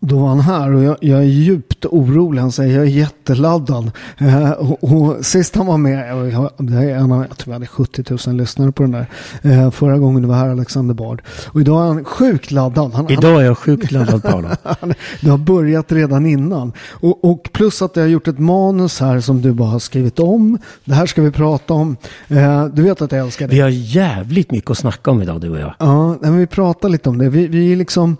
Då 0.00 0.18
var 0.18 0.28
han 0.28 0.40
här 0.40 0.74
och 0.74 0.82
jag, 0.82 0.96
jag 1.00 1.18
är 1.18 1.24
djupt 1.24 1.84
orolig. 1.84 2.40
Han 2.40 2.52
säger 2.52 2.76
jag 2.76 2.86
är 2.86 2.90
jätteladdad. 2.90 3.90
Eh, 4.18 4.50
och, 4.50 4.84
och 4.84 5.26
sist 5.26 5.56
han 5.56 5.66
var 5.66 5.78
med, 5.78 6.08
jag, 6.08 6.34
av, 6.34 7.26
jag 7.28 7.38
tror 7.38 7.46
vi 7.46 7.52
hade 7.52 7.66
70 7.66 8.04
000 8.26 8.36
lyssnare 8.36 8.72
på 8.72 8.82
den 8.82 8.92
där. 8.92 9.06
Eh, 9.42 9.70
förra 9.70 9.98
gången 9.98 10.22
det 10.22 10.28
var 10.28 10.34
här 10.34 10.48
Alexander 10.48 10.94
Bard. 10.94 11.22
Och 11.46 11.60
idag 11.60 11.82
är 11.82 11.86
han 11.86 12.04
sjukt 12.04 12.50
laddad. 12.50 12.92
Han, 12.94 13.10
Idag 13.10 13.40
är 13.40 13.44
jag 13.44 13.58
sjukt 13.58 13.90
laddad 13.90 14.22
Paolo. 14.22 14.48
han, 14.62 14.94
det 15.20 15.30
har 15.30 15.38
börjat 15.38 15.92
redan 15.92 16.26
innan. 16.26 16.72
Och, 16.90 17.24
och 17.24 17.48
plus 17.52 17.82
att 17.82 17.96
jag 17.96 18.02
har 18.02 18.08
gjort 18.08 18.28
ett 18.28 18.38
manus 18.38 19.00
här 19.00 19.20
som 19.20 19.42
du 19.42 19.52
bara 19.52 19.68
har 19.68 19.78
skrivit 19.78 20.18
om. 20.18 20.58
Det 20.84 20.94
här 20.94 21.06
ska 21.06 21.22
vi 21.22 21.30
prata 21.30 21.74
om. 21.74 21.96
Eh, 22.28 22.66
du 22.66 22.82
vet 22.82 23.02
att 23.02 23.12
jag 23.12 23.20
älskar 23.20 23.48
det. 23.48 23.54
Vi 23.54 23.60
har 23.60 23.68
jävligt 23.68 24.50
mycket 24.50 24.70
att 24.70 24.78
snacka 24.78 25.10
om 25.10 25.22
idag 25.22 25.40
du 25.40 25.50
och 25.50 25.60
jag. 25.60 25.74
Ja, 25.78 26.16
men 26.20 26.38
vi 26.38 26.46
pratar 26.46 26.88
lite 26.88 27.08
om 27.08 27.18
det. 27.18 27.28
Vi, 27.28 27.46
vi 27.46 27.72
är 27.72 27.76
liksom 27.76 28.16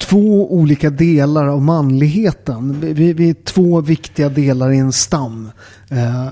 två 0.00 0.54
olika 0.54 0.90
delar 0.90 1.46
av 1.46 1.62
manligheten. 1.62 2.80
Vi, 2.80 3.12
vi, 3.12 3.30
är 3.30 3.34
två 3.34 3.80
viktiga 3.80 4.28
delar 4.28 4.70
i 4.72 4.78
en 4.78 4.92
stam. 4.92 5.50
Eh, 5.88 6.26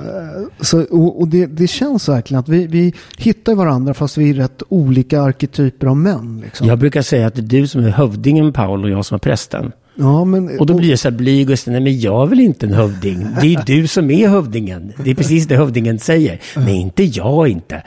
så, 0.60 0.82
och 0.82 1.20
och 1.20 1.28
det, 1.28 1.46
det 1.46 1.66
känns 1.66 2.08
verkligen 2.08 2.40
att 2.40 2.48
vi, 2.48 2.66
vi 2.66 2.94
hittar 3.18 3.54
varandra 3.54 3.94
fast 3.94 4.18
vi 4.18 4.30
är 4.30 4.34
rätt 4.34 4.62
olika 4.68 5.22
arketyper 5.22 5.86
av 5.86 5.96
män. 5.96 6.40
Liksom. 6.44 6.66
Jag 6.66 6.78
brukar 6.78 7.02
säga 7.02 7.26
att 7.26 7.34
det 7.34 7.40
är 7.40 7.60
du 7.60 7.66
som 7.66 7.84
är 7.84 7.90
hövdingen 7.90 8.52
Paul 8.52 8.84
och 8.84 8.90
jag 8.90 9.04
som 9.04 9.14
är 9.14 9.18
prästen. 9.18 9.72
Ja, 10.00 10.24
men, 10.24 10.58
Och 10.58 10.66
då 10.66 10.74
blir 10.74 10.90
jag 10.90 10.98
så 10.98 11.10
här 11.10 11.16
blyg 11.16 11.50
och 11.50 11.58
säger, 11.58 11.80
nej 11.80 11.92
men 11.92 12.00
jag 12.00 12.22
är 12.22 12.26
väl 12.26 12.40
inte 12.40 12.66
en 12.66 12.72
hövding. 12.72 13.26
Det 13.40 13.54
är 13.54 13.62
du 13.66 13.86
som 13.86 14.10
är 14.10 14.28
hövdingen. 14.28 14.92
Det 15.04 15.10
är 15.10 15.14
precis 15.14 15.46
det 15.46 15.56
hövdingen 15.56 15.98
säger. 15.98 16.40
Nej, 16.56 16.76
inte 16.76 17.02
jag 17.02 17.48
inte. 17.48 17.82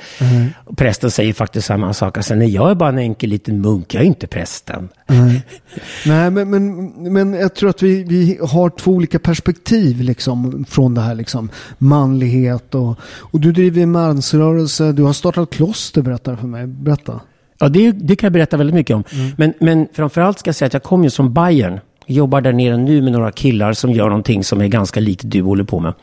Och 0.66 0.78
prästen 0.78 1.12
säger 1.12 1.34
faktiskt 1.34 1.68
samma 1.68 1.94
sak. 1.94 2.18
Alltså, 2.18 2.36
nej, 2.36 2.50
jag 2.50 2.72
är 2.72 2.76
bara 2.76 2.90
en 2.90 2.98
enkel 2.98 3.30
liten 3.30 3.62
munk, 3.62 3.94
jag 3.94 4.04
är 4.04 4.08
inte 4.08 4.28
prästen. 4.28 4.90
Nej, 5.08 5.46
Nej 6.06 6.32
men, 6.32 6.50
men, 6.50 6.86
men 7.14 7.34
jag 7.34 7.56
tror 7.56 7.70
att 7.70 7.82
vi, 7.84 8.04
vi 8.04 8.40
har 8.42 8.70
två 8.70 8.92
olika 8.92 9.20
perspektiv 9.20 10.02
liksom, 10.02 10.66
från 10.70 10.94
det 10.94 11.02
här 11.02 11.16
liksom, 11.16 11.50
manlighet 11.78 12.76
och, 12.76 13.00
och 13.04 13.40
du 13.40 13.52
driver 13.52 13.82
en 13.82 13.92
mansrörelse, 13.92 14.92
du 14.92 15.04
har 15.04 15.14
startat 15.14 15.50
kloster 15.50 16.02
berättar 16.02 16.36
för 16.36 16.48
mig. 16.48 16.68
Berätta. 16.68 17.20
Ja, 17.60 17.70
det, 17.70 17.92
det 17.92 18.16
kan 18.16 18.28
jag 18.28 18.34
berätta 18.34 18.58
väldigt 18.58 18.76
mycket 18.76 18.96
om. 18.96 19.04
Men, 19.38 19.54
men 19.60 19.88
framförallt 19.94 20.40
ska 20.40 20.48
jag 20.48 20.56
säga 20.56 20.68
att 20.68 20.74
jag 20.74 20.84
kom 20.84 21.04
ju 21.04 21.10
från 21.10 21.34
Bayern. 21.34 21.80
Jobbar 22.08 22.42
där 22.42 22.54
nere 22.54 22.78
nu 22.78 23.02
med 23.02 23.12
några 23.12 23.32
killar 23.32 23.74
som 23.74 23.92
gör 23.92 24.06
någonting 24.10 24.44
som 24.44 24.62
är 24.62 24.68
ganska 24.68 25.00
likt 25.00 25.22
du 25.26 25.42
håller 25.42 25.64
på 25.64 25.80
med. 25.80 25.94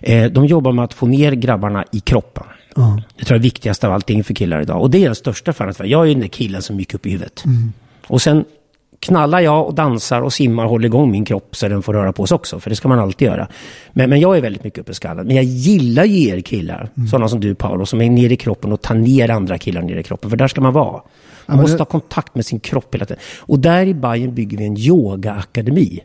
Eh, 0.00 0.30
de 0.32 0.46
jobbar 0.46 0.72
med 0.72 0.84
att 0.84 0.94
få 0.94 1.06
ner 1.06 1.32
grabbarna 1.32 1.84
i 1.92 2.00
kroppen. 2.00 2.44
Det 3.18 3.24
tror 3.24 3.34
jag 3.34 3.38
är 3.38 3.42
viktigast 3.42 3.84
av 3.84 3.92
allting 3.92 4.24
för 4.24 4.34
killar 4.34 4.62
idag. 4.62 4.80
Och 4.80 4.90
det 4.90 4.98
är 4.98 5.04
den 5.04 5.14
största 5.14 5.52
faran. 5.52 5.74
Jag 5.78 6.02
är 6.02 6.04
ju 6.04 6.12
den 6.14 6.20
där 6.20 6.28
killen 6.28 6.62
som 6.62 6.78
gick 6.78 6.94
upp 6.94 7.06
i 7.06 7.10
huvudet. 7.10 7.44
Och 8.06 8.22
sen 8.22 8.44
knallar 9.06 9.40
jag 9.40 9.66
och 9.66 9.74
dansar 9.74 10.22
och 10.22 10.32
simmar 10.32 10.64
håller 10.66 10.86
igång 10.86 11.10
min 11.10 11.24
kropp 11.24 11.56
så 11.56 11.68
den 11.68 11.82
får 11.82 11.92
röra 11.94 12.12
på 12.12 12.26
sig 12.26 12.34
också. 12.34 12.60
För 12.60 12.70
det 12.70 12.76
ska 12.76 12.88
man 12.88 12.98
alltid 12.98 13.28
göra. 13.28 13.48
Men, 13.92 14.10
men 14.10 14.20
jag 14.20 14.36
är 14.36 14.40
väldigt 14.40 14.64
mycket 14.64 14.78
uppe 14.80 14.92
i 14.92 14.94
skallen. 14.94 15.26
Men 15.26 15.36
jag 15.36 15.44
gillar 15.44 16.04
ju 16.04 16.28
er 16.28 16.40
killar. 16.40 16.90
Sådana 17.10 17.28
som 17.28 17.40
du 17.40 17.54
Paolo, 17.54 17.86
som 17.86 18.00
är 18.00 18.10
nere 18.10 18.32
i 18.32 18.36
kroppen 18.36 18.72
och 18.72 18.82
tar 18.82 18.94
ner 18.94 19.30
andra 19.30 19.58
killar 19.58 19.82
ner 19.82 19.96
i 19.96 20.02
kroppen. 20.02 20.30
För 20.30 20.36
där 20.36 20.48
ska 20.48 20.60
man 20.60 20.72
vara. 20.72 20.92
Man 20.92 21.02
men 21.46 21.56
måste 21.60 21.76
det- 21.76 21.80
ha 21.80 21.84
kontakt 21.84 22.34
med 22.34 22.46
sin 22.46 22.60
kropp 22.60 22.94
hela 22.94 23.04
tiden. 23.04 23.22
Och 23.38 23.58
där 23.58 23.86
i 23.86 23.94
Bayern 23.94 24.34
bygger 24.34 24.58
vi 24.58 24.64
en 24.66 24.76
yogaakademi. 24.78 26.00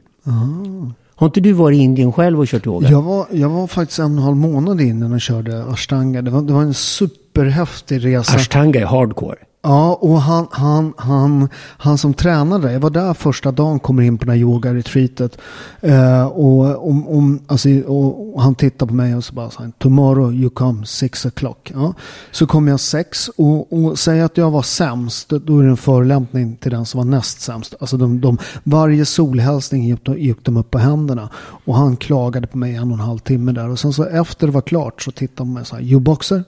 Har 1.16 1.28
inte 1.28 1.42
du 1.42 1.52
varit 1.54 1.78
i 1.78 1.82
Indien 1.82 2.12
själv 2.14 2.40
och 2.40 2.48
kört 2.48 2.66
yoga? 2.68 2.90
Jag 2.90 3.02
var, 3.02 3.26
jag 3.32 3.50
var 3.50 3.68
faktiskt 3.68 4.00
en 4.00 4.06
och 4.06 4.12
en 4.12 4.18
halv 4.18 4.36
månad 4.36 4.82
innan 4.82 5.14
och 5.14 5.22
körde 5.22 5.64
ashtanga. 5.64 6.22
Det 6.22 6.32
var, 6.32 6.42
det 6.42 6.54
var 6.54 6.62
en 6.62 6.74
superhäftig 6.74 8.06
resa. 8.06 8.36
Ashtanga 8.36 8.80
är 8.82 8.86
hardcore. 8.86 9.36
Ja, 9.64 9.94
och 10.02 10.22
han, 10.22 10.48
han, 10.52 10.94
han, 10.98 11.50
han 11.56 11.98
som 11.98 12.14
tränade, 12.14 12.74
jag 12.74 12.80
var 12.80 12.90
där 12.90 13.14
första 13.14 13.52
dagen, 13.52 13.80
kommer 13.80 14.04
in 14.04 14.18
på 14.18 14.26
det 14.26 14.32
här 14.32 14.40
yoga-retreatet. 14.40 15.38
Eh, 15.82 16.26
och, 16.26 16.88
om, 16.90 17.08
om, 17.08 17.40
alltså, 17.48 17.70
och, 17.70 18.36
och 18.36 18.42
han 18.42 18.56
tittar 18.56 18.86
på 18.86 18.94
mig 18.94 19.16
och 19.16 19.24
så 19.24 19.34
bara 19.34 19.50
tomorrow 19.78 20.34
you 20.34 20.50
come 20.50 20.86
six 20.86 21.26
o'clock. 21.26 21.72
Ja. 21.74 21.94
Så 22.32 22.48
kom 22.48 22.68
jag 22.68 22.80
sex 22.80 23.28
och, 23.28 23.74
och 23.74 24.00
säger 24.00 24.24
att 24.24 24.38
jag 24.38 24.52
var 24.52 24.62
sämst, 24.62 25.30
då 25.30 25.60
är 25.60 25.64
det 25.64 25.70
en 25.70 25.78
förolämpning 25.78 26.56
till 26.56 26.72
den 26.72 26.86
som 26.86 26.98
var 26.98 27.06
näst 27.06 27.42
sämst. 27.42 27.76
Alltså 27.80 27.98
de, 27.98 28.22
de, 28.22 28.38
varje 28.64 29.06
solhälsning 29.06 29.88
gick 29.88 30.06
de, 30.06 30.20
gick 30.20 30.46
de 30.46 30.58
upp 30.58 30.72
på 30.72 30.78
händerna. 30.78 31.30
Och 31.66 31.76
han 31.76 31.98
klagade 31.98 32.48
på 32.48 32.58
mig 32.58 32.76
en 32.76 32.92
och 32.92 32.98
en 32.98 33.06
halv 33.06 33.20
timme 33.20 33.52
där. 33.52 33.70
Och 33.70 33.80
sen 33.80 33.94
så 33.94 34.04
efter 34.04 34.48
det 34.48 34.54
var 34.54 34.62
klart 34.62 35.02
så 35.02 35.12
tittade 35.12 35.48
han 35.48 35.48
på 35.48 35.54
mig 35.54 35.66
så 35.66 35.76
här, 35.76 35.84
you 35.84 36.00
boxer? 36.00 36.44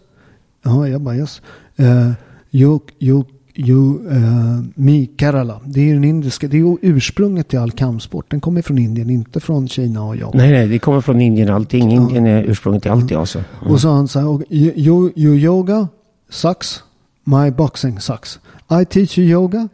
Ja, 0.63 0.87
jag 0.87 1.01
bara 1.01 1.15
yes. 1.15 1.41
Eh, 1.75 2.11
you, 2.53 2.79
you, 2.99 3.23
you, 3.55 3.99
uh, 4.07 4.63
me, 4.75 5.07
Kerala. 5.17 5.59
Det 5.65 5.89
är 5.89 5.93
den 5.93 6.03
indiska, 6.03 6.47
det 6.47 6.59
är 6.59 6.77
ursprunget 6.81 7.47
till 7.47 7.59
all 7.59 7.71
kampsport. 7.71 8.31
Den 8.31 8.41
kommer 8.41 8.61
från 8.61 8.77
Indien, 8.77 9.09
inte 9.09 9.39
från 9.39 9.67
Kina 9.67 10.03
och 10.03 10.15
Japan. 10.15 10.37
Nej, 10.37 10.51
nej, 10.51 10.67
det 10.67 10.79
kommer 10.79 11.01
från 11.01 11.21
Indien 11.21 11.49
allting. 11.49 11.91
Indien 11.91 12.25
är 12.25 12.43
ursprunget 12.43 12.81
till 12.81 12.91
allt, 12.91 13.11
alltså. 13.11 13.43
Och 13.69 13.81
så 13.81 13.89
han 13.89 14.27
och, 14.27 14.43
you, 14.49 14.73
you, 14.75 15.11
you 15.15 15.35
yoga 15.35 15.87
sucks, 16.29 16.83
my 17.23 17.51
boxing 17.51 17.99
sucks. 17.99 18.39
I 18.81 18.85
teach 18.85 19.17
you 19.17 19.27
yoga, 19.27 19.69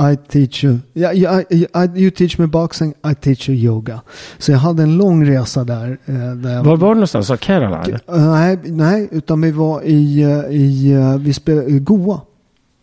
I 0.00 0.16
teach 0.28 0.64
you, 0.64 0.78
yeah, 0.94 1.38
I, 1.40 1.44
I, 1.74 1.88
you 1.96 2.10
teach 2.10 2.38
me 2.38 2.46
boxing, 2.46 2.94
I 3.10 3.14
teach 3.14 3.48
you 3.48 3.58
yoga. 3.58 4.00
Så 4.38 4.52
jag 4.52 4.58
hade 4.58 4.82
en 4.82 4.96
lång 4.96 5.26
resa 5.28 5.64
där. 5.64 5.98
eh, 6.06 6.14
där 6.14 6.62
Var 6.62 6.76
var 6.76 6.88
det 6.88 6.94
någonstans? 6.94 7.26
Sa 7.26 7.36
Kerala? 7.36 7.84
Eh, 7.88 8.30
nej, 8.30 8.58
nej, 8.64 9.08
utan 9.12 9.40
vi 9.40 9.50
var 9.50 9.82
i, 9.82 10.22
eh, 10.22 10.56
i 10.56 10.94
vi 11.20 11.32
spelade 11.32 11.66
i 11.70 11.78
Goa. 11.78 12.20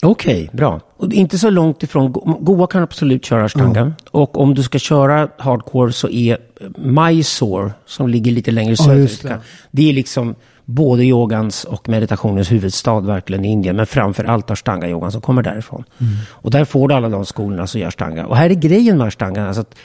Okej, 0.04 0.50
bra. 0.54 0.80
Och 0.98 1.14
inte 1.14 1.38
så 1.38 1.50
långt 1.50 1.84
ifrån. 1.84 2.12
Go- 2.12 2.38
Goa 2.42 2.68
kan 2.68 2.84
absolut 2.84 3.25
köra 3.25 3.44
ashtanga. 3.46 3.94
Och 4.12 4.40
om 4.42 4.54
du 4.54 4.64
ska 4.64 4.80
köra 4.80 5.28
hardcore 5.38 5.92
så 5.94 6.09
är 6.09 6.38
Mysore, 6.78 7.72
som 7.86 8.09
ligger 8.09 8.31
lite 8.31 8.52
längre 8.52 8.72
Ja, 8.80 8.84
söderut, 8.86 9.24
det. 9.24 9.40
det. 9.72 9.90
är 9.90 9.94
liksom 9.94 10.36
både 10.66 11.03
yogans 11.03 11.64
och 11.64 11.90
meditationens 11.90 12.52
huvudstad 12.52 13.00
verkligen 13.00 13.46
i 13.46 13.52
Indien. 13.52 13.76
Men 13.76 13.86
framför 13.86 14.24
allt 14.24 14.52
ashtanga-yogan 14.52 15.12
som 15.12 15.22
kommer 15.22 15.42
därifrån. 15.42 15.84
Och 16.28 16.52
där 16.52 16.66
får 16.66 16.88
du 16.88 16.96
alla 16.96 17.09
de 17.09 17.26
skolorna 17.26 17.68
som 17.68 17.81
gör 17.81 17.88
ashtanga. 17.88 18.26
Och 18.26 18.38
här 18.38 18.50
är 18.50 18.53
grejen 18.53 18.98
med 18.98 19.08
ashtanga. 19.08 19.48
Alltså 19.48 19.62
att 19.62 19.75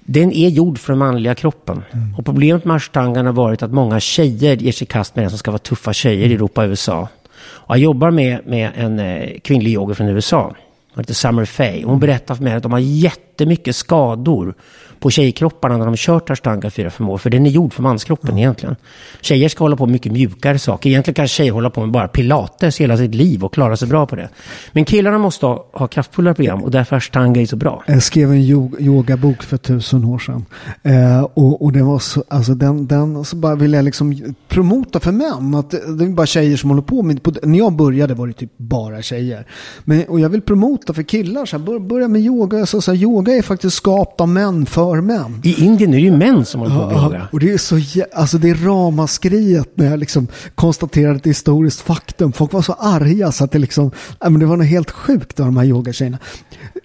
den 0.00 0.32
är 0.32 0.48
gjord 0.48 0.78
för 0.78 0.92
den 0.92 0.98
manliga 0.98 1.34
kroppen. 1.34 1.82
Och 2.18 2.24
problemet 2.24 2.64
med 2.64 2.76
ashtangan 2.76 3.26
har 3.26 3.32
varit 3.32 3.62
att 3.62 3.72
många 3.72 4.00
tjejer 4.00 4.56
ger 4.56 4.72
sig 4.72 4.86
kast 4.86 5.16
med 5.16 5.22
den 5.22 5.30
som 5.30 5.38
ska 5.38 5.50
vara 5.50 5.58
tuffa 5.58 5.92
tjejer 5.92 6.28
i 6.28 6.34
Europa 6.34 6.62
och 6.62 6.68
USA. 6.68 7.08
Och 7.40 7.74
jag 7.74 7.78
jobbar 7.78 8.10
med, 8.10 8.46
med 8.46 8.70
en 8.76 8.98
eh, 8.98 9.38
kvinnlig 9.44 9.72
yoga 9.72 9.94
från 9.94 10.08
USA. 10.08 10.54
Hon 10.94 11.02
heter 11.02 11.14
Summer 11.14 11.44
Faye. 11.44 11.84
Hon 11.84 12.00
berättar 12.00 12.34
för 12.34 12.44
mig 12.44 12.52
att 12.52 12.62
de 12.62 12.72
har 12.72 12.78
jättemycket 13.38 13.76
skador 13.76 14.54
på 15.00 15.10
tjejkropparna 15.10 15.76
när 15.76 15.84
de 15.84 15.96
kört 15.96 16.30
ashtanga 16.30 16.68
4-5 16.68 17.08
år. 17.08 17.18
För 17.18 17.30
den 17.30 17.46
är 17.46 17.50
gjord 17.50 17.72
för 17.72 17.82
manskroppen 17.82 18.38
egentligen. 18.38 18.76
Tjejer 19.20 19.48
ska 19.48 19.64
hålla 19.64 19.76
på 19.76 19.86
med 19.86 19.92
mycket 19.92 20.12
mjukare 20.12 20.58
saker. 20.58 20.90
Egentligen 20.90 21.14
kan 21.14 21.28
tjejer 21.28 21.52
hålla 21.52 21.70
på 21.70 21.80
med 21.80 21.90
bara 21.90 22.08
pilates 22.08 22.80
hela 22.80 22.96
sitt 22.96 23.14
liv 23.14 23.44
och 23.44 23.54
klara 23.54 23.76
sig 23.76 23.88
bra 23.88 24.06
på 24.06 24.16
det. 24.16 24.28
Men 24.72 24.84
killarna 24.84 25.18
måste 25.18 25.46
ha, 25.46 25.66
ha 25.72 25.86
kraftfullare 25.86 26.34
program 26.34 26.62
och 26.62 26.70
därför 26.70 26.96
ashtanga 26.96 27.40
är 27.40 27.46
så 27.46 27.56
bra. 27.56 27.84
Jag 27.86 28.02
skrev 28.02 28.30
en 28.30 28.42
yo- 28.42 28.80
yogabok 28.80 29.42
för 29.42 29.56
tusen 29.56 30.04
år 30.04 30.18
sedan. 30.18 30.44
Eh, 30.82 31.22
och, 31.34 31.62
och 31.62 31.72
det 31.72 31.82
var 31.82 31.98
så, 31.98 32.24
alltså 32.28 32.54
den, 32.54 32.86
den 32.86 33.24
så 33.24 33.36
bara 33.36 33.54
ville 33.54 33.76
jag 33.76 33.84
liksom 33.84 34.34
promota 34.48 35.00
för 35.00 35.12
män. 35.12 35.54
Att 35.54 35.70
det, 35.70 35.96
det 35.98 36.04
är 36.04 36.08
bara 36.08 36.26
tjejer 36.26 36.56
som 36.56 36.70
håller 36.70 36.82
på 36.82 37.02
med 37.02 37.22
på, 37.22 37.32
När 37.42 37.58
jag 37.58 37.72
började 37.72 38.14
var 38.14 38.26
det 38.26 38.32
typ 38.32 38.52
bara 38.56 39.02
tjejer. 39.02 39.46
Men, 39.84 40.04
och 40.04 40.20
jag 40.20 40.28
vill 40.28 40.42
promota 40.42 40.94
för 40.94 41.02
killar. 41.02 41.46
Så 41.46 41.58
här, 41.58 41.64
bör, 41.64 41.78
börja 41.78 42.08
med 42.08 42.20
yoga. 42.20 42.66
Så, 42.66 42.80
så 42.80 42.92
här, 42.92 42.98
yoga 42.98 43.27
är 43.36 43.42
faktiskt 43.42 43.76
skapt 43.76 44.20
av 44.20 44.28
män 44.28 44.66
för 44.66 45.00
män. 45.00 45.40
I 45.44 45.64
Indien 45.64 45.90
är 45.90 45.96
det 45.96 46.02
ju 46.02 46.16
män 46.16 46.44
som 46.44 46.60
håller 46.60 46.74
på 46.74 46.86
med 46.86 46.94
Ja, 46.96 47.04
yoga. 47.04 47.28
och 47.32 47.40
det 47.40 47.52
är 47.52 47.58
så 47.58 47.80
alltså 48.14 48.38
det 48.38 48.50
är 48.50 48.54
ramaskriet 48.54 49.68
när 49.74 49.90
jag 49.90 49.98
liksom 49.98 50.26
konstaterade 50.54 51.16
ett 51.16 51.26
historiskt 51.26 51.80
faktum. 51.80 52.32
Folk 52.32 52.52
var 52.52 52.62
så 52.62 52.72
arga 52.72 53.32
så 53.32 53.44
att 53.44 53.52
det 53.52 53.58
liksom, 53.58 53.90
nej, 54.20 54.30
men 54.30 54.40
det 54.40 54.46
var 54.46 54.56
något 54.56 54.66
helt 54.66 54.90
sjukt 54.90 55.40
av 55.40 55.46
de 55.46 55.56
här 55.56 55.64
yogatjejerna. 55.64 56.18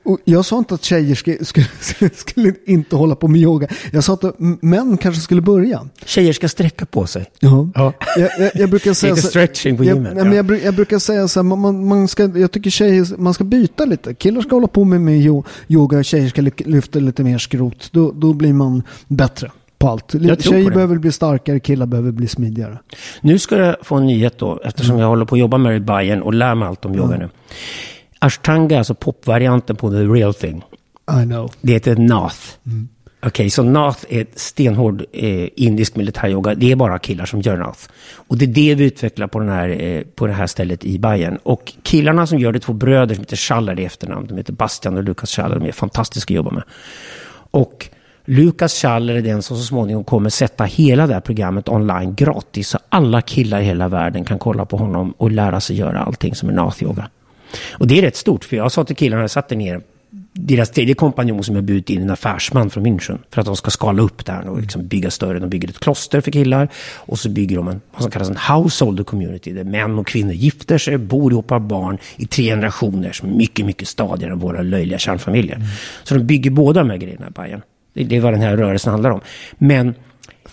Och 0.05 0.19
jag 0.23 0.45
sa 0.45 0.57
inte 0.57 0.73
att 0.73 0.83
tjejer 0.83 1.15
skulle, 1.15 1.45
skulle, 1.45 2.09
skulle 2.15 2.53
inte 2.65 2.95
hålla 2.95 3.15
på 3.15 3.27
med 3.27 3.41
yoga. 3.41 3.67
Jag 3.91 4.03
sa 4.03 4.13
att 4.13 4.23
m- 4.39 4.57
män 4.61 4.97
kanske 4.97 5.21
skulle 5.21 5.41
börja. 5.41 5.87
Tjejer 6.05 6.33
ska 6.33 6.49
sträcka 6.49 6.85
på 6.85 7.07
sig. 7.07 7.25
Ja. 7.39 7.69
Ja. 7.75 7.93
Jag, 8.17 8.29
jag, 8.39 8.51
jag 8.55 8.69
brukar 8.69 8.93
säga 8.93 9.15
Lite 9.15 9.27
stretching 9.27 9.77
på 9.77 9.83
jag, 9.83 9.95
gymmet, 9.95 10.13
men 10.15 10.27
ja. 10.27 10.33
jag, 10.35 10.45
bru- 10.45 10.65
jag 10.65 10.73
brukar 10.75 10.99
säga 10.99 11.27
så 11.27 11.39
här, 11.39 11.43
man, 11.43 11.87
man, 11.87 12.07
ska, 12.07 12.23
jag 12.37 12.51
tycker 12.51 12.69
tjejer, 12.69 13.17
man 13.17 13.33
ska 13.33 13.43
byta 13.43 13.85
lite. 13.85 14.13
Killar 14.13 14.41
ska 14.41 14.55
hålla 14.55 14.67
på 14.67 14.83
med, 14.83 15.01
med 15.01 15.19
yo- 15.21 15.43
yoga 15.67 16.03
tjejer 16.03 16.29
ska 16.29 16.41
ly- 16.41 16.51
lyfta 16.65 16.99
lite 16.99 17.23
mer 17.23 17.37
skrot. 17.37 17.89
Då, 17.91 18.11
då 18.11 18.33
blir 18.33 18.53
man 18.53 18.83
bättre 19.07 19.51
på 19.77 19.89
allt. 19.89 20.13
Jag 20.13 20.43
Tjejer 20.43 20.71
behöver 20.71 20.97
bli 20.97 21.11
starkare, 21.11 21.59
killar 21.59 21.85
behöver 21.85 22.11
bli 22.11 22.27
smidigare. 22.27 22.79
Nu 23.21 23.39
ska 23.39 23.57
jag 23.57 23.75
få 23.81 23.95
en 23.95 24.05
nyhet 24.05 24.37
då, 24.37 24.61
eftersom 24.63 24.99
jag 24.99 25.07
håller 25.07 25.25
på 25.25 25.35
att 25.35 25.39
jobba 25.39 25.57
med 25.57 25.85
Bayern 25.85 26.21
och 26.21 26.33
lär 26.33 26.55
mig 26.55 26.67
allt 26.67 26.85
om 26.85 26.95
yoga 26.95 27.17
nu. 27.17 27.29
Ashtanga, 28.23 28.77
alltså 28.77 28.95
popvarianten 28.95 29.75
på 29.75 29.91
the 29.91 29.97
real 29.97 30.33
thing. 30.33 30.63
I 31.21 31.25
know. 31.25 31.51
Det 31.61 31.73
heter 31.73 31.95
Nath. 31.95 32.37
Okej, 33.25 33.49
så 33.49 33.63
Nath 33.63 34.05
är 34.09 34.25
stenhård 34.35 35.03
eh, 35.11 35.49
indisk 35.55 35.95
militäryoga. 35.95 36.55
Det 36.55 36.71
är 36.71 36.75
bara 36.75 36.99
killar 36.99 37.25
som 37.25 37.41
gör 37.41 37.57
Nath. 37.57 37.79
Och 38.15 38.37
det 38.37 38.45
är 38.45 38.47
det 38.47 38.75
vi 38.75 38.83
utvecklar 38.83 39.27
på, 39.27 39.39
den 39.39 39.49
här, 39.49 39.69
eh, 39.69 40.01
på 40.15 40.27
det 40.27 40.33
här 40.33 40.47
stället 40.47 40.85
i 40.85 40.99
Bayern. 40.99 41.37
Och 41.43 41.73
killarna 41.83 42.27
som 42.27 42.39
gör 42.39 42.51
det, 42.51 42.59
två 42.59 42.73
bröder 42.73 43.15
som 43.15 43.21
heter 43.21 43.35
Schaller 43.35 43.79
i 43.79 43.85
efternamn. 43.85 44.27
De 44.27 44.37
heter 44.37 44.53
Bastian 44.53 44.97
och 44.97 45.03
Lukas 45.03 45.29
Schaller. 45.29 45.59
De 45.59 45.67
är 45.67 45.71
fantastiska 45.71 46.33
att 46.33 46.35
jobba 46.35 46.51
med. 46.51 46.63
Och 47.51 47.89
Lukas 48.25 48.73
Schaller 48.73 49.15
är 49.15 49.21
den 49.21 49.41
som 49.41 49.57
så 49.57 49.63
småningom 49.63 50.03
kommer 50.03 50.29
sätta 50.29 50.63
hela 50.63 51.07
det 51.07 51.13
här 51.13 51.21
programmet 51.21 51.69
online 51.69 52.15
gratis. 52.15 52.69
Så 52.69 52.77
alla 52.89 53.21
killar 53.21 53.61
i 53.61 53.63
hela 53.63 53.87
världen 53.87 54.25
kan 54.25 54.39
kolla 54.39 54.65
på 54.65 54.77
honom 54.77 55.13
och 55.17 55.31
lära 55.31 55.59
sig 55.59 55.75
göra 55.75 55.99
allting 55.99 56.35
som 56.35 56.49
är 56.49 56.53
Nath-yoga. 56.53 57.05
Och 57.71 57.87
det 57.87 57.97
är 57.97 58.01
rätt 58.01 58.15
stort, 58.15 58.45
för 58.45 58.55
jag 58.55 58.71
sa 58.71 58.83
till 58.83 58.95
killarna, 58.95 59.23
jag 59.23 59.31
satte 59.31 59.55
ner 59.55 59.81
deras 60.33 60.69
tredje 60.71 60.95
kompanjon 60.95 61.43
som 61.43 61.55
jag 61.55 61.63
bjudit 61.63 61.89
in 61.89 62.01
en 62.01 62.09
affärsman 62.09 62.69
från 62.69 62.85
München. 62.85 63.17
För 63.29 63.41
att 63.41 63.45
de 63.45 63.55
ska 63.55 63.71
skala 63.71 64.01
upp 64.01 64.25
där 64.25 64.49
och 64.49 64.61
liksom 64.61 64.87
bygga 64.87 65.11
större. 65.11 65.39
De 65.39 65.49
bygger 65.49 65.69
ett 65.69 65.79
kloster 65.79 66.21
för 66.21 66.31
killar. 66.31 66.69
Och 66.95 67.19
så 67.19 67.29
bygger 67.29 67.55
de 67.55 67.67
en, 67.67 67.81
vad 67.91 68.01
som 68.01 68.11
kallas 68.11 68.29
en 68.29 68.37
household 68.37 69.05
community. 69.05 69.51
Där 69.51 69.63
män 69.63 69.99
och 69.99 70.07
kvinnor 70.07 70.33
gifter 70.33 70.77
sig, 70.77 70.97
bor 70.97 71.31
ihop, 71.31 71.49
har 71.49 71.59
barn 71.59 71.97
i 72.15 72.25
tre 72.25 72.45
generationer. 72.45 73.11
Som 73.11 73.29
är 73.29 73.33
mycket, 73.33 73.65
mycket 73.65 73.87
stadigare 73.87 74.33
än 74.33 74.39
våra 74.39 74.61
löjliga 74.61 74.97
kärnfamiljer. 74.97 75.61
Så 76.03 76.15
de 76.15 76.23
bygger 76.23 76.51
båda 76.51 76.79
de 76.79 76.89
här 76.89 76.97
grejerna 76.97 77.27
i 77.27 77.31
Bayern. 77.31 77.61
Det, 77.93 78.03
det 78.03 78.15
är 78.15 78.21
vad 78.21 78.33
den 78.33 78.41
här 78.41 78.57
rörelsen 78.57 78.91
handlar 78.91 79.11
om. 79.11 79.21
Men 79.57 79.95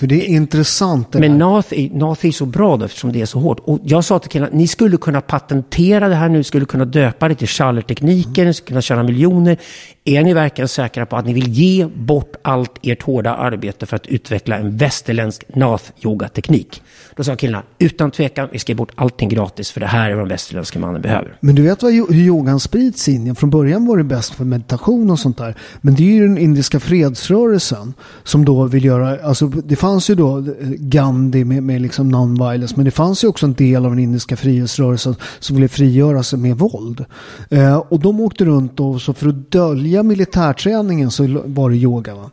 för 0.00 0.06
det 0.06 0.14
är 0.14 0.28
intressant. 0.28 1.12
Det 1.12 1.20
men. 1.20 1.38
Nath 1.38 1.68
är, 1.74 1.90
Nath 1.90 2.26
är 2.26 2.30
så 2.30 2.46
bra 2.46 2.76
då, 2.76 2.84
eftersom 2.84 3.12
det 3.12 3.20
är 3.20 3.26
så 3.26 3.38
hårt. 3.38 3.60
Och 3.64 3.78
jag 3.84 4.04
sa 4.04 4.18
till 4.18 4.30
killarna, 4.30 4.52
ni 4.54 4.66
skulle 4.66 4.96
kunna 4.96 5.20
patentera 5.20 6.08
det 6.08 6.14
här 6.14 6.28
nu, 6.28 6.42
skulle 6.42 6.64
kunna 6.64 6.84
döpa 6.84 7.28
det 7.28 7.34
till 7.34 7.48
Schaller-tekniken, 7.48 8.46
ni 8.46 8.54
skulle 8.54 8.68
kunna 8.68 8.82
tjäna 8.82 9.02
miljoner. 9.02 9.56
Är 10.04 10.24
ni 10.24 10.34
verkligen 10.34 10.68
säkra 10.68 11.06
på 11.06 11.16
att 11.16 11.26
ni 11.26 11.32
vill 11.32 11.48
ge 11.48 11.86
bort 11.86 12.32
allt 12.42 12.72
ert 12.82 13.02
hårda 13.02 13.34
arbete 13.34 13.86
för 13.86 13.96
att 13.96 14.06
utveckla 14.06 14.56
en 14.56 14.76
västerländsk 14.76 15.44
Nath-yoga-teknik? 15.54 16.82
Då 17.16 17.24
sa 17.24 17.36
killarna, 17.36 17.64
utan 17.78 18.10
tvekan, 18.10 18.48
vi 18.52 18.58
ska 18.58 18.72
ge 18.72 18.76
bort 18.76 18.92
allting 18.94 19.28
gratis, 19.28 19.70
för 19.70 19.80
det 19.80 19.86
här 19.86 20.10
är 20.10 20.14
vad 20.14 20.24
den 20.24 20.28
västerländska 20.28 20.78
mannen 20.78 21.02
behöver. 21.02 21.36
Men 21.40 21.54
du 21.54 21.62
vet 21.62 21.82
vad, 21.82 21.92
hur 21.92 22.14
yogan 22.14 22.60
sprids 22.60 23.08
in? 23.08 23.34
Från 23.34 23.50
början 23.50 23.86
var 23.86 23.96
det 23.96 24.04
bäst 24.04 24.34
för 24.34 24.44
meditation 24.44 25.10
och 25.10 25.18
sånt 25.18 25.38
där. 25.38 25.56
Men 25.80 25.94
det 25.94 26.02
är 26.02 26.14
ju 26.14 26.20
den 26.20 26.38
indiska 26.38 26.80
fredsrörelsen 26.80 27.94
som 28.24 28.44
då 28.44 28.64
vill 28.64 28.84
göra, 28.84 29.18
alltså 29.22 29.46
det 29.46 29.76
fanns 29.76 30.10
ju 30.10 30.14
då 30.14 30.38
eh, 30.38 30.44
Gandhi 30.78 31.44
med, 31.44 31.62
med 31.62 31.80
liksom 31.80 32.14
non-violence, 32.14 32.72
men 32.76 32.84
det 32.84 32.90
fanns 32.90 33.24
ju 33.24 33.28
också 33.28 33.46
en 33.46 33.54
del 33.54 33.84
av 33.84 33.90
den 33.90 33.98
indiska 33.98 34.36
frihetsrörelsen 34.36 35.14
som 35.38 35.56
ville 35.56 35.68
frigöra 35.68 36.22
sig 36.22 36.38
med 36.38 36.58
våld. 36.58 37.04
Eh, 37.50 37.76
och 37.76 38.00
de 38.00 38.20
åkte 38.20 38.44
runt 38.44 38.80
och 38.80 39.02
så 39.02 39.14
för 39.14 39.28
att 39.28 39.50
dölja 39.50 39.89
militärträningen 40.02 41.10
så 41.10 41.42
var 41.44 41.70
det 41.70 41.76
yoga. 41.76 42.14
Va? 42.14 42.30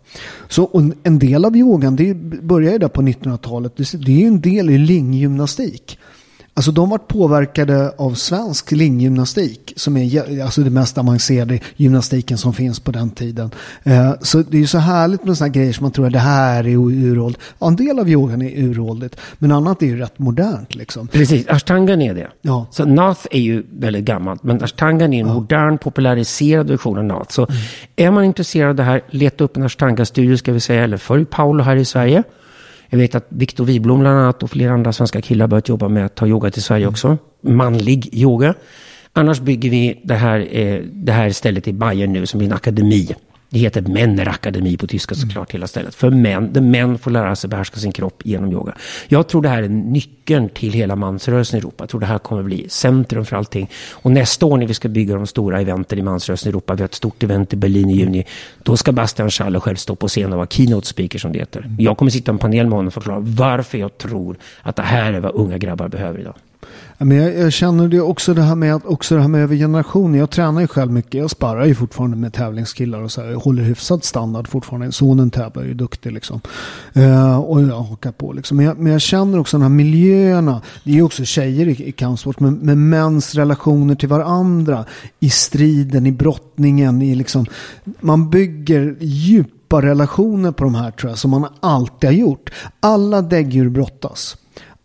Så 0.49 0.69
en- 1.03 1.19
del 1.19 1.45
av 1.45 1.57
yogan, 1.57 1.95
det 1.95 2.13
började 2.43 2.71
ju 2.73 2.79
där 2.79 2.87
på 2.87 3.01
1900-talet, 3.01 3.73
det, 3.77 3.91
det 4.05 4.11
är 4.11 4.19
ju 4.19 4.27
en 4.27 4.41
del 4.41 4.69
i 4.69 4.77
linggymnastik. 4.77 5.97
Alltså 6.57 6.71
de 6.71 6.89
varit 6.89 7.07
påverkade 7.07 7.91
av 7.97 8.13
svensk 8.13 8.71
linggymnastik 8.71 9.73
som 9.75 9.97
är 9.97 10.41
alltså 10.43 10.61
det 10.61 10.69
mest 10.69 10.97
avancerade 10.97 11.59
gymnastiken 11.75 12.37
som 12.37 12.53
finns 12.53 12.79
på 12.79 12.91
den 12.91 13.09
tiden. 13.09 13.51
Eh, 13.83 14.11
så 14.21 14.37
det 14.37 14.57
är 14.57 14.61
ju 14.61 14.67
så 14.67 14.77
härligt 14.77 15.23
med 15.23 15.37
sådana 15.37 15.53
grejer 15.53 15.73
som 15.73 15.83
man 15.83 15.91
tror 15.91 16.07
att 16.07 16.13
det 16.13 16.19
här 16.19 16.67
är 16.67 16.77
uråldrigt. 16.77 17.45
Ja, 17.59 17.67
en 17.67 17.75
del 17.75 17.99
av 17.99 18.09
yogan 18.09 18.41
är 18.41 18.63
uråldrigt, 18.63 19.15
men 19.37 19.51
annat 19.51 19.81
är 19.81 19.85
ju 19.85 19.97
rätt 19.97 20.19
modernt 20.19 20.75
liksom. 20.75 21.07
Precis, 21.07 21.47
ashtangan 21.47 22.01
är 22.01 22.13
det. 22.13 22.27
Ja. 22.41 22.65
Så 22.71 22.85
nath 22.85 23.27
är 23.31 23.39
ju 23.39 23.63
väldigt 23.71 24.05
gammalt, 24.05 24.43
men 24.43 24.63
ashtangan 24.63 25.13
är 25.13 25.21
en 25.21 25.27
modern, 25.27 25.77
populariserad 25.77 26.69
version 26.69 26.97
av 26.97 27.03
nath. 27.03 27.31
Så 27.31 27.47
är 27.95 28.11
man 28.11 28.23
intresserad 28.23 28.69
av 28.69 28.75
det 28.75 28.83
här, 28.83 29.01
leta 29.09 29.43
upp 29.43 29.57
en 29.57 29.63
ashtanga-studio 29.63 30.37
ska 30.37 30.53
vi 30.53 30.59
säga, 30.59 30.83
eller 30.83 30.97
följ 30.97 31.25
Paolo 31.25 31.63
här 31.63 31.75
i 31.75 31.85
Sverige. 31.85 32.23
Jag 32.89 32.97
vet 32.97 33.15
att 33.15 33.25
Viktor 33.29 33.65
Wiblom 33.65 33.99
bland 33.99 34.19
annat 34.19 34.43
och 34.43 34.49
flera 34.49 34.73
andra 34.73 34.93
svenska 34.93 35.21
killar 35.21 35.47
börjat 35.47 35.69
jobba 35.69 35.87
med 35.87 36.05
att 36.05 36.15
ta 36.15 36.27
yoga 36.27 36.51
till 36.51 36.63
Sverige 36.63 36.87
också. 36.87 37.17
Manlig 37.41 38.09
yoga. 38.13 38.53
Annars 39.13 39.39
bygger 39.39 39.69
vi 39.69 40.01
det 40.03 40.15
här, 40.15 40.47
eh, 40.51 40.81
det 40.93 41.11
här 41.11 41.29
stället 41.29 41.67
i 41.67 41.73
Bayern 41.73 42.13
nu 42.13 42.25
som 42.25 42.41
är 42.41 42.45
en 42.45 42.53
akademi. 42.53 43.15
Det 43.49 43.59
heter 43.59 43.81
Männerakademi 43.81 44.77
på 44.77 44.87
tyska 44.87 45.15
såklart, 45.15 45.51
hela 45.51 45.67
stället. 45.67 45.95
För 45.95 46.09
män, 46.09 46.53
där 46.53 46.61
män 46.61 46.97
får 46.97 47.11
lära 47.11 47.35
sig 47.35 47.49
behärska 47.49 47.79
sin 47.79 47.91
kropp 47.91 48.21
genom 48.25 48.51
yoga. 48.51 48.73
Jag 49.07 49.27
tror 49.27 49.41
det 49.41 49.49
här 49.49 49.63
är 49.63 49.69
nyckeln 49.69 50.49
till 50.49 50.73
hela 50.73 50.95
mansrörelsen 50.95 51.57
i 51.57 51.59
Europa. 51.59 51.83
Jag 51.83 51.89
tror 51.89 51.99
det 51.99 52.05
här 52.05 52.17
kommer 52.17 52.43
bli 52.43 52.69
centrum 52.69 53.25
för 53.25 53.35
allting. 53.35 53.69
Och 53.91 54.11
nästa 54.11 54.45
år 54.45 54.57
när 54.57 54.67
vi 54.67 54.73
ska 54.73 54.89
bygga 54.89 55.15
de 55.15 55.27
stora 55.27 55.61
eventen 55.61 55.99
i 55.99 56.01
mansrörelsen 56.01 56.47
i 56.47 56.49
Europa, 56.49 56.75
vi 56.75 56.81
har 56.81 56.85
ett 56.85 56.93
stort 56.93 57.23
event 57.23 57.53
i 57.53 57.55
Berlin 57.55 57.89
i 57.89 57.93
juni, 57.93 58.25
då 58.63 58.77
ska 58.77 58.91
Bastian 58.91 59.29
Schaller 59.29 59.59
själv 59.59 59.75
stå 59.75 59.95
på 59.95 60.07
scen 60.07 60.31
och 60.31 60.37
vara 60.37 60.47
keynote 60.47 60.87
speaker 60.87 61.19
som 61.19 61.31
det 61.31 61.39
heter. 61.39 61.75
Jag 61.79 61.97
kommer 61.97 62.11
sitta 62.11 62.31
i 62.31 62.33
en 62.33 62.39
panel 62.39 62.65
med 62.65 62.73
honom 62.73 62.87
och 62.87 62.93
förklara 62.93 63.19
varför 63.19 63.77
jag 63.77 63.97
tror 63.97 64.37
att 64.61 64.75
det 64.75 64.81
här 64.81 65.13
är 65.13 65.19
vad 65.19 65.35
unga 65.35 65.57
grabbar 65.57 65.87
behöver 65.87 66.19
idag. 66.19 66.35
Men 66.99 67.17
jag, 67.17 67.37
jag 67.37 67.53
känner 67.53 67.87
det 67.87 68.01
också 68.01 68.33
det 68.33 68.41
här 68.41 68.55
med 68.55 68.75
att 68.75 68.85
också 68.85 69.15
det 69.15 69.21
här 69.21 69.27
med 69.27 69.41
över 69.41 69.55
generationer. 69.55 70.19
Jag 70.19 70.29
tränar 70.29 70.61
ju 70.61 70.67
själv 70.67 70.91
mycket. 70.91 71.13
Jag 71.13 71.29
sparrar 71.29 71.65
ju 71.65 71.75
fortfarande 71.75 72.17
med 72.17 72.33
tävlingskillar 72.33 73.01
och 73.01 73.11
så 73.11 73.21
här. 73.21 73.29
Jag 73.29 73.39
håller 73.39 73.63
hyfsad 73.63 74.03
standard 74.03 74.47
fortfarande. 74.47 74.91
Sonen 74.91 75.29
tävlar 75.29 75.63
ju 75.63 75.73
duktig 75.73 76.11
liksom. 76.11 76.41
Eh, 76.93 77.37
och 77.39 77.61
jag 77.61 77.79
hakar 77.81 78.11
på 78.11 78.33
liksom. 78.33 78.57
Men 78.57 78.65
jag, 78.65 78.77
men 78.77 78.91
jag 78.91 79.01
känner 79.01 79.39
också 79.39 79.57
de 79.57 79.61
här 79.61 79.69
miljöerna. 79.69 80.61
Det 80.83 80.91
är 80.91 80.95
ju 80.95 81.01
också 81.01 81.25
tjejer 81.25 81.67
i, 81.67 81.87
i 81.87 81.91
kampsport. 81.91 82.39
Men 82.39 82.53
med 82.53 82.77
mäns 82.77 83.35
relationer 83.35 83.95
till 83.95 84.09
varandra. 84.09 84.85
I 85.19 85.29
striden, 85.29 86.07
i 86.07 86.11
brottningen, 86.11 87.01
i 87.01 87.15
liksom. 87.15 87.45
Man 87.99 88.29
bygger 88.29 88.95
djupa 88.99 89.81
relationer 89.81 90.51
på 90.51 90.63
de 90.63 90.75
här 90.75 90.91
tror 90.91 91.11
jag. 91.11 91.19
Som 91.19 91.31
man 91.31 91.47
alltid 91.59 92.09
har 92.09 92.15
gjort. 92.15 92.49
Alla 92.79 93.21
däggdjur 93.21 93.69
brottas. 93.69 94.37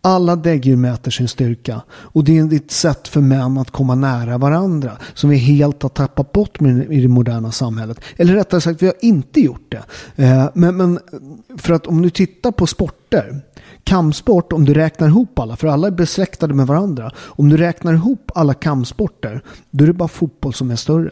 Alla 0.05 0.37
däggdjur 0.37 0.77
mäter 0.77 1.11
sin 1.11 1.29
styrka 1.29 1.83
och 1.91 2.25
det 2.25 2.39
är 2.39 2.55
ett 2.55 2.71
sätt 2.71 3.09
för 3.09 3.21
män 3.21 3.59
att 3.59 3.71
komma 3.71 3.95
nära 3.95 4.39
varandra 4.39 4.93
som 5.15 5.31
vi 5.31 5.37
helt 5.37 5.83
har 5.83 5.91
tappat 5.91 6.33
bort 6.33 6.63
i 6.91 7.01
det 7.01 7.09
moderna 7.09 7.53
samhället. 7.53 8.01
Eller 8.17 8.35
rättare 8.35 8.61
sagt, 8.61 8.83
vi 8.83 8.87
har 8.87 8.95
inte 9.01 9.41
gjort 9.41 9.71
det. 9.73 9.83
Eh, 10.25 10.49
men, 10.55 10.77
men 10.77 10.99
för 11.59 11.75
att 11.75 11.87
om 11.87 12.03
du 12.03 12.11
tittar 12.11 12.53
på 12.53 12.67
sporter, 12.67 13.41
kampsport, 13.85 14.53
om 14.53 14.65
du 14.65 14.75
räknar 14.75 15.09
ihop 15.09 15.39
alla, 15.39 15.57
för 15.57 15.69
alla 15.69 15.87
är 15.87 15.91
besläktade 15.91 16.55
med 16.55 16.67
varandra. 16.67 17.11
Om 17.17 17.49
du 17.49 17.57
räknar 17.57 17.95
ihop 17.95 18.31
alla 18.35 18.55
kampsporter, 18.55 19.43
då 19.71 19.85
är 19.85 19.87
det 19.87 19.93
bara 19.93 20.09
fotboll 20.09 20.55
som 20.55 20.71
är 20.71 20.77
större. 20.77 21.11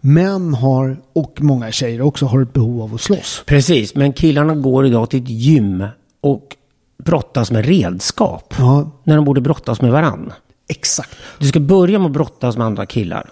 Män 0.00 0.54
har, 0.54 1.02
och 1.12 1.38
många 1.40 1.72
tjejer 1.72 2.00
också, 2.00 2.26
har 2.26 2.42
ett 2.42 2.52
behov 2.52 2.82
av 2.82 2.94
att 2.94 3.00
slåss. 3.00 3.42
Precis, 3.46 3.94
men 3.94 4.12
killarna 4.12 4.54
går 4.54 4.86
idag 4.86 5.10
till 5.10 5.22
ett 5.22 5.28
gym 5.28 5.84
och 6.20 6.56
brottas 7.04 7.50
med 7.50 7.66
redskap. 7.66 8.54
Ja. 8.58 8.90
När 9.04 9.16
de 9.16 9.24
borde 9.24 9.40
brottas 9.40 9.80
med 9.80 9.92
varann. 9.92 10.32
Exakt. 10.68 11.10
Du 11.38 11.46
ska 11.46 11.60
börja 11.60 11.98
med 11.98 12.06
att 12.06 12.12
brottas 12.12 12.56
med 12.56 12.66
andra 12.66 12.86
killar. 12.86 13.30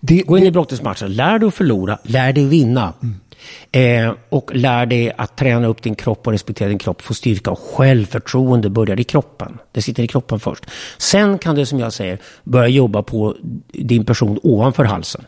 Det, 0.00 0.22
Gå 0.22 0.36
in 0.38 0.44
det, 0.44 0.48
i 0.48 0.52
brottningsmatchen. 0.52 1.14
Lär 1.14 1.38
dig 1.38 1.48
att 1.48 1.54
förlora, 1.54 1.98
lär 2.02 2.32
dig 2.32 2.44
vinna. 2.44 2.92
Eh, 3.72 4.12
och 4.28 4.50
lär 4.54 4.86
dig 4.86 5.12
att 5.16 5.36
träna 5.36 5.66
upp 5.66 5.82
din 5.82 5.94
kropp 5.94 6.26
och 6.26 6.32
respektera 6.32 6.68
din 6.68 6.78
kropp. 6.78 7.02
Få 7.02 7.14
styrka 7.14 7.50
och 7.50 7.58
självförtroende 7.58 8.70
börjar 8.70 9.00
i 9.00 9.04
kroppen. 9.04 9.58
Det 9.72 9.82
sitter 9.82 10.02
i 10.02 10.06
kroppen 10.06 10.40
först. 10.40 10.66
Sen 10.98 11.38
kan 11.38 11.54
du, 11.54 11.66
som 11.66 11.80
jag 11.80 11.92
säger, 11.92 12.18
börja 12.44 12.68
jobba 12.68 13.02
på 13.02 13.36
din 13.72 14.04
person 14.04 14.38
ovanför 14.42 14.84
halsen. 14.84 15.24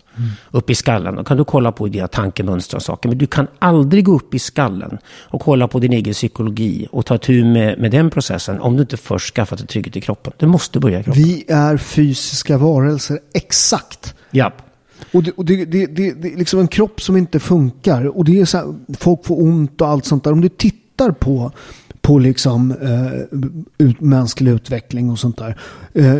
Upp 0.51 0.71
i 0.71 0.75
skallen. 0.75 1.17
Då 1.17 1.25
kan 1.25 1.37
du 1.37 1.45
kolla 1.45 1.73
på 1.73 1.89
dina 1.89 2.09
tankemönster 2.09 2.77
och 2.77 2.83
saker. 2.83 3.09
Men 3.09 3.19
du 3.19 3.27
kan 3.27 3.47
aldrig 3.59 4.05
gå 4.05 4.15
upp 4.15 4.35
i 4.35 4.39
skallen 4.39 4.99
och 5.21 5.41
kolla 5.41 5.69
på 5.69 5.79
din 5.79 5.93
egen 5.93 6.15
psykologi 6.15 6.89
och 6.91 7.07
ta 7.07 7.19
tur 7.19 7.45
med, 7.45 7.79
med 7.79 7.91
den 7.91 8.11
processen 8.11 8.61
om 8.61 8.77
du 8.77 8.81
inte 8.81 8.97
först 8.97 9.35
skaffat 9.35 9.61
en 9.61 9.67
trygghet 9.67 9.97
i 9.97 10.01
kroppen. 10.01 10.33
Du 10.37 10.47
måste 10.47 10.81
börja 10.81 11.01
i 11.01 11.05
kroppen. 11.05 11.23
vi 11.23 11.45
är 11.49 11.77
fysiska 11.77 12.59
varelser, 12.59 13.19
exakt. 13.35 14.15
Japp. 14.31 14.72
Och, 15.13 15.23
det, 15.23 15.31
och 15.31 15.45
det, 15.45 15.65
det, 15.65 15.87
det, 15.87 16.13
det 16.13 16.33
är 16.33 16.37
liksom 16.37 16.61
en 16.61 16.69
kropp 16.69 17.01
som 17.01 17.17
inte 17.17 17.41
funkar. 17.41 18.17
Och 18.17 18.25
det 18.25 18.41
är 18.41 18.45
så 18.45 18.59
här, 18.59 18.75
folk 18.99 19.25
får 19.25 19.43
ont 19.43 19.81
och 19.81 19.89
allt 19.89 20.05
sånt 20.05 20.25
där. 20.25 20.33
Om 20.33 20.41
du 20.41 20.49
tittar 20.49 21.11
på, 21.11 21.53
på 22.01 22.19
liksom, 22.19 22.71
eh, 22.71 23.39
ut, 23.87 24.01
mänsklig 24.01 24.53
utveckling 24.53 25.11
och 25.11 25.19
sånt 25.19 25.39
där. 25.39 25.61
Eh, 25.95 26.17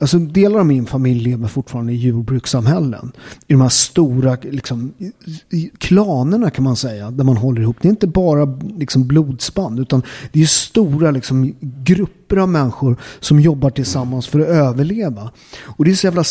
alltså 0.00 0.18
delar 0.18 0.58
av 0.58 0.66
min 0.66 0.86
familj 0.86 1.20
lever 1.20 1.48
fortfarande 1.48 1.92
i 1.92 1.96
jordbrukssamhällen. 1.96 3.12
I 3.46 3.52
de 3.52 3.60
här 3.60 3.68
stora 3.68 4.36
liksom, 4.42 4.92
klanerna 5.78 6.50
kan 6.50 6.64
man 6.64 6.76
säga, 6.76 7.10
där 7.10 7.24
man 7.24 7.36
håller 7.36 7.62
ihop. 7.62 7.76
Det 7.80 7.88
är 7.88 7.90
inte 7.90 8.06
bara 8.06 8.58
liksom, 8.76 9.06
blodsband, 9.06 9.80
utan 9.80 10.02
det 10.32 10.42
är 10.42 10.46
stora 10.46 11.10
liksom, 11.10 11.54
grupper 11.60 12.36
av 12.36 12.48
människor 12.48 12.96
som 13.20 13.40
jobbar 13.40 13.70
tillsammans 13.70 14.26
för 14.26 14.40
att 14.40 14.48
överleva. 14.48 15.30
Och 15.64 15.84
det 15.84 15.90
är 15.90 15.94
så 15.94 16.06
jävla, 16.06 16.24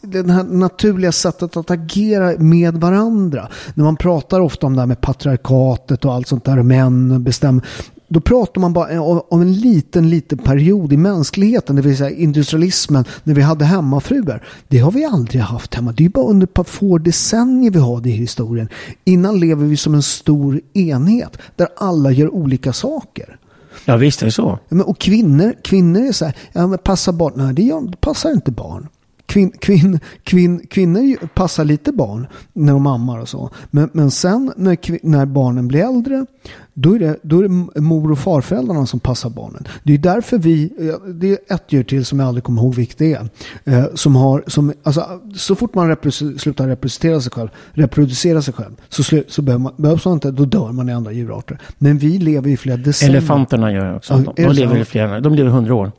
det 0.00 0.32
här 0.32 0.44
naturliga 0.44 1.12
sättet 1.12 1.56
att 1.56 1.70
agera 1.70 2.38
med 2.38 2.74
varandra. 2.74 3.48
När 3.74 3.84
man 3.84 3.96
pratar 3.96 4.40
ofta 4.40 4.66
om 4.66 4.74
det 4.74 4.80
här 4.80 4.86
med 4.86 5.00
patriarkatet 5.00 6.04
och 6.04 6.14
allt 6.14 6.28
sånt 6.28 6.44
där, 6.44 6.62
män 6.62 7.24
bestämmer 7.24 7.64
då 8.08 8.20
pratar 8.20 8.60
man 8.60 8.72
bara 8.72 9.00
om 9.02 9.40
en 9.40 9.52
liten, 9.52 10.10
liten 10.10 10.38
period 10.38 10.92
i 10.92 10.96
mänskligheten, 10.96 11.76
det 11.76 11.82
vill 11.82 11.96
säga 11.96 12.10
industrialismen, 12.10 13.04
när 13.24 13.34
vi 13.34 13.42
hade 13.42 13.64
hemmafruar. 13.64 14.44
Det 14.68 14.78
har 14.78 14.90
vi 14.90 15.04
aldrig 15.04 15.42
haft 15.42 15.74
hemma. 15.74 15.92
Det 15.92 16.04
är 16.04 16.08
bara 16.08 16.26
under 16.26 16.46
ett 16.46 16.54
par 16.54 16.64
få 16.64 16.98
decennier 16.98 17.70
vi 17.70 17.78
har 17.78 18.00
det 18.00 18.08
i 18.08 18.12
historien. 18.12 18.68
Innan 19.04 19.40
lever 19.40 19.66
vi 19.66 19.76
som 19.76 19.94
en 19.94 20.02
stor 20.02 20.60
enhet, 20.72 21.38
där 21.56 21.68
alla 21.76 22.10
gör 22.10 22.34
olika 22.34 22.72
saker. 22.72 23.36
Ja, 23.84 23.96
visst 23.96 24.22
är 24.22 24.26
det 24.26 24.32
så. 24.32 24.58
Men, 24.68 24.80
och 24.80 24.98
kvinnor, 24.98 25.54
kvinnor 25.64 26.00
är 26.00 26.12
så 26.12 26.24
här, 26.24 26.36
ja 26.52 26.66
men 26.66 26.78
passa 26.78 27.12
barn. 27.12 27.32
Nej, 27.36 27.54
det 27.90 28.00
passar 28.00 28.30
inte 28.30 28.50
barn 28.50 28.88
kvin, 29.26 29.50
kvin, 29.50 30.00
kvin, 30.22 30.66
kvinnor 30.70 31.26
passar 31.26 31.64
lite 31.64 31.92
barn 31.92 32.26
när 32.52 32.72
de 32.72 32.86
ammar 32.86 33.18
och 33.18 33.28
så. 33.28 33.50
Men, 33.70 33.90
men 33.92 34.10
sen 34.10 34.52
när, 34.56 35.06
när 35.06 35.26
barnen 35.26 35.68
blir 35.68 35.80
äldre, 35.80 36.26
då 36.74 36.94
är, 36.94 36.98
det, 36.98 37.16
då 37.22 37.38
är 37.38 37.42
det 37.42 37.80
mor 37.80 38.12
och 38.12 38.18
farföräldrarna 38.18 38.86
som 38.86 39.00
passar 39.00 39.30
barnen. 39.30 39.64
Det 39.82 39.94
är 39.94 39.98
därför 39.98 40.38
vi, 40.38 40.72
det 41.14 41.30
är 41.30 41.54
ett 41.54 41.64
djur 41.68 41.82
till 41.82 42.04
som 42.04 42.18
jag 42.18 42.28
aldrig 42.28 42.44
kommer 42.44 42.62
ihåg 42.62 42.74
vilket 42.74 42.98
det 42.98 43.12
är. 43.12 43.28
Eh, 43.64 43.84
som 43.94 44.16
har, 44.16 44.44
som, 44.46 44.72
alltså, 44.82 45.20
så 45.34 45.54
fort 45.54 45.74
man 45.74 45.96
slutar 46.38 46.68
reproducera 46.68 47.20
sig 47.20 47.32
själv, 47.32 47.48
reproducera 47.72 48.42
sig 48.42 48.54
själv, 48.54 48.72
så, 48.88 49.02
slu, 49.04 49.24
så 49.28 49.42
behöver 49.42 49.62
man, 49.62 49.72
behövs 49.76 50.04
man 50.04 50.14
inte, 50.14 50.30
då 50.30 50.44
dör 50.44 50.72
man 50.72 50.88
i 50.88 50.92
andra 50.92 51.12
djurarter. 51.12 51.58
Men 51.78 51.98
vi 51.98 52.18
lever 52.18 52.50
i 52.50 52.56
flera 52.56 52.76
decennier. 52.76 53.16
Elefanterna 53.16 53.72
gör 53.72 53.96
också. 53.96 54.14
De, 54.16 54.42
de 54.42 54.52
lever 54.52 54.76
i 54.76 54.84
flera, 54.84 55.20
de 55.20 55.34
lever 55.34 55.50
hundra 55.50 55.74
år. 55.74 55.92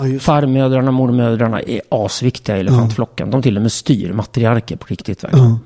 Ja, 0.00 0.18
Farmödrarna, 0.18 0.90
mormödrarna 0.90 1.60
är 1.60 1.80
asviktiga 1.88 2.56
i 2.56 2.60
elefantflocken. 2.60 3.28
Ja. 3.28 3.32
De 3.32 3.42
till 3.42 3.56
och 3.56 3.62
med 3.62 3.72
styr 3.72 4.12
matriarker 4.12 4.76
på 4.76 4.86
riktigt. 4.86 5.24
Ja. 5.32 5.58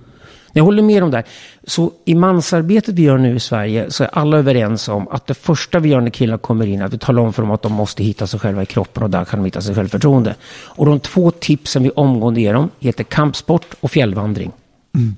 Jag 0.57 0.65
håller 0.65 0.83
med 0.83 1.03
om 1.03 1.11
det 1.11 1.17
här. 1.17 1.27
Så 1.65 1.93
i 2.05 2.15
mansarbetet 2.15 2.95
vi 2.95 3.03
gör 3.03 3.19
nu 3.19 3.37
i 3.37 3.41
Sverige 3.41 3.91
så 3.91 4.05
är 4.05 4.09
alla 4.13 4.39
överens 4.39 4.89
om 4.89 5.09
att 5.09 5.27
det 5.27 5.35
första 5.35 5.79
vi 5.79 5.89
gör 5.89 6.01
när 6.01 6.11
killarna 6.11 6.39
kommer 6.39 6.67
in 6.67 6.81
är 6.81 6.85
att 6.85 6.93
vi 6.93 6.99
talar 6.99 7.23
om 7.23 7.33
för 7.33 7.43
dem 7.43 7.51
att 7.51 7.63
de 7.63 7.73
måste 7.73 8.05
hitta 8.05 8.27
sig 8.27 8.41
själva 8.41 8.63
i 8.63 8.67
kroppen 8.67 9.03
och 9.03 9.11
där 9.11 9.25
kan 9.25 9.39
de 9.39 9.45
hitta 9.45 9.61
sig 9.61 9.75
självförtroende. 9.75 10.35
Och 10.55 10.87
de 10.87 11.01
två 11.01 11.31
tipsen 11.31 11.83
vi 11.83 11.91
omgående 11.91 12.41
ger 12.41 12.55
dem 12.55 12.71
heter 12.79 13.05
kampsport 13.05 13.75
och 13.81 13.91
fjällvandring. 13.91 14.53
Mm. 14.95 15.17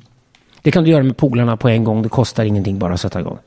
Det 0.62 0.70
kan 0.70 0.84
du 0.84 0.90
göra 0.90 1.02
med 1.02 1.16
polarna 1.16 1.56
på 1.56 1.68
en 1.68 1.84
gång. 1.84 2.02
Det 2.02 2.08
kostar 2.08 2.44
ingenting 2.44 2.78
bara 2.78 2.94
att 2.94 3.00
sätta 3.00 3.20
igång. 3.20 3.38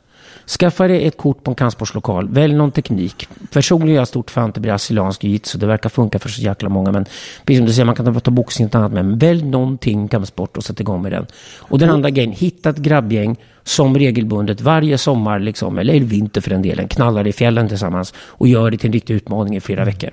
Skaffa 0.49 0.87
dig 0.87 1.07
ett 1.07 1.17
kort 1.17 1.43
på 1.43 1.51
en 1.51 1.55
kampsportslokal. 1.55 2.29
Välj 2.29 2.53
någon 2.53 2.71
teknik. 2.71 3.27
Personligen 3.51 3.95
är 3.95 3.99
jag 3.99 4.07
stort 4.07 4.31
fan 4.31 4.51
till 4.51 4.61
brasiliansk 4.61 5.23
jitsu. 5.23 5.57
Det 5.57 5.65
verkar 5.65 5.89
funka 5.89 6.19
för 6.19 6.29
så 6.29 6.41
jäkla 6.41 6.69
många. 6.69 6.91
Men 6.91 7.05
precis 7.45 7.59
som 7.59 7.65
du 7.65 7.73
säger, 7.73 7.85
man 7.85 7.95
kan 7.95 8.21
ta 8.21 8.31
boxning 8.31 8.67
och 8.67 8.75
annat 8.75 8.91
med. 8.91 9.05
Men 9.05 9.17
välj 9.17 9.43
någonting 9.43 10.07
kampsport 10.07 10.57
och 10.57 10.63
sätt 10.63 10.79
igång 10.79 11.01
med 11.01 11.11
den. 11.11 11.25
Och 11.57 11.79
den 11.79 11.89
andra 11.89 12.09
grejen, 12.09 12.31
hitta 12.31 12.69
ett 12.69 12.77
grabbgäng 12.77 13.37
som 13.63 13.97
regelbundet 13.97 14.61
varje 14.61 14.97
sommar, 14.97 15.39
liksom, 15.39 15.77
eller 15.77 15.99
vinter 15.99 16.41
för 16.41 16.49
den 16.49 16.61
delen, 16.61 16.87
knallar 16.87 17.27
i 17.27 17.31
fjällen 17.31 17.67
tillsammans 17.67 18.13
och 18.17 18.47
gör 18.47 18.71
det 18.71 18.77
till 18.77 18.87
en 18.87 18.93
riktig 18.93 19.13
utmaning 19.13 19.55
i 19.55 19.59
flera 19.59 19.85
veckor. 19.85 20.09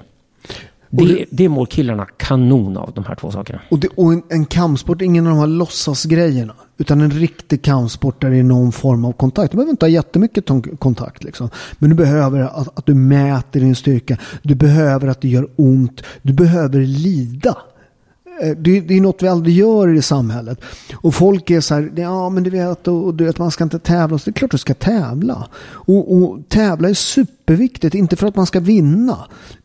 Det, 0.91 1.25
det, 1.31 1.49
mår 1.49 1.67
killarna 1.67 2.07
kanon 2.17 2.77
av, 2.77 2.93
de 2.95 3.05
här 3.05 3.15
två 3.15 3.31
sakerna. 3.31 3.61
Och, 3.71 3.79
det, 3.79 3.89
och 3.95 4.13
en, 4.13 4.23
en 4.29 4.47
kampsport, 4.47 5.03
ingen 5.03 5.27
av 5.27 5.33
de 5.33 5.39
här 5.39 5.47
låtsasgrejerna. 5.47 6.55
Utan 6.79 7.01
en 7.01 7.11
riktig 7.11 7.63
kampsport 7.63 8.21
där 8.21 8.31
det 8.31 8.37
är 8.37 8.43
någon 8.43 8.73
form 8.73 9.05
av 9.05 9.13
kontakt. 9.13 9.51
Du 9.51 9.57
behöver 9.57 9.71
inte 9.71 9.87
ha 9.87 9.91
jättemycket 9.91 10.45
kontakt. 10.79 11.25
Liksom. 11.25 11.51
Men 11.79 11.91
du 11.91 11.97
behöver 11.97 12.41
att, 12.41 12.79
att 12.79 12.87
du 12.87 12.95
mäter 12.95 13.61
din 13.61 13.75
styrka. 13.75 14.19
Du 14.43 14.55
behöver 14.55 15.09
att 15.09 15.21
det 15.21 15.29
gör 15.29 15.49
ont. 15.57 16.03
Du 16.23 16.33
behöver 16.33 16.81
lida. 16.81 17.57
Eh, 18.43 18.57
det, 18.57 18.81
det, 18.81 18.95
är 18.97 19.01
något 19.01 19.23
vi 19.23 19.29
aldrig 19.29 19.57
gör 19.57 19.95
i 19.95 20.03
samhället. 20.03 20.61
Och 20.95 21.15
folk 21.15 21.51
är 21.51 21.61
så 21.61 21.75
här, 21.75 21.93
ja 21.97 22.29
men 22.29 22.43
du 22.43 22.51
vet, 22.51 22.89
och, 22.89 23.05
och 23.05 23.15
du 23.15 23.25
vet 23.25 23.39
man 23.39 23.51
ska 23.51 23.65
inte 23.65 23.79
tävla. 23.79 24.19
Så 24.19 24.25
det 24.25 24.31
är 24.31 24.39
klart 24.39 24.51
du 24.51 24.59
ska 24.59 24.75
tävla. 24.75 25.49
Och, 25.67 26.17
och, 26.17 26.49
tävla 26.49 26.89
är 26.89 26.95
superviktigt, 26.95 27.95
inte 27.95 28.17
för 28.17 28.27
att 28.27 28.37
man 28.37 28.47
ska 28.47 28.61
vinna. 28.61 29.19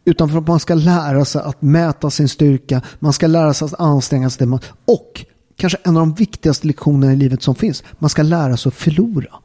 Utan 0.05 0.29
för 0.29 0.37
att 0.37 0.47
man 0.47 0.59
ska 0.59 0.73
lära 0.73 1.25
sig 1.25 1.41
att 1.41 1.61
mäta 1.61 2.09
sin 2.09 2.29
styrka. 2.29 2.81
Man 2.99 3.13
ska 3.13 3.27
lära 3.27 3.53
sig 3.53 3.65
att 3.65 3.79
anstränga 3.79 4.29
sig. 4.29 4.47
Och 4.85 5.25
kanske 5.57 5.77
en 5.83 5.97
av 5.97 6.01
de 6.01 6.13
viktigaste 6.13 6.67
lektionerna 6.67 7.13
i 7.13 7.15
livet 7.15 7.43
som 7.43 7.55
finns. 7.55 7.83
Man 7.99 8.09
ska 8.09 8.23
lära 8.23 8.57
sig 8.57 8.69
att 8.69 8.75
förlora. 8.75 9.35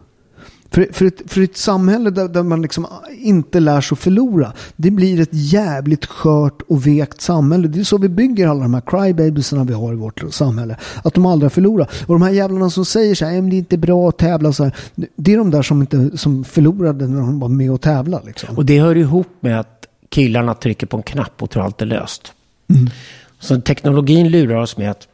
För, 0.70 0.88
för, 0.92 1.04
ett, 1.04 1.22
för 1.26 1.42
ett 1.42 1.56
samhälle 1.56 2.10
där, 2.10 2.28
där, 2.28 2.42
man 2.42 2.62
liksom 2.62 2.86
inte 3.18 3.60
lär 3.60 3.80
sig 3.80 3.94
att 3.94 3.98
förlora, 3.98 4.52
det 4.76 4.90
blir 4.90 5.20
ett 5.20 5.28
jävligt 5.32 6.06
skört 6.06 6.62
och 6.68 6.86
vekt 6.86 7.20
samhälle. 7.20 7.68
Det 7.68 7.80
är 7.80 7.84
så 7.84 7.98
vi 7.98 8.08
bygger 8.08 8.48
alla 8.48 8.62
de 8.62 8.74
här 8.74 8.82
crybabiesarna 8.86 9.64
vi 9.64 9.72
har 9.72 9.92
i 9.92 9.96
vårt 9.96 10.34
samhälle. 10.34 10.76
Att 11.04 11.14
de 11.14 11.26
aldrig 11.26 11.52
förlorar. 11.52 11.90
Och 12.06 12.14
de 12.14 12.22
här 12.22 12.30
jävlarna 12.30 12.70
som 12.70 12.84
säger 12.84 13.14
så 13.14 13.24
här, 13.24 13.32
det 13.32 13.56
är 13.56 13.58
inte 13.58 13.78
bra 13.78 14.08
att 14.08 14.18
tävla 14.18 14.52
så 14.52 14.64
här. 14.64 14.74
Det 15.16 15.32
är 15.32 15.38
de 15.38 15.50
där 15.50 15.62
som, 15.62 15.80
inte, 15.80 16.18
som 16.18 16.44
förlorade 16.44 17.08
när 17.08 17.20
de 17.20 17.40
var 17.40 17.48
med 17.48 17.70
och 17.70 17.80
tävla. 17.80 18.20
Liksom. 18.26 18.56
Och 18.56 18.64
det 18.64 18.80
hör 18.80 18.96
ihop 18.96 19.28
med 19.40 19.60
att 19.60 19.86
killarna 20.08 20.54
trycker 20.54 20.86
på 20.86 20.96
en 20.96 21.02
knapp 21.02 21.42
och 21.42 21.50
tror 21.50 21.64
allt 21.64 21.82
är 21.82 21.86
löst. 21.86 22.32
Mm. 22.68 22.90
Så 23.38 23.60
teknologin 23.60 24.30
lurar 24.30 24.56
oss 24.56 24.76
med 24.76 24.90
att 24.90 25.08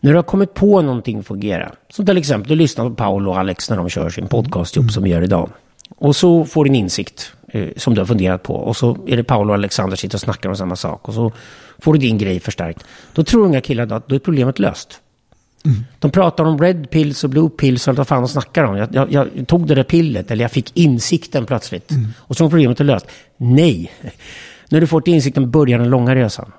när 0.00 0.10
du 0.10 0.16
har 0.16 0.22
kommit 0.22 0.54
på 0.54 0.82
någonting 0.82 1.22
fungera, 1.22 1.72
som 1.90 2.06
till 2.06 2.18
exempel 2.18 2.48
du 2.48 2.54
lyssnar 2.54 2.88
på 2.88 2.94
Paolo 2.94 3.30
och 3.30 3.38
Alex 3.38 3.70
när 3.70 3.76
de 3.76 3.88
kör 3.88 4.10
sin 4.10 4.28
podcast 4.28 4.76
ihop 4.76 4.90
som 4.90 5.02
vi 5.02 5.10
gör 5.10 5.22
idag. 5.22 5.50
Och 5.96 6.16
så 6.16 6.44
får 6.44 6.64
du 6.64 6.70
en 6.70 6.76
insikt 6.76 7.32
eh, 7.48 7.68
som 7.76 7.94
du 7.94 8.00
har 8.00 8.06
funderat 8.06 8.42
på. 8.42 8.54
Och 8.54 8.76
så 8.76 8.98
är 9.06 9.16
det 9.16 9.24
Paolo 9.24 9.50
och 9.50 9.54
Alexander 9.54 9.96
sitter 9.96 10.16
och 10.16 10.20
snackar 10.20 10.48
om 10.48 10.56
samma 10.56 10.76
sak. 10.76 11.08
Och 11.08 11.14
så 11.14 11.32
får 11.78 11.92
du 11.92 11.98
din 11.98 12.18
grej 12.18 12.40
förstärkt. 12.40 12.84
Då 13.12 13.24
tror 13.24 13.44
unga 13.44 13.60
killar 13.60 13.92
att 13.92 14.08
då 14.08 14.14
är 14.14 14.18
problemet 14.18 14.58
löst. 14.58 15.00
Mm. 15.64 15.84
De 15.98 16.10
pratar 16.10 16.44
om 16.44 16.58
red 16.58 16.90
pills 16.90 17.24
och 17.24 17.30
blue 17.30 17.50
pills 17.50 17.86
och 17.86 17.90
allt 17.90 17.98
vad 17.98 18.08
fan 18.08 18.22
de 18.22 18.28
snackar 18.28 18.64
om. 18.64 18.76
Jag, 18.76 18.94
jag, 18.94 19.12
jag, 19.12 19.46
tog 19.46 19.66
det 19.66 19.74
där 19.74 19.82
pillet 19.82 20.30
eller 20.30 20.44
jag 20.44 20.50
fick 20.50 20.76
insikten 20.76 21.46
plötsligt. 21.46 21.90
Mm. 21.90 22.08
Och 22.18 22.36
så 22.36 22.44
var 22.44 22.50
problemet 22.50 22.80
är 22.80 22.84
löst. 22.84 23.06
Nej. 23.36 23.92
När 24.68 24.80
du 24.80 24.86
får 24.86 25.00
till 25.00 25.14
insikten 25.14 25.50
börjar 25.50 25.78
den 25.78 25.90
långa 25.90 26.14
resan. 26.14 26.52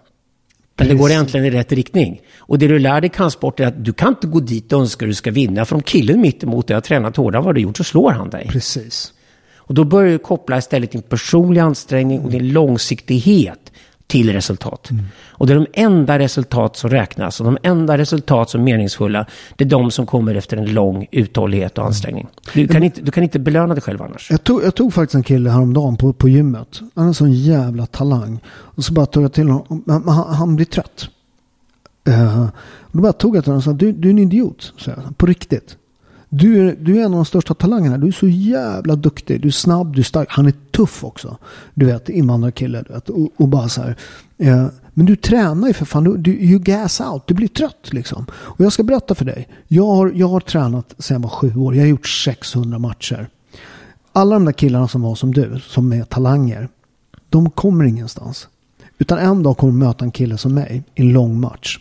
Men 0.77 0.87
det 0.87 0.95
går 0.95 1.11
egentligen 1.11 1.45
i 1.45 1.49
rätt 1.49 1.71
riktning. 1.71 2.21
Och 2.37 2.59
det 2.59 2.67
du 2.67 2.79
lär 2.79 3.01
dig 3.01 3.07
i 3.07 3.13
kampsport 3.13 3.59
är 3.59 3.67
att 3.67 3.85
du 3.85 3.93
kan 3.93 4.09
inte 4.09 4.27
gå 4.27 4.39
dit 4.39 4.73
och 4.73 4.79
önska 4.79 5.05
att 5.05 5.09
du 5.09 5.15
ska 5.15 5.31
vinna. 5.31 5.65
För 5.65 5.75
om 5.75 5.81
killen 5.81 6.21
mitt 6.21 6.43
emot 6.43 6.67
dig 6.67 6.73
har 6.73 6.81
tränat 6.81 7.15
hårdare 7.15 7.39
än 7.39 7.45
vad 7.45 7.55
du 7.55 7.61
gjort 7.61 7.77
så 7.77 7.83
slår 7.83 8.11
han 8.11 8.29
dig. 8.29 8.47
Precis. 8.49 9.13
Och 9.55 9.73
då 9.73 9.83
börjar 9.83 10.11
du 10.11 10.17
koppla 10.17 10.57
istället 10.57 10.91
din 10.91 11.01
personliga 11.01 11.63
ansträngning 11.63 12.21
och 12.21 12.31
din 12.31 12.53
långsiktighet 12.53 13.60
till 14.11 14.33
resultat. 14.33 14.91
Mm. 14.91 15.05
Och 15.29 15.47
det 15.47 15.53
är 15.53 15.55
de 15.55 15.67
enda 15.73 16.19
resultat 16.19 16.75
som 16.75 16.89
räknas 16.89 17.39
och 17.39 17.45
de 17.45 17.57
enda 17.63 17.97
resultat 17.97 18.49
som 18.49 18.61
är 18.61 18.65
meningsfulla, 18.65 19.25
det 19.55 19.63
är 19.63 19.69
de 19.69 19.91
som 19.91 20.05
kommer 20.05 20.35
efter 20.35 20.57
en 20.57 20.73
lång 20.73 21.07
uthållighet 21.11 21.77
och 21.77 21.85
ansträngning. 21.85 22.27
Du 22.53 22.67
kan, 22.67 22.83
inte, 22.83 23.01
du 23.01 23.11
kan 23.11 23.23
inte 23.23 23.39
belöna 23.39 23.73
dig 23.73 23.83
själv 23.83 24.01
annars. 24.01 24.31
Jag 24.31 24.43
tog, 24.43 24.63
jag 24.63 24.75
tog 24.75 24.93
faktiskt 24.93 25.15
en 25.15 25.23
kille 25.23 25.49
häromdagen 25.49 25.97
på, 25.97 26.13
på 26.13 26.29
gymmet. 26.29 26.81
Han 26.95 27.03
är 27.03 27.07
en 27.07 27.13
sån 27.13 27.33
jävla 27.33 27.85
talang. 27.85 28.39
Och 28.47 28.83
så 28.83 28.93
bara 28.93 29.05
tog 29.05 29.23
jag 29.23 29.33
till 29.33 29.49
honom, 29.49 29.83
han, 30.07 30.35
han 30.35 30.55
blir 30.55 30.65
trött. 30.65 31.09
Uh, 32.07 32.43
och 32.81 32.91
då 32.91 33.01
bara 33.01 33.13
tog 33.13 33.35
jag 33.35 33.43
till 33.43 33.51
honom 33.51 33.57
och 33.57 33.63
sa, 33.63 33.73
du, 33.73 33.91
du 33.91 34.07
är 34.07 34.11
en 34.11 34.19
idiot. 34.19 34.73
Så 34.77 34.89
jag, 34.89 35.17
på 35.17 35.25
riktigt. 35.25 35.77
Du 36.33 36.67
är, 36.67 36.75
du 36.79 36.97
är 36.97 36.99
en 36.99 37.05
av 37.05 37.11
de 37.11 37.25
största 37.25 37.53
talangerna. 37.53 37.97
Du 37.97 38.07
är 38.07 38.11
så 38.11 38.27
jävla 38.27 38.95
duktig. 38.95 39.41
Du 39.41 39.47
är 39.47 39.51
snabb, 39.51 39.95
du 39.95 39.99
är 39.99 40.03
stark. 40.03 40.27
Han 40.31 40.45
är 40.45 40.53
tuff 40.71 41.03
också. 41.03 41.37
Du 41.73 41.85
vet, 41.85 42.09
invandrarkille. 42.09 42.83
Du 42.87 42.93
vet. 42.93 43.09
Och, 43.09 43.31
och 43.37 43.47
bara 43.47 43.69
så 43.69 43.81
här. 43.81 43.95
Eh, 44.37 44.65
men 44.93 45.05
du 45.05 45.15
tränar 45.15 45.67
ju 45.67 45.73
för 45.73 45.85
fan. 45.85 46.03
Du, 46.03 46.17
du 46.17 46.31
you 46.31 46.59
gas 46.59 47.01
out. 47.01 47.27
Du 47.27 47.33
blir 47.33 47.47
trött 47.47 47.93
liksom. 47.93 48.25
Och 48.33 48.65
jag 48.65 48.73
ska 48.73 48.83
berätta 48.83 49.15
för 49.15 49.25
dig. 49.25 49.47
Jag 49.67 49.85
har, 49.85 50.11
jag 50.15 50.27
har 50.27 50.39
tränat 50.39 50.95
sedan 50.97 51.15
jag 51.15 51.21
var 51.21 51.29
sju 51.29 51.55
år. 51.55 51.75
Jag 51.75 51.81
har 51.81 51.87
gjort 51.87 52.07
600 52.07 52.79
matcher. 52.79 53.29
Alla 54.11 54.35
de 54.35 54.45
där 54.45 54.51
killarna 54.51 54.87
som 54.87 55.01
var 55.01 55.15
som 55.15 55.33
du, 55.33 55.59
som 55.67 55.93
är 55.93 56.03
talanger. 56.03 56.69
De 57.29 57.49
kommer 57.49 57.85
ingenstans. 57.85 58.47
Utan 58.97 59.17
en 59.17 59.43
dag 59.43 59.57
kommer 59.57 59.73
du 59.73 59.79
möta 59.79 60.05
en 60.05 60.11
kille 60.11 60.37
som 60.37 60.53
mig 60.53 60.83
i 60.95 61.01
en 61.01 61.13
lång 61.13 61.39
match. 61.39 61.79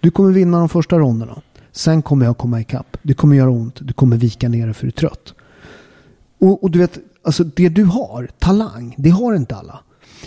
Du 0.00 0.10
kommer 0.10 0.32
vinna 0.32 0.58
de 0.58 0.68
första 0.68 0.98
ronderna. 0.98 1.42
Sen 1.72 2.02
kommer 2.02 2.26
jag 2.26 2.38
komma 2.38 2.60
ikapp. 2.60 2.96
Det 3.02 3.14
kommer 3.14 3.36
göra 3.36 3.50
ont. 3.50 3.78
Du 3.80 3.92
kommer 3.92 4.16
vika 4.16 4.48
ner 4.48 4.66
dig 4.66 4.74
för 4.74 4.82
du 4.82 4.88
är 4.88 4.92
trött. 4.92 5.34
Och, 6.38 6.62
och, 6.62 6.70
du 6.70 6.78
vet, 6.78 6.98
alltså 7.22 7.44
det 7.44 7.68
du 7.68 7.84
har, 7.84 8.28
talang, 8.38 8.94
det 8.98 9.10
har 9.10 9.34
inte 9.34 9.56
alla. 9.56 9.80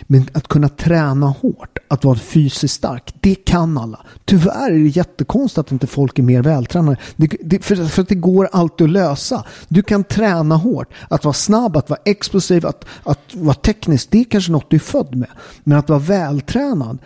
Men 0.04 0.30
att 0.34 0.48
kunna 0.48 0.70
träna 0.70 1.28
hårt, 1.28 1.78
att 1.88 2.04
vara 2.04 2.18
fysiskt 2.18 2.74
stark, 2.74 3.14
det 3.20 3.36
kan 3.36 3.78
alla. 3.78 4.06
Tyvärr 4.26 4.72
är 4.72 4.80
det 4.80 4.88
jättekonstigt 4.88 5.58
att 5.58 5.72
inte 5.72 5.88
folk 5.88 6.20
är 6.20 6.24
mer 6.24 6.42
vältränade. 6.42 6.98
Det, 7.16 7.38
det, 7.44 7.66
för, 7.66 7.76
för, 7.76 8.02
att 8.02 8.10
det 8.10 8.16
går 8.16 8.50
alltid 8.52 8.86
att 8.86 8.92
lösa. 8.92 9.46
Du 9.68 9.82
kan 9.82 10.04
träna 10.04 10.56
hårt. 10.56 10.94
Att 11.10 11.24
vara 11.24 11.34
snabb, 11.34 11.78
att 11.78 11.90
vara 11.90 12.00
explosiv, 12.06 12.66
att, 12.66 12.86
att 13.04 13.36
vara 13.36 13.56
teknisk, 13.56 14.12
det 14.12 14.20
är 14.20 14.24
kanske 14.24 14.52
något 14.52 14.70
du 14.70 14.76
är 14.76 14.80
född 14.80 15.16
med. 15.16 15.30
Men 15.64 15.78
att 15.78 15.90
vara 15.90 16.00
vältränad, 16.00 16.98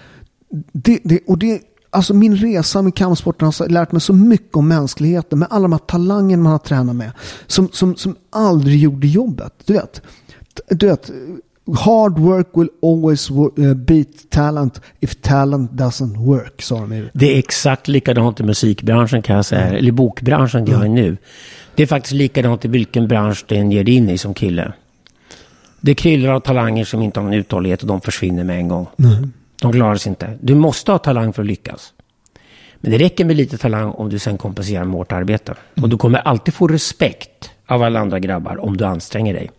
det, 0.72 1.00
det, 1.04 1.20
och 1.28 1.38
det, 1.38 1.62
alltså 1.90 2.14
min 2.14 2.36
resa 2.36 2.82
med 2.82 2.96
kampsporten 2.96 3.46
har 3.46 3.70
lärt 3.70 3.92
mig 3.92 4.02
så 4.02 4.14
mycket 4.14 4.56
om 4.56 4.68
mänskligheten. 4.68 5.40
Med 5.40 5.48
alla 5.52 5.62
de 5.62 5.72
här 5.72 5.80
talangerna 5.80 6.44
man 6.44 6.52
har 6.52 6.60
tränat 6.60 6.96
med. 6.96 7.12
Som, 7.48 7.70
som, 7.72 7.96
som 7.96 8.16
aldrig 8.30 8.80
gjorde 8.80 9.08
jobbet. 9.08 9.54
Du 9.66 9.74
vet, 9.74 10.02
du 10.70 10.88
vet 10.88 11.12
Hard 11.78 12.20
work 12.20 12.48
will 12.54 12.70
always 12.82 13.32
uh, 13.32 13.74
beat 13.74 14.30
talent 14.30 14.82
if 15.00 15.22
talent 15.22 15.72
doesn't 15.72 16.18
work, 16.18 16.62
sa 16.62 16.80
de. 16.80 17.10
Det 17.14 17.34
är 17.36 17.40
exakt 17.40 17.88
likadant 17.88 18.40
i 18.40 18.44
musikbranschen 18.44 19.22
kan 19.22 19.36
jag 19.36 19.46
säga, 19.46 19.62
mm. 19.62 19.76
eller 19.76 19.92
bokbranschen 19.92 20.66
det 20.66 20.72
jag 20.72 20.86
är 20.86 20.90
nu. 20.90 21.18
Det 21.76 21.84
är 21.84 21.88
faktiskt 21.88 22.14
likadant 22.14 22.66
i 22.66 22.68
vilken 22.68 23.08
bransch 23.08 23.46
du 23.48 23.56
än 23.56 23.72
ger 23.72 23.84
dig 23.84 23.94
in 23.94 24.10
i 24.10 24.18
som 24.18 24.34
kille. 24.34 24.74
Det 25.82 25.96
kryllar 25.96 26.34
av 26.34 26.40
talanger 26.40 26.86
som 26.86 27.02
inte 27.02 27.20
har 27.20 27.24
någon 27.24 27.34
uthållighet 27.34 27.82
och 27.82 27.88
de 27.88 28.02
försvinner 28.02 28.44
med 28.44 28.60
en 28.60 28.68
gång. 28.68 28.88
Mm. 29.00 29.32
De 29.62 29.72
klarar 29.72 29.96
sig 29.96 30.10
inte. 30.10 30.38
Du 30.42 30.56
måste 30.56 30.92
ha 30.92 31.00
talang 31.00 31.34
för 31.34 31.42
att 31.42 31.48
lyckas. 31.48 31.94
Men 32.82 32.92
det 32.92 32.98
räcker 32.98 33.26
med 33.26 33.36
lite 33.36 33.58
talang 33.58 33.92
om 33.92 34.10
du 34.10 34.20
sen 34.20 34.38
kompenserar 34.38 34.84
med 34.84 34.94
hårt 34.94 35.12
arbete. 35.12 35.52
Mm. 35.52 35.84
Och 35.84 35.90
du 35.90 35.98
kommer 35.98 36.20
alltid 36.20 36.54
få 36.54 36.68
respekt 36.68 37.52
av 37.68 37.84
alla 37.84 38.00
andra 38.00 38.20
grabbar 38.20 38.66
om 38.66 38.78
du 38.78 38.86
anstränger 38.86 39.34
dig. 39.34 39.52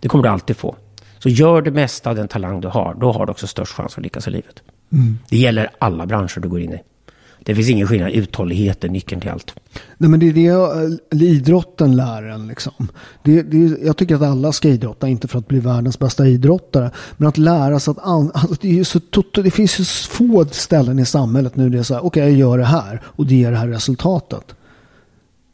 Det 0.00 0.08
kommer 0.08 0.24
du 0.24 0.30
alltid 0.30 0.56
få. 0.56 0.76
Så 1.18 1.28
gör 1.28 1.62
det 1.62 1.70
mesta 1.70 2.10
av 2.10 2.16
den 2.16 2.28
talang 2.28 2.60
du 2.60 2.68
har, 2.68 2.94
då 2.94 3.12
har 3.12 3.26
du 3.26 3.32
också 3.32 3.46
störst 3.46 3.72
chans 3.72 3.98
att 3.98 4.02
lyckas 4.02 4.28
i 4.28 4.30
livet. 4.30 4.62
Mm. 4.92 5.18
Det 5.28 5.36
gäller 5.36 5.70
alla 5.78 6.06
branscher 6.06 6.40
du 6.40 6.48
går 6.48 6.60
in 6.60 6.72
i. 6.72 6.80
Det 7.44 7.54
finns 7.54 7.70
ingen 7.70 7.86
skillnad. 7.86 8.12
Uthållighet 8.12 8.84
är 8.84 8.88
nyckeln 8.88 9.20
till 9.20 9.30
allt. 9.30 9.54
Nej, 9.98 10.10
men 10.10 10.20
det 10.20 10.28
är 10.28 10.32
det 10.32 11.22
eh, 11.22 11.22
idrotten 11.22 11.96
lär 11.96 12.22
en. 12.22 12.46
Liksom. 12.46 12.88
Det, 13.22 13.42
det, 13.42 13.78
jag 13.84 13.96
tycker 13.96 14.14
att 14.14 14.22
alla 14.22 14.52
ska 14.52 14.68
idrotta, 14.68 15.08
inte 15.08 15.28
för 15.28 15.38
att 15.38 15.48
bli 15.48 15.60
världens 15.60 15.98
bästa 15.98 16.26
idrottare. 16.26 16.90
Men 17.16 17.28
att 17.28 17.38
lära 17.38 17.80
sig 17.80 17.90
att... 17.90 17.98
Alltså 18.06 18.56
det, 18.60 18.78
är 18.78 18.84
så, 18.84 19.00
det 19.42 19.50
finns 19.50 19.80
ju 19.80 19.84
få 19.84 20.44
ställen 20.50 20.98
i 20.98 21.06
samhället 21.06 21.56
nu 21.56 21.70
det 21.70 21.78
är 21.78 21.82
så 21.82 21.94
här, 21.94 22.04
okej 22.04 22.22
okay, 22.22 22.30
jag 22.30 22.38
gör 22.38 22.58
det 22.58 22.64
här 22.64 23.00
och 23.04 23.26
det 23.26 23.34
ger 23.34 23.50
det 23.50 23.56
här 23.56 23.68
resultatet. 23.68 24.54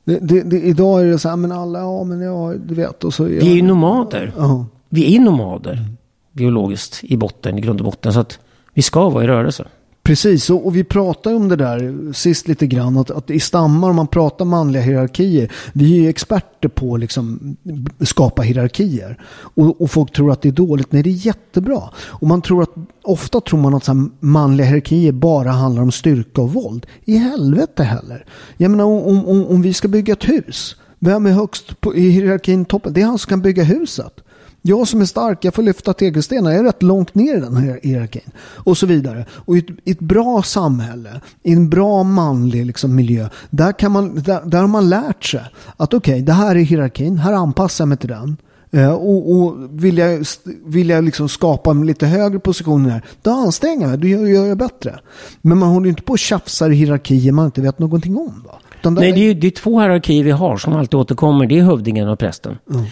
Det, 0.04 0.42
det, 0.42 0.60
idag 0.60 1.00
är 1.00 1.04
det 1.04 1.18
så 1.18 1.28
här, 1.28 1.36
men 1.36 1.52
alla, 1.52 1.78
ja 1.78 2.04
men 2.04 2.20
ja, 2.20 2.54
du 2.66 2.74
vet. 2.74 3.04
Och 3.04 3.14
så, 3.14 3.24
Vi 3.24 3.50
är 3.50 3.54
ju 3.54 3.62
nomader. 3.62 4.32
Ja. 4.36 4.66
Vi 4.88 5.16
är 5.16 5.20
nomader, 5.20 5.84
biologiskt, 6.32 7.04
i 7.04 7.16
botten, 7.16 7.58
i 7.58 7.60
grund 7.60 7.80
och 7.80 7.84
botten. 7.84 8.12
Så 8.12 8.20
att 8.20 8.38
vi 8.74 8.82
ska 8.82 9.08
vara 9.08 9.24
i 9.24 9.26
rörelse. 9.26 9.66
Precis, 10.10 10.50
och, 10.50 10.66
och 10.66 10.76
vi 10.76 10.84
pratade 10.84 11.36
om 11.36 11.48
det 11.48 11.56
där 11.56 12.12
sist 12.12 12.48
lite 12.48 12.66
grann. 12.66 12.98
Att, 12.98 13.10
att 13.10 13.30
i 13.30 13.40
stammar, 13.40 13.90
om 13.90 13.96
man 13.96 14.06
pratar 14.06 14.44
manliga 14.44 14.82
hierarkier. 14.82 15.52
Vi 15.72 15.96
är 15.96 16.02
ju 16.02 16.08
experter 16.08 16.68
på 16.68 16.94
att 16.94 17.00
liksom 17.00 17.56
skapa 18.00 18.42
hierarkier. 18.42 19.18
Och, 19.32 19.80
och, 19.80 19.90
folk 19.90 20.12
tror 20.12 20.32
att 20.32 20.42
det 20.42 20.48
är 20.48 20.52
dåligt. 20.52 20.92
Nej, 20.92 21.02
det 21.02 21.10
är 21.10 21.26
jättebra. 21.26 21.82
Och 21.96 22.26
man 22.26 22.42
tror 22.42 22.62
att, 22.62 22.70
ofta 23.02 23.40
tror 23.40 23.60
man 23.60 23.74
att 23.74 23.84
så 23.84 24.08
manliga 24.20 24.66
hierarkier 24.66 25.12
bara 25.12 25.50
handlar 25.50 25.82
om 25.82 25.92
styrka 25.92 26.42
och 26.42 26.52
våld. 26.52 26.86
I 27.04 27.16
helvete 27.16 27.82
heller. 27.82 28.24
Jag 28.56 28.70
menar, 28.70 28.84
om, 28.84 29.26
om, 29.26 29.46
om 29.46 29.62
vi 29.62 29.74
ska 29.74 29.88
bygga 29.88 30.12
ett 30.12 30.28
hus. 30.28 30.76
Vem 30.98 31.26
är 31.26 31.32
högst 31.32 31.80
på, 31.80 31.94
i 31.94 32.10
hierarkin 32.10 32.64
toppen? 32.64 32.92
Det 32.92 33.00
är 33.00 33.06
han 33.06 33.18
som 33.18 33.28
kan 33.28 33.42
bygga 33.42 33.62
huset. 33.62 34.20
Jag 34.62 34.88
som 34.88 35.00
är 35.00 35.04
stark, 35.04 35.44
jag 35.44 35.54
får 35.54 35.62
lyfta 35.62 35.92
tegelstenar. 35.92 36.50
Jag 36.50 36.60
är 36.60 36.64
rätt 36.64 36.82
långt 36.82 37.14
ner 37.14 37.36
i 37.36 37.40
den 37.40 37.56
här 37.56 37.80
hierarkin. 37.82 38.30
Och 38.56 38.78
så 38.78 38.86
vidare. 38.86 39.26
Och 39.32 39.56
i 39.56 39.58
ett, 39.58 39.66
i 39.84 39.90
ett 39.90 40.00
bra 40.00 40.42
samhälle, 40.42 41.20
i 41.42 41.52
en 41.52 41.70
bra 41.70 42.02
manlig 42.02 42.66
liksom, 42.66 42.94
miljö, 42.94 43.28
där, 43.50 43.72
kan 43.72 43.92
man, 43.92 44.14
där, 44.14 44.40
där 44.44 44.60
har 44.60 44.68
man 44.68 44.88
lärt 44.88 45.24
sig 45.24 45.44
att 45.76 45.94
okej, 45.94 46.12
okay, 46.12 46.22
det 46.22 46.32
här 46.32 46.56
är 46.56 46.60
hierarkin, 46.60 47.18
här 47.18 47.32
anpassar 47.32 47.84
jag 47.84 47.88
mig 47.88 47.98
till 47.98 48.08
den. 48.08 48.36
Uh, 48.74 48.90
och, 48.90 49.32
och, 49.32 49.56
vill 49.70 49.98
jag, 49.98 50.24
vill 50.64 50.88
jag 50.88 51.04
liksom 51.04 51.28
skapa 51.28 51.70
en 51.70 51.86
lite 51.86 52.06
högre 52.06 52.38
position 52.38 52.86
här, 52.86 53.02
då 53.22 53.30
anstränger 53.30 53.80
jag 53.80 53.88
mig, 53.88 53.98
då 53.98 54.06
gör, 54.06 54.26
gör 54.26 54.46
jag 54.46 54.58
bättre. 54.58 55.00
Men 55.40 55.58
man 55.58 55.68
håller 55.68 55.88
inte 55.88 56.02
på 56.02 56.12
och 56.12 56.18
tjafsar 56.18 56.70
i 56.70 56.74
hierarkier 56.74 57.32
man 57.32 57.44
inte 57.44 57.60
vet 57.60 57.78
någonting 57.78 58.16
om. 58.16 58.44
Va? 58.46 58.90
Nej, 58.90 59.12
det 59.12 59.20
är, 59.20 59.34
det 59.34 59.46
är 59.46 59.50
två 59.50 59.80
hierarkier 59.80 60.24
vi 60.24 60.30
har 60.30 60.56
som 60.56 60.72
alltid 60.72 61.00
återkommer. 61.00 61.46
Det 61.46 61.58
är 61.58 61.62
hövdingen 61.62 62.08
och 62.08 62.18
prästen. 62.18 62.58
Mm. 62.70 62.84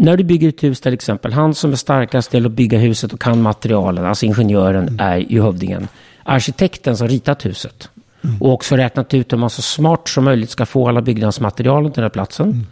När 0.00 0.16
du 0.16 0.24
bygger 0.24 0.48
ett 0.48 0.62
hus 0.62 0.80
till 0.80 0.94
exempel, 0.94 1.32
han 1.32 1.54
som 1.54 1.72
är 1.72 1.76
starkast 1.76 2.30
till 2.30 2.46
att 2.46 2.52
bygga 2.52 2.78
huset 2.78 3.12
och 3.12 3.20
kan 3.20 3.42
materialen, 3.42 4.06
alltså 4.06 4.26
ingenjören, 4.26 4.88
mm. 4.88 5.00
är 5.00 5.16
ju 5.16 5.42
hövdingen. 5.42 5.88
Arkitekten 6.22 6.96
som 6.96 7.08
ritat 7.08 7.46
huset 7.46 7.90
mm. 8.24 8.42
och 8.42 8.52
också 8.52 8.76
räknat 8.76 9.14
ut 9.14 9.32
hur 9.32 9.38
man 9.38 9.50
så 9.50 9.62
smart 9.62 10.08
som 10.08 10.24
möjligt 10.24 10.50
ska 10.50 10.66
få 10.66 10.88
alla 10.88 11.02
byggnadsmaterialen 11.02 11.92
till 11.92 12.00
den 12.00 12.04
här 12.04 12.10
platsen. 12.10 12.50
Mm. 12.50 12.66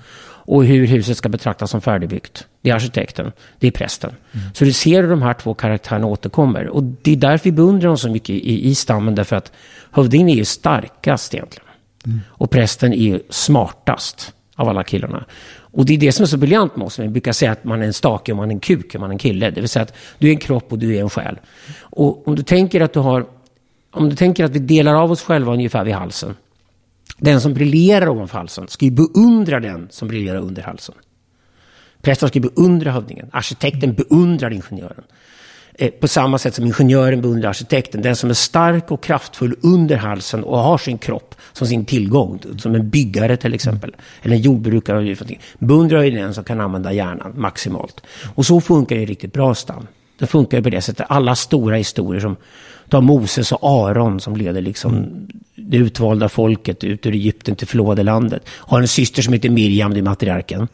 Och 0.49 0.65
hur 0.65 0.87
huset 0.87 1.17
ska 1.17 1.29
betraktas 1.29 1.71
som 1.71 1.81
färdigbyggt. 1.81 2.47
Det 2.63 2.71
är 2.71 2.75
arkitekten, 2.75 3.33
det 3.59 3.67
är 3.67 3.71
prästen. 3.71 4.11
Mm. 4.33 4.47
Så 4.55 4.65
du 4.65 4.73
ser 4.73 5.03
hur 5.03 5.11
de 5.11 5.23
här 5.23 5.35
två 5.35 5.55
karaktärerna 5.55 6.07
återkommer. 6.07 6.69
Och 6.69 6.83
det 6.85 7.13
är 7.13 7.17
därför 7.17 7.45
vi 7.45 7.53
beundrar 7.53 7.89
dem 7.89 7.99
så 7.99 8.09
mycket 8.09 8.31
i, 8.31 8.69
i 8.69 8.75
stammen, 8.75 9.15
därför 9.15 9.37
att 9.37 9.53
hövdingen 9.91 10.29
är 10.29 10.35
ju 10.35 10.45
starkast 10.45 11.35
egentligen. 11.35 11.69
Mm. 12.07 12.21
Och 12.29 12.51
prästen 12.51 12.93
är 12.93 12.97
ju 12.97 13.21
smartast 13.31 14.33
av 14.57 14.69
alla 14.69 14.85
killarna. 14.85 15.25
Och 15.77 15.87
det 15.87 15.95
är 15.95 15.99
det 15.99 16.13
som 16.13 16.23
är 16.23 16.27
så 16.27 16.37
briljant 16.37 16.77
med 16.77 16.87
oss. 16.87 16.99
Vi 16.99 17.09
brukar 17.09 17.33
säga 17.33 17.53
att 17.53 17.65
man 17.65 17.83
är 17.83 17.87
en 17.87 17.93
stake 17.93 18.33
och 18.33 18.37
man 18.37 18.51
är 18.51 18.55
en 18.55 18.61
kuk 18.61 18.95
och 18.95 19.01
man 19.01 19.11
är 19.11 19.15
en 19.15 19.19
kille. 19.19 19.51
Det 19.51 19.61
vill 19.61 19.69
säga 19.69 19.83
att 19.83 19.95
du 20.19 20.29
är 20.29 20.31
en 20.31 20.39
kropp 20.39 20.73
och 20.73 20.79
du 20.79 20.97
är 20.97 21.01
en 21.01 21.11
själ. 21.11 21.39
Och 21.81 22.29
om 22.29 22.37
du 22.37 22.43
tänker 22.43 22.81
att 22.81 22.93
du 22.93 23.01
har... 23.01 23.27
Om 23.91 24.09
du 24.09 24.17
tänker 24.17 24.45
att 24.45 24.51
vi 24.51 24.59
delar 24.59 24.95
av 24.95 25.11
oss 25.11 25.23
själva 25.23 25.53
ungefär 25.53 25.85
vid 25.85 25.95
halsen. 25.95 26.35
Den 27.19 27.41
som 27.41 27.55
briljerar 27.55 28.09
ovanför 28.09 28.39
halsen 28.39 28.69
ska 28.69 28.85
ju 28.85 28.91
beundra 28.91 29.61
den 29.61 29.89
som 29.91 30.09
briljerar 30.09 30.39
under 30.39 30.63
halsen. 30.63 30.95
Prästen 32.03 32.29
ska 32.29 32.41
beundra 32.41 32.91
hövdingen. 32.91 33.31
Arkitekten 33.33 33.95
beundrar 33.95 34.53
ingenjören. 34.53 35.05
Eh, 35.79 35.91
på 35.91 36.09
samma 36.09 36.39
sätt 36.39 36.55
som 36.55 36.67
ingenjören 36.67 37.23
beundrar 37.23 37.49
arkitekten. 37.49 38.03
Den 38.03 38.17
som 38.17 38.31
är 38.31 38.35
stark 38.35 38.91
och 38.91 39.03
kraftfull 39.03 39.57
under 39.63 39.97
halsen 39.97 40.45
och 40.45 40.59
har 40.59 40.79
sin 40.79 40.99
kropp 40.99 41.35
som 41.53 41.67
sin 41.67 41.85
tillgång. 41.85 42.41
Som 42.59 42.75
en 42.75 42.91
byggare 42.91 43.37
till 43.37 43.55
exempel. 43.55 43.97
Eller 44.23 44.37
en 44.37 44.43
jordbrukare. 44.43 45.17
Beundrar 45.59 46.03
ju 46.03 46.11
den 46.11 46.35
som 46.35 46.45
kan 46.45 46.61
använda 46.61 46.93
hjärnan 46.93 47.33
maximalt. 47.37 48.01
Och 48.35 48.47
så 48.47 48.61
funkar 48.61 48.97
ju 48.97 49.07
riktigt 49.07 49.33
bra 49.33 49.55
stam. 49.55 49.87
Det 50.19 50.27
funkar 50.27 50.59
ju 50.59 50.63
på 50.63 50.71
det 50.71 50.81
sättet. 50.81 51.07
Alla 51.09 51.35
stora 51.35 51.77
historier 51.77 52.21
som 52.21 52.37
tar 52.89 53.01
Moses 53.01 53.53
och 53.53 53.89
Aron 53.89 54.21
som 54.21 54.37
leder 54.37 54.61
liksom 54.61 55.07
det 55.55 55.77
utvalda 55.77 56.29
folket 56.29 56.85
ut 56.85 57.07
ur 57.07 57.13
Egypten 57.13 57.57
till 57.57 57.67
förlovade 57.67 58.03
landet. 58.03 58.43
Har 58.49 58.81
en 58.81 58.89
syster 58.89 59.23
som 59.23 59.33
heter 59.33 59.51
Miriam, 59.51 59.95
det 59.95 60.01
är 60.01 60.03
matriarken. 60.03 60.69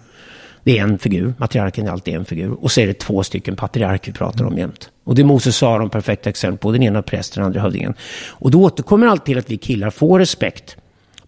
Det 0.64 0.79
är 0.79 0.83
en 0.83 0.98
figur, 0.98 1.35
matriarken 1.38 1.87
är 1.87 1.90
alltid 1.90 2.14
en 2.14 2.25
figur. 2.25 2.51
Och 2.51 2.70
så 2.70 2.81
är 2.81 2.87
det 2.87 2.98
två 2.98 3.22
stycken 3.22 3.57
patriarker 3.57 4.12
vi 4.12 4.18
pratar 4.18 4.44
om 4.44 4.59
jämt. 4.59 4.90
Och 5.05 5.14
det 5.14 5.22
är 5.22 5.27
Moses 5.27 5.62
och 5.62 5.68
Aron 5.68 5.90
perfekta 5.90 6.31
exempel 6.31 6.59
på. 6.59 6.72
Den 6.72 6.83
ena 6.83 7.03
prästen, 7.03 7.40
den 7.40 7.46
andra 7.46 7.61
hövdingen. 7.61 7.94
Och 8.29 8.51
då 8.51 8.62
återkommer 8.62 9.07
alltid 9.07 9.25
till 9.25 9.38
att 9.38 9.51
vi 9.51 9.57
killar 9.57 9.90
får 9.90 10.18
respekt 10.18 10.77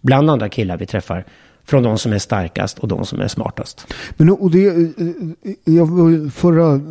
bland 0.01 0.29
andra 0.29 0.49
killar 0.49 0.77
vi 0.77 0.85
träffar 0.85 1.25
från 1.65 1.83
de 1.83 1.97
som 1.97 2.13
är 2.13 2.19
starkast 2.19 2.79
och 2.79 2.87
de 2.87 3.05
som 3.05 3.19
är 3.19 3.27
smartast. 3.27 3.93
Men 4.17 4.29
och 4.29 4.51
det, 4.51 4.67
eh, 4.67 4.73
eh, 4.73 5.53
jag, 5.63 5.87
förra 6.33 6.81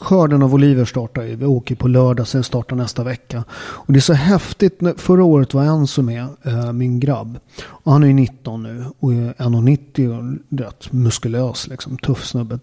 skörden 0.00 0.42
av 0.42 0.54
oliver 0.54 0.84
startar 0.84 1.22
ju. 1.22 1.36
Vi 1.36 1.46
åker 1.46 1.74
på 1.74 1.88
lördag, 1.88 2.28
sen 2.28 2.44
startar 2.44 2.76
nästa 2.76 3.04
vecka. 3.04 3.44
Och 3.52 3.92
det 3.92 3.98
är 3.98 4.00
så 4.00 4.12
häftigt. 4.12 4.80
Förra 4.96 5.24
året 5.24 5.54
var 5.54 5.64
en 5.64 5.86
som 5.86 6.08
är 6.08 6.26
eh, 6.42 6.72
min 6.72 7.00
grabb. 7.00 7.38
Och 7.64 7.92
han 7.92 8.02
är 8.02 8.06
ju 8.06 8.14
19 8.14 8.62
nu 8.62 8.84
och 8.98 9.12
är 9.12 9.32
1,90 9.32 10.18
och 10.18 10.58
rätt 10.58 10.92
muskulös, 10.92 11.68
liksom, 11.68 11.98
tuff 11.98 12.24
snubbe. 12.26 12.58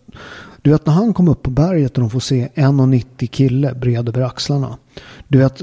Du 0.61 0.71
vet 0.71 0.85
när 0.85 0.93
han 0.93 1.13
kom 1.13 1.27
upp 1.27 1.43
på 1.43 1.49
berget 1.49 1.97
och 1.97 2.01
de 2.01 2.09
får 2.09 2.19
se 2.19 2.47
1,90 2.55 3.27
kille 3.27 3.73
bred 3.73 4.09
över 4.09 4.21
axlarna. 4.21 4.77
Du 5.27 5.37
vet, 5.37 5.61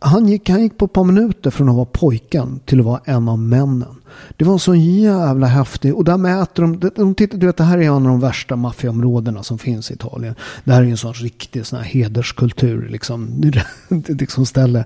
han 0.00 0.28
gick, 0.28 0.50
han 0.50 0.62
gick 0.62 0.78
på 0.78 0.84
ett 0.84 0.92
par 0.92 1.04
minuter 1.04 1.50
från 1.50 1.68
att 1.68 1.74
vara 1.74 1.88
pojken 1.92 2.60
till 2.64 2.80
att 2.80 2.86
vara 2.86 3.00
en 3.04 3.28
av 3.28 3.38
männen. 3.38 3.97
Det 4.36 4.44
var 4.44 4.52
en 4.52 4.58
sån 4.58 4.80
jävla 4.80 5.46
häftig... 5.46 5.94
Och 5.94 6.04
där 6.04 6.16
mäter 6.16 6.62
de, 6.62 6.78
de, 6.78 6.90
de 6.94 7.14
tittar, 7.14 7.38
du 7.38 7.46
vet 7.46 7.56
det 7.56 7.64
här 7.64 7.78
är 7.78 7.82
en 7.82 7.92
av 7.92 8.02
de 8.02 8.20
värsta 8.20 8.56
maffiaområdena 8.56 9.42
som 9.42 9.58
finns 9.58 9.90
i 9.90 9.94
Italien. 9.94 10.34
Det 10.64 10.72
här 10.72 10.82
är 10.82 10.86
en 10.86 10.96
sån 10.96 11.12
riktig 11.12 11.66
sån 11.66 11.78
här 11.78 11.86
hederskultur 11.86 12.88
liksom. 12.88 13.42
liksom 14.08 14.46
ställe. 14.46 14.84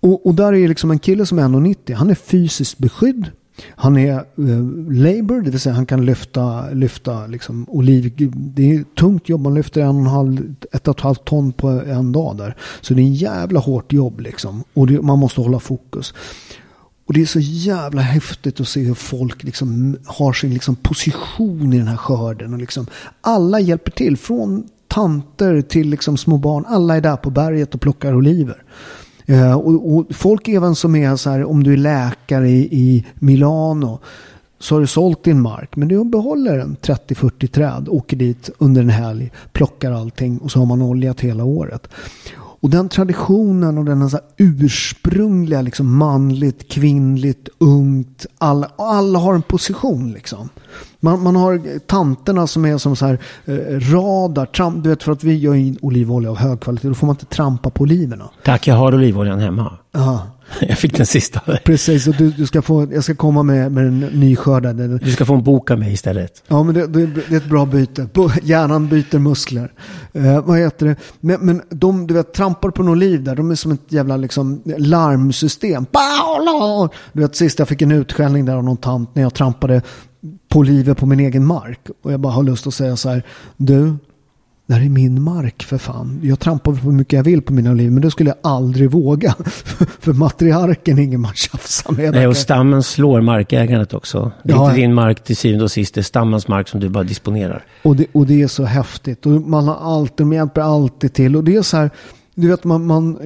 Och, 0.00 0.26
och 0.26 0.34
där 0.34 0.52
är 0.52 0.68
liksom 0.68 0.90
en 0.90 0.98
kille 0.98 1.26
som 1.26 1.38
är 1.38 1.42
1,90. 1.42 1.94
Han 1.94 2.10
är 2.10 2.14
fysiskt 2.14 2.78
beskydd. 2.78 3.30
Han 3.70 3.96
är 3.96 4.14
eh, 4.14 4.22
labor, 4.90 5.42
det 5.42 5.50
vill 5.50 5.60
säga 5.60 5.74
han 5.74 5.86
kan 5.86 6.06
lyfta, 6.06 6.70
lyfta 6.70 7.26
liksom 7.26 7.66
oliv. 7.68 8.30
Det 8.34 8.74
är 8.74 8.84
tungt 8.98 9.28
jobb, 9.28 9.40
man 9.40 9.54
lyfter 9.54 9.80
en 9.80 9.88
och 9.88 10.00
en 10.00 10.06
halv, 10.06 10.54
ett 10.72 10.88
och 10.88 10.96
ett 10.96 11.02
halvt 11.02 11.24
ton 11.24 11.52
på 11.52 11.68
en 11.68 12.12
dag 12.12 12.36
där. 12.36 12.56
Så 12.80 12.94
det 12.94 13.00
är 13.00 13.04
en 13.04 13.14
jävla 13.14 13.60
hårt 13.60 13.92
jobb 13.92 14.20
liksom. 14.20 14.64
Och 14.74 14.86
det, 14.86 15.02
man 15.02 15.18
måste 15.18 15.40
hålla 15.40 15.60
fokus. 15.60 16.14
Och 17.08 17.14
det 17.14 17.22
är 17.22 17.26
så 17.26 17.40
jävla 17.40 18.02
häftigt 18.02 18.60
att 18.60 18.68
se 18.68 18.80
hur 18.80 18.94
folk 18.94 19.42
liksom 19.42 19.96
har 20.06 20.32
sin 20.32 20.54
liksom 20.54 20.76
position 20.76 21.72
i 21.72 21.78
den 21.78 21.88
här 21.88 21.96
skörden. 21.96 22.52
Och 22.52 22.58
liksom, 22.58 22.86
alla 23.20 23.60
hjälper 23.60 23.90
till, 23.90 24.16
från 24.16 24.68
tanter 24.88 25.60
till 25.60 25.88
liksom 25.90 26.16
små 26.16 26.36
barn. 26.36 26.64
Alla 26.68 26.96
är 26.96 27.00
där 27.00 27.16
på 27.16 27.30
berget 27.30 27.74
och 27.74 27.80
plockar 27.80 28.14
oliver. 28.14 28.62
Eh, 29.26 29.52
och, 29.52 29.96
och, 29.96 30.06
folk 30.10 30.48
även 30.48 30.74
som 30.74 30.96
är 30.96 31.16
så 31.16 31.30
här, 31.30 31.44
om 31.44 31.62
du 31.62 31.72
är 31.72 31.76
läkare 31.76 32.50
i, 32.50 32.68
i 32.70 33.06
Milano 33.14 34.00
så 34.58 34.74
har 34.74 34.80
du 34.80 34.86
sålt 34.86 35.24
din 35.24 35.40
mark. 35.40 35.76
Men 35.76 35.88
du 35.88 36.04
behåller 36.04 36.58
en 36.58 36.76
30-40 36.76 37.46
träd, 37.46 37.88
åker 37.88 38.16
dit 38.16 38.50
under 38.58 38.82
en 38.82 38.90
helg, 38.90 39.30
plockar 39.52 39.92
allting 39.92 40.38
och 40.38 40.50
så 40.50 40.58
har 40.58 40.66
man 40.66 40.82
oljat 40.82 41.20
hela 41.20 41.44
året. 41.44 41.88
Och 42.60 42.70
den 42.70 42.88
traditionen 42.88 43.78
och 43.78 43.84
den 43.84 44.10
så 44.10 44.16
här 44.16 44.26
ursprungliga 44.36 45.62
liksom 45.62 45.96
manligt, 45.96 46.72
kvinnligt, 46.72 47.48
ungt. 47.58 48.26
Alla, 48.38 48.70
alla 48.78 49.18
har 49.18 49.34
en 49.34 49.42
position 49.42 50.12
liksom. 50.12 50.48
Man, 51.00 51.22
man 51.22 51.36
har 51.36 51.78
tanterna 51.78 52.46
som 52.46 52.64
är 52.64 52.78
som 52.78 52.96
så 52.96 53.06
här 53.06 53.18
eh, 53.44 53.54
radar. 53.92 54.46
Tramp, 54.46 54.84
du 54.84 54.90
vet 54.90 55.02
för 55.02 55.12
att 55.12 55.24
vi 55.24 55.34
gör 55.34 55.54
in 55.54 55.78
olivolja 55.82 56.30
av 56.30 56.36
hög 56.36 56.60
kvalitet. 56.60 56.88
Då 56.88 56.94
får 56.94 57.06
man 57.06 57.14
inte 57.14 57.26
trampa 57.26 57.70
på 57.70 57.82
oliverna. 57.82 58.28
Tack, 58.44 58.66
jag 58.66 58.74
har 58.74 58.94
olivoljan 58.94 59.38
hemma. 59.38 59.78
Ja, 59.92 60.26
Jag 60.60 60.78
fick 60.78 60.96
den 60.96 61.06
sista. 61.06 61.40
precis. 61.64 62.06
Och 62.06 62.14
du, 62.14 62.30
du 62.30 62.46
ska 62.46 62.62
få, 62.62 62.86
jag 62.92 63.04
ska 63.04 63.14
komma 63.14 63.42
med, 63.42 63.72
med 63.72 63.84
den 63.84 64.00
nyskördade. 64.00 64.98
Du 64.98 65.12
ska 65.12 65.24
få 65.24 65.34
en 65.34 65.42
bok 65.42 65.70
av 65.70 65.78
mig 65.78 65.92
istället. 65.92 66.42
Ja, 66.48 66.62
men 66.62 66.74
det, 66.74 66.86
det, 66.86 67.06
det 67.06 67.32
är 67.32 67.36
ett 67.36 67.48
bra 67.48 67.66
byte. 67.66 68.08
Hjärnan 68.42 68.88
byter 68.88 69.18
muskler. 69.18 69.72
Eh, 70.12 70.44
vad 70.44 70.58
heter 70.58 70.86
det? 70.86 70.96
Men, 71.20 71.40
men 71.40 71.62
de, 71.68 72.06
du 72.06 72.14
vet, 72.14 72.32
trampar 72.32 72.70
på 72.70 72.82
en 72.82 72.88
oliv 72.88 73.24
där, 73.24 73.36
de 73.36 73.50
är 73.50 73.54
som 73.54 73.72
ett 73.72 73.92
jävla 73.92 74.16
liksom, 74.16 74.62
larmsystem. 74.64 75.86
Du 77.12 77.20
vet, 77.20 77.36
sist 77.36 77.58
jag 77.58 77.68
fick 77.68 77.82
en 77.82 77.92
utskällning 77.92 78.44
där 78.44 78.56
av 78.56 78.64
någon 78.64 78.76
tant 78.76 79.14
när 79.14 79.22
jag 79.22 79.34
trampade 79.34 79.82
på 80.48 80.58
oliver 80.58 80.94
på 80.94 81.06
min 81.06 81.20
egen 81.20 81.46
mark. 81.46 81.80
Och 82.02 82.12
jag 82.12 82.20
bara 82.20 82.32
har 82.32 82.42
lust 82.42 82.66
att 82.66 82.74
säga 82.74 82.96
så 82.96 83.08
här, 83.08 83.22
du, 83.56 83.96
det 84.68 84.74
här 84.74 84.84
är 84.84 84.88
min 84.88 85.22
mark 85.22 85.62
för 85.62 85.78
fan. 85.78 86.20
Jag 86.22 86.38
trampar 86.40 86.72
på 86.72 86.78
hur 86.78 86.92
mycket 86.92 87.12
jag 87.12 87.24
vill 87.24 87.42
på 87.42 87.52
mina 87.52 87.70
oliver, 87.70 87.90
men 87.90 88.02
det 88.02 88.10
skulle 88.10 88.30
jag 88.30 88.52
aldrig 88.52 88.90
våga. 88.90 89.34
för 90.00 90.12
matriarken 90.12 90.98
är 90.98 91.02
ingen 91.02 91.20
man 91.20 91.32
tjafsar 91.34 91.92
med. 91.92 92.12
Nej, 92.14 92.26
och 92.26 92.36
stammen 92.36 92.82
slår 92.82 93.20
markägandet 93.20 93.94
också. 93.94 94.32
Det 94.42 94.52
är 94.52 94.56
Ja. 94.56 94.64
inte 94.64 94.80
din 94.80 94.94
mark 94.94 95.24
till 95.24 95.36
syvende 95.36 95.64
och 95.64 95.70
sist, 95.70 95.94
det 95.94 96.00
är 96.00 96.02
stammens 96.02 96.48
mark 96.48 96.68
som 96.68 96.80
du 96.80 96.88
bara 96.88 97.04
disponerar. 97.04 97.64
Och 97.82 97.96
det, 97.96 98.06
och 98.12 98.26
det 98.26 98.42
är 98.42 98.46
så 98.48 98.64
häftigt. 98.64 99.26
Och 99.26 99.32
man 99.32 99.68
har 99.68 99.76
alltid, 99.96 100.26
de 100.26 100.32
hjälper 100.32 100.60
alltid 100.60 101.12
till. 101.12 101.36
Och 101.36 101.44
det 101.44 101.56
är 101.56 101.62
så 101.62 101.76
här, 101.76 101.90
du 102.40 102.48
vet 102.48 102.64
man, 102.64 102.86
man 102.86 103.18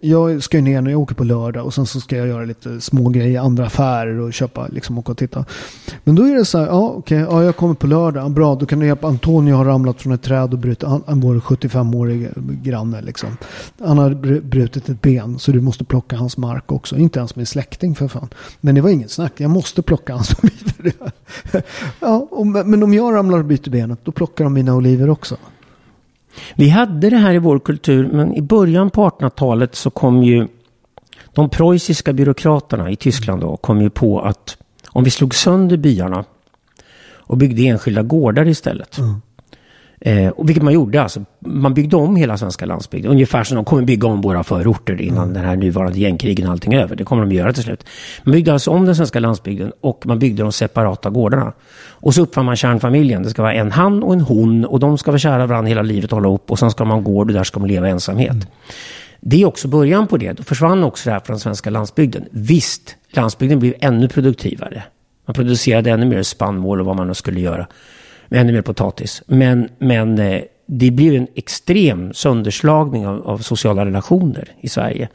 jag 0.00 0.42
ska 0.42 0.56
ju 0.56 0.62
ner 0.62 0.80
när 0.80 0.90
jag 0.90 1.00
åker 1.00 1.14
på 1.14 1.24
lördag 1.24 1.66
och 1.66 1.74
sen 1.74 1.86
så 1.86 2.00
ska 2.00 2.16
jag 2.16 2.28
göra 2.28 2.44
lite 2.44 2.80
små 2.80 3.08
grejer 3.08 3.30
i 3.30 3.36
andra 3.36 3.66
affärer 3.66 4.20
och 4.20 4.32
köpa, 4.32 4.66
liksom 4.66 4.98
åka 4.98 5.12
och 5.12 5.18
titta. 5.18 5.44
Men 6.04 6.14
då 6.14 6.22
är 6.22 6.34
det 6.34 6.44
så 6.44 6.58
här, 6.58 6.66
ja 6.66 6.94
okej, 6.96 7.18
ja, 7.18 7.44
jag 7.44 7.56
kommer 7.56 7.74
på 7.74 7.86
lördag, 7.86 8.30
bra, 8.30 8.54
då 8.54 8.66
kan 8.66 8.78
du 8.78 8.86
hjälpa, 8.86 9.06
Antonio 9.06 9.54
har 9.54 9.64
ramlat 9.64 10.02
från 10.02 10.12
ett 10.12 10.22
träd 10.22 10.52
och 10.52 10.58
brutit, 10.58 10.82
han, 10.82 11.02
han 11.06 11.20
vår 11.20 11.34
75-årig 11.34 12.28
granne 12.62 13.02
liksom. 13.02 13.28
Han 13.80 13.98
har 13.98 14.40
brutit 14.40 14.88
ett 14.88 15.02
ben 15.02 15.38
så 15.38 15.52
du 15.52 15.60
måste 15.60 15.84
plocka 15.84 16.16
hans 16.16 16.36
mark 16.36 16.72
också. 16.72 16.96
Inte 16.96 17.18
ens 17.18 17.36
min 17.36 17.46
släkting 17.46 17.94
för 17.94 18.08
fan. 18.08 18.28
Men 18.60 18.74
det 18.74 18.80
var 18.80 18.90
inget 18.90 19.10
snack, 19.10 19.32
jag 19.36 19.50
måste 19.50 19.82
plocka 19.82 20.14
hans 20.14 20.34
oliver. 20.42 20.92
ja, 22.00 22.26
och, 22.30 22.46
men 22.46 22.82
om 22.82 22.94
jag 22.94 23.14
ramlar 23.14 23.38
och 23.38 23.44
byter 23.44 23.70
benet, 23.70 23.98
då 24.04 24.12
plockar 24.12 24.44
de 24.44 24.52
mina 24.52 24.74
oliver 24.74 25.10
också. 25.10 25.36
Vi 26.54 26.68
hade 26.68 27.10
det 27.10 27.16
här 27.16 27.34
i 27.34 27.38
vår 27.38 27.58
kultur, 27.58 28.08
men 28.12 28.34
i 28.34 28.42
början 28.42 28.90
på 28.90 29.08
1800-talet 29.08 29.74
så 29.74 29.90
kom 29.90 30.22
ju 30.22 30.48
de 31.32 31.50
preussiska 31.50 32.12
byråkraterna 32.12 32.90
i 32.90 32.96
Tyskland 32.96 33.40
då, 33.40 33.56
kom 33.56 33.80
ju 33.80 33.90
på 33.90 34.20
att 34.20 34.56
om 34.88 35.04
vi 35.04 35.10
slog 35.10 35.34
sönder 35.34 35.76
byarna 35.76 36.24
och 37.12 37.36
byggde 37.36 37.62
enskilda 37.62 38.02
gårdar 38.02 38.48
istället. 38.48 38.98
Mm. 38.98 39.22
Eh, 40.00 40.28
och 40.28 40.48
vilket 40.48 40.64
man 40.64 40.72
gjorde, 40.72 41.02
alltså, 41.02 41.24
man 41.38 41.74
byggde 41.74 41.96
om 41.96 42.16
hela 42.16 42.36
svenska 42.36 42.66
landsbygden. 42.66 43.10
Ungefär 43.10 43.44
som 43.44 43.54
de 43.54 43.64
kommer 43.64 43.82
bygga 43.82 44.08
om 44.08 44.20
våra 44.20 44.44
förorter 44.44 45.00
innan 45.00 45.32
den 45.32 45.44
här 45.44 45.56
nuvarande 45.56 45.98
gängkrigen 45.98 46.46
och 46.46 46.52
allting 46.52 46.74
är 46.74 46.80
över. 46.80 46.96
Det 46.96 47.04
kommer 47.04 47.26
de 47.26 47.34
göra 47.34 47.52
till 47.52 47.62
slut. 47.62 47.84
Man 48.24 48.32
byggde 48.32 48.52
alltså 48.52 48.70
om 48.70 48.86
den 48.86 48.96
svenska 48.96 49.20
landsbygden 49.20 49.72
och 49.80 50.06
man 50.06 50.18
byggde 50.18 50.42
de 50.42 50.52
separata 50.52 51.10
gårdarna. 51.10 51.52
Och 51.88 52.14
så 52.14 52.22
uppfann 52.22 52.44
man 52.44 52.56
kärnfamiljen. 52.56 53.22
Det 53.22 53.30
ska 53.30 53.42
vara 53.42 53.54
en 53.54 53.72
han 53.72 54.02
och 54.02 54.12
en 54.12 54.20
hon 54.20 54.64
och 54.64 54.80
de 54.80 54.98
ska 54.98 55.10
vara 55.10 55.18
kära 55.18 55.46
varandra 55.46 55.68
hela 55.68 55.82
livet 55.82 56.12
och 56.12 56.16
hålla 56.16 56.34
upp. 56.34 56.50
Och 56.50 56.58
sen 56.58 56.70
ska 56.70 56.84
man 56.84 56.90
ha 56.90 56.98
en 56.98 57.04
gård 57.04 57.28
och 57.28 57.34
där 57.34 57.44
ska 57.44 57.60
man 57.60 57.68
leva 57.68 57.88
i 57.88 57.90
ensamhet. 57.90 58.48
Det 59.20 59.42
är 59.42 59.46
också 59.46 59.68
början 59.68 60.06
på 60.06 60.16
det. 60.16 60.32
Då 60.32 60.42
försvann 60.42 60.84
också 60.84 61.08
det 61.08 61.12
här 61.12 61.20
från 61.20 61.34
den 61.34 61.40
svenska 61.40 61.70
landsbygden. 61.70 62.24
Visst, 62.30 62.96
landsbygden 63.10 63.58
blev 63.58 63.74
ännu 63.80 64.08
produktivare. 64.08 64.82
Man 65.26 65.34
producerade 65.34 65.90
ännu 65.90 66.06
mer 66.06 66.22
spannmål 66.22 66.80
och 66.80 66.86
vad 66.86 66.96
man 66.96 67.08
nu 67.08 67.14
skulle 67.14 67.40
göra. 67.40 67.66
Ännu 68.30 68.52
mer 68.52 68.62
potatis. 68.62 69.22
Men, 69.26 69.68
men 69.78 70.18
eh, 70.18 70.42
det 70.66 70.90
blev 70.90 71.14
en 71.14 71.26
extrem 71.34 72.12
sönderslagning 72.12 73.06
av, 73.06 73.28
av 73.28 73.38
sociala 73.38 73.86
relationer 73.86 74.48
i 74.60 74.68
Sverige. 74.68 75.08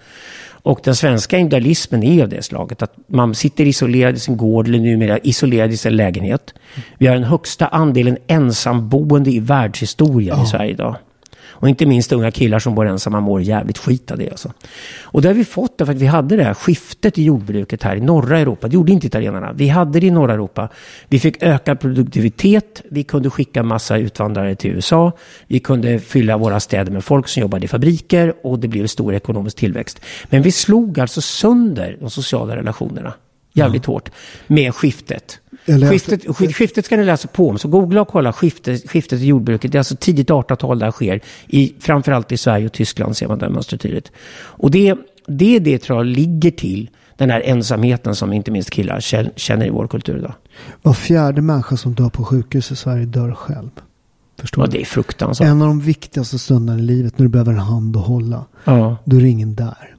Och 0.47 0.79
den 0.83 0.95
svenska 0.95 1.37
individualismen 1.37 2.03
är 2.03 2.23
av 2.23 2.29
det 2.29 2.41
slaget 2.41 2.81
att 2.81 2.93
man 3.07 3.35
sitter 3.35 3.65
isolerad 3.65 4.15
i 4.15 4.19
sin 4.19 4.37
gård 4.37 4.67
eller 4.67 4.79
numera 4.79 5.17
isolerad 5.17 5.71
i 5.71 5.77
sin 5.77 5.95
lägenhet. 5.95 6.53
Vi 6.97 7.07
har 7.07 7.13
den 7.13 7.23
högsta 7.23 7.67
andelen 7.67 8.17
ensamboende 8.27 9.31
i 9.31 9.39
världshistorien 9.39 10.43
i 10.43 10.47
Sverige 10.47 10.71
idag. 10.71 10.95
Och 11.57 11.69
inte 11.69 11.85
minst 11.85 12.11
unga 12.11 12.31
killar 12.31 12.59
som 12.59 12.75
bor 12.75 12.87
ensamma 12.87 13.19
mår 13.19 13.41
jävligt 13.41 13.77
skit 13.77 14.11
av 14.11 14.17
det. 14.17 14.29
Alltså. 14.29 14.53
Och 15.01 15.21
det 15.21 15.27
har 15.27 15.35
vi 15.35 15.45
fått 15.45 15.77
därför 15.77 15.93
att 15.93 15.99
vi 15.99 16.05
hade 16.05 16.35
det 16.35 16.43
här 16.43 16.53
skiftet 16.53 17.17
i 17.17 17.23
jordbruket 17.23 17.83
här 17.83 17.95
i 17.95 18.01
norra 18.01 18.39
Europa. 18.39 18.67
Det 18.67 18.73
gjorde 18.73 18.91
inte 18.91 19.07
italienarna. 19.07 19.53
Vi 19.53 19.67
hade 19.67 19.99
det 19.99 20.07
i 20.07 20.11
norra 20.11 20.33
Europa. 20.33 20.69
Vi 21.07 21.19
fick 21.19 21.43
ökad 21.43 21.79
produktivitet. 21.79 22.81
Vi 22.89 23.03
kunde 23.03 23.29
skicka 23.29 23.63
massa 23.63 23.97
utvandrare 23.97 24.55
till 24.55 24.71
USA. 24.71 25.11
Vi 25.47 25.59
kunde 25.59 25.99
fylla 25.99 26.37
våra 26.37 26.59
städer 26.59 26.91
med 26.91 27.03
folk 27.03 27.27
som 27.27 27.41
jobbade 27.41 27.65
i 27.65 27.67
fabriker 27.67 28.33
och 28.43 28.59
det 28.59 28.67
blev 28.67 28.87
stor 28.87 29.13
ekonomisk 29.13 29.57
tillväxt. 29.57 30.01
Men 30.29 30.41
vi 30.41 30.51
slog 30.51 30.99
alltså 30.99 31.21
sönder 31.21 31.97
de 31.99 32.09
sociala 32.09 32.55
relationerna 32.55 33.13
jävligt 33.55 33.85
hårt 33.85 34.09
med 34.47 34.75
skiftet. 34.75 35.39
Läste- 35.65 35.89
Skiftet, 35.89 36.23
sk- 36.27 36.53
skiftet 36.53 36.85
ska 36.85 36.97
ni 36.97 37.03
läsa 37.05 37.27
på 37.27 37.49
om. 37.49 37.57
Så 37.57 37.67
googla 37.67 38.01
och 38.01 38.07
kolla 38.07 38.33
skiftet, 38.33 38.89
skiftet 38.91 39.19
i 39.21 39.25
jordbruket. 39.25 39.71
Det 39.71 39.75
är 39.75 39.79
alltså 39.79 39.95
tidigt 39.95 40.29
1800-tal 40.29 40.79
där 40.79 40.91
sker. 40.91 41.21
I, 41.47 41.73
framförallt 41.79 42.31
i 42.31 42.37
Sverige 42.37 42.65
och 42.65 42.71
Tyskland 42.73 43.17
ser 43.17 43.27
man 43.27 43.39
det 43.39 43.49
mönstret 43.49 43.81
tydligt. 43.81 44.11
Och 44.37 44.71
det, 44.71 44.95
det 45.27 45.55
är 45.55 45.59
det 45.59 45.77
tror 45.77 45.99
jag 45.99 46.05
ligger 46.05 46.51
till 46.51 46.89
den 47.17 47.29
här 47.29 47.41
ensamheten 47.45 48.15
som 48.15 48.33
inte 48.33 48.51
minst 48.51 48.69
killar 48.69 48.99
kä- 48.99 49.29
känner 49.35 49.65
i 49.65 49.69
vår 49.69 49.87
kultur 49.87 50.17
idag. 50.17 50.33
Var 50.81 50.93
fjärde 50.93 51.41
människa 51.41 51.77
som 51.77 51.93
dör 51.93 52.09
på 52.09 52.23
sjukhus 52.23 52.71
i 52.71 52.75
Sverige 52.75 53.05
dör 53.05 53.31
själv. 53.33 53.69
Förstår 54.39 54.63
Ja, 54.63 54.71
det 54.71 54.81
är 54.81 54.85
fruktansvärt. 54.85 55.47
En 55.47 55.61
av 55.61 55.67
de 55.67 55.79
viktigaste 55.81 56.39
stunderna 56.39 56.79
i 56.79 56.81
livet 56.81 57.17
när 57.19 57.25
du 57.25 57.29
behöver 57.29 57.51
en 57.51 57.59
hand 57.59 57.97
att 57.97 58.05
hålla. 58.05 58.45
Ja. 58.63 58.97
Då 59.05 59.17
är 59.17 59.21
det 59.21 59.29
ingen 59.29 59.55
där. 59.55 59.94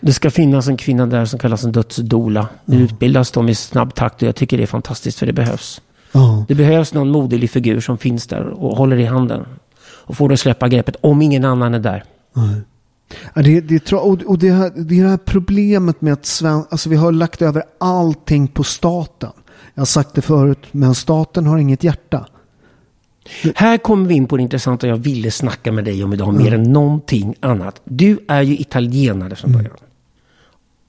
Det 0.00 0.12
ska 0.12 0.30
finnas 0.30 0.68
en 0.68 0.76
kvinna 0.76 1.06
där 1.06 1.24
som 1.24 1.38
kallas 1.38 1.64
en 1.64 1.72
dödsdola. 1.72 2.48
Nu 2.64 2.76
utbildas 2.76 3.30
de 3.30 3.48
i 3.48 3.54
snabb 3.54 3.94
takt 3.94 4.22
och 4.22 4.28
jag 4.28 4.36
tycker 4.36 4.56
det 4.56 4.62
är 4.62 4.66
fantastiskt 4.66 5.18
för 5.18 5.26
det 5.26 5.32
behövs. 5.32 5.80
Ja. 6.12 6.44
Det 6.48 6.54
behövs 6.54 6.94
någon 6.94 7.08
moderlig 7.08 7.50
figur 7.50 7.80
som 7.80 7.98
finns 7.98 8.26
där 8.26 8.44
och 8.44 8.76
håller 8.76 8.96
i 8.96 9.04
handen. 9.04 9.46
Och 9.80 10.16
får 10.16 10.28
det 10.28 10.32
att 10.32 10.40
släppa 10.40 10.68
greppet 10.68 10.96
om 11.00 11.22
ingen 11.22 11.44
annan 11.44 11.74
är 11.74 11.78
där. 11.78 12.04
Ja, 13.34 13.42
det, 13.42 13.60
det, 13.60 13.92
och, 13.92 14.38
det, 14.38 14.50
här, 14.50 14.72
det 14.76 14.98
är 14.98 15.02
det 15.02 15.10
här 15.10 15.16
problemet 15.16 16.00
med 16.00 16.12
att 16.12 16.26
sven, 16.26 16.64
alltså 16.70 16.88
vi 16.88 16.96
har 16.96 17.12
lagt 17.12 17.42
över 17.42 17.62
allting 17.78 18.48
på 18.48 18.64
staten. 18.64 19.30
Jag 19.74 19.80
har 19.80 19.86
sagt 19.86 20.14
det 20.14 20.22
förut, 20.22 20.66
men 20.72 20.94
staten 20.94 21.46
har 21.46 21.58
inget 21.58 21.84
hjärta. 21.84 22.26
Här 23.54 23.78
kommer 23.78 24.08
vi 24.08 24.14
in 24.14 24.26
på 24.26 24.36
det 24.36 24.42
intressanta 24.42 24.86
jag 24.86 24.96
ville 24.96 25.30
snacka 25.30 25.72
med 25.72 25.84
dig 25.84 26.04
om 26.04 26.12
idag 26.12 26.34
mer 26.34 26.54
än 26.54 26.62
någonting 26.62 27.34
annat. 27.40 27.80
Du 27.84 28.18
är 28.28 28.42
ju 28.42 28.58
italienare 28.58 29.36
från 29.36 29.52
början. 29.52 29.76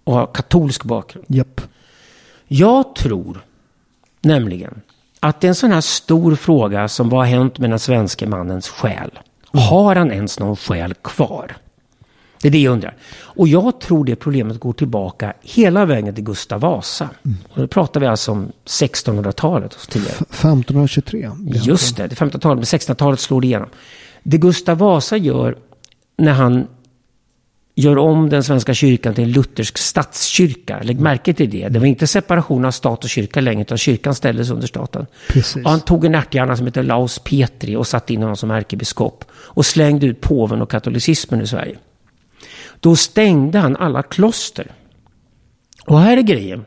Och 0.10 0.16
har 0.16 0.28
katolsk 0.28 0.84
bakgrund. 0.84 1.26
Japp. 1.30 1.62
Jag 2.48 2.96
tror 2.96 3.46
nämligen 4.22 4.82
att 5.20 5.42
det 5.42 5.48
är 5.48 5.50
en 5.50 5.56
sån 5.56 5.72
här 5.72 5.82
stor 5.82 6.36
fråga 6.36 6.88
som 6.88 7.10
vad 7.10 7.20
har 7.20 7.26
hänt 7.26 7.60
med 7.60 7.70
den 7.70 7.80
svenska 7.80 8.28
mannens 8.28 8.70
själ? 8.70 9.20
Har 9.52 9.96
han 9.96 10.12
ens 10.12 10.40
någon 10.40 10.56
själ 10.56 10.94
kvar? 10.94 11.58
Det 12.42 12.48
är 12.48 12.52
det 12.52 12.60
jag 12.60 12.72
undrar. 12.72 12.96
Och 13.12 13.48
jag 13.48 13.80
tror 13.82 14.06
det 14.06 14.16
problemet 14.16 14.60
går 14.60 14.74
tillbaka 14.74 15.34
hela 15.42 15.86
vägen 15.86 16.16
till 16.16 16.24
Gustav 16.24 16.62
Vasa. 16.62 17.10
Och 17.50 17.62
då 17.62 17.68
pratar 17.68 18.00
vi 18.00 18.08
alltså 18.08 18.32
om 18.32 18.52
1600-talet 18.66 19.74
och 19.74 19.82
så 19.82 19.92
tidigare. 19.92 20.16
1523. 20.16 21.32
Just 21.46 21.98
det, 21.98 22.08
det 22.08 22.16
1500-talet, 22.16 22.58
men 22.58 22.64
1600-talet 22.64 23.20
slår 23.20 23.42
det 23.42 23.48
igenom. 23.48 23.70
Det 24.24 24.38
Gustav 24.38 24.78
Vasa 24.78 25.18
gör 25.18 25.58
när 26.18 26.34
han 26.34 26.68
gör 27.80 27.98
om 27.98 28.30
den 28.30 28.44
svenska 28.44 28.74
kyrkan 28.74 29.14
till 29.14 29.24
en 29.24 29.32
luthersk 29.32 29.78
statskyrka. 29.78 30.80
Lägg 30.84 31.00
märke 31.00 31.34
till 31.34 31.50
det. 31.50 31.68
Det 31.68 31.80
var 31.80 31.86
inte 31.86 32.08
separation 32.08 32.66
av 32.66 32.72
stat 32.72 33.04
och 33.04 33.10
kyrka 33.10 33.42
längre, 33.42 33.62
utan 33.62 33.78
kyrkan 33.78 34.16
ställdes 34.16 34.50
under 34.50 34.68
staten. 34.68 35.06
Precis. 35.28 35.66
Och 35.66 35.72
han 35.72 35.82
tog 35.82 36.06
en 36.06 36.16
ärthjärna 36.16 36.58
som 36.58 36.66
heter 36.66 36.84
Laus 36.84 37.20
Petri 37.20 37.76
och 37.76 37.88
satte 37.88 38.14
in 38.14 38.22
honom 38.22 38.36
som 38.36 38.52
ärkebiskop. 38.52 39.26
Och 39.32 39.66
slängde 39.66 40.06
ut 40.06 40.22
påven 40.22 40.62
och 40.62 40.72
katolicismen 40.72 41.42
i 41.42 41.48
Sverige. 41.48 41.78
Då 42.80 42.96
stängde 42.96 43.60
han 43.60 43.76
alla 43.76 44.04
kloster. 44.04 44.72
Och 45.86 46.00
här 46.00 46.18
är 46.18 46.22
grejen. 46.22 46.66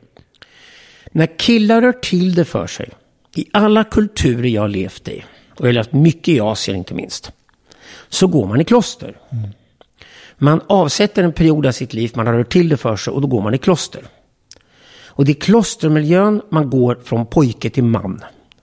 När 1.13 1.39
killar 1.39 1.81
rör 1.81 1.93
till 1.93 2.35
det 2.35 2.45
för 2.45 2.67
sig, 2.67 2.89
i 3.37 3.47
alla 3.53 3.85
kulturer 3.85 4.49
jag 4.49 4.71
levt 4.71 5.09
i, 5.09 5.25
och 5.55 5.61
jag 5.61 5.69
har 5.69 5.73
levt 5.73 5.93
mycket 5.93 6.29
i 6.29 6.41
Asien 6.41 6.77
inte 6.77 6.95
minst, 6.95 7.33
så 8.09 8.27
går 8.27 8.47
man 8.47 8.61
i 8.61 8.65
kloster. 8.65 9.17
Man 10.43 10.61
avsätter 10.67 11.25
en 11.25 11.33
period 11.33 11.67
av 11.67 11.73
sitt 11.73 11.95
liv, 11.95 12.13
man 12.15 12.27
har 12.27 12.35
hört 12.35 12.53
till 12.53 12.69
det 12.69 12.77
för 12.77 12.97
sig 12.97 13.13
och 13.13 13.21
då 13.21 13.29
går 13.29 13.43
man 13.43 13.55
i 13.55 13.59
kloster. 13.59 14.03
Och 15.07 15.25
det 15.25 15.33
är 15.33 15.41
klostermiljön 15.41 16.43
man 16.51 16.71
går 16.71 16.99
från 17.05 17.27
pojke 17.27 17.71
till 17.71 17.85
man. 17.85 18.21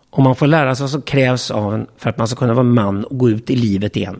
Och 0.09 0.23
man 0.23 0.35
får 0.35 0.47
lära 0.47 0.75
sig 0.75 0.83
vad 0.83 0.89
som 0.89 1.01
krävs 1.01 1.51
av 1.51 1.73
en 1.73 1.87
för 1.97 2.09
att 2.09 2.17
man 2.17 2.27
ska 2.27 2.35
kunna 2.35 2.53
vara 2.53 2.63
man 2.63 3.03
och 3.03 3.17
gå 3.17 3.29
ut 3.29 3.49
i 3.49 3.55
livet 3.55 3.95
igen. 3.95 4.19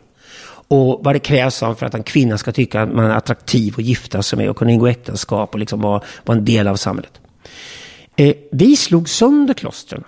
Och 0.68 1.00
vad 1.04 1.14
det 1.14 1.18
krävs 1.18 1.62
av 1.62 1.74
för 1.74 1.86
att 1.86 1.94
en 1.94 2.02
kvinna 2.02 2.38
ska 2.38 2.52
tycka 2.52 2.82
att 2.82 2.92
man 2.92 3.04
är 3.04 3.10
attraktiv 3.10 3.74
och 3.74 3.82
gifta 3.82 4.22
sig 4.22 4.38
med 4.38 4.50
och 4.50 4.56
kunna 4.56 4.70
ingå 4.70 4.86
äktenskap 4.86 5.54
och 5.54 5.58
liksom 5.58 5.80
vara, 5.80 6.02
vara 6.24 6.38
en 6.38 6.44
del 6.44 6.68
av 6.68 6.76
samhället. 6.76 7.20
Eh, 8.16 8.34
vi 8.52 8.76
slog 8.76 9.08
sönder 9.08 9.54
klostren. 9.54 10.04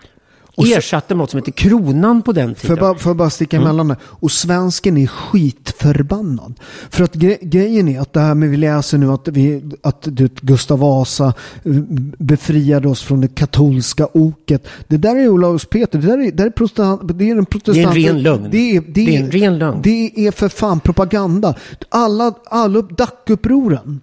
Och 0.57 0.67
ersatte 0.67 1.15
något 1.15 1.31
som 1.31 1.39
heter 1.39 1.53
kronan 1.53 2.23
på 2.23 2.33
den 2.33 2.55
tiden. 2.55 2.77
bara, 2.81 2.95
får 2.95 3.11
jag 3.11 3.17
bara 3.17 3.31
sticka 3.31 3.57
Mm. 3.57 3.67
emellan 3.69 3.89
där? 3.89 3.97
Och 4.05 4.31
svensken 4.33 4.97
är 4.97 5.07
skitförbannad. 5.07 6.55
För 6.91 7.05
att 7.05 7.15
gre 7.15 7.37
grejen 7.43 7.89
är 7.89 8.01
att 8.01 8.13
det 8.13 8.21
här 8.21 8.35
med 8.35 8.49
vi 8.51 8.57
läser 8.57 8.99
nu 8.99 9.11
att, 9.13 9.29
vi, 9.29 9.63
att 9.83 10.09
du, 10.11 10.29
Gustav 10.41 10.79
Vasa 10.79 11.27
eh, 11.65 11.73
befriade 12.19 12.89
oss 12.89 13.03
från 13.03 13.21
det 13.21 13.29
katolska 13.29 14.09
oket. 14.13 14.67
Det 14.89 14.97
där 14.97 15.17
är 15.17 15.29
Olaus 15.29 15.65
Peter. 15.65 15.99
Det 15.99 16.07
där 16.07 16.19
är, 16.19 16.33
det 16.33 16.43
är, 16.43 16.51
protestant, 16.51 17.19
det 17.19 17.31
är 17.31 17.37
en 17.37 17.47
protestant. 17.47 17.95
Det 17.95 18.07
är 18.07 18.09
en 18.11 18.15
ren 18.15 18.23
lögn. 18.23 18.49
Det 18.51 18.77
är, 18.77 18.81
det 18.81 18.87
Det 18.93 19.17
är 19.17 19.21
en 19.23 19.31
ren 19.31 19.59
lögn. 19.59 19.81
Det 19.83 20.27
är 20.27 20.31
för 20.31 20.49
fan 20.49 20.81
propaganda. 20.81 21.55
Alla, 21.89 22.35
alla 22.45 22.81
DAC-upproren. 22.81 24.01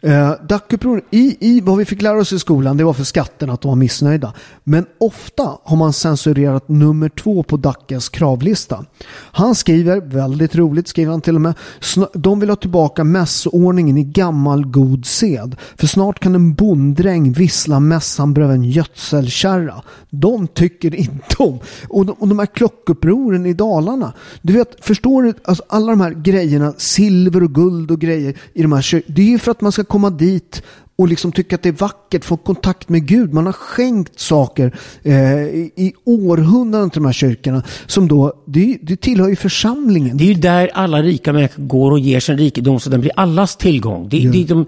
Eh, 0.00 0.32
DAC-upproren, 0.48 1.02
i, 1.10 1.36
i 1.40 1.60
vad 1.60 1.78
vi 1.78 1.84
fick 1.84 2.02
lära 2.02 2.18
oss 2.18 2.32
i 2.32 2.38
skolan, 2.38 2.76
det 2.76 2.84
var 2.84 2.92
för 2.92 3.04
skatterna 3.04 3.52
att 3.52 3.60
de 3.60 3.68
var 3.68 3.76
missnöjda. 3.76 4.32
Men 4.64 4.86
ofta 4.98 5.58
har 5.64 5.76
man 5.76 5.92
censurerat 5.92 6.68
nummer 6.68 7.08
två 7.08 7.42
på 7.42 7.56
Dackes 7.56 8.08
kravlista. 8.08 8.84
Han 9.32 9.54
skriver, 9.54 10.00
väldigt 10.00 10.54
roligt 10.54 10.88
skriver 10.88 11.10
han 11.10 11.20
till 11.20 11.34
och 11.34 11.40
med, 11.40 11.54
de 12.14 12.40
vill 12.40 12.48
ha 12.48 12.56
tillbaka 12.56 13.04
mässordningen 13.04 13.98
i 13.98 14.04
gammal 14.04 14.66
god 14.66 15.06
sed. 15.06 15.56
För 15.76 15.86
snart 15.86 16.18
kan 16.18 16.34
en 16.34 16.54
bonddräng 16.54 17.32
vissla 17.32 17.80
mässan 17.80 18.34
bredvid 18.34 18.56
en 18.56 18.64
gödselkärra. 18.64 19.82
De 20.10 20.46
tycker 20.48 20.94
inte 20.94 21.36
om. 21.38 21.58
Och 21.88 22.06
de, 22.06 22.12
och 22.12 22.28
de 22.28 22.38
här 22.38 22.46
klockupproren 22.46 23.46
i 23.46 23.52
Dalarna. 23.52 24.12
Du 24.42 24.52
vet, 24.52 24.84
förstår 24.84 25.22
du? 25.22 25.34
Alltså, 25.44 25.64
alla 25.68 25.90
de 25.92 26.00
här 26.00 26.10
grejerna, 26.10 26.74
silver 26.76 27.42
och 27.42 27.54
guld 27.54 27.90
och 27.90 28.00
grejer 28.00 28.34
i 28.54 28.62
de 28.62 28.72
här 28.72 29.02
Det 29.06 29.22
är 29.22 29.26
ju 29.26 29.38
för 29.38 29.50
att 29.50 29.60
man 29.60 29.71
ska 29.72 29.84
komma 29.84 30.10
dit 30.10 30.62
och 30.96 31.08
liksom 31.08 31.32
tycka 31.32 31.54
att 31.54 31.62
det 31.62 31.68
är 31.68 31.72
vackert, 31.72 32.24
få 32.24 32.36
kontakt 32.36 32.88
med 32.88 33.06
Gud. 33.06 33.32
Man 33.32 33.46
har 33.46 33.52
skänkt 33.52 34.20
saker 34.20 34.74
eh, 35.02 35.14
i, 35.14 35.92
århundraden 36.04 36.90
till 36.90 37.02
de 37.02 37.06
här 37.06 37.12
kyrkorna. 37.12 37.62
Som 37.86 38.08
då, 38.08 38.32
det, 38.46 38.78
det 38.82 38.96
tillhör 38.96 39.28
ju 39.28 39.36
församlingen. 39.36 40.16
Det 40.16 40.24
är 40.24 40.28
ju 40.28 40.34
där 40.34 40.70
alla 40.74 41.02
rika 41.02 41.32
människor 41.32 41.62
går 41.62 41.90
och 41.90 41.98
ger 41.98 42.20
sin 42.20 42.38
rikedom 42.38 42.80
så 42.80 42.90
den 42.90 43.00
blir 43.00 43.12
allas 43.16 43.56
tillgång. 43.56 44.08
Det, 44.08 44.28
det 44.28 44.42
är 44.42 44.46
de, 44.46 44.66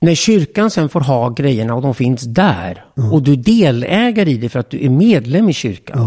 när 0.00 0.14
kyrkan 0.14 0.70
sen 0.70 0.88
får 0.88 1.00
ha 1.00 1.28
grejerna 1.28 1.74
och 1.74 1.82
de 1.82 1.94
finns 1.94 2.22
där 2.22 2.84
och 3.12 3.22
du 3.22 3.32
är 3.32 3.36
delägare 3.36 4.30
i 4.30 4.36
det 4.36 4.48
för 4.48 4.58
att 4.58 4.70
du 4.70 4.84
är 4.84 4.90
medlem 4.90 5.48
i 5.48 5.52
kyrkan. 5.52 5.98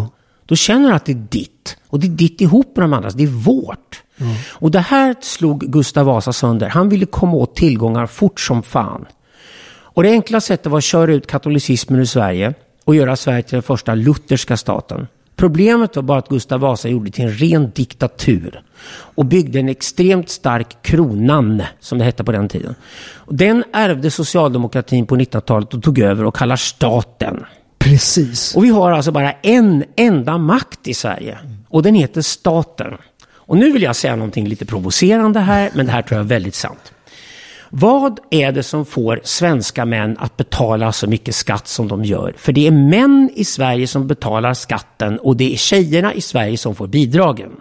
Då 0.46 0.56
känner 0.56 0.90
du 0.90 0.96
att 0.96 1.06
det 1.06 1.12
är 1.12 1.28
ditt. 1.30 1.78
Och 1.88 2.00
det 2.00 2.08
är 2.08 2.12
ditt 2.12 2.42
ihop 2.42 2.78
med 2.78 2.84
de 2.84 2.94
andra. 2.94 3.10
Det 3.10 3.24
är 3.24 3.28
vårt. 3.28 4.04
Och 4.50 4.72
det 4.72 4.80
här 4.80 5.16
slog 5.22 5.60
Gustav 5.60 6.06
Vasa 6.06 6.34
sönder. 6.34 6.70
Han 6.70 6.90
ville 6.90 7.06
komma 7.06 7.34
åt 7.34 7.56
tillgångar 7.56 8.08
fort 8.08 8.40
som 8.40 8.64
fan. 8.64 9.06
Och 10.00 10.04
det 10.04 10.10
enkla 10.10 10.42
sättet 10.42 10.72
var 10.72 10.78
att 10.78 10.84
köra 10.84 11.14
ut 11.14 11.28
katolicismen 11.28 12.00
ur 12.00 12.06
Sverige 12.06 12.54
och 12.86 12.96
göra 12.96 13.16
Sverige 13.16 13.44
till 13.44 13.56
den 13.56 13.64
första 13.64 13.96
lutherska 13.96 14.58
staten. 14.58 15.08
Problemet 15.36 15.96
var 15.96 16.04
bara 16.04 16.20
att 16.20 16.30
Gustav 16.30 16.60
Vasa 16.60 16.90
gjorde 16.90 17.06
det 17.06 17.12
till 17.12 17.26
en 17.26 17.34
ren 17.34 17.72
diktatur 17.76 18.62
och 18.90 19.26
byggde 19.26 19.60
en 19.60 19.70
extremt 19.70 20.30
stark 20.30 20.82
kronan, 20.82 21.64
som 21.80 21.98
det 21.98 22.04
hette 22.04 22.24
på 22.24 22.32
den 22.32 22.50
tiden. 22.50 22.76
Den 23.28 23.64
ärvde 23.74 24.12
socialdemokratin 24.12 25.06
på 25.06 25.16
1900-talet 25.16 25.74
och 25.74 25.84
tog 25.84 26.00
över 26.00 26.26
och 26.26 26.36
kallar 26.36 26.56
staten. 26.56 27.46
Precis. 27.78 28.56
Och 28.56 28.64
vi 28.64 28.70
har 28.70 28.92
alltså 28.92 29.12
bara 29.12 29.32
en 29.32 29.84
enda 29.96 30.38
makt 30.38 30.88
i 30.88 30.94
Sverige. 30.94 31.38
Och 31.70 31.84
den 31.84 31.96
heter 31.96 32.22
staten. 32.22 32.98
Och 33.50 33.58
nu 33.58 33.72
vill 33.72 33.84
jag 33.84 33.96
säga 33.96 34.16
någonting 34.16 34.48
lite 34.48 34.66
provocerande 34.66 35.40
här, 35.40 35.70
men 35.74 35.86
det 35.86 35.92
här 35.92 36.02
tror 36.02 36.18
jag 36.18 36.26
är 36.26 36.30
väldigt 36.30 36.56
sant. 36.56 36.94
Vad 37.70 38.20
är 38.30 38.52
det 38.52 38.64
som 38.64 38.86
får 38.86 39.22
svenska 39.24 39.86
män 39.86 40.18
att 40.20 40.38
betala 40.38 40.92
så 40.92 41.08
mycket 41.08 41.36
skatt 41.36 41.68
som 41.68 41.88
de 41.88 42.04
gör? 42.06 42.34
För 42.38 42.52
det 42.52 42.68
är 42.68 42.72
män 42.72 43.30
i 43.36 43.46
Sverige 43.46 43.88
som 43.88 44.08
betalar 44.08 44.54
skatten 44.54 45.20
och 45.20 45.38
det 45.38 45.54
är 45.54 45.58
tjejerna 45.58 46.14
i 46.14 46.22
Sverige 46.22 46.58
som 46.58 46.76
får 46.76 46.88
bidragen. 46.88 47.52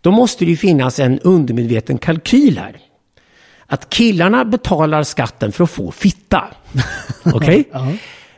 Då 0.00 0.10
måste 0.10 0.44
det 0.44 0.50
ju 0.50 0.56
finnas 0.56 0.98
en 0.98 1.18
undermedveten 1.18 1.98
kalkyl 1.98 2.58
här. 2.58 2.76
Att 3.66 3.88
killarna 3.88 4.44
betalar 4.44 5.02
skatten 5.02 5.52
för 5.52 5.64
att 5.64 5.70
få 5.70 5.92
fitta. 5.92 6.44
Okej? 7.24 7.68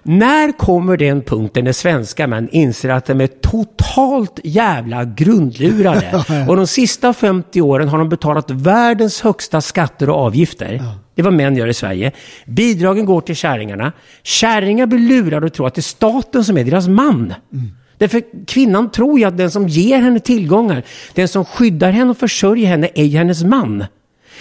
När 0.07 0.53
kommer 0.53 0.97
den 0.97 1.23
punkten 1.23 1.65
när 1.65 1.73
svenska 1.73 2.27
män 2.27 2.49
inser 2.53 2.89
att 2.89 3.07
de 3.07 3.21
är 3.21 3.27
totalt 3.27 4.41
jävla 4.45 5.05
grundlurade? 5.05 6.25
Och 6.49 6.57
de 6.57 6.67
sista 6.67 7.13
50 7.13 7.61
åren 7.61 7.89
har 7.89 7.99
de 7.99 8.09
betalat 8.09 8.51
världens 8.51 9.21
högsta 9.21 9.61
skatter 9.61 10.11
och 10.11 10.17
avgifter. 10.17 10.83
Det 11.15 11.23
är 11.23 11.25
vad 11.25 11.33
män 11.33 11.57
gör 11.57 11.67
i 11.67 11.75
Sverige. 11.75 12.13
Bidragen 12.47 13.07
går 13.07 13.21
till 13.21 13.37
kärringarna. 13.37 13.93
Kärringar 14.23 14.87
blir 14.87 14.99
lurade 14.99 15.47
och 15.47 15.53
tror 15.53 15.67
att 15.67 15.75
det 15.75 15.81
är 15.81 15.83
staten 15.83 16.45
som 16.45 16.59
är 16.59 16.65
deras 16.65 16.89
man. 16.89 17.35
Därför 17.99 18.47
kvinnan 18.47 18.91
tror 18.91 19.19
ju 19.19 19.25
att 19.25 19.37
den 19.37 19.51
som 19.51 19.69
ger 19.69 19.99
henne 20.01 20.21
tillgångar, 20.21 20.83
den 21.15 21.29
som 21.29 21.45
skyddar 21.45 21.91
henne 21.91 22.11
och 22.11 22.19
försörjer 22.19 22.67
henne 22.67 22.89
är 22.95 23.07
hennes 23.07 23.45
man. 23.45 23.85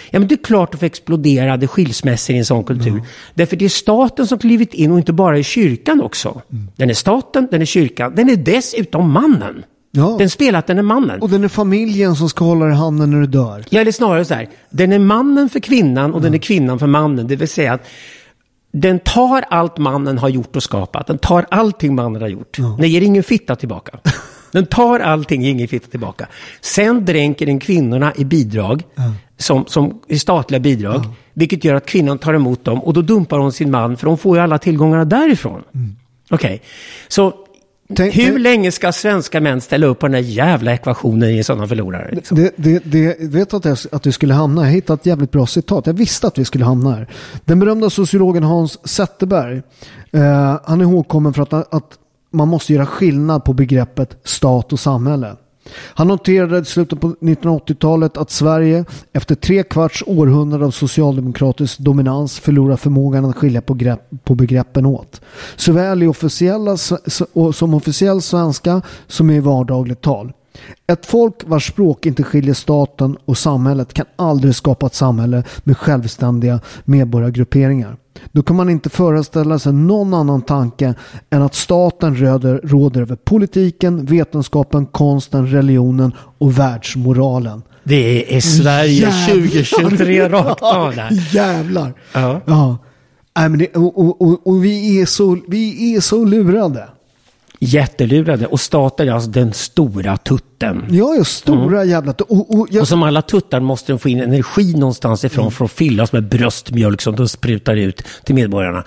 Ja, 0.09 0.19
men 0.19 0.27
det 0.27 0.35
är 0.35 0.43
klart 0.43 0.75
att 0.75 0.83
exploderade 0.83 1.67
skilsmässor 1.67 2.35
i 2.35 2.39
en 2.39 2.45
sån 2.45 2.63
kultur. 2.63 3.01
Därför 3.33 3.55
det 3.55 3.65
är 3.65 3.69
staten 3.69 4.27
som 4.27 4.39
klivit 4.39 4.73
in 4.73 4.91
och 4.91 4.97
inte 4.97 5.13
bara 5.13 5.37
i 5.37 5.43
kyrkan 5.43 6.01
också. 6.01 6.41
Den 6.75 6.89
är 6.89 6.93
staten, 6.93 7.47
den 7.51 7.61
är 7.61 7.65
kyrkan, 7.65 8.15
den 8.15 8.29
är 8.29 8.35
dessutom 8.35 9.11
mannen. 9.11 9.63
Ja. 9.91 10.15
Den 10.19 10.29
spelar 10.29 10.59
att 10.59 10.67
den 10.67 10.77
är 10.77 10.83
mannen. 10.83 11.21
Och 11.21 11.29
den 11.29 11.43
är 11.43 11.47
familjen 11.47 12.15
som 12.15 12.29
ska 12.29 12.45
hålla 12.45 12.65
dig 12.65 12.73
i 12.73 12.77
handen 12.77 13.11
när 13.11 13.19
du 13.19 13.27
dör. 13.27 13.65
Ja, 13.69 13.81
eller 13.81 13.91
snarare 13.91 14.25
så 14.25 14.33
här. 14.33 14.49
Den 14.69 14.91
är 14.91 14.99
mannen 14.99 15.49
för 15.49 15.59
kvinnan 15.59 16.13
och 16.13 16.21
den 16.21 16.33
är 16.33 16.37
kvinnan 16.37 16.79
för 16.79 16.87
mannen. 16.87 17.27
Det 17.27 17.35
vill 17.35 17.47
säga 17.47 17.73
att 17.73 17.87
den 18.71 18.99
tar 18.99 19.45
allt 19.49 19.77
mannen 19.77 20.17
har 20.17 20.29
gjort 20.29 20.55
och 20.55 20.63
skapat. 20.63 21.07
Den 21.07 21.17
tar 21.17 21.45
allting 21.51 21.95
mannen 21.95 22.21
har 22.21 22.29
gjort. 22.29 22.57
Den 22.79 22.89
ger 22.89 23.01
ingen 23.01 23.23
fitta 23.23 23.55
tillbaka. 23.55 23.99
Den 24.53 24.65
tar 24.65 24.99
allting, 24.99 25.45
ingen 25.45 25.67
fitta 25.67 25.87
tillbaka. 25.87 26.27
Sen 26.61 27.05
dränker 27.05 27.45
den 27.45 27.59
kvinnorna 27.59 28.13
i 28.15 28.25
bidrag, 28.25 28.83
som, 29.37 29.65
som 29.67 30.01
i 30.07 30.19
statliga 30.19 30.59
bidrag. 30.59 31.05
Vilket 31.33 31.63
gör 31.63 31.75
att 31.75 31.85
kvinnan 31.85 32.17
tar 32.17 32.33
emot 32.33 32.65
dem 32.65 32.83
och 32.83 32.93
då 32.93 33.01
dumpar 33.01 33.39
hon 33.39 33.51
sin 33.51 33.71
man 33.71 33.97
för 33.97 34.07
hon 34.07 34.17
får 34.17 34.37
ju 34.37 34.43
alla 34.43 34.57
tillgångarna 34.57 35.05
därifrån. 35.05 35.61
Okej, 36.29 36.61
så 37.07 37.33
Tänk- 37.95 38.15
hur 38.15 38.39
länge 38.39 38.71
ska 38.71 38.91
svenska 38.91 39.41
män 39.41 39.61
ställa 39.61 39.87
upp 39.87 39.99
på 39.99 40.07
den 40.07 40.11
där 40.11 40.29
jävla 40.29 40.73
ekvationen 40.73 41.29
i 41.29 41.43
sådana 41.43 41.67
förlorare? 41.67 42.15
Liksom? 42.15 42.37
Det, 42.37 42.53
det, 42.55 42.83
det, 42.85 43.17
vet 43.19 43.49
du 43.49 43.57
att, 43.57 43.65
jag, 43.65 43.77
att 43.91 44.07
vi 44.07 44.11
skulle 44.11 44.33
hamna 44.33 44.61
här? 44.61 44.67
Jag 44.67 44.75
hittade 44.75 44.99
ett 44.99 45.05
jävligt 45.05 45.31
bra 45.31 45.47
citat. 45.47 45.87
Jag 45.87 45.93
visste 45.93 46.27
att 46.27 46.37
vi 46.37 46.45
skulle 46.45 46.65
hamna 46.65 46.91
här. 46.91 47.07
Den 47.45 47.59
berömda 47.59 47.89
sociologen 47.89 48.43
Hans 48.43 48.87
Zetterberg. 48.87 49.61
Eh, 50.11 50.59
han 50.65 50.81
är 50.81 50.85
ihågkommen 50.85 51.33
för 51.33 51.41
att, 51.41 51.53
att 51.53 51.97
man 52.33 52.47
måste 52.47 52.73
göra 52.73 52.85
skillnad 52.85 53.43
på 53.43 53.53
begreppet 53.53 54.17
stat 54.23 54.73
och 54.73 54.79
samhälle. 54.79 55.35
Han 55.71 56.07
noterade 56.07 56.59
i 56.59 56.65
slutet 56.65 57.01
på 57.01 57.09
1980-talet 57.09 58.17
att 58.17 58.31
Sverige 58.31 58.85
efter 59.13 59.35
tre 59.35 59.63
kvarts 59.63 60.03
århundrade 60.07 60.65
av 60.65 60.71
socialdemokratisk 60.71 61.79
dominans 61.79 62.39
förlorar 62.39 62.75
förmågan 62.75 63.25
att 63.25 63.35
skilja 63.35 63.61
på, 63.61 63.73
grepp, 63.73 64.09
på 64.23 64.35
begreppen 64.35 64.85
åt. 64.85 65.21
Såväl 65.55 66.03
i 66.03 66.07
officiella 66.07 66.77
som 67.53 67.73
officiell 67.73 68.21
svenska 68.21 68.81
som 69.07 69.29
i 69.29 69.39
vardagligt 69.39 70.01
tal. 70.01 70.33
Ett 70.87 71.05
folk 71.05 71.35
vars 71.45 71.67
språk 71.67 72.05
inte 72.05 72.23
skiljer 72.23 72.53
staten 72.53 73.17
och 73.25 73.37
samhället 73.37 73.93
kan 73.93 74.05
aldrig 74.15 74.55
skapa 74.55 74.85
ett 74.85 74.95
samhälle 74.95 75.43
med 75.63 75.77
självständiga 75.77 76.59
medborgargrupperingar. 76.85 77.97
Då 78.31 78.43
kan 78.43 78.55
man 78.55 78.69
inte 78.69 78.89
föreställa 78.89 79.59
sig 79.59 79.73
någon 79.73 80.13
annan 80.13 80.41
tanke 80.41 80.93
än 81.29 81.41
att 81.41 81.55
staten 81.55 82.15
råder, 82.15 82.61
råder 82.63 83.01
över 83.01 83.15
politiken, 83.15 84.05
vetenskapen, 84.05 84.85
konsten, 84.85 85.47
religionen 85.47 86.11
och 86.37 86.59
världsmoralen. 86.59 87.61
Det 87.83 88.35
är 88.35 88.41
Sverige 88.41 88.91
Jävlar. 88.91 89.27
2023 89.27 90.29
rakt 90.29 90.61
av 90.61 90.95
där. 90.95 91.35
Jävlar. 91.35 91.93
Ja. 92.13 92.41
ja. 92.45 92.77
Nej, 93.37 93.49
men 93.49 93.59
det, 93.59 93.75
och, 93.75 93.99
och, 93.99 94.21
och, 94.21 94.47
och 94.47 94.65
vi, 94.65 95.01
är 95.01 95.05
så, 95.05 95.37
vi 95.47 95.95
är 95.95 96.01
så 96.01 96.25
lurade. 96.25 96.89
Jättelurade. 97.65 98.47
Och 98.47 98.59
staten 98.59 99.07
är 99.07 99.11
alltså 99.13 99.29
den 99.29 99.53
stora 99.53 100.17
tutten. 100.17 100.85
Jag 100.89 101.15
är 101.17 101.23
stora 101.23 101.85
jävla... 101.85 102.11
Och, 102.11 102.59
och, 102.59 102.67
jag, 102.71 102.81
Och 102.81 102.87
som 102.87 103.03
alla 103.03 103.21
tuttar 103.21 103.59
måste 103.59 103.91
de 103.91 103.99
få 103.99 104.09
in 104.09 104.19
energi 104.19 104.73
någonstans 104.73 105.23
ifrån 105.23 105.51
för 105.51 105.65
att 105.65 105.71
fyllas 105.71 106.11
med 106.13 106.29
bröstmjölk 106.29 107.01
som 107.01 107.15
de 107.15 107.27
sprutar 107.27 107.75
ut 107.75 108.03
till 108.23 108.35
medborgarna. 108.35 108.83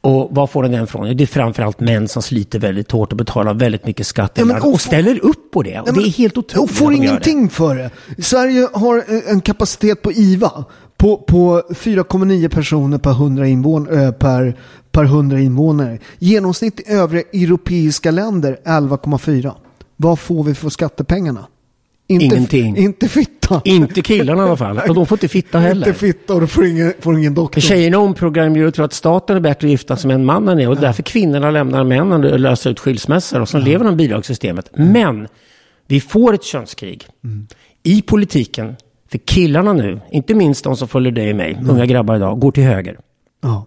Och 0.00 0.28
var 0.34 0.46
får 0.46 0.62
den 0.62 0.72
den 0.72 0.84
ifrån? 0.84 1.16
Det 1.16 1.24
är 1.24 1.26
framförallt 1.26 1.80
män 1.80 2.08
som 2.08 2.22
sliter 2.22 2.58
väldigt 2.58 2.90
hårt 2.92 3.12
och 3.12 3.18
betalar 3.18 3.54
väldigt 3.54 3.86
mycket 3.86 4.06
skatt 4.06 4.32
Ja, 4.34 4.44
men 4.44 4.56
och, 4.62 4.72
och- 4.72 4.80
ställer 4.80 5.24
upp 5.24 5.50
på 5.52 5.62
det. 5.62 5.80
Och 5.80 5.92
det 5.94 6.00
är 6.00 6.10
helt 6.10 6.38
otroligt. 6.38 6.70
Och 6.70 6.76
får 6.76 6.92
ingenting 6.92 7.48
för 7.50 7.76
det. 7.76 7.90
Sverige 8.22 8.68
har 8.72 8.96
eh, 8.96 9.30
en 9.30 9.40
kapacitet 9.40 10.02
på 10.02 10.12
IVA 10.12 10.64
på, 10.96 11.16
på 11.16 11.62
4,9 11.70 12.48
personer 12.48 12.98
per 12.98 13.10
100, 13.10 13.46
invån, 13.46 13.88
eh, 13.98 14.10
per, 14.10 14.56
per 14.92 15.04
100 15.04 15.40
invånare. 15.40 15.98
Genomsnitt 16.18 16.80
i 16.80 16.92
övriga 16.92 17.24
europeiska 17.32 18.10
länder 18.10 18.58
11,4. 18.64 19.52
Vad 19.96 20.18
får 20.18 20.44
vi 20.44 20.54
för 20.54 20.68
skattepengarna? 20.68 21.46
Inte, 22.08 22.24
Ingenting. 22.24 22.76
Inte 22.76 23.08
fitta. 23.08 23.60
Inte 23.64 24.02
killarna 24.02 24.42
i 24.42 24.46
alla 24.46 24.56
fall. 24.56 24.80
Och 24.88 24.94
de 24.94 25.06
får 25.06 25.16
inte 25.16 25.28
fitta 25.28 25.58
heller. 25.58 25.86
Inte 25.86 25.98
fitta 25.98 26.34
och 26.34 26.40
du 26.40 26.46
får 26.46 26.66
ingen, 26.66 26.92
får 27.00 27.18
ingen 27.18 27.34
doktor. 27.34 27.60
Tjejerna 27.60 27.98
omprogrammerar 27.98 28.66
och 28.66 28.74
tror 28.74 28.84
att 28.84 28.92
staten 28.92 29.36
är 29.36 29.40
bättre 29.40 29.66
att 29.66 29.70
gifta 29.70 29.96
sig 29.96 30.08
med 30.08 30.14
än 30.14 30.24
mannen 30.24 30.60
är. 30.60 30.68
Och 30.68 30.76
därför 30.76 31.02
kvinnorna 31.02 31.50
lämnar 31.50 31.84
männen 31.84 32.24
och 32.24 32.40
löser 32.40 32.70
ut 32.70 32.80
skilsmässor. 32.80 33.40
Och 33.40 33.48
så 33.48 33.58
lever 33.58 33.84
de 33.84 33.94
i 33.94 33.96
bidragssystemet. 33.96 34.70
Men 34.72 35.28
vi 35.86 36.00
får 36.00 36.34
ett 36.34 36.44
könskrig 36.44 37.06
i 37.82 38.02
politiken. 38.02 38.76
För 39.10 39.18
killarna 39.18 39.72
nu, 39.72 40.00
inte 40.10 40.34
minst 40.34 40.64
de 40.64 40.76
som 40.76 40.88
följer 40.88 41.12
dig 41.12 41.30
och 41.30 41.36
mig, 41.36 41.58
unga 41.68 41.86
grabbar 41.86 42.16
idag, 42.16 42.38
går 42.40 42.52
till 42.52 42.64
höger. 42.64 42.98
Ja. 43.42 43.66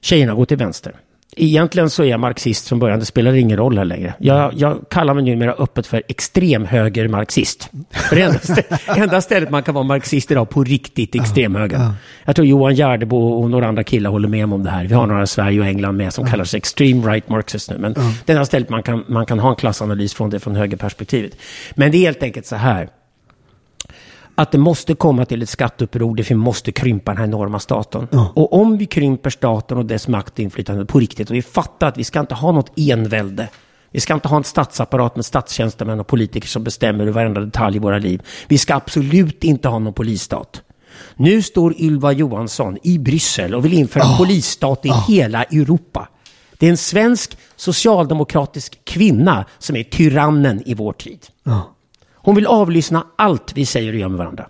Tjejerna 0.00 0.34
går 0.34 0.44
till 0.44 0.56
vänster. 0.56 0.94
Egentligen 1.36 1.90
så 1.90 2.02
är 2.02 2.06
jag 2.06 2.20
marxist 2.20 2.68
från 2.68 2.78
början, 2.78 2.98
det 2.98 3.04
spelar 3.04 3.32
ingen 3.34 3.56
roll 3.56 3.78
här 3.78 3.84
längre. 3.84 4.14
Jag, 4.18 4.54
jag 4.54 4.84
kallar 4.90 5.14
mig 5.14 5.22
numera 5.24 5.52
öppet 5.52 5.86
för 5.86 6.02
extremhöger-marxist. 6.08 7.70
För 7.90 8.16
det 8.16 8.22
enda, 8.22 8.38
stä- 8.38 8.96
enda 9.02 9.20
stället 9.20 9.50
man 9.50 9.62
kan 9.62 9.74
vara 9.74 9.84
marxist 9.84 10.30
idag 10.30 10.48
på 10.50 10.64
riktigt 10.64 11.14
extremhöger. 11.14 11.90
Jag 12.24 12.36
tror 12.36 12.46
Johan 12.48 12.74
Gärdebo 12.74 13.16
och 13.16 13.50
några 13.50 13.68
andra 13.68 13.84
killar 13.84 14.10
håller 14.10 14.28
med 14.28 14.52
om 14.52 14.64
det 14.64 14.70
här. 14.70 14.84
Vi 14.84 14.94
har 14.94 15.06
några 15.06 15.22
i 15.22 15.26
Sverige 15.26 15.60
och 15.60 15.66
England 15.66 15.96
med 15.96 16.12
som 16.12 16.26
kallar 16.26 16.44
sig 16.44 16.58
extreme 16.58 17.12
right 17.12 17.28
marxist 17.28 17.70
nu. 17.70 17.78
Men 17.78 17.94
det 18.24 18.32
enda 18.32 18.44
stället 18.44 18.68
man 18.68 18.82
kan, 18.82 19.04
man 19.08 19.26
kan 19.26 19.38
ha 19.38 19.50
en 19.50 19.56
klassanalys 19.56 20.14
från 20.14 20.30
det 20.30 20.40
från 20.40 20.56
högerperspektivet. 20.56 21.32
Men 21.74 21.90
det 21.90 21.98
är 21.98 22.00
helt 22.00 22.22
enkelt 22.22 22.46
så 22.46 22.56
här 22.56 22.88
att 24.38 24.52
det 24.52 24.58
måste 24.58 24.94
komma 24.94 25.24
till 25.24 25.42
ett 25.42 25.48
skatteuppror 25.48 26.16
där 26.16 26.24
vi 26.24 26.34
måste 26.34 26.72
krympa 26.72 27.10
den 27.10 27.18
här 27.18 27.24
enorma 27.24 27.58
staten. 27.58 28.08
Och 28.34 28.52
om 28.52 28.78
vi 28.78 28.86
krymper 28.86 29.30
staten 29.30 29.78
och 29.78 29.86
dess 29.86 30.08
makt 30.08 30.32
och 30.32 30.40
inflytande 30.40 30.84
på 30.84 31.00
riktigt 31.00 31.30
och 31.30 31.36
vi 31.36 31.42
fattar 31.42 31.88
att 31.88 31.98
vi 31.98 32.04
ska 32.04 32.20
inte 32.20 32.34
ha 32.34 32.52
något 32.52 32.72
envälde. 32.76 33.48
Vi 33.90 34.00
ska 34.00 34.14
inte 34.14 34.28
ha 34.28 34.36
en 34.36 34.44
statsapparat 34.44 35.16
med 35.16 35.24
statstjänstemän 35.24 36.00
och 36.00 36.06
politiker 36.06 36.48
som 36.48 36.64
bestämmer 36.64 37.00
över 37.00 37.12
varenda 37.12 37.40
detalj 37.40 37.76
i 37.76 37.78
våra 37.78 37.98
liv. 37.98 38.22
Vi 38.48 38.58
ska 38.58 38.74
absolut 38.74 39.44
inte 39.44 39.68
ha 39.68 39.78
någon 39.78 39.92
polisstat. 39.92 40.62
Nu 41.16 41.42
står 41.42 41.80
Ylva 41.80 42.12
Johansson 42.12 42.78
i 42.82 42.98
Bryssel 42.98 43.54
och 43.54 43.64
vill 43.64 43.74
införa 43.74 44.04
en 44.04 44.16
polisstat 44.16 44.86
i 44.86 44.92
hela 45.08 45.42
Europa. 45.42 46.08
Det 46.58 46.66
är 46.66 46.70
en 46.70 46.76
svensk 46.76 47.38
socialdemokratisk 47.56 48.84
kvinna 48.84 49.44
som 49.58 49.76
är 49.76 49.82
tyrannen 49.82 50.62
i 50.66 50.74
vår 50.74 50.92
tid. 50.92 51.26
Hon 52.22 52.34
vill 52.34 52.46
avlyssna 52.46 53.06
allt 53.16 53.52
vi 53.54 53.66
säger 53.66 53.92
och 53.92 53.98
gör 53.98 54.08
med 54.08 54.18
varandra. 54.18 54.46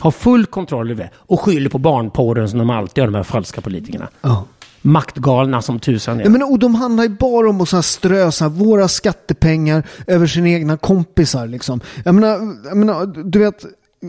Ha 0.00 0.10
full 0.10 0.46
kontroll 0.46 0.90
över 0.90 1.04
det 1.04 1.10
och 1.16 1.40
skyller 1.40 1.70
på 1.70 1.78
barnporren 1.78 2.48
som 2.48 2.58
de 2.58 2.70
alltid 2.70 2.98
gör, 2.98 3.06
de 3.06 3.14
här 3.14 3.22
falska 3.22 3.60
politikerna. 3.60 4.08
Ja. 4.20 4.44
Maktgalna 4.82 5.62
som 5.62 5.80
tusan 5.80 6.20
är. 6.20 6.24
Ja, 6.24 6.30
men, 6.30 6.42
och 6.42 6.58
de 6.58 6.74
handlar 6.74 7.04
ju 7.04 7.10
bara 7.10 7.50
om 7.50 7.60
att 7.60 7.68
så 7.68 7.76
här 7.76 7.82
strö 7.82 8.32
så 8.32 8.44
här, 8.44 8.50
våra 8.50 8.88
skattepengar 8.88 9.86
över 10.06 10.26
sina 10.26 10.48
egna 10.48 10.76
kompisar. 10.76 11.46
Liksom. 11.46 11.80
Jag, 12.04 12.14
menar, 12.14 12.56
jag 12.64 12.76
menar, 12.76 13.06
du 13.06 13.38
vet, 13.38 13.64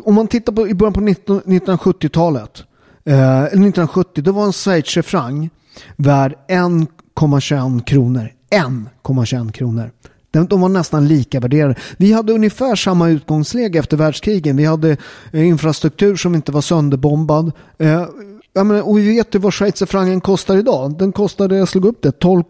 om 0.05 0.15
man 0.15 0.27
tittar 0.27 0.53
på 0.53 0.67
i 0.67 0.73
början 0.73 0.93
på 0.93 1.01
19, 1.01 1.41
1970-talet, 1.41 2.63
eh, 3.05 3.13
eller 3.19 3.45
1970, 3.45 4.23
då 4.23 4.31
var 4.31 4.45
en 4.45 4.53
schweizerfranc 4.53 5.49
värd 5.95 6.35
1,21 6.47 7.83
kronor. 7.83 8.31
1,21 8.51 9.51
kronor. 9.51 9.91
De, 10.31 10.61
var 10.61 10.69
nästan 10.69 11.07
lika 11.07 11.39
värderade. 11.39 11.75
Vi 11.97 12.13
hade 12.13 12.33
ungefär 12.33 12.75
samma 12.75 13.09
utgångsläge 13.09 13.79
efter 13.79 13.97
världskrigen. 13.97 14.57
Vi 14.57 14.65
hade 14.65 14.97
eh, 15.31 15.47
infrastruktur 15.47 16.15
som 16.15 16.35
inte 16.35 16.51
var 16.51 16.61
sönderbombad. 16.61 17.51
Eh, 17.77 18.05
jag 18.53 18.65
menar, 18.65 18.81
och 18.89 18.97
vi 18.97 19.09
vet 19.09 19.35
ju 19.35 19.39
vad 19.39 19.53
schweizerfrancen 19.53 20.21
kostar 20.21 20.57
idag. 20.57 20.97
Den 20.97 21.11
kostade, 21.11 21.57
jag 21.57 21.67
slog 21.67 21.85
upp 21.85 22.01
det, 22.01 22.11
12, 22.11 22.43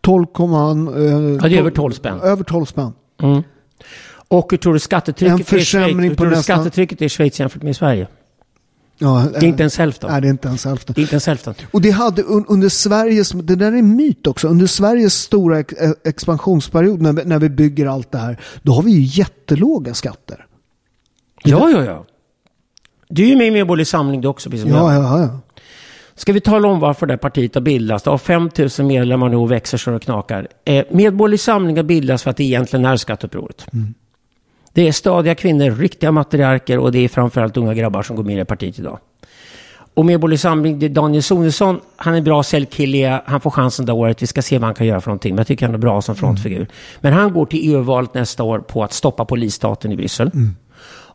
12, 0.00 0.26
eh, 0.36 0.42
Ja, 0.42 1.48
det 1.48 1.54
är 1.54 1.58
över 1.58 1.70
12 1.70 1.92
spänn. 1.92 2.20
Över 2.20 2.44
12 2.44 2.64
spänn. 2.64 2.92
Och 4.28 4.46
hur 4.50 4.58
tror 4.58 4.72
du 4.72 4.76
En 4.76 4.80
skattetrycket, 4.80 5.52
är 5.52 5.56
i 5.56 5.60
Schweiz, 5.64 6.16
på 6.16 6.24
nästan- 6.24 6.42
skattetrycket 6.42 7.00
är 7.00 7.06
i 7.06 7.08
Schweiz 7.08 7.40
jämfört 7.40 7.62
med 7.62 7.70
i 7.70 7.74
Sverige? 7.74 8.06
Ja, 8.98 9.26
Det 9.32 9.38
är 9.46 9.48
inte 9.48 9.62
ens 9.62 9.78
hälften. 9.78 10.10
Nej, 10.12 10.20
det 10.20 10.28
är 10.28 10.30
inte 10.30 10.48
ens 10.48 10.64
hälften. 10.64 10.92
Det 10.94 11.00
är 11.00 11.02
inte 11.02 11.14
ens 11.14 11.26
hälften. 11.26 11.54
Och 11.70 11.80
det 11.82 11.90
hade 11.90 12.22
un, 12.22 12.44
under 12.48 12.68
Sveriges, 12.68 13.30
det 13.30 13.54
där 13.56 13.72
är 13.72 13.76
en 13.76 13.96
myt 13.96 14.26
också, 14.26 14.48
under 14.48 14.66
Sveriges 14.66 15.14
stora 15.14 15.58
eh, 15.58 15.64
expansionsperiod 16.04 17.02
när 17.02 17.12
vi, 17.12 17.24
när 17.24 17.38
vi 17.38 17.48
bygger 17.48 17.86
allt 17.86 18.12
det 18.12 18.18
här, 18.18 18.40
då 18.62 18.72
har 18.72 18.82
vi 18.82 18.90
ju 18.92 19.00
jättelåga 19.20 19.94
skatter. 19.94 20.46
Ja, 21.44 21.70
ja, 21.70 21.84
ja. 21.84 22.04
Du 23.08 23.22
är 23.24 23.26
ju 23.28 23.36
med 23.36 23.46
i 23.46 23.50
Medborgerlig 23.50 23.86
Samling 23.86 24.20
du 24.20 24.28
också, 24.28 24.50
precis 24.50 24.62
som 24.62 24.72
Ja, 24.76 24.94
jag. 24.94 25.04
ja, 25.04 25.20
ja. 25.20 25.40
Ska 26.14 26.32
vi 26.32 26.40
tala 26.40 26.68
om 26.68 26.80
varför 26.80 27.06
det 27.06 27.12
här 27.12 27.18
partiet 27.18 27.54
har 27.54 27.62
bildats? 27.62 28.04
Det 28.04 28.10
har 28.10 28.18
5 28.18 28.50
000 28.78 28.86
medlemmar 28.88 29.28
nu 29.28 29.36
och 29.36 29.50
växer 29.50 29.78
så 29.78 29.90
det 29.90 29.98
knakar. 30.00 30.48
Eh, 30.64 30.84
Medborgerlig 30.90 31.40
Samling 31.40 31.76
har 31.76 31.84
bildats 31.84 32.22
för 32.22 32.30
att 32.30 32.36
det 32.36 32.44
egentligen 32.44 32.84
är 32.84 32.96
skatteupproret. 32.96 33.66
Det 34.74 34.88
är 34.88 34.92
stadiga 34.92 35.34
kvinnor, 35.34 35.70
riktiga 35.70 36.12
matriarker 36.12 36.78
och 36.78 36.92
det 36.92 36.98
är 36.98 37.08
framförallt 37.08 37.56
unga 37.56 37.74
grabbar 37.74 38.02
som 38.02 38.16
går 38.16 38.24
med 38.24 38.38
i 38.38 38.44
partiet 38.44 38.78
idag. 38.78 38.98
Och 39.94 40.06
det 40.06 40.12
är 40.12 40.88
Daniel 40.88 41.22
Sonesson, 41.22 41.80
han 41.96 42.14
är 42.14 42.18
en 42.18 42.24
bra 42.24 42.42
säljkille, 42.42 43.22
han 43.26 43.40
får 43.40 43.50
chansen 43.50 43.86
det 43.86 43.92
året, 43.92 44.22
vi 44.22 44.26
ska 44.26 44.42
se 44.42 44.58
vad 44.58 44.64
han 44.64 44.74
kan 44.74 44.86
göra 44.86 45.00
för 45.00 45.10
någonting. 45.10 45.34
Men 45.34 45.38
jag 45.38 45.46
tycker 45.46 45.66
han 45.66 45.74
är 45.74 45.78
bra 45.78 46.02
som 46.02 46.16
frontfigur. 46.16 46.68
Men 47.00 47.12
han 47.12 47.32
går 47.32 47.46
till 47.46 47.70
EU-valet 47.70 48.14
nästa 48.14 48.42
år 48.42 48.58
på 48.58 48.84
att 48.84 48.92
stoppa 48.92 49.24
polisstaten 49.24 49.92
i 49.92 49.96
Bryssel. 49.96 50.30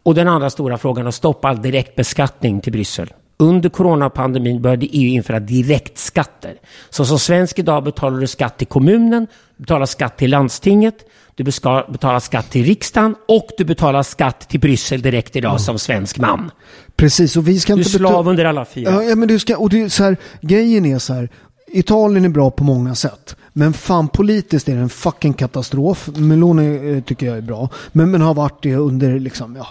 Och 0.03 0.15
den 0.15 0.27
andra 0.27 0.49
stora 0.49 0.77
frågan 0.77 1.05
är 1.05 1.09
att 1.09 1.15
stoppa 1.15 1.47
all 1.47 1.61
direktbeskattning 1.61 2.61
till 2.61 2.71
Bryssel. 2.71 3.13
Under 3.37 3.69
coronapandemin 3.69 4.61
började 4.61 4.85
EU 4.85 5.13
införa 5.13 5.39
direktskatter. 5.39 6.53
Så 6.89 7.05
som 7.05 7.19
svensk 7.19 7.59
idag 7.59 7.83
betalar 7.83 8.19
du 8.19 8.27
skatt 8.27 8.57
till 8.57 8.67
kommunen, 8.67 9.27
betalar 9.57 9.85
skatt 9.85 10.17
till 10.17 10.31
landstinget, 10.31 10.95
du 11.43 11.91
betalar 11.91 12.19
skatt 12.19 12.49
till 12.51 12.65
riksdagen 12.65 13.15
och 13.27 13.47
du 13.57 13.65
betalar 13.65 14.03
skatt 14.03 14.49
till 14.49 14.59
Bryssel 14.59 15.01
direkt 15.01 15.35
idag 15.35 15.61
som 15.61 15.79
svensk 15.79 16.17
man. 16.17 16.51
Precis, 16.95 17.37
och 17.37 17.47
vi 17.47 17.59
ska 17.59 17.73
Du 17.75 17.81
är 17.81 17.85
inte 17.85 17.89
slav 17.97 18.11
betala- 18.11 18.29
under 18.29 18.45
alla 18.45 18.65
fyra. 18.65 19.03
Ja, 19.03 19.15
men 19.15 19.27
du 19.27 19.39
ska, 19.39 19.57
och 19.57 19.69
det 19.69 19.81
är 19.81 19.89
så 19.89 20.03
här, 20.03 20.17
grejen 20.41 20.85
är 20.85 20.99
så 20.99 21.13
här, 21.13 21.29
Italien 21.71 22.25
är 22.25 22.29
bra 22.29 22.51
på 22.51 22.63
många 22.63 22.95
sätt. 22.95 23.35
Men 23.53 23.73
fan 23.73 24.07
politiskt 24.07 24.69
är 24.69 24.75
det 24.75 24.81
en 24.81 24.89
fucking 24.89 25.33
katastrof. 25.33 26.09
Meloni 26.15 26.91
eh, 26.97 27.03
tycker 27.03 27.25
jag 27.25 27.37
är 27.37 27.41
bra. 27.41 27.69
Men, 27.91 28.11
men 28.11 28.21
har 28.21 28.33
varit 28.33 28.63
det 28.63 28.75
under, 28.75 29.19
liksom, 29.19 29.55
ja, 29.55 29.67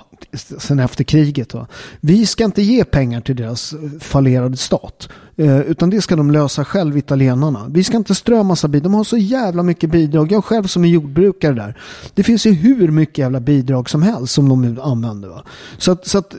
sen 0.59 0.79
efter 0.79 1.05
kriget. 1.05 1.55
Va? 1.55 1.67
Vi 2.01 2.27
ska 2.27 2.45
inte 2.45 2.63
ge 2.63 2.85
pengar 2.85 3.21
till 3.21 3.37
deras 3.37 3.75
fallerade 4.01 4.57
stat. 4.57 5.09
Eh, 5.39 5.61
utan 5.61 5.91
det 5.91 6.03
ska 6.03 6.17
de 6.17 6.31
lösa 6.31 6.65
själv, 6.65 6.97
italienarna. 6.97 7.67
Vi 7.71 7.85
ska 7.85 7.97
inte 7.97 8.15
strö 8.15 8.43
massa 8.43 8.69
bidrag. 8.69 8.93
De 8.93 8.95
har 8.95 9.05
så 9.05 9.17
jävla 9.17 9.63
mycket 9.63 9.91
bidrag. 9.91 10.33
Jag 10.33 10.45
själv 10.45 10.65
som 10.65 10.85
är 10.85 10.89
jordbrukare 10.89 11.55
där. 11.55 11.75
Det 12.15 12.23
finns 12.23 12.47
ju 12.47 12.53
hur 12.53 12.89
mycket 12.89 13.19
jävla 13.19 13.41
bidrag 13.41 13.91
som 13.91 14.03
helst 14.03 14.35
som 14.35 14.49
de 14.49 14.79
använder. 14.83 15.29
Va? 15.29 15.45
Så 15.79 15.93
att, 15.93 16.07
så 16.07 16.19
att 16.19 16.35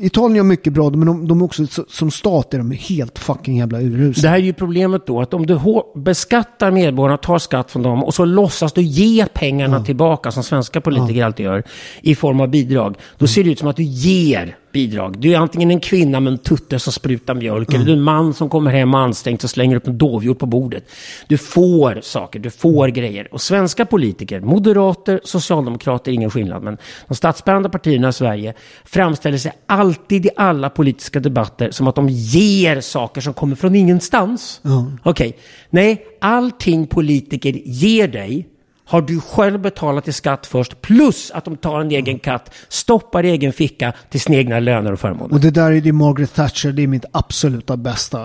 Italien 0.00 0.36
gör 0.36 0.44
mycket 0.44 0.72
bra, 0.72 0.90
men 0.90 1.06
de, 1.06 1.28
de 1.28 1.40
är 1.40 1.44
också 1.44 1.66
som 1.88 2.10
stat 2.10 2.54
är 2.54 2.58
de 2.58 2.70
helt 2.70 3.18
fucking 3.18 3.56
jävla 3.56 3.80
urusla. 3.80 4.22
Det 4.22 4.28
här 4.28 4.36
är 4.36 4.42
ju 4.42 4.52
problemet 4.52 5.06
då, 5.06 5.20
att 5.20 5.34
om 5.34 5.46
du 5.46 5.60
beskattar 5.94 6.70
medborgarna, 6.70 7.16
tar 7.16 7.38
skatt 7.38 7.70
från 7.70 7.82
dem 7.82 8.04
och 8.04 8.14
så 8.14 8.24
låtsas 8.24 8.72
du 8.72 8.82
ge 8.82 9.26
pengarna 9.26 9.84
tillbaka, 9.84 10.30
som 10.30 10.42
svenska 10.42 10.80
politiker 10.80 11.24
alltid 11.24 11.46
gör, 11.46 11.62
i 12.02 12.14
form 12.14 12.40
av 12.40 12.48
bidrag. 12.48 12.96
Då 13.18 13.26
ser 13.26 13.44
det 13.44 13.50
ut 13.50 13.58
som 13.58 13.68
att 13.68 13.76
du 13.76 13.82
ger 13.82 14.56
bidrag. 14.76 15.18
Du 15.18 15.32
är 15.32 15.38
antingen 15.38 15.70
en 15.70 15.80
kvinna 15.80 16.20
med 16.20 16.32
en 16.32 16.38
tutte 16.38 16.78
som 16.78 16.92
sprutar 16.92 17.34
mjölk, 17.34 17.74
eller 17.74 17.84
du 17.84 17.92
är 17.92 17.96
en 17.96 18.02
man 18.02 18.34
som 18.34 18.48
kommer 18.48 18.70
hem 18.70 18.94
ansträngt 18.94 19.44
och 19.44 19.50
slänger 19.50 19.76
upp 19.76 19.86
en 19.86 19.98
dovhjort 19.98 20.38
på 20.38 20.46
bordet. 20.46 20.84
Du 21.28 21.38
får 21.38 22.00
saker, 22.02 22.38
du 22.38 22.50
får 22.50 22.88
grejer. 22.88 23.28
Och 23.30 23.40
svenska 23.40 23.86
politiker, 23.86 24.40
moderater, 24.40 25.20
socialdemokrater, 25.24 26.12
ingen 26.12 26.30
skillnad, 26.30 26.62
men 26.62 26.76
de 27.08 27.14
statsbärande 27.14 27.68
partierna 27.68 28.08
i 28.08 28.12
Sverige 28.12 28.54
framställer 28.84 29.38
sig 29.38 29.52
alltid 29.66 30.26
i 30.26 30.30
alla 30.36 30.70
politiska 30.70 31.20
debatter 31.20 31.70
som 31.70 31.86
att 31.88 31.94
de 31.94 32.08
ger 32.08 32.80
saker 32.80 33.20
som 33.20 33.34
kommer 33.34 33.56
från 33.56 33.74
ingenstans. 33.74 34.60
Okej, 35.02 35.36
nej, 35.70 36.04
allting 36.20 36.86
politiker 36.86 37.52
ger 37.64 38.08
dig 38.08 38.48
har 38.88 39.02
du 39.02 39.20
själv 39.20 39.60
betalat 39.60 40.08
i 40.08 40.12
skatt 40.12 40.46
först, 40.46 40.80
plus 40.80 41.30
att 41.30 41.44
de 41.44 41.56
tar 41.56 41.80
en 41.80 41.90
egen 41.90 42.18
katt, 42.18 42.54
stoppar 42.68 43.24
i 43.24 43.30
egen 43.30 43.52
ficka 43.52 43.92
till 44.10 44.20
sina 44.20 44.38
egna 44.38 44.60
löner 44.60 44.92
och 44.92 45.00
förmåner. 45.00 45.34
Och 45.34 45.40
det 45.40 45.50
där 45.50 45.72
är 45.72 45.80
det 45.80 45.92
Margaret 45.92 46.34
Thatcher, 46.34 46.72
det 46.72 46.82
är 46.82 46.86
mitt 46.86 47.04
absoluta 47.12 47.76
bästa. 47.76 48.18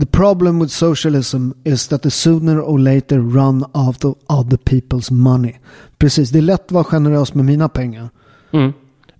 The 0.00 0.06
problem 0.06 0.58
with 0.58 0.72
socialism 0.72 1.50
is 1.64 1.88
that 1.88 2.02
the 2.02 2.10
sooner 2.10 2.60
or 2.60 2.78
later 2.78 3.16
run 3.16 3.64
out 3.72 4.04
of 4.04 4.16
other 4.26 4.56
people's 4.56 5.12
money. 5.12 5.54
Precis, 5.98 6.30
det 6.30 6.38
är 6.38 6.42
lätt 6.42 6.64
att 6.66 6.72
vara 6.72 6.84
generös 6.84 7.34
med 7.34 7.44
mina 7.44 7.68
pengar. 7.68 8.08
Mm. 8.52 8.72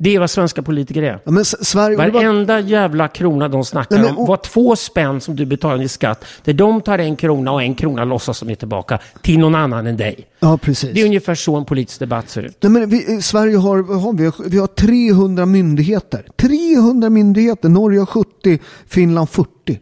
Det 0.05 0.15
är 0.15 0.21
vad 0.21 0.31
svenska 0.31 0.63
politiker 0.63 1.03
är. 1.03 1.19
Ja, 1.25 1.31
men 1.31 1.45
Sverige... 1.45 1.97
Varenda 1.97 2.61
jävla 2.61 3.09
krona 3.09 3.49
de 3.49 3.65
snackar 3.65 3.97
Nej, 3.97 4.05
men- 4.05 4.17
om 4.17 4.27
var 4.27 4.37
två 4.37 4.77
spänn 4.77 5.21
som 5.21 5.37
du 5.37 5.47
betalar 5.47 5.83
i 5.83 5.89
skatt. 5.89 6.25
Där 6.45 6.53
de 6.53 6.81
tar 6.81 6.99
en 6.99 7.17
krona 7.17 7.53
och 7.53 7.63
en 7.63 7.75
krona 7.75 8.05
låtsas 8.05 8.39
som 8.39 8.51
är 8.51 8.55
tillbaka 8.55 8.99
till 9.23 9.39
någon 9.39 9.55
annan 9.55 9.87
än 9.87 9.97
dig. 9.97 10.27
Ja, 10.41 10.59
precis. 10.59 10.95
Det 10.95 11.01
är 11.01 11.05
ungefär 11.07 11.35
så 11.35 11.57
en 11.57 11.65
politisk 11.65 11.99
debatt 11.99 12.31
ser 12.31 12.43
ut. 12.43 12.57
Nej, 12.61 12.71
men 12.71 12.89
vi, 12.89 13.17
i 13.17 13.23
Sverige 13.23 13.57
har, 13.57 14.01
har 14.01 14.13
vi, 14.13 14.31
vi 14.51 14.59
har 14.59 14.67
300 14.67 15.47
myndigheter. 15.47 16.27
300 16.37 17.11
myndigheter. 17.11 17.69
Norge 17.69 17.99
har 17.99 18.07
70, 18.07 18.59
Finland 18.87 19.29
40. 19.29 19.81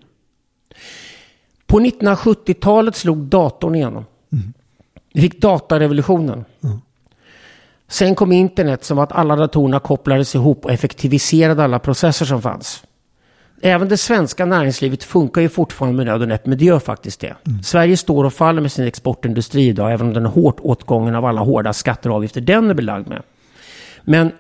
På 1.67 1.81
1970-talet 1.81 2.97
slog 2.97 3.19
datorn 3.19 3.75
igenom. 3.75 4.05
Vi 5.15 5.21
fick 5.21 5.41
datarevolutionen. 5.41 6.45
Sen 7.93 8.15
kom 8.15 8.33
internet 8.33 8.85
som 8.85 8.97
var 8.97 9.05
att 9.05 9.13
alla 9.13 9.37
datorerna 9.37 9.81
kopplades 9.81 10.35
ihop 10.35 10.65
och 10.65 10.73
effektiviserade 10.73 11.65
alla 11.65 11.79
processer 11.79 12.27
som 12.27 12.43
fanns. 12.43 12.85
Även 13.63 13.89
det 13.89 13.97
svenska 13.97 14.45
näringslivet 14.45 15.05
funkar 15.05 15.41
ju 15.41 15.49
fortfarande 15.49 15.97
med 15.97 16.07
nöd 16.07 16.23
och 16.23 16.29
näpp, 16.29 16.47
men 16.47 16.59
det 16.59 16.65
gör 16.65 16.79
faktiskt 16.79 17.21
det. 17.21 17.35
Sverige 17.63 17.97
står 17.97 18.25
och 18.25 18.33
faller 18.33 18.63
med 18.63 18.73
sin 18.73 18.87
exportindustri 18.87 19.67
idag, 19.69 19.93
även 19.93 20.07
om 20.07 20.13
den 20.13 20.27
är 20.27 20.31
hårt 20.31 20.61
åtgången 20.61 21.15
av 21.15 21.25
alla 21.25 21.41
hårda 21.41 21.73
skatter 21.73 22.11
och 22.11 22.17
avgifter 22.17 22.41
den 22.41 22.71
är 22.71 22.75
belagd 22.75 23.09
med. 23.09 23.23
Men 24.03 24.33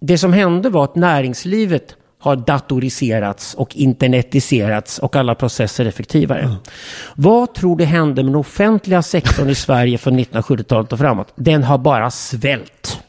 det 0.00 0.18
som 0.18 0.32
hände 0.32 0.70
var 0.70 0.84
att 0.84 0.94
näringslivet 0.94 1.96
har 2.24 2.36
datoriserats 2.36 3.54
och 3.54 3.76
internetiserats 3.76 4.98
och 4.98 5.16
alla 5.16 5.34
processer 5.34 5.84
effektivare. 5.84 6.54
Vad 7.14 7.54
tror 7.54 7.76
du 7.76 7.84
hände 7.84 8.22
med 8.22 8.32
den 8.32 8.40
offentliga 8.40 9.02
sektorn 9.02 9.50
i 9.50 9.54
Sverige 9.54 9.98
från 9.98 10.20
1970-talet 10.20 10.92
och 10.92 10.98
framåt? 10.98 11.32
Den 11.34 11.62
har 11.62 11.78
bara 11.78 12.10
svällt. 12.10 13.03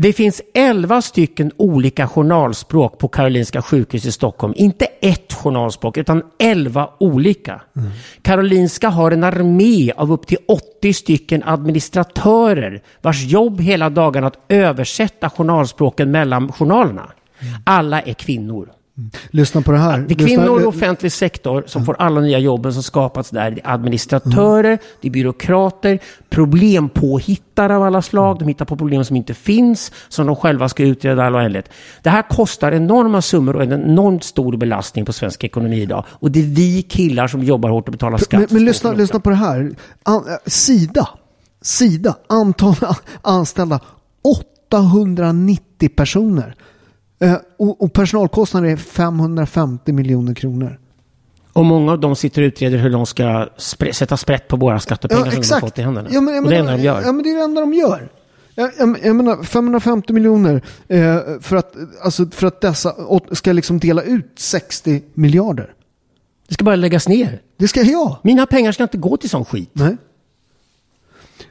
Det 0.00 0.12
finns 0.12 0.42
11 0.54 1.02
stycken 1.02 1.52
olika 1.56 2.08
journalspråk 2.08 2.98
på 2.98 3.08
Karolinska 3.08 3.62
sjukhus 3.62 4.06
i 4.06 4.12
Stockholm. 4.12 4.52
Inte 4.56 4.84
ett 4.84 5.32
journalspråk, 5.32 5.96
utan 5.96 6.22
11 6.38 6.90
olika. 6.98 7.60
Karolinska 8.22 8.88
har 8.88 9.10
en 9.10 9.24
armé 9.24 9.92
av 9.92 10.12
upp 10.12 10.26
till 10.26 10.38
80 10.78 10.92
stycken 10.92 11.42
administratörer 11.46 12.82
vars 13.02 13.24
jobb 13.24 13.60
hela 13.60 13.90
dagen 13.90 14.24
att 14.24 14.38
översätta 14.48 15.30
journalspråken 15.30 16.10
mellan 16.10 16.52
journalerna. 16.52 17.12
Alla 17.64 18.00
är 18.00 18.14
kvinnor. 18.14 18.68
Lyssna 19.30 19.62
på 19.62 19.72
det 19.72 19.78
här. 19.78 19.98
Det 19.98 20.14
är 20.14 20.26
kvinnor 20.26 20.62
i 20.62 20.64
offentlig 20.64 21.12
sektor 21.12 21.64
som 21.66 21.84
får 21.84 21.96
alla 21.98 22.20
nya 22.20 22.38
jobben 22.38 22.72
som 22.72 22.82
skapats 22.82 23.30
där. 23.30 23.50
Det 23.50 23.60
är 23.64 23.74
administratörer, 23.74 24.78
det 25.00 25.08
är 25.08 25.12
byråkrater, 25.12 25.98
problempåhittare 26.30 27.76
av 27.76 27.82
alla 27.82 28.02
slag. 28.02 28.38
De 28.38 28.48
hittar 28.48 28.64
på 28.64 28.76
problem 28.76 29.04
som 29.04 29.16
inte 29.16 29.34
finns, 29.34 29.92
som 30.08 30.26
de 30.26 30.36
själva 30.36 30.68
ska 30.68 30.82
utreda 30.82 31.24
all 31.24 31.34
oändlighet. 31.34 31.70
Det 32.02 32.10
här 32.10 32.22
kostar 32.22 32.72
enorma 32.72 33.22
summor 33.22 33.56
och 33.56 33.62
är 33.62 33.66
en 33.72 33.90
enormt 33.90 34.24
stor 34.24 34.56
belastning 34.56 35.04
på 35.04 35.12
svensk 35.12 35.44
ekonomi 35.44 35.82
idag. 35.82 36.04
Och 36.08 36.30
det 36.30 36.40
är 36.40 36.44
vi 36.44 36.82
killar 36.82 37.28
som 37.28 37.42
jobbar 37.42 37.70
hårt 37.70 37.88
och 37.88 37.92
betalar 37.92 38.18
skatt. 38.18 38.40
Men, 38.40 38.48
men 38.50 38.64
lyssna, 38.64 38.92
lyssna 38.92 39.20
på 39.20 39.30
det 39.30 39.36
här. 39.36 39.70
An, 40.02 40.24
äh, 40.28 40.34
Sida. 40.46 41.08
Sida. 41.62 42.16
Antal 42.28 42.74
anställda 43.22 43.80
890 44.22 45.88
personer. 45.96 46.54
Eh, 47.20 47.34
och, 47.56 47.82
och 47.82 47.92
personalkostnader 47.92 48.68
är 48.68 48.76
550 48.76 49.92
miljoner 49.92 50.34
kronor. 50.34 50.78
Och 51.52 51.64
många 51.64 51.92
av 51.92 52.00
dem 52.00 52.16
sitter 52.16 52.42
och 52.42 52.46
utreder 52.46 52.78
hur 52.78 52.90
de 52.90 53.06
ska 53.06 53.24
spre- 53.56 53.92
sätta 53.92 54.16
sprätt 54.16 54.48
på 54.48 54.56
våra 54.56 54.80
skattepengar 54.80 55.30
som 55.30 55.40
de 55.42 55.52
har 55.54 55.60
fått 55.60 55.78
i 55.78 55.82
händerna. 55.82 56.08
Ja, 56.12 56.20
men, 56.20 56.44
och 56.44 56.50
det 56.50 56.56
är 56.56 56.62
det 56.62 56.70
enda 56.72 56.76
de 56.76 56.82
gör. 56.82 57.02
Ja, 57.02 57.12
men 57.12 57.22
det 57.22 57.30
är 57.30 57.36
det 57.36 57.42
enda 57.42 57.60
de 57.60 57.74
gör. 57.74 58.08
Jag, 58.54 58.70
jag, 58.78 58.98
jag 59.04 59.16
menar 59.16 59.42
550 59.42 60.12
miljoner 60.12 60.62
eh, 60.88 61.18
för, 61.40 61.56
att, 61.56 61.74
alltså, 62.02 62.26
för 62.30 62.46
att 62.46 62.60
dessa 62.60 62.94
ska 63.32 63.52
liksom 63.52 63.78
dela 63.78 64.02
ut 64.02 64.32
60 64.36 65.02
miljarder. 65.14 65.74
Det 66.48 66.54
ska 66.54 66.64
bara 66.64 66.76
läggas 66.76 67.08
ner. 67.08 67.40
Det 67.58 67.68
ska 67.68 67.82
jag. 67.82 68.16
Mina 68.22 68.46
pengar 68.46 68.72
ska 68.72 68.82
inte 68.82 68.98
gå 68.98 69.16
till 69.16 69.30
sån 69.30 69.44
skit. 69.44 69.70
Nej. 69.72 69.96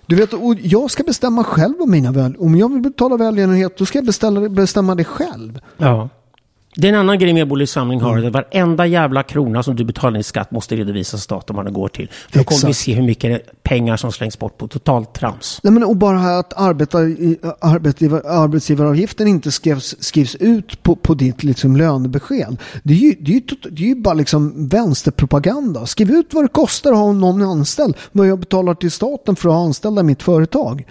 Du 0.06 0.16
vet, 0.16 0.34
och 0.34 0.56
jag 0.62 0.92
ska 0.92 1.04
bestämma 1.04 1.44
själv 1.44 1.82
om 1.82 1.92
mina 1.92 2.12
väl. 2.12 2.36
Om 2.40 2.56
jag 2.56 2.74
vill 2.74 2.82
betala 2.82 3.18
välgörenhet, 3.18 3.78
då 3.78 3.86
ska 3.86 3.98
jag 3.98 4.06
beställa, 4.06 4.50
bestämma 4.50 4.96
det 4.96 5.04
själv. 5.04 5.60
Ja. 5.78 6.10
Det 6.80 6.88
är 6.88 6.94
en 6.94 7.00
annan 7.00 7.20
grej 7.20 7.34
Medborgerlig 7.34 7.70
Samling 7.70 8.00
Mm. 8.00 8.12
har. 8.12 8.24
att 8.24 8.34
Varenda 8.34 8.86
jävla 8.86 9.24
krona 9.24 9.64
som 9.64 9.76
du 9.76 9.84
betalar 9.84 10.20
i 10.20 10.24
skatt 10.24 10.52
måste 10.52 10.76
redovisas 10.76 11.22
staten 11.24 11.56
vad 11.56 11.66
den 11.66 11.74
går 11.74 11.88
till. 11.88 12.10
För 12.30 12.40
då 12.40 12.44
kommer 12.44 12.68
vi 12.68 12.74
se 12.74 12.94
hur 12.94 13.04
mycket 13.04 13.64
pengar 13.64 13.98
som 13.98 14.12
slängs 14.12 14.40
bort 14.40 14.58
på 14.58 14.68
totalt 14.68 15.14
trams. 15.14 15.60
Nej, 15.64 15.74
men, 15.74 15.84
och 15.84 15.96
bara 15.96 16.18
här 16.18 16.40
att 16.40 16.54
arbeta 16.54 17.04
i, 17.04 17.38
arbetsgivar, 17.62 18.22
arbetsgivaravgiften 18.26 19.28
inte 19.28 19.52
skrivs, 19.52 19.96
skrivs 20.00 20.36
ut 20.36 20.84
på, 20.84 20.96
på 20.96 21.14
ditt 21.14 21.44
liksom, 21.44 21.76
lönebesked. 21.76 22.58
Det 22.84 22.94
är, 22.94 22.98
ju, 22.98 23.16
det, 23.20 23.32
är 23.32 23.36
ju, 23.36 23.42
det 23.72 23.84
är 23.84 23.88
ju 23.88 23.96
bara 23.96 24.14
liksom 24.14 24.68
vänsterpropaganda. 24.68 25.86
Skriv 25.86 26.12
ut 26.12 26.34
vad 26.34 26.44
det 26.44 26.48
kostar 26.48 26.92
att 26.92 26.98
ha 26.98 27.12
någon 27.12 27.42
anställd. 27.42 27.96
Vad 28.12 28.28
jag 28.28 28.40
betalar 28.40 28.74
till 28.76 28.92
staten 28.92 29.36
för 29.36 29.50
att 29.50 29.56
ha 29.56 29.66
anställda 29.66 30.02
i 30.02 30.04
mitt 30.04 30.24
företag. 30.24 30.86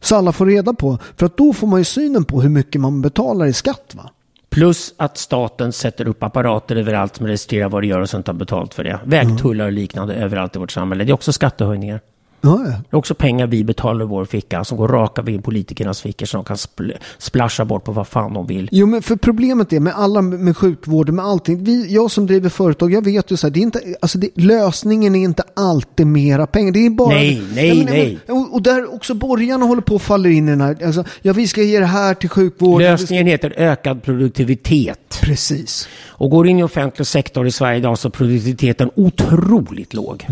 Så 0.00 0.16
alla 0.16 0.32
får 0.32 0.46
reda 0.46 0.72
på. 0.74 0.98
För 1.16 1.26
att 1.26 1.36
då 1.36 1.52
får 1.52 1.66
man 1.66 1.80
ju 1.80 1.84
synen 1.84 2.24
på 2.24 2.40
hur 2.42 2.48
mycket 2.48 2.80
man 2.80 3.02
betalar 3.02 3.46
i 3.46 3.52
skatt. 3.52 3.92
Va? 3.96 4.10
Plus 4.50 4.94
att 4.96 5.18
staten 5.18 5.72
sätter 5.72 6.08
upp 6.08 6.22
apparater 6.22 6.76
överallt 6.76 7.16
som 7.16 7.26
registrerar 7.26 7.68
vad 7.68 7.82
du 7.82 7.88
gör 7.88 8.00
och 8.00 8.10
sen 8.10 8.22
tar 8.22 8.32
betalt 8.32 8.74
för 8.74 8.84
det. 8.84 9.00
Vägtullar 9.04 9.66
och 9.66 9.72
liknande 9.72 10.14
överallt 10.14 10.56
i 10.56 10.58
vårt 10.58 10.70
samhälle. 10.70 11.04
Det 11.04 11.10
är 11.10 11.14
också 11.14 11.32
skattehöjningar. 11.32 12.00
Ja, 12.40 12.60
ja. 12.64 12.70
Det 12.70 12.82
är 12.90 12.96
också 12.96 13.14
pengar 13.14 13.46
vi 13.46 13.64
betalar 13.64 14.04
i 14.04 14.08
vår 14.08 14.24
ficka 14.24 14.64
som 14.64 14.78
går 14.78 14.88
raka 14.88 15.22
vid 15.22 15.44
politikernas 15.44 16.00
fickor 16.00 16.26
som 16.26 16.38
de 16.38 16.44
kan 16.44 16.56
spl- 16.56 16.96
splasha 17.18 17.64
bort 17.64 17.84
på 17.84 17.92
vad 17.92 18.08
fan 18.08 18.34
de 18.34 18.46
vill. 18.46 18.68
Jo, 18.72 18.86
men 18.86 19.02
för 19.02 19.16
problemet 19.16 19.72
är 19.72 19.80
med 19.80 19.92
alla, 19.96 20.22
med 20.22 20.56
sjukvården, 20.56 21.14
med 21.16 21.24
allting. 21.24 21.64
Vi, 21.64 21.94
jag 21.94 22.10
som 22.10 22.26
driver 22.26 22.48
företag, 22.48 22.92
jag 22.92 23.04
vet 23.04 23.32
ju 23.32 23.36
så 23.36 23.46
här, 23.46 23.54
det 23.54 23.60
är 23.60 23.62
inte, 23.62 23.80
alltså 24.00 24.18
det, 24.18 24.28
lösningen 24.34 25.14
är 25.14 25.20
inte 25.24 25.42
alltid 25.56 26.06
mera 26.06 26.46
pengar. 26.46 26.72
Det 26.72 26.86
är 26.86 26.90
bara... 26.90 27.08
Nej, 27.08 27.42
nej, 27.54 27.76
men- 27.76 27.86
nej. 27.86 28.18
men- 28.26 28.36
Och, 28.36 28.54
och 28.54 28.62
där 28.62 28.94
också 28.94 29.14
borgarna 29.14 29.66
håller 29.66 29.82
på 29.82 29.96
att 29.96 30.02
falla 30.02 30.28
in 30.28 30.48
i 30.48 30.50
den 30.50 30.60
här, 30.60 30.84
alltså, 30.86 31.04
ja 31.22 31.32
vi 31.32 31.48
ska 31.48 31.62
ge 31.62 31.78
det 31.78 31.86
här 31.86 32.14
till 32.14 32.28
sjukvården. 32.28 32.90
Lösningen 32.90 33.26
heter 33.26 33.54
ökad 33.56 34.02
produktivitet. 34.02 35.18
Precis. 35.22 35.88
Och 36.08 36.30
går 36.30 36.46
in 36.48 36.58
i 36.58 36.62
offentlig 36.62 37.06
sektor 37.06 37.46
i 37.46 37.50
Sverige 37.50 37.78
idag 37.78 37.98
så 37.98 38.08
är 38.08 38.12
produktiviteten 38.12 38.90
otroligt 38.94 39.94
låg. 39.94 40.26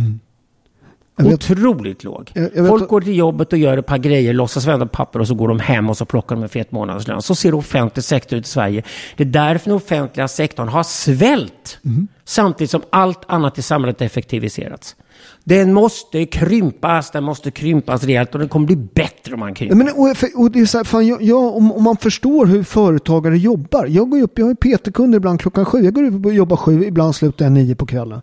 Jag 1.16 1.24
vet- 1.24 1.34
Otroligt 1.50 2.04
låg. 2.04 2.30
Jag- 2.34 2.50
jag 2.54 2.62
vet- 2.62 2.68
Folk 2.70 2.88
går 2.88 3.00
till 3.00 3.16
jobbet 3.16 3.52
och 3.52 3.58
gör 3.58 3.78
ett 3.78 3.86
par 3.86 3.98
grejer, 3.98 4.32
låtsas 4.32 4.66
vända 4.66 4.86
papper 4.86 5.18
och 5.20 5.28
så 5.28 5.34
går 5.34 5.48
de 5.48 5.60
hem 5.60 5.90
och 5.90 5.96
så 5.96 6.04
plockar 6.04 6.36
de 6.36 6.42
en 6.42 6.48
fet 6.48 6.72
månadslön. 6.72 7.22
Så 7.22 7.34
ser 7.34 7.54
offentlig 7.54 8.04
sektor 8.04 8.38
ut 8.38 8.44
i 8.46 8.48
Sverige. 8.48 8.82
Det 9.16 9.22
är 9.22 9.28
därför 9.28 9.64
den 9.70 9.76
offentliga 9.76 10.28
sektorn 10.28 10.68
har 10.68 10.82
svält. 10.82 11.78
Mm. 11.84 12.08
Samtidigt 12.24 12.70
som 12.70 12.82
allt 12.90 13.18
annat 13.28 13.58
i 13.58 13.62
samhället 13.62 14.00
effektiviserats. 14.02 14.96
Den 15.44 15.72
måste 15.72 16.26
krympas, 16.26 17.10
den 17.10 17.24
måste 17.24 17.50
krympas 17.50 18.04
rejält 18.04 18.32
och 18.34 18.38
den 18.40 18.48
kommer 18.48 18.66
bli 18.66 18.76
bättre 18.76 19.34
om 19.34 19.40
man 19.40 19.54
krymper. 19.54 19.76
Men, 19.76 19.88
och, 19.88 20.16
för- 20.16 20.40
och 20.40 20.50
det 20.50 20.60
är 20.60 20.66
så 20.66 20.78
här, 20.78 20.84
fan, 20.84 21.06
jag, 21.06 21.22
jag, 21.22 21.56
om, 21.56 21.72
om 21.72 21.82
man 21.82 21.96
förstår 21.96 22.46
hur 22.46 22.62
företagare 22.62 23.38
jobbar. 23.38 23.86
Jag 23.86 24.10
går 24.10 24.22
upp, 24.22 24.38
jag 24.38 24.46
har 24.46 24.54
PT-kunder 24.54 25.16
ibland 25.16 25.40
klockan 25.40 25.64
sju. 25.64 25.78
Jag 25.84 25.94
går 25.94 26.02
upp 26.04 26.26
och 26.26 26.34
jobbar 26.34 26.56
sju, 26.56 26.84
ibland 26.84 27.14
slutar 27.14 27.44
jag 27.44 27.52
nio 27.52 27.74
på 27.74 27.86
kvällen. 27.86 28.20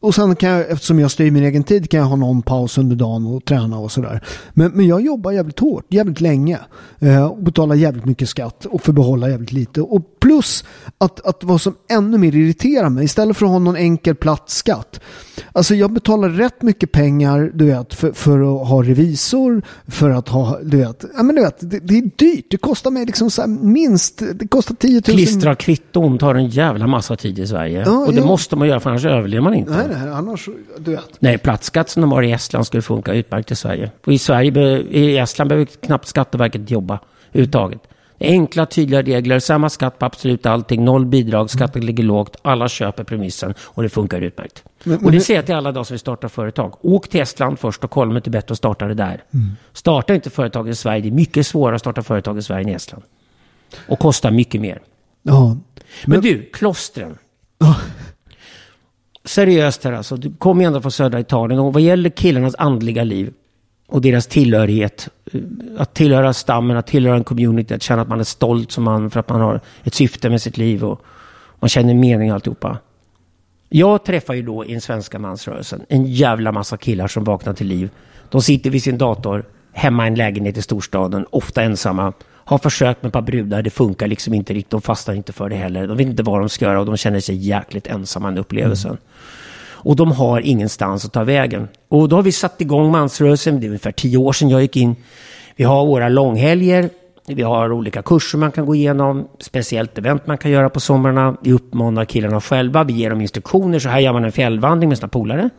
Och 0.00 0.14
sen 0.14 0.36
kan 0.36 0.50
jag, 0.50 0.70
eftersom 0.70 0.98
jag 0.98 1.10
styr 1.10 1.30
min 1.30 1.44
egen 1.44 1.64
tid, 1.64 1.90
kan 1.90 2.00
jag 2.00 2.06
ha 2.06 2.16
någon 2.16 2.42
paus 2.42 2.78
under 2.78 2.96
dagen 2.96 3.26
och 3.26 3.44
träna 3.44 3.78
och 3.78 3.92
sådär. 3.92 4.24
Men, 4.52 4.70
men 4.70 4.86
jag 4.86 5.00
jobbar 5.00 5.32
jävligt 5.32 5.58
hårt, 5.58 5.84
jävligt 5.88 6.20
länge. 6.20 6.58
Eh, 6.98 7.26
och 7.26 7.42
betalar 7.42 7.74
jävligt 7.74 8.04
mycket 8.04 8.28
skatt 8.28 8.64
och 8.64 8.82
får 8.82 8.92
behålla 8.92 9.30
jävligt 9.30 9.52
lite. 9.52 9.80
Och 9.80 10.02
plus 10.20 10.64
att, 10.98 11.26
att 11.26 11.44
vad 11.44 11.60
som 11.60 11.74
ännu 11.90 12.18
mer 12.18 12.36
irriterar 12.36 12.88
mig, 12.88 13.04
istället 13.04 13.36
för 13.36 13.46
att 13.46 13.52
ha 13.52 13.58
någon 13.58 13.76
enkel 13.76 14.14
platt 14.14 14.50
skatt. 14.50 15.00
Alltså 15.52 15.74
jag 15.74 15.92
betalar 15.92 16.28
rätt 16.28 16.62
mycket 16.62 16.92
pengar, 16.92 17.50
du 17.54 17.64
vet, 17.64 17.94
för, 17.94 18.12
för 18.12 18.62
att 18.62 18.68
ha 18.68 18.82
revisor, 18.82 19.62
för 19.86 20.10
att 20.10 20.28
ha, 20.28 20.58
du 20.62 20.76
vet, 20.76 21.04
ja 21.16 21.22
men 21.22 21.36
du 21.36 21.42
vet, 21.42 21.70
det, 21.70 21.78
det 21.78 21.98
är 21.98 22.10
dyrt. 22.16 22.46
Det 22.50 22.56
kostar 22.56 22.90
mig 22.90 23.06
liksom 23.06 23.30
så 23.30 23.46
minst, 23.46 24.22
det 24.34 24.48
kostar 24.48 24.74
10 24.74 24.94
000. 24.94 25.02
Klistra 25.02 25.54
kvitton 25.54 26.18
tar 26.18 26.34
en 26.34 26.48
jävla 26.48 26.86
massa 26.86 27.16
tid 27.16 27.38
i 27.38 27.46
Sverige. 27.46 27.82
Ja, 27.86 27.98
och 28.06 28.14
det 28.14 28.20
ja. 28.20 28.26
måste 28.26 28.56
man 28.56 28.68
göra 28.68 28.80
för 28.80 28.90
annars 28.90 29.04
överlever 29.04 29.44
man 29.44 29.54
inte. 29.54 29.70
Nej, 29.70 29.87
nej, 29.88 30.08
annars, 30.10 30.48
du 30.78 30.90
vet. 30.90 31.20
Nej, 31.20 31.38
platsskatt 31.38 31.88
som 31.90 32.00
de 32.00 32.12
har 32.12 32.22
i 32.22 32.32
Estland 32.32 32.66
skulle 32.66 32.82
funka 32.82 33.14
utmärkt 33.14 33.50
i 33.50 33.56
Sverige. 33.56 33.90
Och 34.06 34.12
i, 34.12 34.18
Sverige, 34.18 34.78
i 34.80 35.18
Estland 35.18 35.48
behöver 35.48 35.66
knappt 35.66 36.06
Skatteverket 36.08 36.70
jobba 36.70 36.98
överhuvudtaget. 37.32 37.80
Enkla, 38.20 38.66
tydliga 38.66 39.02
regler, 39.02 39.38
samma 39.38 39.68
skatt 39.70 39.98
på 39.98 40.06
absolut 40.06 40.46
allting, 40.46 40.84
noll 40.84 41.06
bidrag, 41.06 41.50
skatten 41.50 41.86
ligger 41.86 42.04
lågt, 42.04 42.36
alla 42.42 42.68
köper 42.68 43.04
premissen 43.04 43.54
och 43.60 43.82
det 43.82 43.88
funkar 43.88 44.20
utmärkt. 44.20 44.64
Men- 44.84 44.96
men 44.96 45.04
och 45.04 45.12
det 45.12 45.20
säger 45.20 45.38
jag 45.38 45.46
till 45.46 45.54
alla 45.54 45.72
de 45.72 45.84
som 45.84 45.94
vill 45.94 46.00
starta 46.00 46.28
företag. 46.28 46.74
Åk 46.80 47.08
till 47.08 47.20
Estland 47.20 47.58
först 47.58 47.84
och 47.84 47.90
kolla 47.90 48.08
om 48.08 48.14
det 48.14 48.26
är 48.26 48.30
bättre 48.30 48.52
att 48.52 48.58
starta 48.58 48.86
det 48.86 48.94
där. 48.94 49.22
Mm. 49.34 49.50
Starta 49.72 50.14
inte 50.14 50.30
företag 50.30 50.68
i 50.68 50.74
Sverige, 50.74 51.00
det 51.02 51.08
är 51.08 51.12
mycket 51.12 51.46
svårare 51.46 51.74
att 51.74 51.80
starta 51.80 52.02
företag 52.02 52.38
i 52.38 52.42
Sverige 52.42 52.62
än 52.64 52.68
i 52.68 52.72
Estland. 52.72 53.02
Och 53.88 53.98
kostar 53.98 54.30
mycket 54.30 54.60
mer. 54.60 54.80
Ja. 55.22 55.56
Men, 56.06 56.20
du, 56.20 56.42
klostren. 56.52 57.18
Ja. 57.58 57.76
Seriöst 59.28 59.84
här 59.84 59.92
alltså. 59.92 60.16
Du 60.16 60.32
kommer 60.32 60.62
ju 60.62 60.66
ändå 60.66 60.80
från 60.80 60.92
södra 60.92 61.20
Italien. 61.20 61.60
Och 61.60 61.72
vad 61.72 61.82
gäller 61.82 62.10
killarnas 62.10 62.54
andliga 62.58 63.04
liv 63.04 63.32
och 63.88 64.00
deras 64.00 64.26
tillhörighet. 64.26 65.08
Eh, 65.32 65.40
att 65.78 65.94
tillhöra 65.94 66.32
stammen, 66.32 66.76
att 66.76 66.86
tillhöra 66.86 67.16
en 67.16 67.24
community, 67.24 67.74
att 67.74 67.82
känna 67.82 68.02
att 68.02 68.08
man 68.08 68.20
är 68.20 68.24
stolt 68.24 68.72
som 68.72 68.84
man 68.84 69.10
för 69.10 69.20
att 69.20 69.28
man 69.28 69.40
har 69.40 69.60
ett 69.84 69.94
syfte 69.94 70.30
med 70.30 70.42
sitt 70.42 70.56
liv 70.56 70.84
och 70.84 71.02
man 71.60 71.68
känner 71.68 71.94
mening 71.94 72.30
och 72.30 72.34
alltihopa. 72.34 72.78
Jag 73.68 74.04
träffar 74.04 74.34
ju 74.34 74.42
då 74.42 74.64
i 74.64 74.72
den 74.72 74.80
svenska 74.80 75.18
mansrörelsen 75.18 75.80
en 75.88 76.06
jävla 76.06 76.52
massa 76.52 76.76
killar 76.76 77.06
som 77.08 77.24
vaknar 77.24 77.52
till 77.52 77.66
liv. 77.66 77.90
De 78.28 78.42
sitter 78.42 78.70
vid 78.70 78.82
sin 78.82 78.98
dator 78.98 79.44
hemma 79.72 80.04
i 80.04 80.08
en 80.08 80.14
lägenhet 80.14 80.56
i 80.56 80.62
storstaden, 80.62 81.26
ofta 81.30 81.62
ensamma. 81.62 82.12
Har 82.48 82.58
försökt 82.58 83.02
med 83.02 83.08
ett 83.08 83.12
par 83.12 83.22
brudar, 83.22 83.62
det 83.62 83.70
funkar 83.70 84.06
liksom 84.06 84.34
inte 84.34 84.54
riktigt. 84.54 84.70
De 84.70 84.82
fastnar 84.82 85.14
inte 85.14 85.32
för 85.32 85.48
det 85.48 85.56
heller. 85.56 85.86
De 85.86 85.96
vet 85.96 86.06
inte 86.06 86.22
vad 86.22 86.40
de 86.40 86.48
ska 86.48 86.64
göra 86.64 86.80
och 86.80 86.86
de 86.86 86.96
känner 86.96 87.20
sig 87.20 87.36
jäkligt 87.36 87.86
ensamma 87.86 88.32
i 88.32 88.38
upplevelsen. 88.38 88.90
upplevelsen. 88.90 88.98
Och 89.80 89.96
de 89.96 90.12
har 90.12 90.40
ingenstans 90.40 91.04
att 91.04 91.12
ta 91.12 91.24
vägen. 91.24 91.68
Och 91.88 92.08
då 92.08 92.16
har 92.16 92.22
vi 92.22 92.32
satt 92.32 92.60
igång 92.60 92.90
mansrörelsen. 92.90 93.60
Det 93.60 93.66
är 93.66 93.68
ungefär 93.68 93.92
tio 93.92 94.18
år 94.18 94.32
sedan 94.32 94.48
jag 94.48 94.62
gick 94.62 94.76
in. 94.76 94.96
Vi 95.56 95.64
har 95.64 95.86
våra 95.86 96.08
långhelger. 96.08 96.90
Vi 97.26 97.42
har 97.42 97.72
olika 97.72 98.02
kurser 98.02 98.38
man 98.38 98.52
kan 98.52 98.66
gå 98.66 98.74
igenom, 98.74 99.28
speciellt 99.38 99.98
event 99.98 100.26
man 100.26 100.38
kan 100.38 100.50
göra 100.50 100.70
på 100.70 100.80
somrarna. 100.80 101.36
Vi 101.42 101.52
uppmanar 101.52 102.04
killarna 102.04 102.40
själva, 102.40 102.84
vi 102.84 102.92
ger 102.92 103.10
dem 103.10 103.20
instruktioner. 103.20 103.78
Så 103.78 103.88
här 103.88 103.98
gör 104.00 104.12
man 104.12 104.24
en 104.24 104.32
fjällvandring 104.32 104.88
med 104.88 104.98
sina 104.98 105.08
polare. 105.08 105.50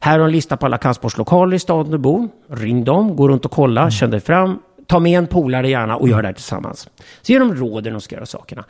Här 0.00 0.18
har 0.18 0.26
en 0.26 0.32
lista 0.32 0.56
på 0.56 0.66
alla 0.66 0.78
kampsportslokaler 0.78 1.56
i 1.56 1.58
staden 1.58 1.92
du 1.92 1.98
bor. 1.98 2.28
Ring 2.50 2.84
dem, 2.84 3.16
gå 3.16 3.28
runt 3.28 3.44
och 3.44 3.50
kolla, 3.50 3.80
mm. 3.80 3.90
känn 3.90 4.10
dig 4.10 4.20
fram. 4.20 4.58
Ta 4.86 5.00
med 5.00 5.18
en 5.18 5.26
polare 5.26 5.70
gärna 5.70 5.96
och 5.96 6.08
gör 6.08 6.22
det 6.22 6.28
här 6.28 6.32
tillsammans. 6.32 6.88
Så 7.22 7.32
ger 7.32 7.40
de 7.40 7.54
råden 7.54 7.96
och 7.96 8.02
ska 8.02 8.14
göra 8.14 8.26
sakerna. 8.26 8.64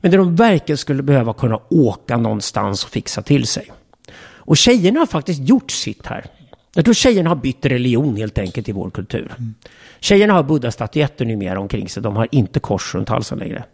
Men 0.00 0.10
det 0.10 0.16
de 0.16 0.36
verkligen 0.36 0.78
skulle 0.78 1.02
behöva 1.02 1.32
kunna 1.32 1.60
åka 1.68 2.16
någonstans 2.16 2.84
och 2.84 2.90
fixa 2.90 3.22
till 3.22 3.46
sig. 3.46 3.72
Och 4.46 4.56
tjejerna 4.56 4.98
har 4.98 5.06
faktiskt 5.06 5.48
gjort 5.48 5.70
sitt 5.70 6.06
här. 6.06 6.24
Jag 6.74 6.84
tror 6.84 6.94
tjejerna 6.94 7.30
har 7.30 7.36
bytt 7.36 7.66
religion 7.66 8.16
helt 8.16 8.38
enkelt 8.38 8.68
i 8.68 8.72
vår 8.72 8.90
kultur. 8.90 9.34
Mm. 9.38 9.54
Tjejerna 10.00 10.32
har 10.32 10.42
buddha-statyetter 10.42 11.24
numera 11.24 11.60
omkring 11.60 11.88
sig. 11.88 12.02
De 12.02 12.16
har 12.16 12.28
inte 12.30 12.60
kors 12.60 12.94
runt 12.94 13.08
halsen 13.08 13.38
längre. 13.38 13.64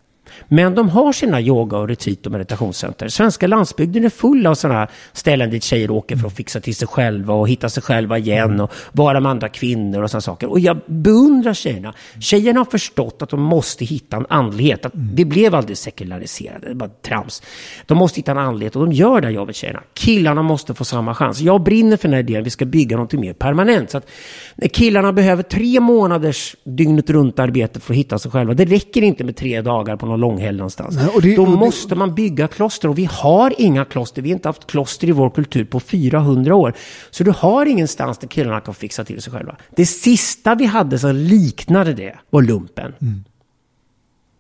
Men 0.49 0.75
de 0.75 0.89
har 0.89 1.13
sina 1.13 1.41
yoga 1.41 1.79
och 1.79 1.89
retreat 1.89 2.27
och 2.27 2.33
meditationscenter. 2.33 3.09
Svenska 3.09 3.47
landsbygden 3.47 4.05
är 4.05 4.09
full 4.09 4.47
av 4.47 4.55
sådana 4.55 4.89
ställen 5.13 5.51
dit 5.51 5.63
tjejer 5.63 5.91
åker 5.91 6.17
för 6.17 6.27
att 6.27 6.37
fixa 6.37 6.61
till 6.61 6.77
sig 6.77 6.89
själva 6.89 7.35
och 7.35 7.49
hitta 7.49 7.69
sig 7.69 7.83
själva 7.83 8.19
igen 8.19 8.61
och 8.61 8.73
vara 8.93 9.21
med 9.21 9.31
andra 9.31 9.49
kvinnor 9.49 10.03
och 10.03 10.11
sådana 10.11 10.21
saker. 10.21 10.51
Och 10.51 10.61
jag 10.61 10.81
beundrar 10.87 11.55
tjejerna. 11.55 11.95
Tjejerna 12.21 12.61
har 12.61 12.65
förstått 12.65 13.23
att 13.23 13.31
de 13.31 13.43
måste 13.43 13.85
hitta 13.85 14.17
en 14.17 14.27
andlighet. 14.29 14.87
Att 14.87 14.93
det 14.95 15.25
blev 15.25 15.55
aldrig 15.55 15.79
sekulariserat, 15.79 16.63
det 16.63 16.69
var 16.69 16.75
bara 16.75 16.91
trams. 17.03 17.43
De 17.87 17.99
måste 17.99 18.19
hitta 18.21 18.33
en 18.33 18.39
andlighet 18.39 18.77
och 18.77 18.87
de 18.87 18.93
gör 18.93 19.21
det 19.21 19.31
jobbet 19.31 19.57
tjejerna. 19.57 19.83
Killarna 19.95 20.43
måste 20.43 20.75
få 20.75 20.85
samma 20.85 21.15
chans. 21.15 21.41
Jag 21.41 21.63
brinner 21.63 21.97
för 21.97 22.09
den 22.09 22.13
här 22.13 22.21
idén, 22.21 22.45
vi 22.45 22.51
ska 22.51 22.65
bygga 22.65 22.97
något 22.97 23.13
mer 23.13 23.33
permanent. 23.33 23.91
Så 23.91 23.99
att 23.99 24.09
när 24.55 24.69
killarna 24.69 25.13
behöver 25.13 25.43
tre 25.43 25.81
månaders 25.81 26.57
dygnet 26.65 27.11
runt 27.11 27.39
arbete 27.39 27.81
för 27.81 27.93
att 27.93 27.99
hitta 27.99 28.19
sig 28.19 28.31
själva. 28.31 28.55
Det 28.55 28.65
räcker 28.65 29.03
inte 29.03 29.25
med 29.25 29.37
tre 29.37 29.61
dagar 29.61 29.97
på 29.97 30.07
någon 30.07 30.20
långhelg 30.21 30.57
någonstans. 30.57 30.97
Nej, 30.97 31.09
det, 31.23 31.37
Då 31.37 31.47
måste 31.47 31.95
man 31.95 32.15
bygga 32.15 32.49
kloster 32.49 32.89
och 32.89 32.99
vi 32.99 33.05
har 33.05 33.55
inga 33.59 33.85
kloster. 33.85 34.23
Vi 34.23 34.31
har 34.31 34.35
inte 34.35 34.49
haft 34.49 34.67
kloster 34.67 35.09
i 35.09 35.13
vår 35.13 35.31
kultur 35.31 35.65
på 35.65 35.81
400 35.81 36.55
år. 36.55 36.75
Så 37.11 37.25
du 37.25 37.31
har 37.31 37.67
ingenstans 37.67 38.19
där 38.19 38.29
killarna 38.29 38.61
kan 38.61 38.75
fixa 38.75 39.05
till 39.05 39.23
sig 39.23 39.33
själva. 39.33 39.57
Det 39.77 39.87
sista 39.87 40.55
vi 40.55 40.67
hade 40.67 40.99
som 40.99 41.17
liknade 41.17 41.95
det 41.95 42.19
var 42.31 42.43
lumpen. 42.43 42.95
Mm. 43.01 43.25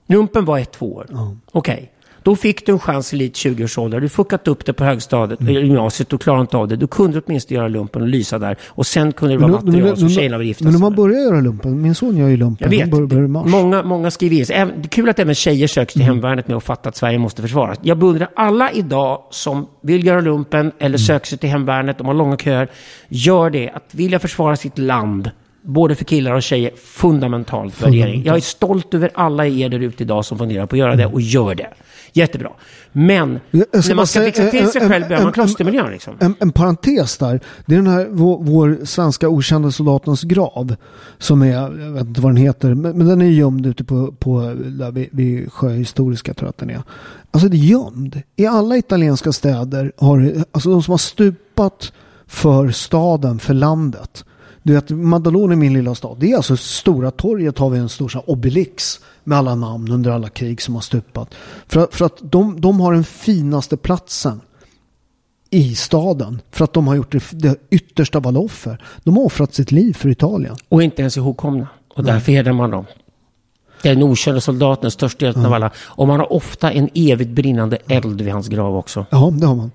Lumpen 0.06 0.44
var 0.44 0.58
ett, 0.58 0.72
två 0.72 0.94
år. 0.94 1.06
Mm. 1.10 1.40
Okej. 1.52 1.74
Okay. 1.74 1.86
Då 2.22 2.36
fick 2.36 2.66
du 2.66 2.72
en 2.72 2.78
chans 2.78 3.14
i 3.14 3.16
lite 3.16 3.38
20-årsåldern. 3.48 4.00
Du 4.00 4.08
fuckat 4.08 4.48
upp 4.48 4.66
det 4.66 4.72
på 4.72 4.84
högstadiet, 4.84 5.40
mm. 5.40 5.54
gymnasiet 5.54 6.12
och 6.12 6.20
klarade 6.20 6.40
inte 6.40 6.56
av 6.56 6.68
det. 6.68 6.76
Du 6.76 6.86
kunde 6.86 7.20
åtminstone 7.26 7.58
göra 7.58 7.68
lumpen 7.68 8.02
och 8.02 8.08
lysa 8.08 8.38
där. 8.38 8.56
Och 8.68 8.86
sen 8.86 9.12
kunde 9.12 9.34
det 9.34 9.38
vara 9.38 9.52
men, 9.52 9.64
material 9.66 9.96
som 9.96 10.08
tjejerna 10.08 10.38
vill 10.38 10.48
gifta 10.48 10.58
sig 10.58 10.66
Men 10.66 10.74
om 10.74 10.80
man 10.80 10.94
börjar 10.94 11.20
göra 11.20 11.40
lumpen, 11.40 11.82
min 11.82 11.94
son 11.94 12.16
gör 12.16 12.28
ju 12.28 12.36
lumpen. 12.36 12.72
Jag 12.72 12.78
vet. 12.78 12.90
Bör, 12.90 13.06
bör 13.06 13.26
många, 13.26 13.82
många 13.82 14.10
skriver 14.10 14.36
in 14.36 14.46
sig. 14.46 14.56
Det 14.56 14.86
är 14.86 14.88
kul 14.88 15.08
att 15.08 15.18
även 15.18 15.34
tjejer 15.34 15.66
söker 15.66 15.92
till 15.92 16.02
mm. 16.02 16.14
hemvärnet 16.14 16.48
med 16.48 16.56
att 16.56 16.64
fatta 16.64 16.88
att 16.88 16.96
Sverige 16.96 17.18
måste 17.18 17.42
försvaras. 17.42 17.78
Jag 17.82 17.98
beundrar 17.98 18.30
alla 18.36 18.72
idag 18.72 19.22
som 19.30 19.66
vill 19.82 20.06
göra 20.06 20.20
lumpen 20.20 20.72
eller 20.78 20.88
mm. 20.88 20.98
söker 20.98 21.26
sig 21.26 21.38
till 21.38 21.50
hemvärnet, 21.50 21.98
de 21.98 22.06
har 22.06 22.14
långa 22.14 22.36
köer. 22.36 22.70
Gör 23.08 23.50
det. 23.50 23.70
Att 23.70 23.94
vilja 23.94 24.18
försvara 24.18 24.56
sitt 24.56 24.78
land 24.78 25.30
både 25.62 25.94
för 25.94 26.04
killar 26.04 26.34
och 26.34 26.42
tjejer, 26.42 26.70
fundamentalt 26.76 27.82
värdering. 27.82 28.24
Jag 28.24 28.36
är 28.36 28.40
stolt 28.40 28.94
över 28.94 29.10
alla 29.14 29.46
er 29.46 29.68
där 29.68 29.80
ute 29.80 30.02
idag 30.02 30.24
som 30.24 30.38
funderar 30.38 30.66
på 30.66 30.74
att 30.74 30.78
göra 30.78 30.96
det 30.96 31.06
och 31.06 31.20
gör 31.20 31.54
det. 31.54 31.68
Jättebra. 32.12 32.50
Men 32.92 33.40
när 33.50 33.94
man 33.94 34.06
ska 34.06 34.20
fixa 34.22 34.50
till 34.50 34.68
sig 34.68 34.88
själv 34.88 35.08
behöver 35.08 35.24
man 35.24 35.32
klostermiljön. 35.32 35.90
Liksom. 35.90 36.14
En, 36.20 36.34
en, 36.40 36.52
parentes 36.52 37.18
där. 37.18 37.40
Det 37.66 37.74
är 37.74 37.76
den 37.76 37.86
här 37.86 38.06
vår, 38.10 38.44
vår 38.44 38.84
svenska 38.84 39.28
okända 39.28 39.70
soldatens 39.70 40.22
grav. 40.22 40.76
Som 41.18 41.42
är, 41.42 41.52
jag 41.52 41.70
vet 41.70 42.06
inte 42.06 42.20
vad 42.20 42.30
den 42.30 42.36
heter, 42.36 42.74
men, 42.74 42.98
men 42.98 43.06
den 43.06 43.22
är 43.22 43.26
gömd 43.26 43.66
ute 43.66 43.84
på, 43.84 44.12
på 44.12 44.40
där 44.56 44.90
vid, 44.90 45.08
vid 45.12 45.52
Sjöhistoriska 45.52 46.34
tror 46.34 46.46
jag 46.46 46.50
att 46.50 46.58
den 46.58 46.70
är. 46.70 46.82
Alltså 47.30 47.48
det 47.48 47.56
är 47.56 47.58
gömd. 47.58 48.22
I 48.36 48.46
alla 48.46 48.76
italienska 48.76 49.32
städer 49.32 49.92
har, 49.96 50.44
alltså 50.52 50.70
de 50.70 50.82
som 50.82 50.92
har 50.92 50.98
stupat 50.98 51.92
för 52.26 52.70
staden, 52.70 53.38
för 53.38 53.54
landet. 53.54 54.24
Du 54.62 54.72
vet, 54.74 54.90
Madalone 54.90 55.56
min 55.56 55.72
lilla 55.72 55.94
stad. 55.94 56.16
Det 56.20 56.32
är 56.32 56.36
alltså 56.36 56.56
Stora 56.56 57.10
torget 57.10 57.58
har 57.58 57.70
vi 57.70 57.78
en 57.78 57.88
stor 57.88 58.08
så 58.08 58.20
obelix 58.20 59.00
med 59.24 59.38
alla 59.38 59.54
namn 59.54 59.92
under 59.92 60.10
alla 60.10 60.28
krig 60.28 60.62
som 60.62 60.74
har 60.74 60.82
stupat. 60.82 61.34
För, 61.66 61.88
för 61.90 62.04
att 62.04 62.18
de, 62.20 62.60
de 62.60 62.80
har 62.80 62.92
den 62.92 63.04
finaste 63.04 63.76
platsen 63.76 64.40
i 65.50 65.74
staden. 65.74 66.40
För 66.50 66.64
att 66.64 66.72
de 66.72 66.86
har 66.86 66.94
gjort 66.94 67.12
det, 67.12 67.24
det 67.32 67.56
yttersta 67.70 68.20
vad 68.20 68.36
offer. 68.36 68.82
De 69.04 69.16
har 69.16 69.24
offrat 69.24 69.54
sitt 69.54 69.72
liv 69.72 69.92
för 69.92 70.08
Italien. 70.08 70.56
Och 70.68 70.82
inte 70.82 71.02
ens 71.02 71.16
ihågkomna. 71.16 71.68
Och 71.94 72.04
därför 72.04 72.32
hedrar 72.32 72.52
man 72.52 72.70
dem. 72.70 72.84
Den 73.82 74.02
okände 74.02 74.40
soldaten, 74.40 74.90
största 74.90 75.24
hjälten 75.24 75.42
ja. 75.42 75.48
av 75.48 75.54
alla. 75.54 75.70
Och 75.76 76.08
man 76.08 76.20
har 76.20 76.32
ofta 76.32 76.72
en 76.72 76.88
evigt 76.94 77.30
brinnande 77.30 77.78
eld 77.88 78.20
vid 78.20 78.32
hans 78.32 78.48
grav 78.48 78.76
också. 78.76 79.06
Ja, 79.10 79.32
det 79.32 79.46
har 79.46 79.54
man. 79.54 79.70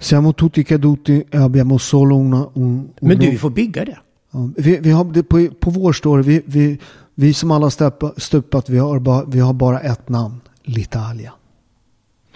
Siamo 0.00 0.32
tutti 0.32 0.64
caduti 0.64 1.26
e 1.30 1.36
abbiamo 1.36 1.78
solo 1.78 2.16
una... 2.16 2.48
Un, 2.54 2.88
un 3.00 3.08
Men 3.08 3.18
du, 3.18 3.30
vi 3.30 3.38
får 3.38 3.50
bygga 3.50 3.84
det. 3.84 3.98
Ja, 4.32 4.48
vi, 4.56 4.78
vi 4.78 4.90
har, 4.90 5.04
det 5.04 5.22
på, 5.22 5.48
på 5.60 5.70
vår 5.70 5.92
står 5.92 6.22
vi, 6.22 6.42
vi, 6.46 6.78
vi 7.14 7.32
som 7.34 7.50
alla 7.50 7.70
stupat, 7.70 8.22
stupat 8.22 8.68
vi, 8.68 8.78
har 8.78 8.98
bara, 8.98 9.24
vi 9.24 9.40
har 9.40 9.52
bara 9.52 9.80
ett 9.80 10.08
namn. 10.08 10.40
L'Italia. 10.64 11.30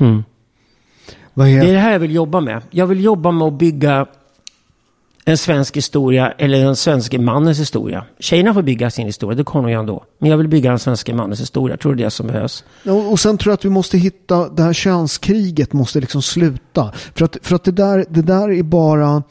Mm. 0.01 0.23
Det 1.35 1.43
är 1.43 1.73
det 1.73 1.79
här 1.79 1.93
jag 1.93 1.99
vill 1.99 2.15
jobba 2.15 2.41
med. 2.41 2.62
Jag 2.71 2.87
vill 2.87 3.05
jobba 3.05 3.31
med 3.31 3.49
att 3.49 3.59
bygga 3.59 4.07
en 5.25 5.39
svensk 5.39 5.77
historia 5.77 6.31
eller 6.39 6.64
den 6.64 6.77
svenske 6.77 7.18
mannens 7.18 7.61
historia. 7.61 8.05
Tjejerna 8.18 8.55
får 8.55 8.62
bygga 8.62 8.91
sin 8.91 9.07
historia, 9.07 9.37
det 9.37 9.45
kommer 9.45 9.68
de 9.68 9.75
ändå. 9.75 10.05
Men 10.18 10.31
jag 10.31 10.39
vill 10.39 10.49
bygga 10.49 10.70
den 10.70 10.79
svenske 10.79 11.14
mannens 11.14 11.41
historia. 11.41 11.72
Jag 11.72 11.81
tror 11.81 11.95
det 11.95 12.03
är 12.03 12.05
det 12.05 12.11
som 12.11 12.27
behövs. 12.27 12.64
Och, 12.85 13.12
och 13.12 13.20
sen 13.20 13.39
tror 13.39 13.51
jag 13.51 13.55
att 13.55 13.64
vi 13.64 13.70
måste 13.70 13.99
hitta, 13.99 14.49
det 14.49 14.62
här 14.62 14.72
könskriget 14.72 15.72
måste 15.72 16.01
liksom 16.01 16.22
sluta. 16.22 16.93
För 17.14 17.25
att, 17.25 17.37
för 17.43 17.55
att 17.55 17.64
det, 17.64 17.72
där, 17.72 18.05
det 18.09 18.22
där 18.22 18.51
är 18.51 18.62
bara 18.62 19.22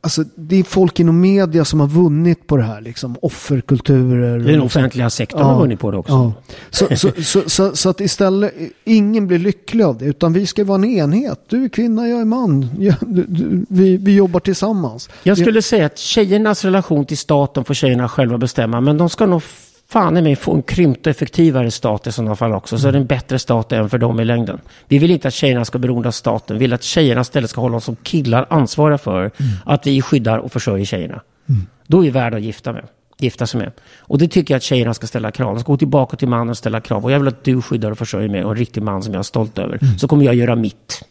Alltså, 0.00 0.24
det 0.34 0.56
är 0.56 0.64
folk 0.64 1.00
inom 1.00 1.20
media 1.20 1.64
som 1.64 1.80
har 1.80 1.86
vunnit 1.86 2.46
på 2.46 2.56
det 2.56 2.62
här. 2.62 2.80
Liksom, 2.80 3.16
offerkulturer. 3.22 4.38
Den 4.38 4.46
liksom. 4.46 4.62
offentliga 4.62 5.10
sektorn 5.10 5.40
ja, 5.40 5.46
har 5.46 5.60
vunnit 5.60 5.80
på 5.80 5.90
det 5.90 5.96
också. 5.96 6.12
Ja. 6.12 6.32
Så, 6.70 6.96
så, 6.96 7.22
så, 7.22 7.42
så, 7.48 7.76
så, 7.76 7.88
att 7.88 8.00
istället, 8.00 8.54
ingen 8.84 9.26
blir 9.26 9.38
lycklig 9.38 9.84
av 9.84 9.98
det. 9.98 10.04
Utan 10.04 10.32
vi 10.32 10.46
ska 10.46 10.64
vara 10.64 10.78
en 10.78 10.84
enhet. 10.84 11.40
Du 11.48 11.64
är 11.64 11.68
kvinna, 11.68 12.08
jag 12.08 12.20
är 12.20 12.24
man. 12.24 12.70
Ja, 12.78 12.94
du, 13.00 13.24
du, 13.28 13.66
vi, 13.68 13.96
vi 13.96 14.14
jobbar 14.14 14.40
tillsammans. 14.40 15.08
Jag 15.22 15.38
skulle 15.38 15.62
säga 15.62 15.86
att 15.86 15.98
tjejernas 15.98 16.64
relation 16.64 17.04
till 17.04 17.18
staten 17.18 17.64
får 17.64 17.74
tjejerna 17.74 18.08
själva 18.08 18.38
bestämma. 18.38 18.80
Men 18.80 18.98
de 18.98 19.10
ska 19.10 19.26
nog 19.26 19.42
fan 19.90 20.16
i 20.16 20.22
mig 20.22 20.36
få 20.36 20.54
en 20.54 20.62
krympt 20.62 21.06
och 21.06 21.10
effektivare 21.10 21.70
stat 21.70 22.06
i 22.06 22.12
sådana 22.12 22.36
fall 22.36 22.52
också. 22.52 22.78
Så 22.78 22.88
är 22.88 22.92
det 22.92 22.98
en 22.98 23.06
bättre 23.06 23.38
stat 23.38 23.72
än 23.72 23.90
för 23.90 23.98
dem 23.98 24.20
i 24.20 24.24
längden. 24.24 24.60
Vi 24.88 24.98
vill 24.98 25.10
inte 25.10 25.28
att 25.28 25.34
tjejerna 25.34 25.64
ska 25.64 25.78
beroende 25.78 26.08
av 26.08 26.12
staten. 26.12 26.56
Vi 26.56 26.60
vill 26.60 26.72
att 26.72 26.82
tjejerna 26.82 27.20
istället 27.20 27.50
ska 27.50 27.60
hålla 27.60 27.76
oss 27.76 27.84
som 27.84 27.96
killar 27.96 28.46
ansvariga 28.50 28.98
för 28.98 29.20
mm. 29.20 29.52
att 29.64 29.86
vi 29.86 30.02
skyddar 30.02 30.38
och 30.38 30.52
försörjer 30.52 30.84
tjejerna. 30.84 31.20
Mm. 31.48 31.66
Då 31.86 31.98
är 31.98 32.02
vi 32.02 32.10
värda 32.10 32.36
att 32.36 32.42
gifta, 32.42 32.72
med, 32.72 32.84
gifta 33.18 33.46
sig 33.46 33.60
med. 33.60 33.72
Och 33.98 34.18
det 34.18 34.28
tycker 34.28 34.54
jag 34.54 34.56
att 34.56 34.62
tjejerna 34.62 34.94
ska 34.94 35.06
ställa 35.06 35.30
krav. 35.30 35.54
De 35.54 35.60
ska 35.60 35.72
gå 35.72 35.78
tillbaka 35.78 36.16
till 36.16 36.28
mannen 36.28 36.48
och 36.48 36.58
ställa 36.58 36.80
krav. 36.80 37.04
Och 37.04 37.12
jag 37.12 37.18
vill 37.18 37.28
att 37.28 37.44
du 37.44 37.62
skyddar 37.62 37.90
och 37.90 37.98
försörjer 37.98 38.28
mig 38.28 38.44
och 38.44 38.50
en 38.50 38.56
riktig 38.56 38.82
man 38.82 39.02
som 39.02 39.12
jag 39.14 39.18
är 39.18 39.22
stolt 39.22 39.58
över. 39.58 39.78
Mm. 39.82 39.98
Så 39.98 40.08
kommer 40.08 40.24
jag 40.24 40.34
göra 40.34 40.56
mitt 40.56 41.04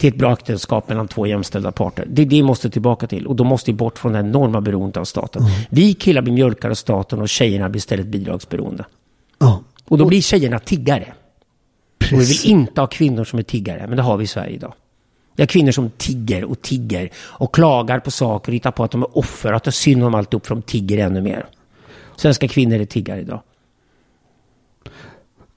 till 0.00 0.08
ett 0.08 0.16
bra 0.18 0.32
äktenskap 0.32 0.88
mellan 0.88 1.08
två 1.08 1.26
jämställda 1.26 1.72
parter. 1.72 2.06
Det 2.10 2.22
är 2.22 2.26
det 2.26 2.36
vi 2.36 2.42
måste 2.42 2.70
tillbaka 2.70 3.06
till. 3.06 3.26
Och 3.26 3.36
då 3.36 3.44
måste 3.44 3.70
vi 3.70 3.76
bort 3.76 3.98
från 3.98 4.12
det 4.12 4.18
enorma 4.18 4.60
beroendet 4.60 4.96
av 4.96 5.04
staten. 5.04 5.42
Mm. 5.42 5.54
Vi 5.70 5.94
killar 5.94 6.22
blir 6.22 6.32
mjölkade 6.32 6.72
av 6.72 6.74
staten 6.74 7.20
och 7.20 7.28
tjejerna 7.28 7.68
blir 7.68 7.78
istället 7.78 8.06
bidragsberoende. 8.06 8.84
Mm. 9.42 9.54
Och 9.84 9.98
då 9.98 10.04
blir 10.04 10.20
tjejerna 10.20 10.58
tiggare. 10.58 11.12
Precis. 11.98 12.12
Och 12.12 12.20
vi 12.20 12.24
vill 12.24 12.58
inte 12.58 12.80
ha 12.80 12.86
kvinnor 12.86 13.24
som 13.24 13.38
är 13.38 13.42
tiggare, 13.42 13.86
men 13.86 13.96
det 13.96 14.02
har 14.02 14.16
vi 14.16 14.24
i 14.24 14.26
Sverige 14.26 14.54
idag. 14.54 14.74
Vi 15.36 15.42
har 15.42 15.46
kvinnor 15.46 15.72
som 15.72 15.90
tigger 15.90 16.44
och 16.44 16.62
tigger 16.62 17.10
och 17.16 17.54
klagar 17.54 18.00
på 18.00 18.10
saker 18.10 18.52
och 18.52 18.54
hittar 18.54 18.70
på 18.70 18.84
att 18.84 18.90
de 18.90 19.02
är 19.02 19.18
offer, 19.18 19.52
att 19.52 19.64
det 19.64 19.68
är 19.70 19.72
synd 19.72 20.04
om 20.04 20.14
alltihop 20.14 20.46
för 20.46 20.54
de 20.54 20.62
tigger 20.62 20.98
ännu 20.98 21.20
mer. 21.20 21.46
Svenska 22.16 22.48
kvinnor 22.48 22.80
är 22.80 22.84
tiggare 22.84 23.20
idag. 23.20 23.40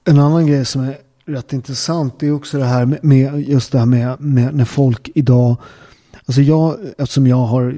En 0.04 0.18
annan 0.18 0.46
grej 0.46 0.64
som 0.64 0.82
är 0.82 0.96
rätt 1.26 1.52
intressant 1.52 2.18
det 2.18 2.26
är 2.26 2.32
också 2.32 2.58
det 2.58 2.64
här 2.64 2.98
med 3.02 3.40
just 3.48 3.72
det 3.72 3.78
här 3.78 3.86
med, 3.86 4.20
med 4.20 4.54
när 4.54 4.64
folk 4.64 5.10
idag 5.14 5.56
Alltså 6.26 6.42
jag, 6.42 6.76
eftersom 6.98 7.26
jag 7.26 7.36
har 7.36 7.74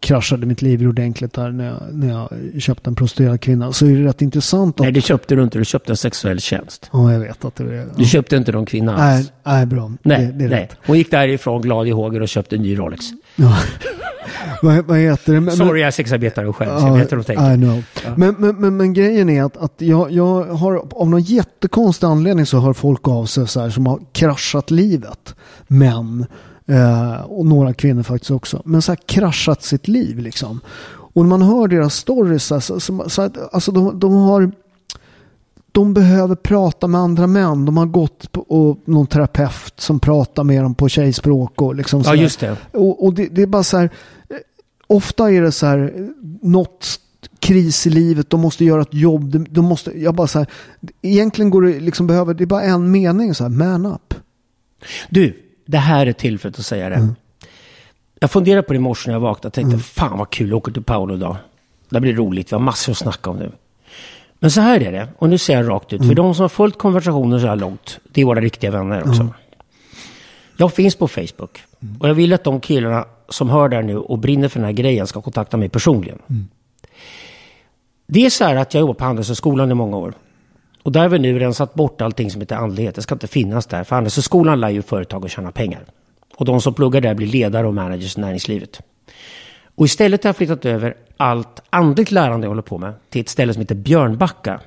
kraschade 0.00 0.46
mitt 0.46 0.62
liv 0.62 0.88
ordentligt 0.88 1.32
där 1.32 1.50
när 1.50 1.66
jag, 1.66 1.82
när 1.92 2.08
jag 2.08 2.62
köpte 2.62 2.90
en 2.90 2.94
prostituerad 2.94 3.40
kvinna. 3.40 3.72
Så 3.72 3.86
är 3.86 3.90
det 3.90 4.04
rätt 4.04 4.22
intressant. 4.22 4.76
Att... 4.76 4.80
Nej, 4.80 4.92
det 4.92 5.00
köpte 5.00 5.34
du 5.34 5.42
inte. 5.42 5.58
Du 5.58 5.64
köpte 5.64 5.92
en 5.92 5.96
sexuell 5.96 6.40
tjänst. 6.40 6.90
Ja, 6.92 7.12
jag 7.12 7.20
vet 7.20 7.44
att 7.44 7.56
det 7.56 7.64
är 7.64 7.72
ja. 7.72 7.84
Du 7.96 8.04
köpte 8.04 8.36
inte 8.36 8.52
någon 8.52 8.66
kvinna 8.66 8.96
alls. 8.96 9.30
Nej, 9.44 9.56
nej 9.56 9.66
bra. 9.66 9.92
Nej, 10.02 10.26
det, 10.26 10.32
det 10.32 10.48
nej. 10.48 10.60
Rätt. 10.60 10.76
Hon 10.86 10.98
gick 10.98 11.10
därifrån 11.10 11.62
glad 11.62 11.88
i 11.88 11.90
hågen 11.90 12.22
och 12.22 12.28
köpte 12.28 12.56
en 12.56 12.62
ny 12.62 12.78
Rolex. 12.78 13.04
Ja. 13.36 13.58
vad, 14.62 14.84
vad 14.84 14.98
heter 14.98 15.32
det? 15.32 15.40
Men, 15.40 15.56
Sorry, 15.56 15.80
jag 15.80 15.86
är 15.86 15.90
sexarbetare 15.90 16.52
själv. 16.52 16.70
Uh, 16.70 16.80
så 16.80 16.86
jag 16.86 16.94
vet 16.94 17.12
hur 17.12 17.16
de 17.16 17.24
tänker. 17.24 17.54
I 17.54 17.56
know. 17.56 17.82
Ja. 18.04 18.10
Men, 18.16 18.34
men, 18.38 18.56
men, 18.56 18.76
men, 18.76 18.94
grejen 18.94 19.30
är 19.30 19.42
att, 19.42 19.56
att 19.56 19.74
jag, 19.76 20.10
jag 20.10 20.44
har 20.44 20.84
av 20.92 21.10
någon 21.10 21.22
jättekonstig 21.22 22.06
anledning 22.06 22.46
så 22.46 22.58
hör 22.58 22.72
folk 22.72 23.08
av 23.08 23.26
sig 23.26 23.48
så 23.48 23.60
här 23.60 23.70
som 23.70 23.86
har 23.86 24.00
kraschat 24.12 24.70
livet. 24.70 25.34
Men 25.66 26.26
Eh, 26.68 27.20
och 27.20 27.46
några 27.46 27.74
kvinnor 27.74 28.02
faktiskt 28.02 28.30
också. 28.30 28.62
Men 28.64 28.82
så 28.82 28.92
här 28.92 28.98
kraschat 29.06 29.62
sitt 29.62 29.88
liv 29.88 30.18
liksom. 30.18 30.60
Och 30.88 31.22
när 31.22 31.28
man 31.28 31.42
hör 31.42 31.68
deras 31.68 31.94
stories, 31.94 32.44
så, 32.44 32.80
så 33.08 33.22
att, 33.22 33.54
alltså 33.54 33.72
de, 33.72 34.00
de 34.00 34.12
har 34.14 34.52
de 35.78 35.94
behöver 35.94 36.34
prata 36.34 36.86
med 36.86 37.00
andra 37.00 37.26
män. 37.26 37.64
De 37.64 37.76
har 37.76 37.86
gått 37.86 38.32
på 38.32 38.40
och, 38.40 38.78
någon 38.84 39.06
terapeut 39.06 39.74
som 39.76 40.00
pratar 40.00 40.44
med 40.44 40.62
dem 40.62 40.74
på 40.74 40.88
tjejspråk. 40.88 41.62
Och 41.62 41.74
liksom 41.74 42.02
Ja, 42.04 42.14
just 42.14 42.40
det. 42.40 42.56
Och, 42.72 43.04
och 43.04 43.14
det, 43.14 43.26
det 43.26 43.42
är 43.42 43.46
bara 43.46 43.62
så 43.62 43.76
här. 43.76 43.90
eh, 44.30 44.36
Ofta 44.86 45.30
är 45.30 45.42
det 45.42 45.52
så 45.52 45.66
här. 45.66 46.10
Något 46.42 47.00
kris 47.38 47.86
i 47.86 47.90
livet. 47.90 48.30
De 48.30 48.40
måste 48.40 48.64
göra 48.64 48.82
ett 48.82 48.94
jobb. 48.94 49.46
De, 49.50 49.64
måste, 49.64 49.98
jag 49.98 50.14
bara 50.14 50.26
så 50.26 50.38
här. 50.38 50.48
Egentligen 51.02 51.50
går 51.50 51.62
det 51.62 51.80
liksom 51.80 52.06
behöver. 52.06 52.34
Det 52.34 52.44
är 52.44 52.46
bara 52.46 52.62
en 52.62 52.90
mening 52.90 53.34
så 53.34 53.44
här. 53.44 53.50
Man 53.50 53.86
up. 53.86 54.14
Du, 55.10 55.42
det 55.66 55.78
här 55.78 56.06
är 56.06 56.12
tillfället 56.12 56.58
att 56.58 56.66
säga 56.66 56.88
det. 56.88 56.94
Mm. 56.94 57.14
Jag 58.20 58.30
funderade 58.30 58.62
på 58.62 58.72
det 58.72 58.76
i 58.76 58.80
morse 58.80 59.10
när 59.10 59.14
jag 59.14 59.20
vaknade 59.20 59.46
och 59.46 59.52
tänkte, 59.52 59.78
fan 59.78 60.18
vad 60.18 60.30
kul, 60.30 60.48
jag 60.48 60.56
åker 60.56 60.72
till 60.72 60.82
Paolo 60.82 61.14
idag. 61.14 61.36
Det 61.88 62.00
blir 62.00 62.14
roligt, 62.14 62.52
vi 62.52 62.54
har 62.56 62.60
massor 62.62 62.92
att 62.92 62.98
snacka 62.98 63.30
om 63.30 63.36
nu. 63.36 63.52
Men 64.40 64.50
så 64.50 64.60
här 64.60 64.82
är 64.82 64.92
det, 64.92 65.08
och 65.18 65.28
nu 65.28 65.38
säger 65.38 65.62
jag 65.62 65.70
rakt 65.70 65.92
ut, 65.92 66.06
för 66.06 66.14
de 66.14 66.34
som 66.34 66.42
har 66.42 66.48
följt 66.48 66.78
konversationen 66.78 67.40
så 67.40 67.46
här 67.46 67.56
långt, 67.56 68.00
det 68.12 68.20
är 68.20 68.24
våra 68.24 68.40
riktiga 68.40 68.70
vänner 68.70 69.08
också. 69.08 69.28
Jag 70.56 70.72
finns 70.72 70.94
på 70.96 71.08
Facebook. 71.08 71.62
Och 72.00 72.08
jag 72.08 72.14
vill 72.14 72.32
att 72.32 72.44
de 72.44 72.60
killarna 72.60 73.04
som 73.28 73.50
hör 73.50 73.68
där 73.68 73.82
nu 73.82 73.96
och 73.96 74.18
brinner 74.18 74.48
för 74.48 74.58
den 74.58 74.64
här 74.64 74.72
grejen 74.72 75.06
ska 75.06 75.22
kontakta 75.22 75.56
mig 75.56 75.68
personligen. 75.68 76.18
Det 78.06 78.26
är 78.26 78.30
så 78.30 78.44
här 78.44 78.56
att 78.56 78.74
jag 78.74 78.80
jobbar 78.80 78.94
på 78.94 79.04
Handelshögskolan 79.04 79.70
i 79.70 79.74
många 79.74 79.96
år. 79.96 80.14
Och 80.82 80.92
där 80.92 81.00
har 81.00 81.08
vi 81.08 81.18
nu 81.18 81.38
rensat 81.38 81.74
bort 81.74 82.00
allting 82.00 82.30
som 82.30 82.40
heter 82.40 82.56
andlighet. 82.56 82.94
Det 82.94 83.02
ska 83.02 83.14
inte 83.14 83.26
finnas 83.26 83.66
där. 83.66 83.84
För 83.84 83.96
Handelshögskolan 83.96 84.60
lär 84.60 84.68
ju 84.68 84.82
företag 84.82 85.24
att 85.24 85.30
tjäna 85.30 85.52
pengar. 85.52 85.84
Och 86.36 86.44
de 86.44 86.60
som 86.60 86.74
pluggar 86.74 87.00
där 87.00 87.14
blir 87.14 87.26
ledare 87.26 87.66
och 87.66 87.74
managers 87.74 88.18
i 88.18 88.20
näringslivet. 88.20 88.80
Och 89.74 89.84
istället 89.84 90.24
har 90.24 90.28
jag 90.28 90.36
flyttat 90.36 90.64
över 90.64 90.94
allt 91.18 91.62
andligt 91.70 92.10
lärande 92.10 92.44
jag 92.44 92.50
håller 92.50 92.62
på 92.62 92.78
med 92.78 92.94
till 93.10 93.20
ett 93.20 93.28
ställe 93.28 93.52
som 93.52 93.60
heter 93.60 93.74
Björnbacka. 93.74 94.60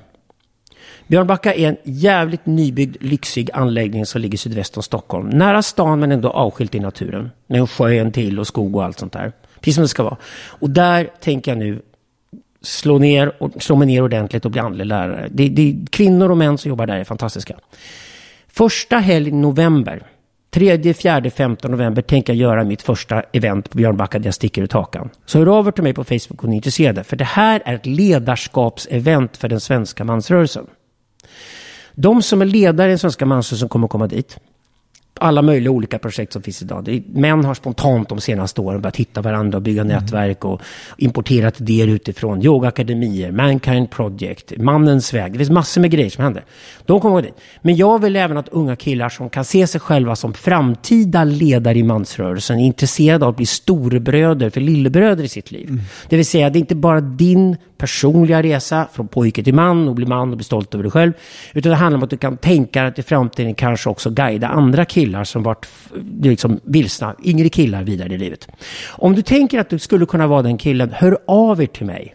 Björnbacka 1.06 1.54
är 1.54 1.68
en 1.68 1.76
jävligt 1.84 2.46
nybyggd, 2.46 2.96
lyxig 3.00 3.50
anläggning 3.52 4.06
som 4.06 4.20
ligger 4.20 4.38
sydväst 4.38 4.76
om 4.76 4.82
Stockholm. 4.82 5.28
Nära 5.28 5.62
stan 5.62 6.00
men 6.00 6.12
ändå 6.12 6.30
avskilt 6.30 6.74
i 6.74 6.80
naturen. 6.80 7.30
Med 7.46 7.60
en 7.60 7.66
sjö 7.66 7.92
en 7.92 8.12
till 8.12 8.40
och 8.40 8.46
skog 8.46 8.76
och 8.76 8.84
allt 8.84 8.98
sånt 8.98 9.12
där. 9.12 9.32
Precis 9.60 9.74
som 9.74 9.82
det 9.82 9.88
ska 9.88 10.02
vara. 10.02 10.16
Och 10.46 10.70
där 10.70 11.10
tänker 11.20 11.50
jag 11.50 11.58
nu 11.58 11.82
slå, 12.62 12.98
ner, 12.98 13.42
och 13.42 13.62
slå 13.62 13.76
mig 13.76 13.86
ner 13.86 14.02
ordentligt 14.02 14.44
och 14.44 14.50
bli 14.50 14.60
andlig 14.60 14.86
lärare. 14.86 15.28
Det, 15.30 15.48
det, 15.48 15.76
kvinnor 15.90 16.30
och 16.30 16.36
män 16.36 16.58
som 16.58 16.68
jobbar 16.68 16.86
där 16.86 16.96
är 16.96 17.04
fantastiska. 17.04 17.54
Första 18.48 18.98
helg 18.98 19.28
i 19.28 19.32
november, 19.32 20.02
3, 20.54 20.94
4, 20.94 21.30
15 21.30 21.70
november 21.70 22.02
tänker 22.02 22.32
jag 22.32 22.40
göra 22.40 22.64
mitt 22.64 22.82
första 22.82 23.22
event 23.32 23.70
på 23.70 23.78
Björnbacka 23.78 24.18
där 24.18 24.26
jag 24.26 24.34
sticker 24.34 24.62
ut 24.62 24.72
hakan. 24.72 25.10
Så 25.26 25.38
hör 25.38 25.58
av 25.58 25.66
er 25.66 25.70
till 25.70 25.82
mig 25.82 25.94
på 25.94 26.04
Facebook 26.04 26.44
om 26.44 26.50
ni 26.50 26.54
är 26.54 26.58
intresserade. 26.58 27.04
För 27.04 27.16
det 27.16 27.24
här 27.24 27.62
är 27.64 27.74
ett 27.74 27.86
ledarskapsevent 27.86 29.36
för 29.36 29.48
den 29.48 29.60
svenska 29.60 30.04
mansrörelsen. 30.04 30.66
De 31.94 32.22
som 32.22 32.42
är 32.42 32.46
ledare 32.46 32.88
i 32.88 32.90
den 32.90 32.98
svenska 32.98 33.26
mansrörelsen 33.26 33.68
kommer 33.68 33.86
att 33.86 33.90
komma 33.90 34.06
dit. 34.06 34.38
Alla 35.22 35.42
möjliga 35.42 35.70
olika 35.70 35.98
projekt 35.98 36.32
som 36.32 36.42
finns 36.42 36.62
idag. 36.62 36.84
Det 36.84 37.02
män 37.06 37.44
har 37.44 37.54
spontant 37.54 38.08
de 38.08 38.20
senaste 38.20 38.60
åren 38.60 38.80
börjat 38.80 38.96
hitta 38.96 39.22
varandra 39.22 39.56
och 39.56 39.62
bygga 39.62 39.84
nätverk 39.84 40.44
och 40.44 40.60
importerat 40.96 41.60
idéer 41.60 41.86
utifrån. 41.86 42.42
Yogaakademier, 42.42 43.32
Mankind 43.32 43.90
Project, 43.90 44.52
Mannens 44.56 45.14
väg. 45.14 45.32
Det 45.32 45.38
finns 45.38 45.50
massor 45.50 45.80
med 45.80 45.90
grejer 45.90 46.10
som 46.10 46.24
händer. 46.24 46.44
De 46.86 47.00
kommer 47.00 47.18
att 47.18 47.24
gå 47.24 47.30
dit. 47.30 47.40
Men 47.62 47.76
jag 47.76 48.02
vill 48.02 48.16
även 48.16 48.36
att 48.36 48.48
unga 48.48 48.76
killar 48.76 49.08
som 49.08 49.30
kan 49.30 49.44
se 49.44 49.66
sig 49.66 49.80
själva 49.80 50.16
som 50.16 50.34
framtida 50.34 51.24
ledare 51.24 51.78
i 51.78 51.82
mansrörelsen 51.82 52.58
är 52.58 52.64
intresserade 52.64 53.24
av 53.24 53.30
att 53.30 53.36
bli 53.36 53.46
storebröder 53.46 54.50
för 54.50 54.60
lillebröder 54.60 55.24
i 55.24 55.28
sitt 55.28 55.50
liv. 55.50 55.80
Det 56.08 56.16
vill 56.16 56.26
säga, 56.26 56.50
det 56.50 56.58
är 56.58 56.60
inte 56.60 56.74
bara 56.74 57.00
din 57.00 57.56
personliga 57.78 58.42
resa 58.42 58.88
från 58.92 59.08
pojke 59.08 59.44
till 59.44 59.54
man 59.54 59.88
och 59.88 59.94
bli 59.94 60.06
man 60.06 60.30
och 60.30 60.36
bli 60.36 60.44
stolt 60.44 60.74
över 60.74 60.82
dig 60.82 60.90
själv. 60.90 61.12
Utan 61.52 61.70
det 61.70 61.76
handlar 61.76 61.96
om 61.96 62.02
att 62.02 62.10
du 62.10 62.16
kan 62.16 62.36
tänka 62.36 62.86
att 62.86 62.98
i 62.98 63.02
framtiden 63.02 63.54
kanske 63.54 63.90
också 63.90 64.10
guida 64.10 64.48
andra 64.48 64.84
killar 64.84 65.11
som 65.24 65.42
varit 65.42 65.66
liksom 66.22 66.60
vilsna, 66.64 67.14
yngre 67.24 67.48
killar 67.48 67.82
vidare 67.82 68.14
i 68.14 68.18
livet. 68.18 68.48
Om 68.90 69.14
du 69.14 69.22
tänker 69.22 69.58
att 69.58 69.70
du 69.70 69.78
skulle 69.78 70.06
kunna 70.06 70.26
vara 70.26 70.42
den 70.42 70.58
killen, 70.58 70.90
hör 70.92 71.18
av 71.26 71.62
er 71.62 71.66
till 71.66 71.86
mig. 71.86 72.14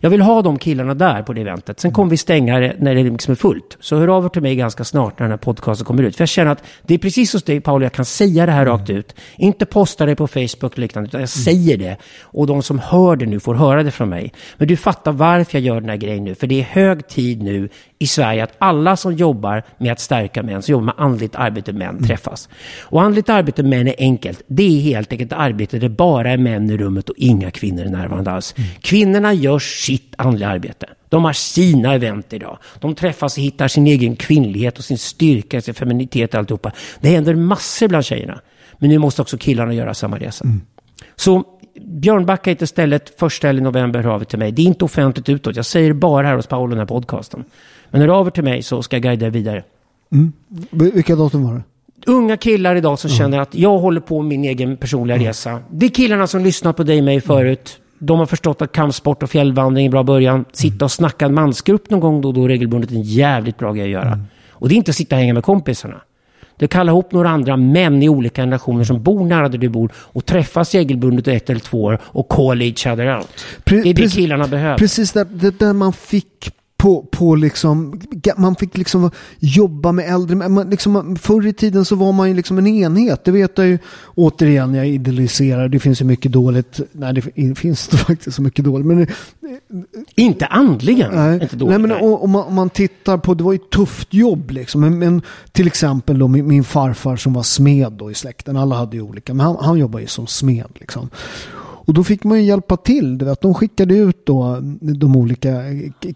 Jag 0.00 0.10
vill 0.10 0.20
ha 0.20 0.42
de 0.42 0.58
killarna 0.58 0.94
där 0.94 1.22
på 1.22 1.32
det 1.32 1.40
eventet. 1.40 1.80
Sen 1.80 1.92
kommer 1.92 2.10
vi 2.10 2.16
stänga 2.16 2.60
det 2.60 2.76
när 2.78 2.94
det 2.94 3.02
liksom 3.02 3.32
är 3.32 3.36
fullt. 3.36 3.76
Så 3.80 3.96
hör 3.96 4.08
av 4.08 4.24
er 4.24 4.28
till 4.28 4.42
mig 4.42 4.56
ganska 4.56 4.84
snart 4.84 5.18
när 5.18 5.24
den 5.24 5.30
här 5.30 5.38
podcasten 5.38 5.84
kommer 5.84 6.02
ut. 6.02 6.16
För 6.16 6.22
jag 6.22 6.28
känner 6.28 6.50
att 6.50 6.62
det 6.82 6.94
är 6.94 6.98
precis 6.98 7.32
hos 7.32 7.42
dig 7.42 7.60
Paolo, 7.60 7.84
jag 7.84 7.92
kan 7.92 8.04
säga 8.04 8.46
det 8.46 8.52
här 8.52 8.66
rakt 8.66 8.90
ut. 8.90 9.14
Inte 9.36 9.66
posta 9.66 10.06
det 10.06 10.16
på 10.16 10.26
Facebook 10.26 10.62
och 10.62 10.78
liknande, 10.78 11.08
utan 11.08 11.20
jag 11.20 11.28
säger 11.28 11.76
det. 11.76 11.96
Och 12.22 12.46
de 12.46 12.62
som 12.62 12.78
hör 12.78 13.16
det 13.16 13.26
nu 13.26 13.40
får 13.40 13.54
höra 13.54 13.82
det 13.82 13.90
från 13.90 14.08
mig. 14.08 14.32
Men 14.56 14.68
du 14.68 14.76
fattar 14.76 15.12
varför 15.12 15.58
jag 15.58 15.62
gör 15.66 15.80
den 15.80 15.90
här 15.90 15.96
grejen 15.96 16.24
nu. 16.24 16.34
För 16.34 16.46
det 16.46 16.60
är 16.60 16.64
hög 16.64 17.08
tid 17.08 17.42
nu 17.42 17.68
i 17.98 18.06
Sverige 18.06 18.44
att 18.44 18.52
alla 18.58 18.96
som 18.96 19.14
jobbar 19.14 19.62
med 19.78 19.92
att 19.92 20.00
stärka 20.00 20.42
män, 20.42 20.62
som 20.62 20.72
jobbar 20.72 20.84
med 20.84 20.94
andligt 20.98 21.34
arbete 21.34 21.72
män, 21.72 22.04
träffas. 22.06 22.48
Och 22.80 23.02
andligt 23.02 23.28
arbete 23.28 23.62
män 23.62 23.88
är 23.88 23.94
enkelt. 23.98 24.42
Det 24.46 24.62
är 24.62 24.80
helt 24.80 25.12
enkelt 25.12 25.32
arbete 25.32 25.78
där 25.78 25.88
bara 25.88 26.30
är 26.30 26.38
män 26.38 26.70
i 26.70 26.76
rummet 26.76 27.08
och 27.08 27.14
inga 27.18 27.50
kvinnor 27.50 27.84
är 27.84 27.90
närvarande 27.90 28.30
alls. 28.30 28.54
Kvinnorna 28.80 29.32
gör 29.32 29.58
sitt 29.68 30.14
andliga 30.18 30.48
arbete. 30.48 30.86
De 31.08 31.24
har 31.24 31.32
sina 31.32 31.94
event 31.94 32.32
idag. 32.32 32.58
De 32.80 32.94
träffas 32.94 33.36
och 33.36 33.42
hittar 33.42 33.68
sin 33.68 33.86
egen 33.86 34.16
kvinnlighet 34.16 34.78
och 34.78 34.84
sin 34.84 34.98
styrka, 34.98 35.60
sin 35.60 35.74
feminitet 35.74 36.34
och 36.34 36.38
alltihopa. 36.40 36.72
Det 37.00 37.08
händer 37.08 37.34
massor 37.34 37.88
bland 37.88 38.04
tjejerna. 38.04 38.40
Men 38.78 38.90
nu 38.90 38.98
måste 38.98 39.22
också 39.22 39.38
killarna 39.38 39.72
göra 39.74 39.94
samma 39.94 40.18
resa. 40.18 40.44
Så 41.16 41.44
Björnbacka 41.80 42.50
heter 42.50 42.66
stället, 42.66 43.12
första 43.20 43.46
helgen 43.46 43.62
i 43.62 43.64
november 43.64 44.02
hör 44.02 44.10
av 44.10 44.20
er 44.20 44.24
till 44.24 44.38
mig. 44.38 44.52
Det 44.52 44.62
är 44.62 44.66
inte 44.66 44.84
offentligt 44.84 45.28
utåt, 45.28 45.56
jag 45.56 45.64
säger 45.66 45.88
det 45.88 45.94
bara 45.94 46.26
här 46.26 46.36
hos 46.36 46.46
Paolo 46.46 46.70
den 46.70 46.78
här 46.78 46.86
podcasten. 46.86 47.44
Men 47.90 48.00
hör 48.00 48.08
av 48.08 48.26
er 48.26 48.30
till 48.30 48.44
mig 48.44 48.62
så 48.62 48.82
ska 48.82 48.96
jag 48.96 49.02
guida 49.02 49.26
er 49.26 49.30
vidare. 49.30 49.64
Vil- 50.70 50.94
Vilka 50.94 51.16
datum 51.16 51.44
var 51.44 51.54
det? 51.54 51.62
Unga 52.06 52.36
killar 52.36 52.76
idag 52.76 52.98
som 52.98 53.10
känner 53.10 53.38
att 53.38 53.54
jag 53.54 53.78
håller 53.78 54.00
på 54.00 54.22
med 54.22 54.28
min 54.28 54.44
egen 54.44 54.76
personliga 54.76 55.18
resa. 55.18 55.60
Det 55.70 55.86
är 55.86 55.90
killarna 55.90 56.26
som 56.26 56.44
lyssnat 56.44 56.76
på 56.76 56.82
dig 56.82 56.98
och 56.98 57.04
mig 57.04 57.20
förut. 57.20 57.78
De 57.98 58.18
har 58.18 58.26
förstått 58.26 58.62
att 58.62 58.72
kampsport 58.72 59.22
och 59.22 59.30
fjällvandring 59.30 59.84
är 59.84 59.88
en 59.88 59.90
bra 59.90 60.02
början. 60.02 60.44
Sitta 60.52 60.84
och 60.84 60.92
snacka 60.92 61.26
en 61.26 61.34
mansgrupp 61.34 61.90
någon 61.90 62.00
gång 62.00 62.20
då 62.20 62.28
och 62.28 62.34
då 62.34 62.48
regelbundet 62.48 62.90
är 62.90 62.94
en 62.94 63.02
jävligt 63.02 63.58
bra 63.58 63.72
grej 63.72 63.84
att 63.84 63.90
göra. 63.90 64.20
Och 64.50 64.68
det 64.68 64.74
är 64.74 64.76
inte 64.76 64.90
att 64.90 64.96
sitta 64.96 65.16
och 65.16 65.20
hänga 65.20 65.34
med 65.34 65.44
kompisarna. 65.44 66.00
Det 66.56 66.64
är 66.64 66.66
att 66.66 66.70
kalla 66.72 66.92
ihop 66.92 67.12
några 67.12 67.28
andra 67.30 67.56
män 67.56 68.02
i 68.02 68.08
olika 68.08 68.42
generationer 68.42 68.84
som 68.84 69.02
bor 69.02 69.24
nära 69.26 69.48
där 69.48 69.58
du 69.58 69.68
bor 69.68 69.92
och 69.96 70.26
träffas 70.26 70.74
regelbundet 70.74 71.28
i 71.28 71.30
ett 71.34 71.50
eller 71.50 71.60
två 71.60 71.82
år 71.82 71.98
och 72.04 72.28
call 72.28 72.62
each 72.62 72.86
other 72.86 73.16
out. 73.18 73.28
Pre- 73.64 73.70
det 73.70 73.76
är 73.78 73.84
det 73.84 73.94
precis- 73.94 74.14
killarna 74.14 74.46
behöver. 74.46 74.78
Precis 74.78 75.12
det 75.12 75.58
där 75.58 75.72
man 75.72 75.92
fick 75.92 76.50
på, 76.78 77.02
på 77.10 77.34
liksom, 77.34 78.00
man 78.36 78.56
fick 78.56 78.76
liksom 78.76 79.10
jobba 79.38 79.92
med 79.92 80.14
äldre, 80.14 80.48
man, 80.48 80.70
liksom, 80.70 81.16
förr 81.16 81.46
i 81.46 81.52
tiden 81.52 81.84
så 81.84 81.96
var 81.96 82.12
man 82.12 82.28
ju 82.28 82.34
liksom 82.34 82.58
en 82.58 82.66
enhet, 82.66 83.24
det 83.24 83.30
vet 83.30 83.58
jag 83.58 83.66
ju, 83.66 83.78
återigen, 84.14 84.74
jag 84.74 84.88
idealiserar, 84.88 85.68
det 85.68 85.78
finns 85.78 86.00
ju 86.00 86.04
mycket 86.04 86.32
dåligt, 86.32 86.80
nej 86.92 87.14
det 87.14 87.54
finns 87.54 87.88
det 87.88 87.96
faktiskt 88.08 88.36
så 88.36 88.42
mycket 88.42 88.64
dåligt, 88.64 88.86
men 88.86 89.06
Inte 90.14 90.46
andligen. 90.46 91.14
Nej, 91.14 91.42
Inte 91.42 91.56
dåligt, 91.56 91.80
nej 91.80 91.88
men 91.88 92.04
om, 92.06 92.14
om, 92.14 92.30
man, 92.30 92.44
om 92.44 92.54
man 92.54 92.70
tittar 92.70 93.18
på, 93.18 93.34
det 93.34 93.44
var 93.44 93.52
ju 93.52 93.56
ett 93.56 93.70
tufft 93.70 94.14
jobb 94.14 94.50
liksom. 94.50 94.80
Men, 94.80 94.98
men 94.98 95.22
till 95.52 95.66
exempel 95.66 96.18
då 96.18 96.28
min, 96.28 96.46
min 96.46 96.64
farfar 96.64 97.16
som 97.16 97.32
var 97.32 97.42
smed 97.42 97.92
då 97.92 98.10
i 98.10 98.14
släkten, 98.14 98.56
alla 98.56 98.76
hade 98.76 98.96
ju 98.96 99.02
olika, 99.02 99.34
men 99.34 99.46
han, 99.46 99.56
han 99.60 99.78
jobbade 99.78 100.02
ju 100.02 100.08
som 100.08 100.26
smed 100.26 100.70
liksom. 100.74 101.10
Och 101.88 101.94
då 101.94 102.04
fick 102.04 102.24
man 102.24 102.38
ju 102.38 102.44
hjälpa 102.44 102.76
till, 102.76 103.18
du 103.18 103.24
vet. 103.24 103.40
De 103.40 103.54
skickade 103.54 103.94
ut 103.94 104.26
då 104.26 104.58
de 104.80 105.16
olika 105.16 105.62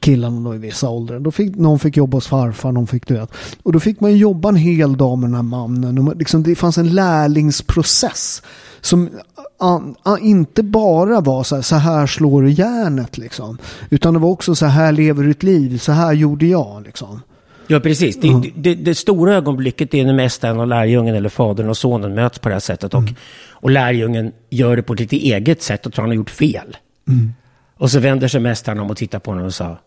killarna 0.01 0.41
då 0.41 0.55
i 0.55 0.59
vissa 0.59 0.89
åldrar. 0.89 1.21
Då 1.21 1.31
fick, 1.31 1.57
någon 1.57 1.79
fick 1.79 1.97
jobba 1.97 2.17
hos 2.17 2.27
farfar, 2.27 2.73
någon 2.73 2.87
fick 2.87 3.07
du 3.07 3.15
vet. 3.15 3.31
Och 3.63 3.73
då 3.73 3.81
fick 3.81 4.01
man 4.01 4.17
jobba 4.17 4.49
en 4.49 4.57
hel 4.57 4.97
dag 4.97 5.19
med 5.19 5.29
den 5.29 5.35
här 5.35 5.43
mannen. 5.43 5.99
Och 5.99 6.17
liksom, 6.17 6.43
det 6.43 6.55
fanns 6.55 6.79
en 6.79 6.95
lärlingsprocess. 6.95 8.43
Som 8.81 9.09
an, 9.59 9.95
an, 10.03 10.19
inte 10.19 10.63
bara 10.63 11.21
var 11.21 11.43
så 11.45 11.55
här, 11.55 11.63
så 11.63 11.77
här 11.77 12.07
slår 12.07 12.43
du 12.43 12.51
järnet 12.51 13.19
liksom. 13.19 13.59
Utan 13.91 14.15
det 14.15 14.21
var 14.21 14.29
också 14.29 14.55
så 14.55 14.67
här 14.67 14.93
lever 14.93 15.23
du 15.23 15.29
ditt 15.29 15.43
liv, 15.43 15.79
så 15.79 15.93
här 15.93 16.13
gjorde 16.13 16.47
jag 16.47 16.83
liksom. 16.85 17.21
Ja, 17.73 17.81
precis. 17.81 18.17
Det, 18.21 18.51
det, 18.57 18.75
det 18.75 18.95
stora 18.95 19.35
ögonblicket 19.35 19.95
är 19.95 20.05
när 20.05 20.15
mästaren 20.15 20.61
och 20.61 20.67
lärjungen 20.67 21.15
eller 21.15 21.29
fadern 21.29 21.69
och 21.69 21.77
sonen 21.77 22.15
möts 22.15 22.39
på 22.39 22.49
det 22.49 22.55
här 22.55 22.61
sättet. 22.61 22.95
Och, 22.95 23.05
och 23.51 23.71
lärjungen 23.71 24.33
gör 24.51 24.77
det 24.77 24.83
på 24.83 24.93
ett 24.93 25.01
lite 25.01 25.17
eget 25.17 25.63
sätt 25.63 25.87
och 25.87 25.93
tror 25.93 26.03
han 26.03 26.11
har 26.11 26.17
gjort 26.17 26.31
fel. 26.31 26.77
Och 27.77 27.91
så 27.91 27.99
vänder 27.99 28.29
sig 28.29 28.41
mästaren 28.41 28.79
om 28.79 28.91
och 28.91 28.97
tittar 28.97 29.19
på 29.19 29.31
honom 29.31 29.47
och 29.47 29.55
sa, 29.55 29.79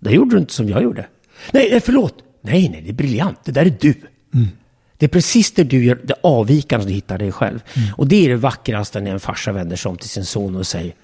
det 0.00 0.10
gjorde 0.10 0.36
du 0.36 0.40
inte 0.40 0.52
som 0.52 0.68
jag 0.68 0.82
gjorde. 0.82 1.06
Nej, 1.52 1.68
nej, 1.70 1.80
förlåt. 1.80 2.14
Nej, 2.40 2.68
nej, 2.68 2.82
det 2.82 2.90
är 2.90 2.94
briljant. 2.94 3.38
Det 3.44 3.52
där 3.52 3.66
är 3.66 3.76
du. 3.80 3.94
Det 4.96 5.06
är 5.06 5.08
precis 5.08 5.52
det 5.52 5.64
du 5.64 5.84
gör, 5.84 5.98
det 6.04 6.14
avvikande 6.22 6.86
du 6.86 6.92
hittar 6.92 7.18
dig 7.18 7.32
själv. 7.32 7.60
Och 7.96 8.08
det 8.08 8.24
är 8.24 8.28
det 8.28 8.36
vackraste 8.36 9.00
när 9.00 9.10
en 9.10 9.20
farsa 9.20 9.52
vänder 9.52 9.76
sig 9.76 9.90
om 9.90 9.96
till 9.96 10.08
sin 10.08 10.24
son 10.24 10.56
och 10.56 10.66
säger, 10.66 10.94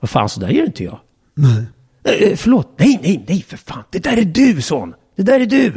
vad 0.00 0.10
fan, 0.10 0.28
så 0.28 0.40
där 0.40 0.48
gör 0.48 0.64
inte 0.64 0.84
jag. 0.84 1.00
Nej. 1.34 1.64
Eh, 2.04 2.28
eh, 2.28 2.36
förlåt, 2.36 2.68
nej, 2.76 3.00
nej, 3.02 3.24
nej, 3.28 3.42
för 3.42 3.56
fan. 3.56 3.82
Det 3.90 3.98
där 3.98 4.16
är 4.16 4.24
du, 4.24 4.62
son. 4.62 4.94
Det 5.16 5.22
där 5.22 5.40
är 5.40 5.46
du. 5.46 5.72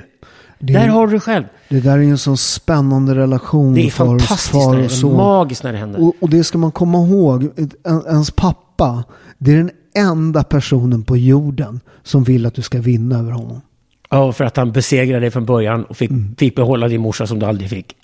Det- 0.60 0.74
Där 0.74 0.88
har 0.88 1.08
du 1.08 1.20
själv. 1.20 1.44
Det 1.70 1.80
där 1.80 1.98
är 1.98 2.04
en 2.04 2.18
sån 2.18 2.38
spännande 2.38 3.16
relation. 3.16 3.74
Det 3.74 3.82
är 3.88 3.90
fantastiskt 3.92 4.52
far 4.52 4.76
det 4.78 4.90
son. 4.90 5.16
Magiskt 5.16 5.64
när 5.64 5.72
det 5.72 5.78
händer. 5.78 6.02
Och, 6.08 6.16
och 6.20 6.30
det 6.30 6.44
ska 6.44 6.58
man 6.58 6.72
komma 6.72 6.98
ihåg. 6.98 7.44
En, 7.84 8.02
ens 8.08 8.32
pappa, 8.32 9.04
det 9.38 9.52
är 9.52 9.58
den 9.58 9.72
enda 9.96 10.44
personen 10.44 11.04
på 11.04 11.18
jorden 11.18 11.80
som 12.04 12.24
vill 12.24 12.46
att 12.46 12.54
du 12.54 12.62
ska 12.62 12.80
vinna 12.82 13.20
över 13.20 13.32
honom. 13.32 13.62
Ja, 14.10 14.32
för 14.32 14.44
att 14.46 14.58
han 14.58 14.72
besegrade 14.72 15.20
dig 15.20 15.32
från 15.32 15.46
början 15.46 15.84
och 15.84 15.98
fick, 15.98 16.10
Mm. 16.10 16.36
fick 16.38 16.56
behålla 16.56 16.88
din 16.88 17.02
morsa 17.02 17.28
som 17.28 17.40
du 17.40 17.46
aldrig 17.46 17.70
fick. 17.70 17.96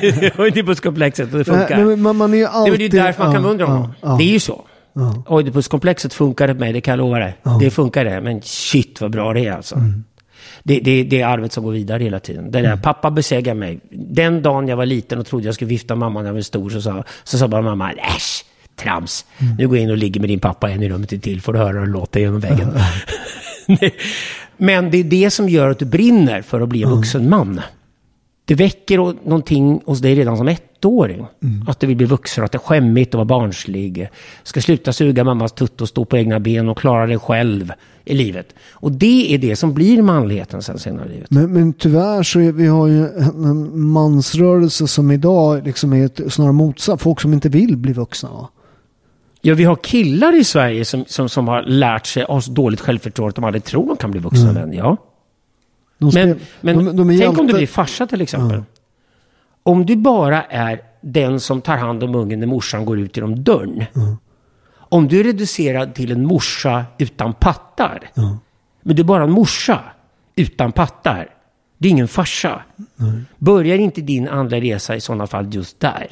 det 0.00 0.38
var 0.38 0.44
Oidipuskomplexet 0.44 1.32
och 1.32 1.38
det 1.38 1.44
funkar. 1.44 1.76
Nej, 1.76 1.84
men 1.84 2.02
man, 2.02 2.16
man 2.16 2.34
är 2.34 2.38
ju 2.38 2.42
det 2.44 2.48
är 2.48 2.52
alltid... 2.52 2.80
ju 2.80 2.88
därför 2.88 3.24
man 3.24 3.32
kan 3.34 3.42
ja, 3.42 3.48
beundra 3.48 3.66
honom. 3.66 3.92
ja, 4.00 4.08
ja. 4.10 4.16
Det 4.18 4.24
är 4.24 4.32
ju 4.32 4.40
så. 4.40 4.62
Oidipuskomplexet 5.28 6.14
funkar 6.14 6.48
på 6.54 6.60
mig, 6.60 6.72
det 6.72 6.80
kan 6.80 6.92
jag 6.92 6.98
lova 6.98 7.18
dig. 7.18 7.36
Det 7.60 7.70
funkar 7.70 8.04
det, 8.04 8.20
men 8.20 8.42
shit 8.42 9.00
vad 9.00 9.10
bra 9.10 9.32
det 9.32 9.46
är 9.46 9.52
alltså. 9.52 9.74
Mm. 9.74 10.04
Det, 10.62 10.80
det, 10.80 11.02
det 11.02 11.20
är 11.20 11.26
arvet 11.26 11.52
som 11.52 11.64
går 11.64 11.72
vidare 11.72 12.02
hela 12.02 12.20
tiden. 12.20 12.50
Det 12.50 12.62
där, 12.62 12.76
pappa 12.76 13.10
besegrar 13.10 13.54
mig. 13.54 13.80
Den 13.90 14.42
dagen 14.42 14.68
jag 14.68 14.76
var 14.76 14.86
liten 14.86 15.18
och 15.18 15.26
trodde 15.26 15.44
jag 15.46 15.54
skulle 15.54 15.68
vifta 15.68 15.94
mamma 15.94 16.20
när 16.20 16.28
jag 16.28 16.34
var 16.34 16.40
stor 16.40 16.70
så 16.70 16.82
sa, 16.82 17.04
så 17.24 17.38
sa 17.38 17.48
bara 17.48 17.62
mamma, 17.62 17.92
äsch, 17.92 18.44
trams. 18.76 19.26
Mm. 19.38 19.54
Nu 19.58 19.68
går 19.68 19.76
jag 19.76 19.84
in 19.84 19.90
och 19.90 19.96
ligger 19.96 20.20
med 20.20 20.30
din 20.30 20.40
pappa 20.40 20.70
en 20.70 20.82
i 20.82 20.88
rummet 20.88 21.22
till 21.22 21.40
får 21.40 21.52
du 21.52 21.58
höra 21.58 21.72
hur 21.72 21.86
det 21.86 21.92
låter 21.92 22.20
genom 22.20 22.40
väggen. 22.40 22.68
Nej. 22.74 23.94
Men 24.56 24.90
det 24.90 24.98
är 24.98 25.04
det 25.04 25.30
som 25.30 25.48
gör 25.48 25.70
att 25.70 25.78
du 25.78 25.84
brinner 25.84 26.42
för 26.42 26.60
att 26.60 26.68
bli 26.68 26.82
en 26.82 26.90
vuxen 26.90 27.30
man. 27.30 27.60
Det 28.44 28.54
väcker 28.54 28.98
någonting 28.98 29.80
hos 29.84 30.00
dig 30.00 30.14
redan 30.14 30.36
som 30.36 30.48
ettåring. 30.48 31.26
Att 31.66 31.80
du 31.80 31.86
vill 31.86 31.96
bli 31.96 32.06
vuxen, 32.06 32.44
att 32.44 32.52
det 32.52 32.56
är 32.56 32.60
skämmigt 32.60 33.08
att 33.08 33.14
vara 33.14 33.24
barnslig. 33.24 34.08
Ska 34.42 34.60
sluta 34.60 34.92
suga 34.92 35.24
mammas 35.24 35.52
tutt 35.52 35.80
och 35.80 35.88
stå 35.88 36.04
på 36.04 36.16
egna 36.16 36.40
ben 36.40 36.68
och 36.68 36.78
klara 36.78 37.06
dig 37.06 37.18
själv 37.18 37.72
i 38.04 38.14
livet. 38.14 38.54
Och 38.70 38.92
det 38.92 39.34
är 39.34 39.38
det 39.38 39.56
som 39.56 39.74
blir 39.74 40.02
manligheten 40.02 40.62
sen 40.62 40.78
senare 40.78 41.08
i 41.08 41.12
livet. 41.12 41.30
Men, 41.30 41.52
men 41.52 41.72
tyvärr 41.72 42.22
så 42.22 42.40
är, 42.40 42.52
vi 42.52 42.66
har 42.66 42.86
ju 42.86 43.06
en, 43.08 43.80
mansrörelse 43.80 44.88
som 44.88 45.10
idag 45.10 45.66
liksom 45.66 45.92
är 45.92 46.04
ett, 46.04 46.20
snarare 46.32 46.52
motsatt. 46.52 47.02
Folk 47.02 47.20
som 47.20 47.32
inte 47.32 47.48
vill 47.48 47.76
bli 47.76 47.92
vuxna. 47.92 48.30
Va? 48.30 48.48
Ja, 49.40 49.54
vi 49.54 49.64
har 49.64 49.76
killar 49.76 50.40
i 50.40 50.44
Sverige 50.44 50.84
som, 50.84 51.04
som, 51.06 51.28
som 51.28 51.48
har 51.48 51.62
lärt 51.62 52.06
sig, 52.06 52.24
har 52.28 52.40
så 52.40 52.52
dåligt 52.52 52.80
självförtroende 52.80 53.28
att 53.28 53.34
de 53.34 53.44
aldrig 53.44 53.64
tror 53.64 53.88
de 53.88 53.96
kan 53.96 54.10
bli 54.10 54.20
vuxna 54.20 54.52
män. 54.52 54.72
Ja. 54.72 54.96
De 56.10 56.10
Men, 56.14 56.40
men 56.60 56.84
de, 56.84 56.96
de 56.96 57.18
tänk 57.18 57.38
om 57.38 57.46
du 57.46 57.54
blir 57.54 57.66
farsa 57.66 58.06
till 58.06 58.20
exempel. 58.20 58.62
Om 59.62 59.86
du 59.86 59.96
bara 59.96 60.42
är 60.42 60.80
den 61.00 61.40
som 61.40 61.60
tar 61.60 61.76
hand 61.76 62.04
om 62.04 62.14
ungen 62.14 62.40
när 62.40 62.46
morsan 62.46 62.84
går 62.84 62.98
ut 62.98 63.16
genom 63.16 63.44
dörren. 63.44 63.84
Om 64.74 65.08
du 65.08 65.20
är 65.20 65.24
reducerad 65.24 65.94
till 65.94 66.12
en 66.12 66.26
morsa 66.26 66.84
utan 66.98 67.34
pattar. 67.34 68.10
Men 68.82 68.96
du 68.96 69.02
är 69.02 69.06
bara 69.06 69.24
en 69.24 69.30
morsa 69.30 69.80
utan 70.36 70.72
pattar. 70.72 71.28
Det 71.78 71.88
är 71.88 71.90
ingen 71.90 72.08
farsa. 72.08 72.62
Börjar 73.38 73.78
inte 73.78 74.00
din 74.00 74.28
andliga 74.28 74.74
resa 74.74 74.96
i 74.96 75.00
sådana 75.00 75.26
fall 75.26 75.54
just 75.54 75.80
där? 75.80 76.06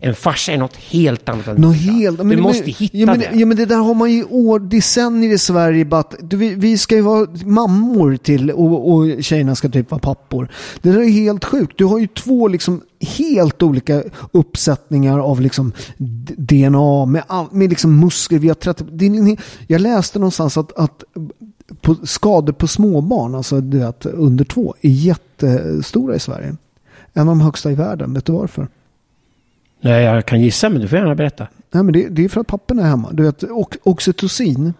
En 0.00 0.14
farsa 0.14 0.52
är 0.52 0.58
något 0.58 0.76
helt 0.76 1.28
annat 1.28 1.46
än 1.46 1.56
Något 1.60 1.76
helt, 1.76 2.18
Du 2.18 2.36
måste 2.36 2.62
men- 2.64 2.72
hitta 2.74 2.96
ja, 2.96 3.06
men, 3.06 3.18
det. 3.18 3.30
Ja 3.34 3.46
men 3.46 3.56
det 3.56 3.66
där 3.66 3.76
har 3.76 3.94
man 3.94 4.12
ju 4.12 4.24
år, 4.24 4.58
decennier 4.58 5.32
i 5.32 5.38
Sverige. 5.38 5.86
att 5.90 6.14
du, 6.20 6.36
vi, 6.36 6.54
vi 6.54 6.78
ska 6.78 6.94
ju 6.94 7.00
vara 7.02 7.26
mammor 7.44 8.16
till 8.16 8.50
och, 8.50 8.92
och 8.92 9.24
tjejerna 9.24 9.54
ska 9.54 9.68
typ 9.68 9.90
vara 9.90 10.00
pappor. 10.00 10.48
Det 10.82 10.92
där 10.92 11.00
är 11.00 11.08
helt 11.10 11.44
sjukt. 11.44 11.78
Du 11.78 11.84
har 11.84 11.98
ju 11.98 12.06
två 12.06 12.48
liksom 12.48 12.80
helt 13.18 13.62
olika 13.62 14.02
uppsättningar 14.32 15.18
av 15.18 15.40
liksom 15.40 15.72
DNA 16.36 17.06
med, 17.06 17.24
med 17.52 17.70
liksom 17.70 18.00
muskler. 18.00 18.38
Vi 18.38 18.48
har 18.48 18.54
30, 18.54 18.84
det 18.92 19.06
är, 19.06 19.36
jag 19.66 19.80
läste 19.80 20.18
någonstans 20.18 20.56
att, 20.58 20.78
att 20.78 21.04
på, 21.80 21.96
skador 22.02 22.52
på 22.52 22.66
småbarn, 22.66 23.34
alltså 23.34 23.60
det 23.60 23.88
att 23.88 24.06
under 24.06 24.44
två, 24.44 24.74
är 24.80 24.90
jättestora 24.90 26.14
i 26.14 26.20
Sverige. 26.20 26.56
En 27.12 27.22
av 27.22 27.26
de 27.26 27.40
högsta 27.40 27.70
i 27.70 27.74
världen. 27.74 28.14
Vet 28.14 28.24
du 28.24 28.32
varför? 28.32 28.68
Nej, 29.80 30.04
jag 30.04 30.26
kan 30.26 30.40
gissa, 30.40 30.68
men 30.68 30.80
du 30.80 30.88
får 30.88 30.98
gärna 30.98 31.14
berätta. 31.14 31.46
Nej, 31.70 31.82
men 31.82 31.92
det, 31.92 32.08
det 32.08 32.24
är 32.24 32.28
för 32.28 32.40
att 32.40 32.46
papporna 32.46 32.82
är 32.82 32.86
hemma. 32.86 33.08
Du 33.12 33.22
vet, 33.22 33.42
och, 33.42 33.76
oxytocin, 33.82 34.74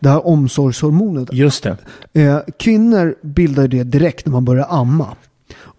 det 0.00 0.08
här 0.08 0.26
omsorgshormonet. 0.26 1.28
Just 1.32 1.62
det. 1.62 1.76
Eh, 2.22 2.38
kvinnor 2.58 3.14
bildar 3.22 3.68
det 3.68 3.82
direkt 3.82 4.26
när 4.26 4.32
man 4.32 4.44
börjar 4.44 4.66
amma. 4.70 5.08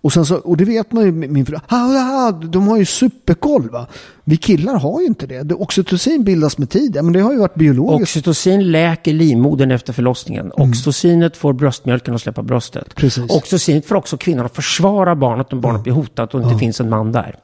Och, 0.01 0.13
sen 0.13 0.25
så, 0.25 0.35
och 0.35 0.57
det 0.57 0.65
vet 0.65 0.91
man 0.91 1.05
ju, 1.05 1.11
min 1.11 1.45
fru, 1.45 1.55
"Ah, 1.55 1.61
ah, 1.75 2.27
ah, 2.27 2.31
de 2.31 2.67
har 2.67 2.77
ju 2.77 2.85
superkoll 2.85 3.69
va. 3.69 3.87
Vi 4.23 4.37
killar 4.37 4.79
har 4.79 5.01
ju 5.01 5.07
inte 5.07 5.27
det. 5.27 5.53
oxytocin 5.53 6.23
bildas 6.23 6.57
med 6.57 6.69
tiden, 6.69 7.05
men 7.05 7.13
det 7.13 7.19
har 7.19 7.31
ju 7.31 7.39
varit 7.39 7.55
biologiskt. 7.55 8.01
Oxytocin 8.17 8.71
läker 8.71 9.13
livmodern 9.13 9.71
efter 9.71 9.93
förlossningen. 9.93 10.51
Oxytocinet 10.55 11.37
får 11.37 11.53
bröstmjölken 11.53 12.15
att 12.15 12.21
släppa 12.21 12.43
bröstet. 12.43 12.83
Mm. 12.83 12.93
Precis. 12.95 13.31
Oxytocinet 13.31 13.85
får 13.85 13.95
också 13.95 14.17
kvinnan 14.17 14.45
att 14.45 14.55
försvara 14.55 15.15
barnet 15.15 15.53
om 15.53 15.61
barnet 15.61 15.83
blir 15.83 15.93
hotat 15.93 16.33
och 16.33 16.41
inte 16.43 16.57
finns 16.59 16.81
en 16.81 16.89
man 16.89 17.11
där. 17.11 17.35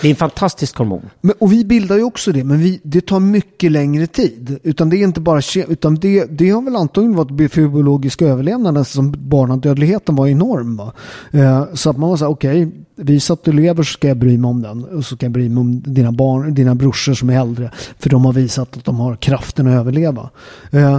Det 0.00 0.08
är 0.08 0.10
en 0.10 0.16
fantastisk 0.16 0.76
hormon. 0.76 1.10
Men, 1.20 1.34
och 1.38 1.52
vi 1.52 1.64
bildar 1.64 1.96
ju 1.96 2.02
också 2.02 2.32
det, 2.32 2.44
men 2.44 2.58
vi, 2.58 2.80
det 2.82 3.00
tar 3.00 3.20
mycket 3.20 3.72
längre 3.72 4.06
tid. 4.06 4.58
Utan 4.62 4.90
det 4.90 4.96
är 4.96 5.04
inte 5.04 5.20
bara 5.20 5.40
utan 5.68 5.94
det, 5.94 6.24
det 6.24 6.50
har 6.50 6.62
väl 6.62 6.76
antagligen 6.76 7.16
varit 7.16 7.52
för 7.52 7.68
biologisk 7.68 8.22
överlevnad 8.22 8.86
som 8.86 9.14
barnadödligheten 9.18 10.16
var 10.16 10.28
enorm. 10.28 10.76
Va? 10.76 10.92
Eh, 11.30 11.64
så 11.74 11.90
att 11.90 11.96
man 11.96 12.10
var 12.10 12.16
så 12.16 12.24
här, 12.24 12.32
okej, 12.32 12.70
visa 12.96 13.32
att 13.32 13.44
du 13.44 13.52
lever 13.52 13.82
så 13.82 13.92
ska 13.92 14.08
jag 14.08 14.16
bry 14.16 14.38
mig 14.38 14.48
om 14.48 14.62
den. 14.62 14.84
Och 14.84 15.04
så 15.04 15.16
ska 15.16 15.26
jag 15.26 15.32
bry 15.32 15.48
mig 15.48 15.60
om 15.60 15.82
dina 15.82 16.12
barn, 16.12 16.54
dina 16.54 16.74
brorsor 16.74 17.14
som 17.14 17.30
är 17.30 17.40
äldre. 17.40 17.70
För 17.98 18.10
de 18.10 18.24
har 18.24 18.32
visat 18.32 18.76
att 18.76 18.84
de 18.84 18.96
har 18.96 19.16
kraften 19.16 19.66
att 19.66 19.74
överleva. 19.74 20.30
Eh, 20.70 20.98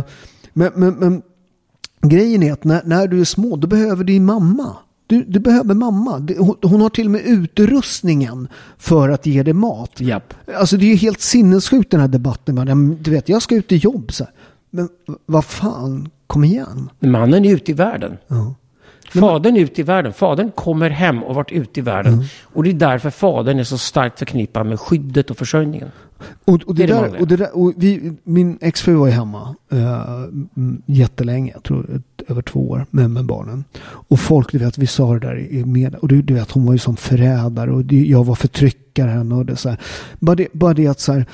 men, 0.54 0.72
men, 0.76 0.94
men 0.94 1.22
grejen 2.02 2.44
är 2.44 2.54
att 2.54 2.64
när, 2.64 2.82
när 2.86 3.08
du 3.08 3.22
är 3.22 3.26
små, 3.26 3.56
då 3.56 3.68
behöver 3.68 4.04
din 4.04 4.26
mamma. 4.26 4.76
Du, 5.08 5.24
du 5.24 5.40
behöver 5.40 5.74
mamma. 5.74 6.28
Hon, 6.62 6.82
har 6.82 6.90
till 6.90 7.06
och 7.06 7.12
med 7.12 7.22
utrustningen 7.26 8.48
för 8.78 9.10
att 9.10 9.26
ge 9.26 9.44
dig 9.44 9.54
mat. 9.54 10.02
Japp. 10.02 10.34
Alltså 10.56 10.78
det 10.78 10.86
är 10.86 10.90
ju 10.90 10.96
helt 10.96 11.22
sinnessjukt 11.22 11.92
den 11.92 12.00
här 12.00 12.08
debatten. 12.08 12.56
men 12.56 13.04
Du 13.04 13.12
vet, 13.12 13.30
jag 13.30 13.42
ska 13.42 13.56
ut 13.56 13.72
i 13.72 13.76
jobb. 13.76 14.14
Så 14.14 14.24
här. 14.24 14.34
Men 14.70 14.90
vad 15.26 15.46
fan, 15.46 16.10
kom 16.28 16.44
igen. 16.44 16.90
Mannen 17.00 17.46
är 17.46 17.54
ute 17.54 17.72
i 17.72 17.74
världen. 17.74 18.18
Ja. 18.28 18.56
Fadern 19.20 19.58
är 19.58 19.62
ute 19.62 19.82
i 19.82 19.84
världen. 19.84 20.14
Fadern 20.14 20.52
kommer 20.52 20.90
hem 20.90 21.24
och 21.24 21.36
varit 21.36 21.52
ute 21.52 21.80
i 21.80 21.84
världen. 21.84 22.14
Mm. 22.14 22.26
Och 22.44 22.64
det 22.64 22.70
är 22.70 22.74
därför 22.74 23.10
fadern 23.10 23.60
är 23.60 23.64
så 23.64 23.78
starkt 23.78 24.20
förknippad 24.20 24.66
med 24.66 24.80
skyddet 24.80 25.32
och 25.32 25.38
försörjningen. 25.38 25.92
Och, 26.46 26.62
och, 26.66 26.76
det 26.76 26.86
Det 26.86 26.94
är 26.94 27.02
det 27.02 27.10
där, 27.10 27.22
och, 27.22 27.28
det 27.28 27.36
där, 27.36 27.58
och 27.58 27.74
vi, 27.78 28.14
min 28.24 28.58
exfru 28.62 28.94
var 28.94 29.08
ju 29.08 29.14
hemma 29.14 29.56
uh, 29.74 30.26
jättelänge, 30.86 31.52
jag 31.54 31.64
tror 31.64 31.96
ett, 31.96 32.30
över 32.30 32.42
två 32.42 32.70
år 32.70 32.86
med, 32.90 33.10
med 33.10 33.26
barnen. 33.26 33.64
Och 33.84 34.20
folk, 34.20 34.52
du 34.52 34.58
vet, 34.58 34.78
vi 34.78 34.88
sa 34.88 35.14
det 35.14 35.20
där 35.20 35.40
i 35.40 35.66
media. 35.66 36.00
Och 36.00 36.08
du, 36.08 36.22
du 36.22 36.34
vet, 36.34 36.52
hon 36.52 36.66
var 36.66 36.74
ju 36.74 36.80
som 36.80 36.96
förrädare 36.96 37.72
och 37.72 37.94
jag 37.94 38.24
var 38.24 38.36
förtryckaren. 38.36 39.32
Och 39.32 39.46
det, 39.46 39.56
så 39.56 39.70
här. 39.70 39.80
Bara, 40.20 40.36
det, 40.36 40.48
bara 40.54 40.74
det 40.74 40.88
att 40.88 41.00
så 41.00 41.14
här, 41.14 41.26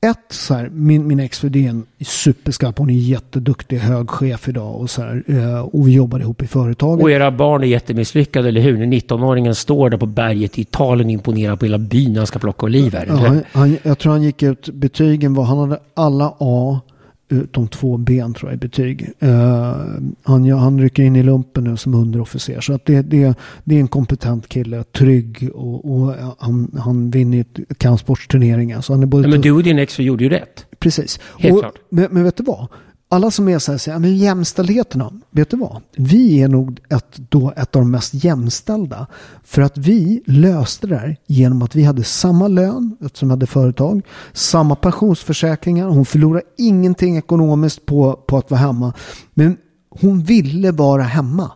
ett, 0.00 0.32
så 0.32 0.54
här, 0.54 0.70
min, 0.72 1.06
min 1.06 1.20
exfru 1.20 1.48
är 1.48 1.68
en 1.68 1.86
superskarp, 2.00 2.78
hon 2.78 2.90
är 2.90 2.94
jätteduktig, 2.94 3.78
hög 3.78 4.10
chef 4.10 4.48
idag 4.48 4.76
och 4.76 4.90
så 4.90 5.02
här, 5.02 5.22
eh, 5.26 5.60
och 5.60 5.88
vi 5.88 5.92
jobbade 5.92 6.24
ihop 6.24 6.42
i 6.42 6.46
företaget. 6.46 7.02
Och 7.02 7.10
era 7.10 7.30
barn 7.30 7.62
är 7.62 7.66
jättemisslyckade, 7.66 8.48
eller 8.48 8.60
hur? 8.60 8.78
När 8.78 8.86
19-åringen 8.86 9.54
står 9.54 9.90
där 9.90 9.98
på 9.98 10.06
berget 10.06 10.58
i 10.58 10.60
Italien 10.60 11.06
och 11.06 11.12
imponerar 11.12 11.56
på 11.56 11.64
hela 11.64 11.78
byn 11.78 12.12
när 12.12 12.20
han 12.20 12.26
ska 12.26 12.38
plocka 12.38 12.66
oliver. 12.66 13.06
Ja, 13.08 13.14
han, 13.14 13.42
han, 13.52 13.76
jag 13.82 13.98
tror 13.98 14.12
han 14.12 14.22
gick 14.22 14.42
ut, 14.42 14.68
betygen 14.68 15.34
var, 15.34 15.44
han 15.44 15.58
hade 15.58 15.78
alla 15.94 16.34
A 16.38 16.80
utom 17.28 17.68
två 17.68 17.96
ben 17.96 18.34
tror 18.34 18.50
jag 18.50 18.56
i 18.56 18.60
betyg. 18.60 19.10
Eh, 19.18 19.76
han, 20.22 20.44
ja, 20.44 20.56
han 20.56 20.80
rycker 20.80 21.02
in 21.02 21.16
i 21.16 21.22
lumpen 21.22 21.64
nu 21.64 21.76
som 21.76 21.94
underofficer. 21.94 22.60
Så 22.60 22.72
att 22.72 22.84
det, 22.84 23.02
det, 23.02 23.34
det 23.64 23.76
är 23.76 23.80
en 23.80 23.88
kompetent 23.88 24.48
kille, 24.48 24.84
trygg 24.84 25.50
och, 25.54 25.92
och 25.92 26.14
han, 26.38 26.70
han 26.78 27.10
vinner 27.10 27.44
kampsportsturneringar. 27.78 28.80
Så 28.80 28.92
han 28.92 29.02
är 29.02 29.06
både 29.06 29.28
Ja, 29.28 29.30
men 29.30 29.40
du 29.40 29.52
och 29.52 29.62
din 29.62 29.78
exfru 29.78 30.04
gjorde 30.04 30.24
ju 30.24 30.30
rätt. 30.30 30.66
Precis. 30.78 31.20
Helt 31.38 31.54
och, 31.54 31.60
klart. 31.60 31.74
Men, 31.88 32.08
men 32.10 32.24
vet 32.24 32.36
du 32.36 32.44
vad? 32.44 32.68
Alla 33.08 33.30
som 33.30 33.48
är 33.48 33.58
så 33.58 33.72
här 33.72 33.78
säger, 33.78 33.98
men 33.98 34.16
jämställdheten 34.16 34.98
då? 34.98 35.12
Vet 35.30 35.50
du 35.50 35.56
vad? 35.56 35.82
Vi 35.96 36.42
är 36.42 36.48
nog 36.48 36.80
ett, 36.90 37.16
då 37.28 37.52
ett 37.56 37.76
av 37.76 37.82
de 37.82 37.90
mest 37.90 38.14
jämställda. 38.14 39.06
För 39.44 39.62
att 39.62 39.78
vi 39.78 40.22
löste 40.26 40.86
det 40.86 40.94
där 40.94 41.16
genom 41.26 41.62
att 41.62 41.74
vi 41.74 41.84
hade 41.84 42.04
samma 42.04 42.48
lön, 42.48 42.96
eftersom 43.04 43.28
vi 43.28 43.32
hade 43.32 43.46
företag, 43.46 44.02
samma 44.32 44.74
pensionsförsäkringar. 44.74 45.88
Hon 45.88 46.06
förlorade 46.06 46.42
ingenting 46.58 47.16
ekonomiskt 47.16 47.86
på, 47.86 48.12
på 48.12 48.36
att 48.38 48.50
vara 48.50 48.60
hemma. 48.60 48.92
Men 49.34 49.56
hon 49.90 50.22
ville 50.22 50.72
vara 50.72 51.02
hemma. 51.02 51.50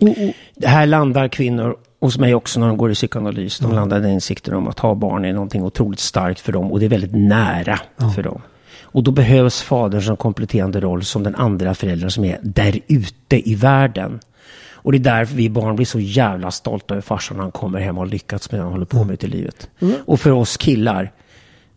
Och, 0.00 0.08
och, 0.08 0.32
Det 0.56 0.68
här 0.68 0.86
landar 0.86 1.28
kvinnor 1.28 1.76
hos 2.00 2.18
mig 2.18 2.34
också 2.34 2.60
när 2.60 2.66
de 2.68 2.76
går 2.76 2.90
i 2.90 2.94
psykoanalys. 2.94 3.58
De 3.58 3.72
landar 3.72 4.06
i 4.06 4.10
insikten 4.10 4.54
om 4.54 4.68
att 4.68 4.78
ha 4.78 4.94
barn 4.94 5.24
är 5.24 5.32
någonting 5.32 5.62
otroligt 5.62 6.00
starkt 6.00 6.40
för 6.40 6.52
dem 6.52 6.72
och 6.72 6.80
det 6.80 6.86
är 6.86 6.90
väldigt 6.90 7.14
nära 7.14 7.80
för 8.14 8.22
dem. 8.22 8.40
Och 8.92 9.02
då 9.02 9.10
behövs 9.10 9.62
fadern 9.62 10.02
som 10.02 10.16
kompletterande 10.16 10.80
roll 10.80 11.04
som 11.04 11.22
den 11.22 11.34
andra 11.34 11.74
föräldern 11.74 12.10
som 12.10 12.24
är 12.24 12.38
där 12.42 12.80
ute 12.88 13.50
i 13.50 13.54
världen. 13.54 14.20
Och 14.82 14.92
det 14.92 14.98
är 14.98 15.16
därför 15.16 15.34
vi 15.36 15.50
barn 15.50 15.76
blir 15.76 15.86
så 15.86 16.00
jävla 16.00 16.50
stolta 16.50 16.94
över 16.94 17.02
farsan 17.02 17.36
när 17.36 17.42
han 17.44 17.52
kommer 17.52 17.80
hem 17.80 17.98
och 17.98 18.04
har 18.04 18.10
lyckats 18.10 18.50
med 18.50 18.60
det 18.60 18.64
han 18.64 18.72
håller 18.72 18.86
på 18.86 19.04
med 19.04 19.14
ute 19.14 19.26
i 19.26 19.28
livet. 19.30 19.68
Och 20.06 20.20
för 20.20 20.30
oss 20.30 20.56
killar, 20.56 21.12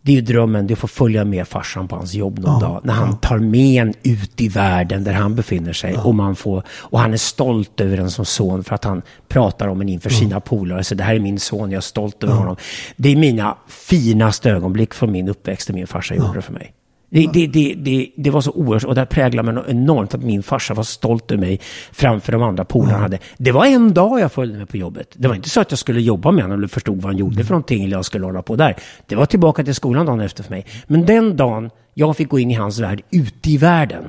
Det 0.06 0.12
är 0.12 0.16
ju 0.16 0.20
drömmen, 0.22 0.66
det 0.66 0.72
är 0.72 0.74
att 0.74 0.80
få 0.80 0.86
följa 0.88 1.24
med 1.24 1.48
farsan 1.48 1.88
på 1.88 1.96
hans 1.96 2.14
jobb 2.14 2.38
någon 2.38 2.60
dag. 2.60 2.80
När 2.84 2.94
han 2.94 3.16
tar 3.18 3.38
med 3.38 3.82
en 3.82 3.94
ut 4.02 4.40
i 4.40 4.48
världen 4.48 5.04
där 5.04 5.12
han 5.12 5.34
befinner 5.34 5.72
sig. 5.72 5.96
Och, 5.96 6.14
man 6.14 6.36
får, 6.36 6.62
och 6.70 6.98
han 7.00 7.12
är 7.12 7.16
stolt 7.16 7.80
över 7.80 7.98
en 7.98 8.10
som 8.10 8.24
son 8.24 8.64
för 8.64 8.74
att 8.74 8.84
han 8.84 9.02
pratar 9.28 9.68
om 9.68 9.80
en 9.80 9.88
inför 9.88 10.10
sina 10.10 10.40
polare. 10.40 10.84
Så 10.84 10.94
det 10.94 11.04
här 11.04 11.14
är 11.14 11.20
min 11.20 11.38
son, 11.40 11.70
jag 11.70 11.76
är 11.76 11.80
stolt 11.80 12.24
över 12.24 12.34
honom. 12.38 12.56
Det 12.96 13.08
är 13.12 13.16
mina 13.16 13.56
finaste 13.68 14.50
ögonblick 14.50 14.94
från 14.94 15.12
min 15.12 15.28
uppväxt, 15.28 15.66
det 15.66 15.72
min 15.72 15.86
farsa 15.86 16.14
gjorde 16.14 16.42
för 16.42 16.52
mig. 16.52 16.72
Det, 17.14 17.26
det, 17.32 17.46
det, 17.46 17.74
det, 17.74 18.10
det 18.16 18.30
var 18.30 18.40
så 18.40 18.50
oerhört, 18.50 18.84
och 18.84 18.94
det 18.94 19.06
präglade 19.06 19.52
mig 19.52 19.64
enormt 19.68 20.14
att 20.14 20.22
min 20.22 20.42
farsa 20.42 20.74
var 20.74 20.82
stolt 20.82 21.30
över 21.30 21.40
mig 21.40 21.60
framför 21.92 22.32
de 22.32 22.42
andra 22.42 22.64
polarna 22.64 22.92
han 22.92 23.02
hade. 23.02 23.18
Det 23.36 23.52
var 23.52 23.66
en 23.66 23.94
dag 23.94 24.20
jag 24.20 24.32
följde 24.32 24.58
med 24.58 24.68
på 24.68 24.76
jobbet. 24.76 25.14
Det 25.16 25.28
var 25.28 25.34
inte 25.34 25.48
så 25.48 25.60
att 25.60 25.70
jag 25.70 25.78
skulle 25.78 26.00
jobba 26.00 26.30
med 26.30 26.44
honom 26.44 26.58
eller 26.58 26.68
förstod 26.68 26.96
vad 26.96 27.04
han 27.04 27.16
gjorde 27.16 27.44
för 27.44 27.50
någonting 27.50 27.84
eller 27.84 27.96
jag 27.96 28.04
skulle 28.04 28.24
hålla 28.24 28.42
på 28.42 28.56
där. 28.56 28.76
Det 29.06 29.16
var 29.16 29.26
tillbaka 29.26 29.64
till 29.64 29.74
skolan 29.74 30.06
dagen 30.06 30.20
efter 30.20 30.42
för 30.42 30.50
mig. 30.50 30.66
Men 30.86 31.06
den 31.06 31.36
dagen 31.36 31.70
jag 31.94 32.16
fick 32.16 32.28
gå 32.28 32.38
in 32.38 32.50
i 32.50 32.54
hans 32.54 32.78
värld, 32.78 33.02
ute 33.10 33.50
i 33.50 33.56
världen. 33.56 34.04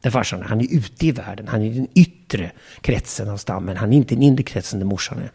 Där 0.00 0.10
farsan 0.10 0.42
han 0.42 0.60
är 0.60 0.74
ute 0.74 1.06
i 1.06 1.12
världen, 1.12 1.48
han 1.48 1.62
är 1.62 1.66
i 1.66 1.74
den 1.74 1.88
yttre 1.94 2.50
kretsen 2.80 3.30
av 3.30 3.36
stammen, 3.36 3.76
han 3.76 3.92
är 3.92 3.96
inte 3.96 4.14
i 4.14 4.16
den 4.16 4.22
inre 4.22 4.42
kretsen 4.42 4.78
där 4.78 4.86
morsan 4.86 5.18
är. 5.18 5.30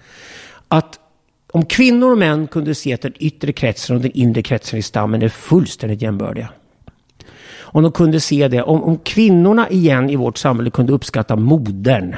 Att 0.67 0.99
om 1.51 1.65
kvinnor 1.65 2.11
och 2.11 2.17
män 2.17 2.47
kunde 2.47 2.75
se 2.75 2.93
att 2.93 3.01
den 3.01 3.13
yttre 3.19 3.53
kretsen 3.53 3.95
och 3.95 4.01
den 4.01 4.11
inre 4.11 4.41
kretsen 4.41 4.79
i 4.79 4.81
stammen 4.81 5.21
är 5.21 5.29
fullständigt 5.29 6.01
jämbördiga. 6.01 6.49
Om 7.71 7.83
de 7.83 7.91
kunde 7.91 8.19
se 8.19 8.47
det, 8.47 8.61
om, 8.61 8.83
om 8.83 8.97
kvinnorna 8.97 9.69
igen 9.69 10.09
i 10.09 10.15
vårt 10.15 10.37
samhälle 10.37 10.69
kunde 10.69 10.93
uppskatta 10.93 11.35
modern 11.35 12.15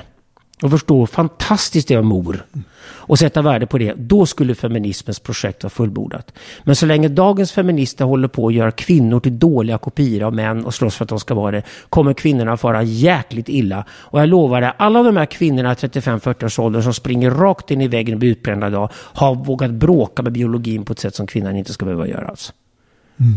och 0.61 0.71
förstå 0.71 0.99
hur 0.99 1.05
fantastiskt 1.05 1.87
det 1.87 1.93
är 1.93 2.01
mor 2.01 2.45
och 2.83 3.19
sätta 3.19 3.41
värde 3.41 3.67
på 3.67 3.77
det, 3.77 3.93
då 3.97 4.25
skulle 4.25 4.55
feminismens 4.55 5.19
projekt 5.19 5.63
vara 5.63 5.69
fullbordat. 5.69 6.33
Men 6.63 6.75
så 6.75 6.85
länge 6.85 7.07
dagens 7.07 7.51
feminister 7.51 8.05
håller 8.05 8.27
på 8.27 8.47
att 8.47 8.53
göra 8.53 8.71
kvinnor 8.71 9.19
till 9.19 9.39
dåliga 9.39 9.77
kopior 9.77 10.23
av 10.23 10.33
män 10.33 10.65
och 10.65 10.73
slåss 10.73 10.95
för 10.95 11.05
att 11.05 11.09
de 11.09 11.19
ska 11.19 11.33
vara 11.33 11.51
det, 11.51 11.63
kommer 11.89 12.13
kvinnorna 12.13 12.57
fara 12.57 12.83
jäkligt 12.83 13.49
illa. 13.49 13.85
Och 13.89 14.21
jag 14.21 14.29
lovar 14.29 14.61
dig, 14.61 14.71
alla 14.77 15.03
de 15.03 15.17
här 15.17 15.25
kvinnorna 15.25 15.71
i 15.71 15.75
35-40 15.75 16.45
års 16.45 16.59
ålder 16.59 16.81
som 16.81 16.93
springer 16.93 17.31
rakt 17.31 17.71
in 17.71 17.81
i 17.81 17.87
väggen 17.87 18.13
och 18.13 18.19
blir 18.19 18.31
utbrända 18.31 18.67
idag, 18.67 18.89
har 18.93 19.35
vågat 19.35 19.71
bråka 19.71 20.21
med 20.21 20.31
biologin 20.31 20.85
på 20.85 20.93
ett 20.93 20.99
sätt 20.99 21.15
som 21.15 21.27
kvinnan 21.27 21.55
inte 21.55 21.73
ska 21.73 21.85
behöva 21.85 22.07
göra. 22.07 22.27
Alltså. 22.27 22.53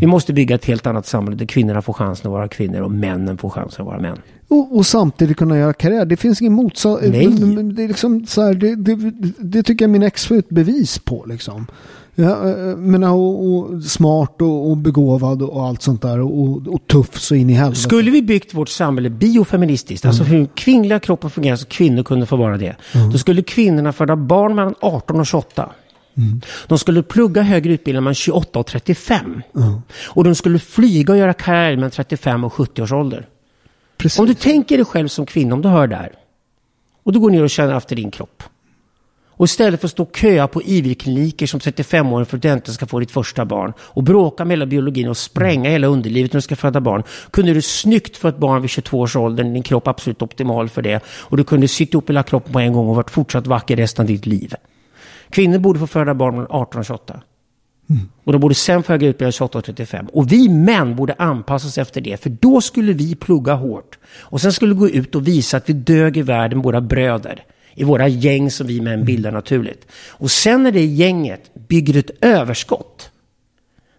Vi 0.01 0.07
måste 0.07 0.33
bygga 0.33 0.55
ett 0.55 0.65
helt 0.65 0.87
annat 0.87 1.05
samhälle 1.05 1.37
där 1.37 1.45
kvinnorna 1.45 1.81
får 1.81 1.93
chansen 1.93 2.27
att 2.27 2.31
vara 2.31 2.47
kvinnor 2.47 2.81
och 2.81 2.91
männen 2.91 3.37
får 3.37 3.49
chansen 3.49 3.81
att 3.81 3.87
vara 3.87 3.99
män. 3.99 4.17
Och, 4.47 4.77
och 4.77 4.85
samtidigt 4.85 5.37
kunna 5.37 5.57
göra 5.57 5.73
karriär. 5.73 6.05
Det 6.05 6.17
finns 6.17 6.41
ingen 6.41 6.53
motsats. 6.53 7.01
Nej. 7.01 7.27
Det, 7.75 7.83
är 7.83 7.87
liksom 7.87 8.25
så 8.25 8.41
här, 8.41 8.53
det, 8.53 8.75
det, 8.75 9.11
det 9.37 9.63
tycker 9.63 9.85
jag 9.85 9.89
min 9.89 10.03
ex 10.03 10.25
får 10.25 10.35
ett 10.35 10.49
bevis 10.49 10.99
på. 10.99 11.25
Liksom. 11.27 11.67
Ja, 12.15 12.49
eh, 12.49 12.77
men, 12.77 13.03
och, 13.03 13.45
och 13.45 13.83
smart 13.83 14.41
och, 14.41 14.69
och 14.69 14.77
begåvad 14.77 15.41
och 15.41 15.65
allt 15.65 15.81
sånt 15.81 16.01
där. 16.01 16.19
Och, 16.19 16.67
och 16.67 16.87
tuff 16.87 17.19
så 17.19 17.35
in 17.35 17.49
i 17.49 17.53
helvete. 17.53 17.81
Skulle 17.81 18.11
vi 18.11 18.21
byggt 18.21 18.53
vårt 18.53 18.69
samhälle 18.69 19.09
biofeministiskt, 19.09 20.05
alltså 20.05 20.23
hur 20.23 20.45
kvinnliga 20.45 20.99
kroppen 20.99 21.29
fungerar 21.29 21.55
så 21.55 21.65
kvinnor 21.65 22.03
kunde 22.03 22.25
få 22.25 22.35
vara 22.35 22.57
det, 22.57 22.75
då 23.11 23.17
skulle 23.17 23.41
kvinnorna 23.41 23.93
föda 23.93 24.15
barn 24.15 24.55
mellan 24.55 24.75
18 24.79 25.19
och 25.19 25.25
28. 25.25 25.69
De 26.67 26.79
skulle 26.79 27.03
plugga 27.03 27.41
högre 27.41 27.73
utbildning 27.73 28.03
mellan 28.03 28.15
28 28.15 28.59
och 28.59 28.65
35. 28.65 29.41
Och 30.05 30.23
de 30.23 30.35
skulle 30.35 30.59
flyga 30.59 31.13
och 31.13 31.19
göra 31.19 31.33
karriär 31.33 31.75
mellan 31.75 31.91
35 31.91 32.43
och 32.43 32.53
70 32.53 32.81
års 32.81 32.91
ålder. 32.91 33.27
Precis. 33.97 34.19
Om 34.19 34.25
du 34.25 34.33
tänker 34.33 34.77
dig 34.77 34.85
själv 34.85 35.07
som 35.07 35.25
kvinna, 35.25 35.55
om 35.55 35.61
du 35.61 35.69
hör 35.69 35.87
det 35.87 35.95
här. 35.95 36.11
Och 37.03 37.13
du 37.13 37.19
går 37.19 37.29
ner 37.29 37.43
och 37.43 37.49
känner 37.49 37.77
efter 37.77 37.95
din 37.95 38.11
kropp. 38.11 38.43
Och 39.37 39.45
istället 39.45 39.79
för 39.79 39.87
att 39.87 39.91
stå 39.91 40.03
och 40.03 40.17
köa 40.17 40.47
på 40.47 40.61
IV-kliniker 40.61 41.47
som 41.47 41.59
35-åring 41.59 42.25
för 42.25 42.37
att 42.37 42.41
du 42.41 42.49
äntligen 42.49 42.73
ska 42.75 42.85
få 42.85 42.99
ditt 42.99 43.11
första 43.11 43.45
barn 43.45 43.73
och 43.79 44.03
bråka 44.03 44.45
med 44.45 44.51
hela 44.51 44.65
biologin 44.65 45.07
och 45.07 45.17
spränga 45.17 45.69
hela 45.69 45.87
underlivet 45.87 46.33
när 46.33 46.37
du 46.37 46.41
ska 46.41 46.55
föda 46.55 46.81
barn. 46.81 47.03
Kunde 47.31 47.53
du 47.53 47.61
snyggt 47.61 48.17
få 48.17 48.27
ett 48.27 48.37
barn 48.37 48.61
vid 48.61 48.69
22 48.69 48.99
års 48.99 49.15
ålder, 49.15 49.43
din 49.43 49.63
kropp 49.63 49.87
absolut 49.87 50.21
optimal 50.21 50.69
för 50.69 50.81
det. 50.81 51.03
Och 51.07 51.37
du 51.37 51.43
kunde 51.43 51.67
sitta 51.67 51.91
ihop 51.91 52.09
hela 52.09 52.23
kroppen 52.23 52.53
på 52.53 52.59
en 52.59 52.73
gång 52.73 52.87
och 52.87 52.95
varit 52.95 53.11
fortsatt 53.11 53.47
vacker 53.47 53.75
resten 53.75 54.03
av 54.03 54.07
ditt 54.07 54.25
liv. 54.25 54.53
Kvinnor 55.29 55.59
borde 55.59 55.79
få 55.79 55.87
föda 55.87 56.13
barn 56.13 56.33
mellan 56.33 56.51
18 56.51 56.79
och 56.79 56.85
28. 56.85 57.21
Och 58.23 58.33
de 58.33 58.41
borde 58.41 58.55
sen 58.55 58.83
få 58.83 58.91
högre 58.91 59.07
utbildning 59.07 59.31
28 59.31 59.57
och 59.57 59.65
35. 59.65 60.05
Och 60.13 60.31
vi 60.31 60.49
män 60.49 60.95
borde 60.95 61.13
anpassa 61.13 61.67
oss 61.67 61.77
efter 61.77 62.01
det. 62.01 62.21
För 62.21 62.29
då 62.29 62.61
skulle 62.61 62.93
vi 62.93 63.15
plugga 63.15 63.53
hårt. 63.53 63.99
Och 64.19 64.41
sen 64.41 64.53
skulle 64.53 64.73
vi 64.73 64.79
gå 64.79 64.89
ut 64.89 65.15
och 65.15 65.27
visa 65.27 65.57
att 65.57 65.69
vi 65.69 65.73
dög 65.73 66.17
i 66.17 66.21
världen 66.21 66.61
våra 66.61 66.81
bröder. 66.81 67.43
I 67.75 67.83
våra 67.83 68.07
gäng 68.07 68.51
som 68.51 68.67
vi 68.67 68.81
män 68.81 69.05
bildar 69.05 69.31
naturligt. 69.31 69.87
Och 70.07 70.31
sen 70.31 70.63
när 70.63 70.71
det 70.71 70.85
gänget 70.85 71.53
bygger 71.67 71.97
ett 71.97 72.11
överskott. 72.21 72.94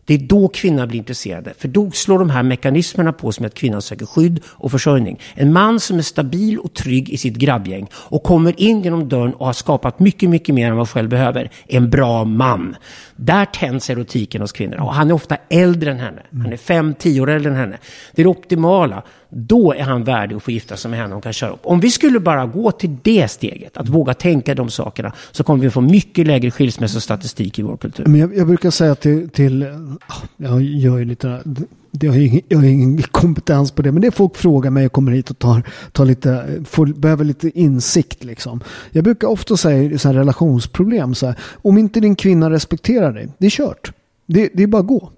Det 0.06 0.14
är 0.14 0.18
då 0.18 0.48
kvinnan 0.48 0.88
blir 0.88 0.98
intresserade. 0.98 1.54
För 1.58 1.68
då 1.68 1.90
slår 1.90 2.18
de 2.18 2.30
här 2.30 2.42
mekanismerna 2.42 3.12
på 3.12 3.32
som 3.32 3.46
att 3.46 3.54
kvinnan 3.54 3.82
söker 3.82 4.06
skydd 4.06 4.40
och 4.46 4.70
försörjning. 4.70 5.20
En 5.34 5.52
man 5.52 5.80
som 5.80 5.98
är 5.98 6.02
stabil 6.02 6.58
och 6.58 6.74
trygg 6.74 7.10
i 7.10 7.16
sitt 7.16 7.34
grabbgäng 7.34 7.88
och 7.92 8.22
kommer 8.22 8.60
in 8.60 8.82
genom 8.82 9.08
dörren 9.08 9.34
och 9.34 9.46
har 9.46 9.52
skapat 9.52 10.00
mycket, 10.00 10.30
mycket 10.30 10.54
mer 10.54 10.70
än 10.70 10.76
vad 10.76 10.88
själv 10.88 11.08
behöver. 11.08 11.50
En 11.66 11.90
bra 11.90 12.24
man. 12.24 12.76
Där 13.16 13.44
tänds 13.44 13.90
erotiken 13.90 14.40
hos 14.40 14.52
kvinnorna. 14.52 14.82
Och 14.82 14.94
han 14.94 15.10
är 15.10 15.14
ofta 15.14 15.36
äldre 15.48 15.90
än 15.90 15.98
henne. 15.98 16.22
Han 16.32 16.52
är 16.52 16.56
fem, 16.56 16.94
tio 16.98 17.20
år 17.20 17.30
äldre 17.30 17.52
än 17.52 17.58
henne. 17.58 17.78
Det 18.14 18.22
är 18.22 18.24
det 18.24 18.30
optimala. 18.30 19.02
Då 19.28 19.72
är 19.72 19.82
han 19.82 20.04
värdig 20.04 20.36
att 20.36 20.42
få 20.42 20.50
gifta 20.50 20.76
sig 20.76 20.90
med 20.90 21.00
henne 21.00 21.14
och 21.14 21.22
kan 21.22 21.32
köra 21.32 21.50
upp. 21.50 21.60
Om 21.62 21.80
vi 21.80 21.90
skulle 21.90 22.20
bara 22.20 22.46
gå 22.46 22.70
till 22.70 22.96
det 23.02 23.28
steget, 23.28 23.76
att 23.76 23.88
våga 23.88 24.14
tänka 24.14 24.54
de 24.54 24.70
sakerna, 24.70 25.12
så 25.32 25.44
kommer 25.44 25.64
vi 25.64 25.70
få 25.70 25.80
mycket 25.80 26.26
lägre 26.26 26.50
skilsmässostatistik 26.50 27.58
i 27.58 27.62
vår 27.62 27.76
kultur. 27.76 28.04
Men 28.06 28.20
jag, 28.20 28.36
jag 28.36 28.46
brukar 28.46 28.70
säga 28.70 28.94
till, 28.94 29.30
till 29.30 29.66
jag 30.36 30.62
gör 30.62 30.98
ju 30.98 31.04
lite, 31.04 31.42
jag 31.90 32.12
har, 32.12 32.18
ingen, 32.18 32.40
jag 32.48 32.58
har 32.58 32.64
ingen 32.64 33.02
kompetens 33.02 33.70
på 33.70 33.82
det, 33.82 33.92
men 33.92 34.00
det 34.00 34.06
är 34.06 34.10
folk 34.10 34.36
frågar 34.36 34.70
mig 34.70 34.86
och 34.86 34.92
kommer 34.92 35.12
hit 35.12 35.30
och 35.30 35.38
tar, 35.38 35.62
tar 35.92 36.04
lite, 36.04 36.46
får, 36.64 36.86
behöver 36.86 37.24
lite 37.24 37.58
insikt 37.60 38.24
liksom. 38.24 38.60
Jag 38.90 39.04
brukar 39.04 39.28
ofta 39.28 39.56
säga 39.56 39.82
i 39.82 39.98
så 39.98 40.08
här 40.08 40.14
relationsproblem, 40.14 41.14
så 41.14 41.26
här, 41.26 41.34
om 41.62 41.78
inte 41.78 42.00
din 42.00 42.16
kvinna 42.16 42.50
respekterar 42.50 43.12
dig, 43.12 43.28
det 43.38 43.46
är 43.46 43.50
kört. 43.50 43.92
Det, 44.26 44.50
det 44.54 44.62
är 44.62 44.66
bara 44.66 44.80
att 44.80 44.88
gå. 44.88 45.10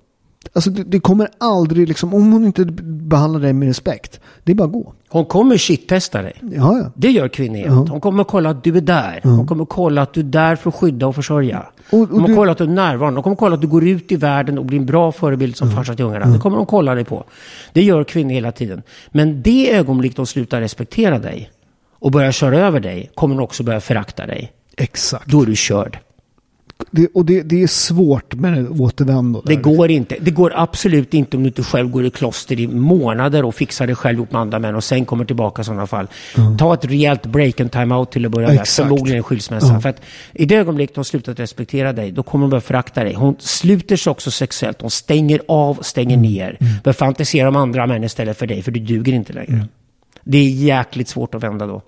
Alltså 0.53 0.71
det, 0.71 0.83
det 0.85 1.01
kommer 1.01 1.29
aldrig, 1.39 1.89
liksom, 1.89 2.15
om 2.15 2.33
hon 2.33 2.45
inte 2.45 2.65
behandlar 2.83 3.41
dig 3.41 3.53
med 3.53 3.69
respekt, 3.69 4.21
det 4.45 4.53
är 4.53 4.57
bara 4.57 4.65
att 4.65 4.73
gå. 4.73 4.93
Hon 5.09 5.25
kommer 5.25 5.57
shit-testa 5.57 6.23
dig. 6.23 6.33
Ja, 6.41 6.79
ja. 6.79 6.93
Det 6.95 7.11
gör 7.11 7.29
kvinnor 7.29 7.57
jämt. 7.59 7.89
Hon 7.89 8.01
kommer 8.01 8.25
kolla 8.25 8.51
att 8.51 8.65
du 8.65 8.77
är 8.77 8.81
där. 8.81 9.21
Hon 9.23 9.47
kommer 9.47 9.65
kolla 9.65 10.03
att 10.03 10.13
du 10.15 10.21
är 10.21 10.25
där 10.25 10.57
för 10.57 10.69
att 10.71 10.75
skydda 10.75 11.07
och 11.07 11.15
försörja. 11.15 11.59
Och- 11.59 11.93
och 11.93 11.99
hon 11.99 12.09
kommer 12.09 12.29
du- 12.29 12.35
kolla 12.37 12.53
att 12.53 12.59
du 12.59 12.65
är 12.65 12.69
närvarande. 12.69 13.17
Hon 13.19 13.23
kommer 13.23 13.37
kolla 13.37 13.55
att 13.55 13.61
du 13.61 13.67
går 13.67 13.85
ut 13.89 14.13
i 14.13 14.17
världen 14.17 14.59
och 14.59 14.65
blir 14.65 14.79
en 14.79 14.87
bra 14.87 15.13
förebild 15.13 15.57
som 15.57 15.71
farsa 15.71 15.95
till 15.95 16.05
ungarna. 16.05 16.27
Det 16.27 16.39
kommer 16.39 16.57
de 16.57 16.67
kolla 16.67 16.95
dig 16.95 17.05
på. 17.05 17.25
Det 17.73 17.83
gör 17.83 18.05
kvinnor 18.05 18.31
hela 18.31 18.53
tiden. 18.53 18.83
Men 19.11 19.43
det 19.43 19.75
ögonblick 19.77 20.17
de 20.17 20.27
slutar 20.27 20.61
respektera 20.61 21.19
dig 21.19 21.51
och 21.99 22.11
börjar 22.11 22.33
köra 22.33 22.59
över 22.59 22.81
dig 22.81 23.11
kommer 23.15 23.35
de 23.37 23.43
också 23.43 23.63
börja 23.63 23.81
förakta 23.81 24.27
dig. 24.27 24.53
Exakt. 24.77 25.27
Då 25.31 25.43
är 25.43 25.47
du 25.47 25.57
körd. 25.57 25.99
Det, 26.91 27.09
och 27.15 27.25
det, 27.25 27.43
det 27.43 27.63
är 27.63 27.67
svårt 27.67 28.35
med 28.35 28.81
återvändo. 28.81 29.43
Det 29.47 29.57
går 29.57 29.91
inte. 29.91 30.17
Det 30.21 30.31
går 30.31 30.53
absolut 30.57 31.15
inte 31.15 31.37
om 31.37 31.43
du 31.43 31.49
inte 31.49 31.63
själv 31.63 31.91
går 31.91 32.05
i 32.05 32.11
kloster 32.11 32.61
i 32.61 32.67
månader 32.67 33.45
och 33.45 33.55
fixar 33.55 33.87
det 33.87 33.95
själv 33.95 34.19
ihop 34.19 34.33
med 34.33 34.41
andra 34.41 34.59
män 34.59 34.75
och 34.75 34.85
sen 34.85 35.05
kommer 35.05 35.25
tillbaka 35.25 35.63
i 35.63 35.65
sådana 35.65 35.87
fall. 35.87 36.07
Ta 36.59 36.75
ett 36.75 36.85
rejält 36.85 37.27
break 37.27 37.61
and 37.61 37.73
time-out 37.73 38.11
till 38.11 38.27
att 38.27 38.33
börja 38.33 38.49
med. 38.49 38.69
Förmodligen 38.69 39.17
en 39.17 39.23
skilsmässa. 39.23 39.81
För 39.81 39.89
att 39.89 40.01
i 40.33 40.45
det 40.45 40.57
ögonblick 40.57 40.95
de 40.95 41.05
slutat 41.05 41.41
respektera 41.41 41.93
dig, 41.93 42.13
då 42.13 42.23
kommer 42.23 42.45
de 42.45 42.51
börja 42.51 42.61
förakta 42.61 43.05
dig. 43.05 43.15
Hon 43.15 43.37
sluter 43.39 43.97
sig 43.97 44.11
också 44.11 44.31
sexuellt. 44.31 44.81
Hon 44.81 44.91
stänger 44.91 45.41
av, 45.49 45.79
stänger 45.83 46.17
ner. 46.17 46.57
Börjar 46.85 46.95
fantisera 46.95 47.49
om 47.49 47.57
andra 47.57 47.87
män 47.87 48.05
istället 48.05 48.39
för 48.39 48.47
dig, 48.47 48.63
för 48.63 48.71
du 48.71 48.81
duger 48.81 49.13
inte 49.13 49.33
längre. 49.33 49.67
Det 50.25 50.39
är 50.39 50.51
jäkligt 50.51 51.09
svårt 51.09 51.35
att 51.35 51.43
vända 51.43 51.67
då. 51.67 51.83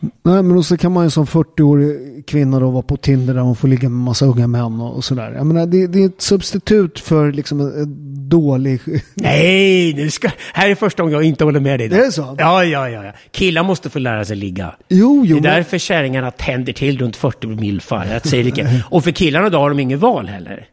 Nej, 0.00 0.42
men 0.42 0.62
så 0.62 0.76
kan 0.76 0.92
man 0.92 1.04
ju 1.04 1.10
som 1.10 1.26
40-årig 1.26 2.26
kvinna 2.26 2.60
då 2.60 2.70
vara 2.70 2.82
på 2.82 2.96
Tinder 2.96 3.34
där 3.34 3.42
man 3.44 3.56
får 3.56 3.68
ligga 3.68 3.88
med 3.88 4.00
massa 4.04 4.26
unga 4.26 4.46
män 4.46 4.80
och, 4.80 4.96
och 4.96 5.04
sådär. 5.04 5.32
Jag 5.36 5.46
menar, 5.46 5.66
det, 5.66 5.86
det 5.86 6.02
är 6.02 6.06
ett 6.06 6.22
substitut 6.22 6.98
för 7.00 7.32
liksom 7.32 7.60
en, 7.60 8.04
dålig... 8.28 8.80
Nej, 9.14 9.94
nu 9.94 10.10
ska... 10.10 10.28
här 10.52 10.70
är 10.70 10.74
första 10.74 11.02
gången 11.02 11.14
jag 11.14 11.24
inte 11.24 11.44
håller 11.44 11.60
med 11.60 11.80
dig. 11.80 11.88
Det 11.88 11.96
är 11.96 12.10
så? 12.10 12.36
Ja, 12.38 12.64
ja, 12.64 12.88
ja. 12.88 13.04
ja. 13.04 13.12
Killar 13.30 13.62
måste 13.62 13.90
få 13.90 13.98
lära 13.98 14.24
sig 14.24 14.36
ligga. 14.36 14.74
Jo, 14.88 15.22
Det 15.22 15.28
jo. 15.28 15.36
är 15.36 15.40
men- 15.42 15.50
därför 15.52 15.78
kärringarna 15.78 16.30
tänder 16.30 16.72
till 16.72 16.98
runt 16.98 17.16
40 17.16 17.46
milfar. 17.46 18.06
Jag 18.12 18.26
säger 18.26 18.44
det 18.44 18.48
inte. 18.50 18.84
Och 18.90 19.04
för 19.04 19.10
killarna 19.10 19.48
då 19.48 19.58
har 19.58 19.68
de 19.68 19.80
ingen 19.80 19.98
val 19.98 20.26
heller. 20.28 20.68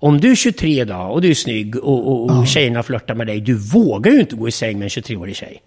Om 0.00 0.20
du 0.20 0.30
är 0.30 0.34
23 0.34 0.80
idag 0.80 1.12
och 1.12 1.22
du 1.22 1.30
är 1.30 1.34
snygg 1.34 1.76
och, 1.76 2.08
och, 2.12 2.38
och 2.38 2.46
tjejerna 2.46 2.82
flörtar 2.82 3.14
med 3.14 3.26
dig, 3.26 3.40
du 3.40 3.54
vågar 3.54 4.12
ju 4.12 4.20
inte 4.20 4.36
gå 4.36 4.48
i 4.48 4.52
säng 4.52 4.78
med 4.78 4.84
en 4.84 4.88
23-årig 4.88 5.36
tjej. 5.36 5.62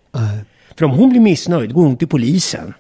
För 0.78 0.86
om 0.86 0.92
hon 0.92 1.10
blir 1.10 1.20
missnöjd 1.22 1.74
går 1.74 1.84
hon 1.84 1.98
till 1.98 2.08
polisen. 2.08 2.74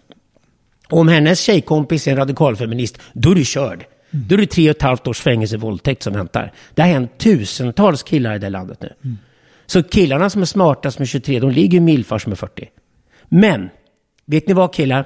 Och 0.91 0.99
om 0.99 1.07
hennes 1.07 1.41
tjejkompis 1.41 2.07
är 2.07 2.11
en 2.11 2.17
radikalfeminist, 2.17 2.97
då 3.13 3.31
är 3.31 3.35
du 3.35 3.45
körd. 3.45 3.85
Då 4.11 4.35
är 4.35 4.39
det 4.39 4.45
tre 4.45 4.69
och 4.69 4.75
ett 4.75 4.81
halvt 4.81 5.07
års 5.07 5.21
fängelse 5.21 5.57
våldtäkt 5.57 6.03
som 6.03 6.13
väntar. 6.13 6.53
Det 6.73 6.81
har 6.81 6.89
hänt 6.89 7.17
tusentals 7.17 8.03
killar 8.03 8.35
i 8.35 8.39
det 8.39 8.49
landet 8.49 8.81
nu. 8.81 8.93
Så 9.65 9.83
killarna 9.83 10.29
som 10.29 10.41
är 10.41 10.45
smarta 10.45 10.91
som 10.91 11.01
är 11.01 11.05
23, 11.05 11.39
de 11.39 11.51
ligger 11.51 11.77
i 11.77 11.81
milfar 11.81 12.19
som 12.19 12.31
är 12.31 12.35
40. 12.35 12.69
Men, 13.29 13.69
vet 14.25 14.47
ni 14.47 14.53
vad 14.53 14.73
killar? 14.73 15.05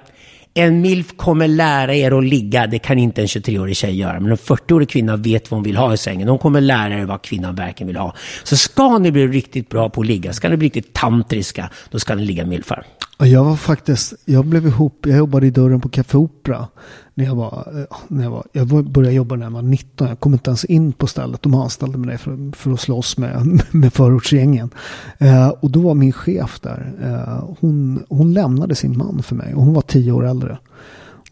En 0.53 0.81
milf 0.81 1.17
kommer 1.17 1.47
lära 1.47 1.95
er 1.95 2.11
att 2.17 2.23
ligga, 2.23 2.67
det 2.67 2.79
kan 2.79 2.99
inte 2.99 3.21
en 3.21 3.27
23-årig 3.27 3.75
tjej 3.75 3.95
göra. 3.95 4.19
Men 4.19 4.31
en 4.31 4.37
40-årig 4.37 4.89
kvinna 4.89 5.15
vet 5.15 5.51
vad 5.51 5.57
hon 5.57 5.63
vill 5.63 5.77
ha 5.77 5.93
i 5.93 5.97
sängen. 5.97 6.27
De 6.27 6.37
kommer 6.37 6.61
lära 6.61 6.99
er 6.99 7.05
vad 7.05 7.21
kvinnan 7.21 7.55
verkligen 7.55 7.87
vill 7.87 7.97
ha. 7.97 8.15
Så 8.43 8.57
ska 8.57 8.97
ni 8.97 9.11
bli 9.11 9.27
riktigt 9.27 9.69
bra 9.69 9.89
på 9.89 10.01
att 10.01 10.07
ligga, 10.07 10.33
ska 10.33 10.49
ni 10.49 10.57
bli 10.57 10.65
riktigt 10.65 10.93
tantriska, 10.93 11.69
då 11.89 11.99
ska 11.99 12.15
ni 12.15 12.25
ligga 12.25 12.45
milfar. 12.45 12.85
Jag 13.17 13.43
var 13.43 13.55
faktiskt, 13.55 14.13
jag 14.25 14.45
blev 14.45 14.67
ihop, 14.67 15.05
jag 15.05 15.17
jobbade 15.17 15.47
i 15.47 15.49
dörren 15.49 15.81
på 15.81 15.89
Café 15.89 16.17
Opera. 16.17 16.67
När 17.13 17.25
jag 17.25 17.35
var, 17.35 17.67
eh, 17.75 17.97
när 18.07 18.23
jag 18.23 18.31
var, 18.31 18.43
jag 18.51 18.67
började 18.67 19.15
jobba 19.15 19.35
när 19.35 19.45
jag 19.45 19.51
var 19.51 19.61
19. 19.61 20.07
Jag 20.07 20.19
kom 20.19 20.33
inte 20.33 20.49
ens 20.49 20.65
in 20.65 20.93
på 20.93 21.07
stället. 21.07 21.41
De 21.41 21.53
anställde 21.53 21.97
mig 21.97 22.17
för, 22.17 22.55
för 22.55 22.71
att 22.71 22.79
slåss 22.79 23.17
med, 23.17 23.61
med 23.71 23.93
förortsgängen. 23.93 24.69
Eh, 25.17 25.47
och 25.47 25.71
då 25.71 25.79
var 25.79 25.93
min 25.93 26.13
chef 26.13 26.59
där. 26.59 26.93
Eh, 27.01 27.49
hon, 27.59 28.03
hon 28.09 28.33
lämnade 28.33 28.75
sin 28.75 28.97
man 28.97 29.23
för 29.23 29.35
mig 29.35 29.55
och 29.55 29.63
hon 29.63 29.73
var 29.73 29.81
tio 29.81 30.11
år 30.11 30.25
äldre. 30.25 30.57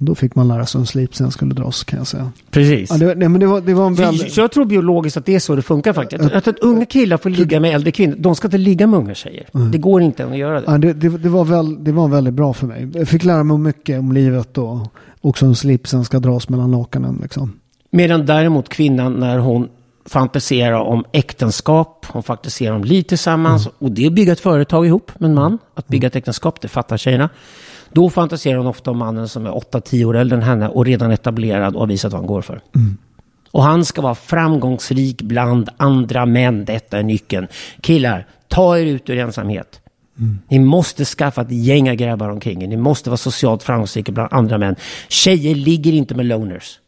Då 0.06 0.16
fick 0.16 0.36
man 0.36 0.48
lära 0.48 0.66
sig 0.66 0.80
en 0.80 0.88
slip 0.88 1.16
sen 1.16 1.32
skulle 1.32 1.54
dras 1.54 1.84
kan 1.84 1.98
jag 1.98 2.08
säga. 2.08 2.32
Precis. 2.52 2.90
Ja, 2.92 2.98
det, 2.98 3.16
nej, 3.16 3.30
men 3.30 3.40
det, 3.40 3.48
var, 3.48 3.62
det 3.62 3.74
var 3.74 3.88
en 3.88 3.96
väldigt... 3.96 4.34
Så 4.34 4.42
jag 4.42 4.52
tror 4.52 4.66
biologiskt 4.66 5.18
att 5.18 5.26
det 5.26 5.36
är 5.36 5.40
så 5.40 5.56
det 5.56 5.62
funkar 5.62 5.94
faktiskt. 5.94 6.24
Att, 6.24 6.48
att 6.48 6.60
unga 6.60 6.86
killar 6.86 7.18
får 7.18 7.30
ligga 7.30 7.60
med 7.60 7.76
äldre 7.76 7.92
kvinnor. 7.92 8.16
De 8.20 8.36
ska 8.36 8.48
inte 8.48 8.58
ligga 8.58 8.88
med 8.88 9.00
unga 9.00 9.16
tjejer. 9.16 9.48
Det 9.72 9.78
går 9.78 10.02
inte 10.02 10.26
att 10.26 10.38
göra 10.38 10.62
det. 10.62 10.66
Ja, 10.68 10.78
det, 10.78 10.94
det, 10.94 11.10
det, 11.10 11.30
var 11.30 11.46
väl, 11.46 11.84
det 11.84 11.92
var 11.92 12.08
väldigt 12.08 12.34
bra 12.34 12.54
för 12.54 12.68
mig. 12.68 12.90
Jag 12.94 13.08
fick 13.08 13.24
lära 13.24 13.44
mig 13.44 13.58
mycket 13.58 14.00
om 14.00 14.12
livet 14.12 14.58
och 14.58 14.78
också 15.22 15.46
en 15.46 15.56
slipsen 15.56 16.06
ska 16.06 16.20
dras 16.20 16.50
mellan 16.50 16.72
lakanen. 16.72 17.20
Liksom. 17.22 17.54
Medan 17.92 18.26
däremot 18.26 18.70
kvinnan 18.70 19.14
när 19.14 19.38
hon 19.38 19.70
fantiserar 20.06 20.80
om 20.80 21.06
äktenskap, 21.12 22.06
hon 22.10 22.24
fantiserar 22.24 22.76
om 22.76 22.84
liv 22.84 23.04
tillsammans 23.04 23.70
och 23.80 23.92
det 23.92 24.04
är 24.04 24.08
att 24.08 24.14
bygga 24.14 24.34
ett 24.34 24.40
företag 24.40 24.86
ihop 24.86 25.12
med 25.18 25.30
en 25.30 25.36
man. 25.36 25.58
Att 25.74 25.88
bygga 25.88 26.08
ett 26.08 26.16
äktenskap, 26.16 26.62
det 26.62 26.68
fattar 26.68 26.98
tjejerna. 26.98 27.30
Då 27.94 28.10
fantiserar 28.10 28.58
hon 28.58 28.68
ofta 28.68 28.92
om 28.92 28.98
mannen 28.98 29.28
som 29.28 29.46
är 29.46 29.52
8-10 29.52 30.06
år 30.06 30.18
äldre 30.18 30.38
än 30.38 30.44
henne 30.44 30.68
och 30.68 30.86
redan 30.86 31.12
etablerad 31.12 31.74
och 31.74 31.80
har 31.80 31.88
visat 31.88 32.12
vad 32.12 32.22
han 32.22 32.28
går 32.28 32.42
för. 32.42 32.62
Och 33.52 33.64
han 33.64 33.86
ska 33.86 34.02
vara 34.02 34.16
framgångsrik 34.16 35.22
bland 35.22 35.70
andra 35.78 36.26
män. 36.26 36.66
Detta 36.66 37.00
är 37.00 37.04
nyckeln. 37.04 37.48
Killar, 37.82 38.28
ta 38.48 38.78
er 38.78 38.86
ut 38.86 39.10
ur 39.10 39.18
ensamhet. 39.18 39.80
Ni 40.48 40.60
måste 40.60 41.06
skaffa 41.06 41.42
ett 41.42 41.52
gäng 41.52 41.90
av 41.90 41.96
grabbar 41.96 42.30
omkring 42.30 42.64
er. 42.64 42.68
Ni 42.68 42.78
måste 42.78 43.10
vara 43.10 43.18
socialt 43.18 43.64
framgångsrika 43.64 44.12
bland 44.12 44.34
andra 44.34 44.58
män. 44.58 44.76
Tjejer 45.08 45.56
ligger 45.56 45.94
inte 45.94 46.16
med 46.16 46.26
loners. 46.26 46.80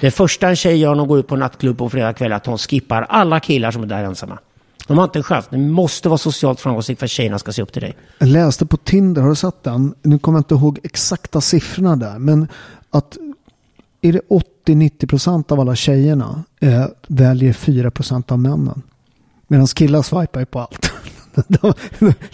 Det 0.00 0.10
första 0.10 0.48
en 0.48 0.56
tjej 0.56 0.76
gör 0.76 0.90
när 0.90 0.98
hon 0.98 1.08
går 1.08 1.18
ut 1.18 1.26
på 1.26 1.36
nattklubb 1.36 1.78
på 1.78 1.90
fredag 1.90 2.12
kväll 2.12 2.32
är 2.32 2.36
att 2.36 2.46
hon 2.46 2.58
skippar 2.58 3.02
alla 3.02 3.40
killar 3.40 3.70
som 3.70 3.82
är 3.82 3.86
där 3.86 4.04
ensamma. 4.04 4.38
De 4.86 4.98
har 4.98 5.04
inte 5.04 5.18
en 5.18 5.22
chans. 5.22 5.50
Ni 5.50 5.58
måste 5.58 6.08
vara 6.08 6.18
socialt 6.18 6.60
framgångsrik 6.60 6.98
för 6.98 7.06
att 7.06 7.10
tjejerna 7.10 7.38
ska 7.38 7.52
se 7.52 7.62
upp 7.62 7.72
till 7.72 7.82
dig. 7.82 7.96
Jag 8.18 8.28
läste 8.28 8.66
på 8.66 8.76
Tinder, 8.76 9.22
har 9.22 9.28
du 9.28 9.34
sett 9.34 9.62
den? 9.62 9.94
Nu 10.02 10.18
kommer 10.18 10.38
jag 10.38 10.40
inte 10.40 10.54
ihåg 10.54 10.78
exakta 10.82 11.40
siffrorna 11.40 11.96
där. 11.96 12.18
Men 12.18 12.48
att 12.90 13.16
är 14.02 14.12
det 14.12 14.20
80-90% 14.66 15.52
av 15.52 15.60
alla 15.60 15.76
tjejerna 15.76 16.44
eh, 16.60 16.86
väljer 17.08 17.52
4% 17.52 18.32
av 18.32 18.38
männen. 18.38 18.82
Medan 19.46 19.66
killar 19.66 20.02
swipar 20.02 20.40
ju 20.40 20.46
på 20.46 20.60
allt. 20.60 20.92
de, 21.48 21.74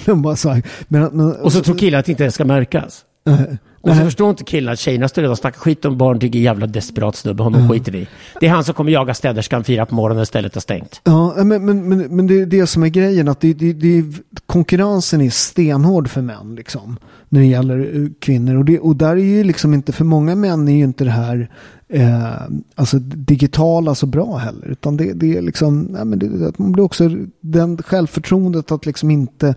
de 0.04 0.22
bara 0.22 0.36
swipe. 0.36 0.68
Men, 0.88 1.02
men, 1.02 1.32
Och 1.32 1.52
så 1.52 1.62
tror 1.62 1.78
killar 1.78 1.98
att 1.98 2.06
det 2.06 2.12
inte 2.12 2.22
ens 2.22 2.34
ska 2.34 2.44
märkas. 2.44 3.04
eh, 3.26 3.40
Och 3.82 3.96
så 3.96 4.02
förstår 4.04 4.30
inte 4.30 4.44
killar 4.44 4.72
att 4.72 4.78
tjejerna 4.78 5.08
står 5.08 5.22
redan 5.22 5.32
och 5.32 5.38
snackar 5.38 5.58
skit 5.58 5.84
om 5.84 5.98
barn, 5.98 6.20
tycker 6.20 6.38
jävla 6.38 6.66
desperat 6.66 7.16
snubbe, 7.16 7.42
honom 7.42 7.68
skiter 7.68 7.92
vi. 7.92 8.08
Det 8.40 8.46
är 8.46 8.50
han 8.50 8.64
som 8.64 8.74
kommer 8.74 8.92
jaga 8.92 9.14
städerskan 9.14 9.64
fyra 9.64 9.86
på 9.86 9.94
morgonen 9.94 10.16
när 10.16 10.24
stället 10.24 10.56
är 10.56 10.60
stängt. 10.60 11.00
Ja, 11.04 11.34
men, 11.36 11.64
men, 11.64 11.88
men, 11.88 11.98
men 11.98 12.26
det 12.26 12.40
är 12.40 12.46
det 12.46 12.66
som 12.66 12.82
är 12.82 12.88
grejen. 12.88 13.28
Att 13.28 13.40
det, 13.40 13.52
det, 13.54 13.72
det, 13.72 14.04
konkurrensen 14.46 15.20
är 15.20 15.30
stenhård 15.30 16.08
för 16.08 16.22
män. 16.22 16.54
Liksom, 16.54 16.96
när 17.28 17.40
det 17.40 17.46
gäller 17.46 17.78
eh, 17.78 18.08
kvinnor. 18.18 18.56
Och, 18.56 18.64
det, 18.64 18.78
och 18.78 18.96
där 18.96 19.16
är 19.16 19.24
ju 19.24 19.44
liksom 19.44 19.74
inte, 19.74 19.92
för 19.92 20.04
många 20.04 20.34
män 20.34 20.68
är 20.68 20.72
ju 20.72 20.84
inte 20.84 21.04
det 21.04 21.10
här 21.10 21.48
eh, 21.88 22.32
alltså 22.74 22.98
digitala 22.98 23.94
så 23.94 24.06
bra 24.06 24.36
heller. 24.36 24.68
Utan 24.68 24.96
det, 24.96 25.12
det 25.12 25.36
är 25.36 25.42
liksom, 25.42 25.82
nej, 25.82 26.04
men 26.04 26.18
det, 26.18 26.58
man 26.58 26.72
blir 26.72 26.84
också 26.84 27.10
den 27.40 27.76
självförtroendet 27.82 28.72
att 28.72 28.86
liksom 28.86 29.10
inte 29.10 29.54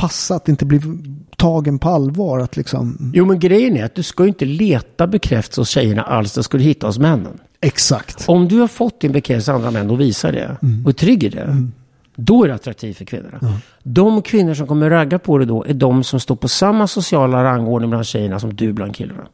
passa, 0.00 0.34
att 0.34 0.48
inte 0.48 0.64
bli 0.64 0.80
tagen 1.36 1.78
på 1.78 1.88
allvar. 1.88 2.38
Att 2.38 2.56
liksom, 2.56 3.12
Jo, 3.14 3.26
men 3.26 3.38
grejen 3.38 3.76
är 3.76 3.84
att 3.84 3.94
du 3.94 4.02
ska 4.02 4.22
ju 4.22 4.28
inte 4.28 4.44
leta 4.44 5.06
bekräftelse 5.06 5.60
hos 5.60 5.68
tjejerna 5.68 6.02
alls, 6.02 6.34
det 6.34 6.42
ska 6.42 6.58
du 6.58 6.64
hitta 6.64 6.86
hos 6.86 6.98
männen. 6.98 7.38
exakt. 7.60 8.28
Om 8.28 8.48
du 8.48 8.58
har 8.58 8.68
fått 8.68 9.00
din 9.00 9.12
bekräftelse 9.12 9.52
av 9.52 9.56
andra 9.56 9.70
män 9.70 9.90
och 9.90 10.00
visar 10.00 10.32
det 10.32 10.56
och 10.84 10.90
är 10.90 10.94
trygg 10.94 11.24
i 11.24 11.28
det, 11.28 11.68
då 12.16 12.44
är 12.44 12.48
det 12.48 12.54
attraktivt 12.54 12.96
för 12.96 13.04
kvinnorna. 13.04 13.38
De 13.82 14.22
kvinnor 14.22 14.54
som 14.54 14.66
kommer 14.66 14.90
ragga 14.90 15.18
på 15.18 15.38
det 15.38 15.44
då 15.44 15.64
är 15.64 15.74
de 15.74 16.04
som 16.04 16.20
står 16.20 16.36
på 16.36 16.48
samma 16.48 16.86
sociala 16.86 17.44
rangordning 17.44 17.90
bland 17.90 18.06
tjejerna 18.06 18.40
som 18.40 18.54
du 18.54 18.72
bland 18.72 18.96
killarna. 18.96 19.26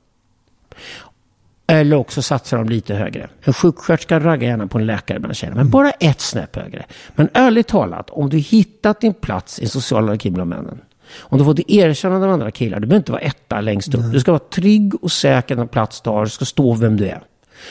Eller 1.66 1.96
också 1.96 2.22
satsar 2.22 2.58
de 2.58 2.68
lite 2.68 2.94
högre. 2.94 3.28
En 3.42 3.52
sjuksköterska 3.52 4.20
raggar 4.20 4.48
gärna 4.48 4.66
på 4.66 4.78
en 4.78 4.86
läkare 4.86 5.18
bland 5.18 5.36
tjejerna, 5.36 5.56
men 5.56 5.70
bara 5.70 5.90
ett 5.90 6.20
snäpp 6.20 6.56
högre. 6.56 6.86
Men 7.14 7.28
ärligt 7.32 7.68
talat, 7.68 8.10
om 8.10 8.30
du 8.30 8.38
hittat 8.38 9.00
din 9.00 9.14
plats 9.14 9.58
i 9.58 9.66
sociala 9.66 10.06
hierarkin 10.06 10.34
bland 10.34 10.50
männen, 10.50 10.80
om 11.18 11.38
du 11.38 11.44
fått 11.44 11.70
erkännande 11.70 12.26
av 12.26 12.32
andra 12.32 12.50
killar, 12.50 12.80
du 12.80 12.86
behöver 12.86 13.00
inte 13.00 13.12
vara 13.12 13.22
etta 13.22 13.60
längst 13.60 13.94
upp. 13.94 14.12
Du 14.12 14.20
ska 14.20 14.32
vara 14.32 14.42
trygg 14.50 15.04
och 15.04 15.12
säker 15.12 15.56
den 15.56 15.68
plats 15.68 16.00
du 16.00 16.10
har, 16.10 16.24
du 16.24 16.30
ska 16.30 16.44
stå 16.44 16.74
vem 16.74 16.96
du 16.96 17.06
är. 17.06 17.22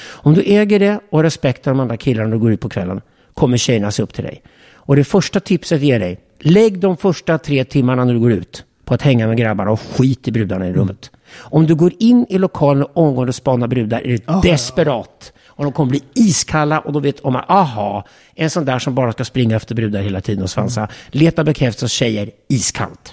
Om 0.07 0.33
du 0.33 0.41
äger 0.41 0.79
det 0.79 0.99
och 1.09 1.17
har 1.17 1.23
respekt 1.23 1.67
av 1.67 1.73
de 1.73 1.79
andra 1.79 1.97
killarna 1.97 2.29
när 2.29 2.35
du 2.35 2.39
går 2.41 2.51
ut 2.51 2.59
på 2.61 2.69
kvällen, 2.69 3.01
kommer 3.33 3.57
tjejerna 3.57 3.91
se 3.91 4.03
upp 4.03 4.13
till 4.13 4.23
dig. 4.23 4.41
Och 4.73 4.95
det 4.95 5.03
första 5.03 5.39
tipset 5.39 5.81
jag 5.81 5.87
ger 5.87 5.99
dig, 5.99 6.19
lägg 6.39 6.79
de 6.79 6.97
första 6.97 7.37
tre 7.37 7.65
timmarna 7.65 8.05
när 8.05 8.13
du 8.13 8.19
går 8.19 8.31
ut 8.31 8.63
på 8.85 8.93
att 8.93 9.01
hänga 9.01 9.27
med 9.27 9.37
grabbarna 9.37 9.71
och 9.71 9.81
skit 9.81 10.27
i 10.27 10.31
brudarna 10.31 10.67
i 10.67 10.73
rummet. 10.73 11.11
Om 11.37 11.67
du 11.67 11.75
går 11.75 11.93
in 11.99 12.25
i 12.29 12.37
lokalen 12.37 12.83
och 12.83 12.97
omgående 12.97 13.33
spanar 13.33 13.67
brudar 13.67 14.07
är 14.07 14.17
det 14.17 14.49
desperat. 14.49 15.33
Och 15.47 15.63
de 15.63 15.73
kommer 15.73 15.89
bli 15.89 16.03
iskalla 16.13 16.79
och 16.79 16.93
då 16.93 16.99
vet 16.99 17.19
om 17.19 17.35
att 17.35 17.49
aha, 17.49 18.05
en 18.35 18.49
sån 18.49 18.65
där 18.65 18.79
som 18.79 18.95
bara 18.95 19.11
ska 19.11 19.25
springa 19.25 19.55
efter 19.55 19.75
brudar 19.75 20.01
hela 20.01 20.21
tiden 20.21 20.43
och 20.43 20.49
svansa. 20.49 20.87
Leta 21.09 21.43
bekräftelse 21.43 21.85
hos 21.85 21.91
tjejer, 21.91 22.31
iskallt. 22.49 23.11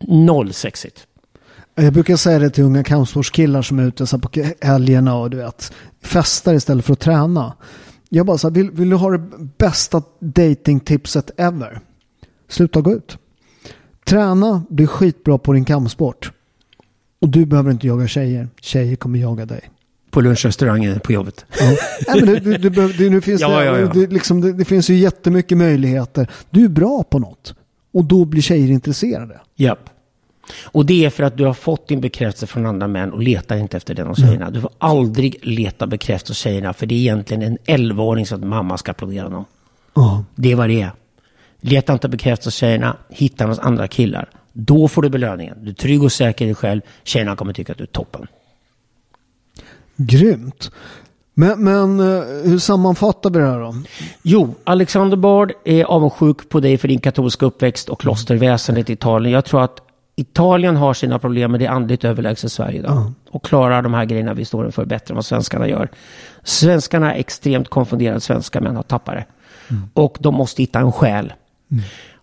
Noll 0.00 0.52
sexigt. 0.52 1.06
Jag 1.74 1.92
brukar 1.92 2.16
säga 2.16 2.38
det 2.38 2.50
till 2.50 2.64
unga 2.64 2.84
kampsportskillar 2.84 3.62
som 3.62 3.78
är 3.78 3.82
ute 3.82 4.06
så 4.06 4.18
på 4.18 4.28
helgerna 4.60 5.16
och 5.16 5.30
du 5.30 5.36
vet, 5.36 5.72
festar 6.02 6.54
istället 6.54 6.84
för 6.84 6.92
att 6.92 7.00
träna. 7.00 7.56
Jag 8.08 8.26
bara 8.26 8.38
så 8.38 8.48
här, 8.48 8.54
vill, 8.54 8.70
vill 8.70 8.90
du 8.90 8.96
ha 8.96 9.10
det 9.10 9.22
bästa 9.58 10.02
datingtipset 10.20 11.30
ever? 11.36 11.80
Sluta 12.48 12.80
gå 12.80 12.92
ut. 12.92 13.18
Träna, 14.04 14.62
bli 14.68 14.86
skitbra 14.86 15.38
på 15.38 15.52
din 15.52 15.64
kampsport. 15.64 16.32
Och 17.22 17.28
du 17.28 17.46
behöver 17.46 17.70
inte 17.70 17.86
jaga 17.86 18.08
tjejer. 18.08 18.48
Tjejer 18.60 18.96
kommer 18.96 19.18
jaga 19.18 19.46
dig. 19.46 19.60
På 20.10 20.20
lunchrestaurangen 20.20 21.00
på 21.00 21.12
jobbet. 21.12 21.44
Ja. 21.60 21.66
Nej, 21.66 21.76
men 22.24 22.26
du, 22.26 22.40
du, 22.40 22.56
du, 22.58 22.70
behöver- 22.70 22.94
det, 22.98 23.10
nu 23.10 23.20
finns 23.20 23.40
Ja, 23.40 23.48
det, 23.58 23.64
ja, 23.64 23.78
ja. 23.78 23.86
Det, 23.94 24.06
liksom, 24.06 24.40
det, 24.40 24.52
det 24.52 24.64
finns 24.64 24.90
ju 24.90 24.94
jättemycket 24.94 25.58
möjligheter. 25.58 26.26
Du 26.50 26.64
är 26.64 26.68
bra 26.68 27.02
på 27.02 27.18
något. 27.18 27.54
Och 27.92 28.04
då 28.04 28.24
blir 28.24 28.42
tjejer 28.42 28.68
intresserade. 28.70 29.40
Japp. 29.56 29.78
Och 30.64 30.86
det 30.86 31.04
är 31.04 31.10
för 31.10 31.22
att 31.24 31.36
du 31.36 31.44
har 31.44 31.54
fått 31.54 31.88
din 31.88 32.00
bekräftelse 32.00 32.46
från 32.46 32.66
andra 32.66 32.88
män 32.88 33.12
och 33.12 33.22
letar 33.22 33.56
inte 33.56 33.76
efter 33.76 33.94
den 33.94 34.06
hos 34.06 34.18
tjejerna. 34.18 34.50
Du 34.50 34.60
får 34.60 34.70
aldrig 34.78 35.36
leta 35.42 35.86
bekräftelse 35.86 36.30
hos 36.30 36.38
tjejerna 36.38 36.72
för 36.72 36.86
det 36.86 36.94
är 36.94 36.98
egentligen 36.98 37.42
en 37.42 37.58
11-åring 37.58 38.26
som 38.26 38.40
att 38.42 38.48
mamma 38.48 38.78
ska 38.78 38.90
applådera 38.90 39.24
honom. 39.24 39.44
Ja. 39.94 40.24
Det 40.34 40.52
är 40.52 40.56
vad 40.56 40.68
det 40.68 40.80
är. 40.82 40.90
Leta 41.60 41.92
inte 41.92 42.08
bekräftelse 42.08 42.46
hos 42.46 42.54
tjejerna, 42.54 42.96
hitta 43.10 43.46
hos 43.46 43.58
andra 43.58 43.88
killar. 43.88 44.28
Då 44.52 44.88
får 44.88 45.02
du 45.02 45.08
belöningen. 45.08 45.58
Du 45.60 45.70
är 45.70 45.74
trygg 45.74 46.02
och 46.02 46.12
säker 46.12 46.44
i 46.44 46.48
dig 46.48 46.54
själv. 46.54 46.80
Tjejerna 47.04 47.36
kommer 47.36 47.52
tycka 47.52 47.72
att 47.72 47.78
du 47.78 47.84
är 47.84 47.88
toppen. 47.88 48.26
Grymt. 49.96 50.70
Men, 51.34 51.64
men 51.64 52.00
eh, 52.00 52.24
hur 52.44 52.58
sammanfattar 52.58 53.30
vi 53.30 53.38
det 53.38 53.46
här 53.46 53.60
då? 53.60 53.74
Jo, 54.22 54.54
Alexander 54.64 55.16
Bard 55.16 55.52
är 55.64 55.84
avundsjuk 55.84 56.48
på 56.48 56.60
dig 56.60 56.78
för 56.78 56.88
din 56.88 57.00
katolska 57.00 57.46
uppväxt 57.46 57.88
och 57.88 58.00
klosterväsendet 58.00 58.90
i 58.90 58.92
Italien. 58.92 59.32
Jag 59.34 59.44
tror 59.44 59.62
att 59.62 59.80
Italien 60.16 60.76
har 60.76 60.94
sina 60.94 61.18
problem 61.18 61.50
med 61.50 61.60
det 61.60 61.66
andligt 61.66 62.04
överlägset 62.04 62.52
Sverige 62.52 62.78
idag. 62.78 63.12
Och 63.30 63.44
klarar 63.44 63.82
de 63.82 63.94
här 63.94 64.04
grejerna 64.04 64.34
vi 64.34 64.44
står 64.44 64.66
inför 64.66 64.84
bättre 64.84 65.12
än 65.12 65.16
vad 65.16 65.24
svenskarna 65.24 65.68
gör. 65.68 65.88
Svenskarna 66.42 67.14
är 67.14 67.18
extremt 67.18 67.68
konfunderade, 67.68 68.20
svenska 68.20 68.60
män 68.60 68.76
har 68.76 68.82
tappat 68.82 69.14
det. 69.14 69.26
Och 69.94 70.16
de 70.20 70.34
måste 70.34 70.62
hitta 70.62 70.78
en 70.78 70.92
själ. 70.92 71.32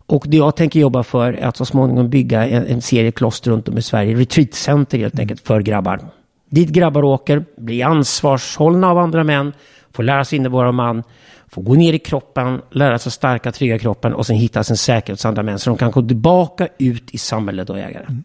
Och 0.10 0.26
det 0.28 0.38
jag 0.38 0.56
tänker 0.56 0.80
jobba 0.80 1.04
för 1.04 1.34
är 1.34 1.48
att 1.48 1.58
så 1.58 1.66
småningom 1.66 2.10
bygga 2.10 2.48
en, 2.48 2.68
en 2.68 2.82
serie 2.82 3.12
kloster 3.12 3.52
runt 3.52 3.70
om 3.70 3.78
i 3.78 3.82
Sverige. 3.82 4.16
Retreatcenter 4.16 4.98
helt 4.98 5.20
enkelt 5.20 5.42
för 5.42 5.62
grabbar. 5.62 6.00
Dit 6.50 6.70
grabbar 6.70 7.04
åker, 7.04 7.46
blir 7.58 7.86
ansvarshållna 7.86 8.90
av 8.90 8.98
andra 8.98 9.24
män, 9.24 9.54
får 9.94 10.04
lära 10.04 10.26
sig 10.26 10.38
innebära 10.38 10.72
man, 10.72 11.04
får 11.48 11.62
gå 11.62 11.74
ner 11.74 11.94
i 11.94 12.00
kroppen, 12.00 12.62
lära 12.72 13.00
sig 13.00 13.12
starka, 13.12 13.52
trygga 13.52 13.80
kroppen 13.80 14.14
och 14.14 14.26
sen 14.26 14.36
hitta 14.36 14.64
sin 14.64 14.78
säkerhet 14.78 15.20
hos 15.20 15.26
andra 15.26 15.44
män 15.44 15.60
så 15.60 15.70
de 15.70 15.78
kan 15.78 15.92
gå 15.92 16.08
tillbaka 16.08 16.68
ut 16.78 17.12
i 17.12 17.18
samhället 17.18 17.70
och 17.70 17.80
äga 17.80 18.00
Det 18.00 18.24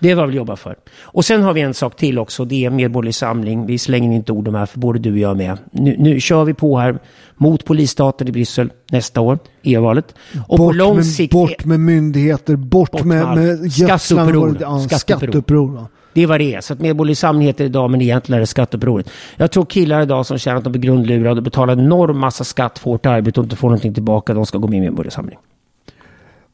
är 0.00 0.14
vad 0.14 0.26
vi 0.26 0.30
vill 0.30 0.36
jobba 0.36 0.56
för. 0.56 0.76
Och 1.02 1.24
sen 1.24 1.42
har 1.42 1.52
vi 1.52 1.60
en 1.60 1.74
sak 1.74 1.96
till 1.96 2.18
också. 2.18 2.44
Det 2.44 2.64
är 2.64 2.70
medborgerlig 2.70 3.14
samling. 3.14 3.66
Vi 3.66 3.78
slänger 3.78 4.12
inte 4.16 4.32
ord 4.32 4.48
om 4.48 4.54
här, 4.54 4.66
för 4.66 4.78
både 4.78 4.98
du 4.98 5.12
och 5.12 5.18
jag 5.18 5.30
är 5.30 5.34
med. 5.34 5.58
Nu, 5.70 5.96
nu 5.98 6.20
kör 6.20 6.44
vi 6.44 6.54
på 6.54 6.78
här 6.78 6.98
mot 7.36 7.64
polisstaten 7.64 8.28
i 8.28 8.32
Bryssel 8.32 8.72
nästa 8.90 9.20
år, 9.20 9.38
EU-valet. 9.62 10.14
Och 10.48 10.56
på 10.56 10.64
Bort, 10.64 10.74
lång 10.74 10.96
med, 10.96 11.06
sikt... 11.06 11.32
bort 11.32 11.64
med 11.64 11.80
myndigheter, 11.80 12.56
bort, 12.56 12.90
Bort 12.90 13.04
med, 13.04 13.36
med. 13.36 13.72
Skatteuppror. 13.72 14.56
Ja, 14.60 14.80
Skatteuppror. 14.98 15.68
va. 15.74 15.86
Det 16.12 16.22
är 16.22 16.26
vad 16.26 16.40
det 16.40 16.54
är. 16.54 16.60
Så 16.60 16.72
att 16.72 16.80
Medborgerlig 16.80 17.16
Samling 17.16 17.46
heter 17.46 17.64
det 17.64 17.68
idag, 17.68 17.90
men 17.90 18.02
egentligen 18.02 18.36
är 18.36 18.40
det 18.40 18.46
skatteupproret. 18.46 19.10
Jag 19.36 19.50
tror 19.50 19.64
killar 19.64 20.02
idag 20.02 20.26
som 20.26 20.38
känner 20.38 20.58
att 20.58 20.64
de 20.64 20.70
blir 20.72 20.82
grundlurade 20.82 21.36
och 21.36 21.42
betalar 21.42 21.72
en 21.72 21.80
enorm 21.80 22.18
massa 22.18 22.44
skatt 22.44 22.78
för 22.78 22.90
hårt 22.90 23.06
arbete 23.06 23.40
och 23.40 23.44
inte 23.44 23.56
får 23.56 23.68
någonting 23.68 23.94
tillbaka, 23.94 24.34
de 24.34 24.46
ska 24.46 24.58
gå 24.58 24.68
med 24.68 24.76
i 24.76 24.80
Medborgerlig 24.80 25.12
Samling. 25.12 25.38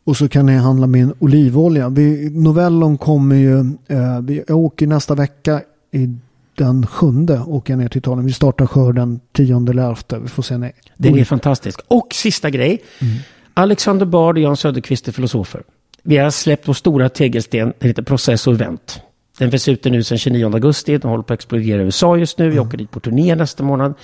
Och 0.07 0.17
så 0.17 0.29
kan 0.29 0.47
ni 0.47 0.57
handla 0.57 0.87
min 0.87 1.13
olivolja. 1.19 1.89
Vi, 1.89 2.31
novellon 2.31 2.99
kommer 2.99 3.37
ju, 3.37 3.59
eh, 3.87 4.21
vi, 4.23 4.45
jag 4.49 4.59
åker 4.59 4.87
nästa 4.87 5.15
vecka 5.15 5.61
i 5.93 6.15
den 6.55 6.87
sjunde 6.87 7.41
åker 7.41 7.73
jag 7.73 7.79
ner 7.79 7.89
till 7.89 7.99
Italien. 7.99 8.27
Vi 8.27 8.33
startar 8.33 8.67
skörden 8.67 9.21
tionde 9.33 9.73
eller 9.73 9.89
elfte. 9.89 10.19
Vi 10.19 10.29
får 10.29 10.43
se 10.43 10.59
när. 10.59 10.73
Den 10.97 11.19
är 11.19 11.25
fantastisk. 11.25 11.81
Och 11.89 12.09
sista 12.13 12.51
grej. 12.51 12.83
Mm. 12.99 13.15
Alexander 13.55 14.07
Bard 14.07 14.37
och 14.37 14.43
Jan 14.43 14.57
Söderqvist 14.57 15.09
är 15.09 15.13
filosofer. 15.13 15.63
Vi 16.03 16.17
har 16.17 16.31
släppt 16.31 16.69
vår 16.69 16.75
stora 16.75 17.09
tegelsten. 17.09 17.73
Den 17.79 17.89
heter 17.89 18.03
Process 18.03 18.47
och 18.47 18.55
Event. 18.55 19.01
Den 19.39 19.51
finns 19.51 19.69
ute 19.69 19.91
nu 19.91 20.03
sedan 20.03 20.19
29 20.19 20.47
augusti. 20.55 20.99
Den 20.99 21.11
håller 21.11 21.23
på 21.23 21.35
att 21.35 21.39
explodera 21.39 21.83
i 21.83 21.85
USA 21.85 22.17
just 22.17 22.39
nu. 22.39 22.45
Vi 22.49 22.57
mm. 22.57 22.69
åker 22.69 22.79
dit 22.79 22.91
på 22.91 23.01
turné 23.01 23.35
nästa 23.35 23.63
månad. 23.63 23.95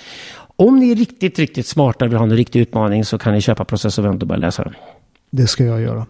Om 0.56 0.78
ni 0.78 0.90
är 0.90 0.96
riktigt, 0.96 1.38
riktigt 1.38 1.66
smarta 1.66 2.04
och 2.04 2.10
vill 2.10 2.18
ha 2.18 2.24
en 2.24 2.36
riktig 2.36 2.60
utmaning 2.60 3.04
så 3.04 3.18
kan 3.18 3.34
ni 3.34 3.40
köpa 3.40 3.64
Process 3.64 3.98
och 3.98 4.04
Event 4.04 4.22
och 4.22 4.28
börja 4.28 4.40
läsa 4.40 4.64
den. 4.64 4.74
Det 5.36 5.46
ska 5.46 5.64
jag 5.64 5.80
göra. 5.80 6.06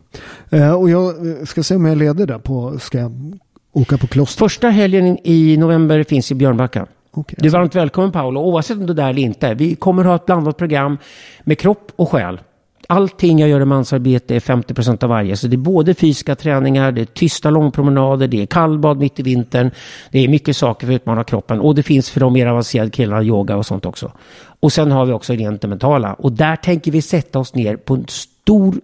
Eh, 0.50 0.72
och 0.72 0.90
jag 0.90 1.14
ska 1.48 1.62
se 1.62 1.74
om 1.74 1.84
jag 1.84 1.98
leder 1.98 2.26
där 2.26 2.38
på, 2.38 2.78
ska 2.78 2.98
jag 2.98 3.38
åka 3.72 3.98
på 3.98 4.06
kloster? 4.06 4.38
Första 4.38 4.68
helgen 4.68 5.18
i 5.24 5.56
november 5.56 6.02
finns 6.02 6.32
i 6.32 6.34
Björnbacka. 6.34 6.86
Okay, 7.12 7.36
du 7.38 7.48
är 7.48 7.52
varmt 7.52 7.74
välkommen 7.74 8.12
Paolo, 8.12 8.40
oavsett 8.40 8.76
om 8.76 8.86
du 8.86 8.92
är 8.92 8.96
där 8.96 9.10
eller 9.10 9.22
inte. 9.22 9.54
Vi 9.54 9.74
kommer 9.74 10.04
ha 10.04 10.16
ett 10.16 10.26
blandat 10.26 10.56
program 10.56 10.98
med 11.44 11.58
kropp 11.58 11.92
och 11.96 12.10
själ. 12.10 12.40
Allting 12.86 13.38
jag 13.38 13.48
gör 13.48 13.60
i 13.60 13.64
mansarbete 13.64 14.34
är 14.34 14.40
50% 14.40 15.04
av 15.04 15.10
varje. 15.10 15.36
Så 15.36 15.46
det 15.46 15.56
är 15.56 15.58
både 15.58 15.94
fysiska 15.94 16.34
träningar, 16.34 16.92
det 16.92 17.00
är 17.00 17.04
tysta 17.04 17.50
långpromenader, 17.50 18.28
det 18.28 18.42
är 18.42 18.46
kallbad 18.46 18.98
mitt 18.98 19.20
i 19.20 19.22
vintern. 19.22 19.70
Det 20.10 20.18
är 20.18 20.28
mycket 20.28 20.56
saker 20.56 20.86
för 20.86 20.94
att 20.94 21.00
utmana 21.00 21.24
kroppen. 21.24 21.60
Och 21.60 21.74
det 21.74 21.82
finns 21.82 22.10
för 22.10 22.20
de 22.20 22.32
mer 22.32 22.46
avancerade 22.46 22.90
killarna 22.90 23.22
yoga 23.22 23.56
och 23.56 23.66
sånt 23.66 23.86
också. 23.86 24.12
Och 24.60 24.72
sen 24.72 24.90
har 24.90 25.06
vi 25.06 25.12
också 25.12 25.32
rent 25.32 25.60
det 25.60 25.68
mentala. 25.68 26.14
Och 26.14 26.32
där 26.32 26.56
tänker 26.56 26.90
vi 26.90 27.02
sätta 27.02 27.38
oss 27.38 27.54
ner 27.54 27.76
på 27.76 27.94
en 27.94 28.04
stor, 28.08 28.74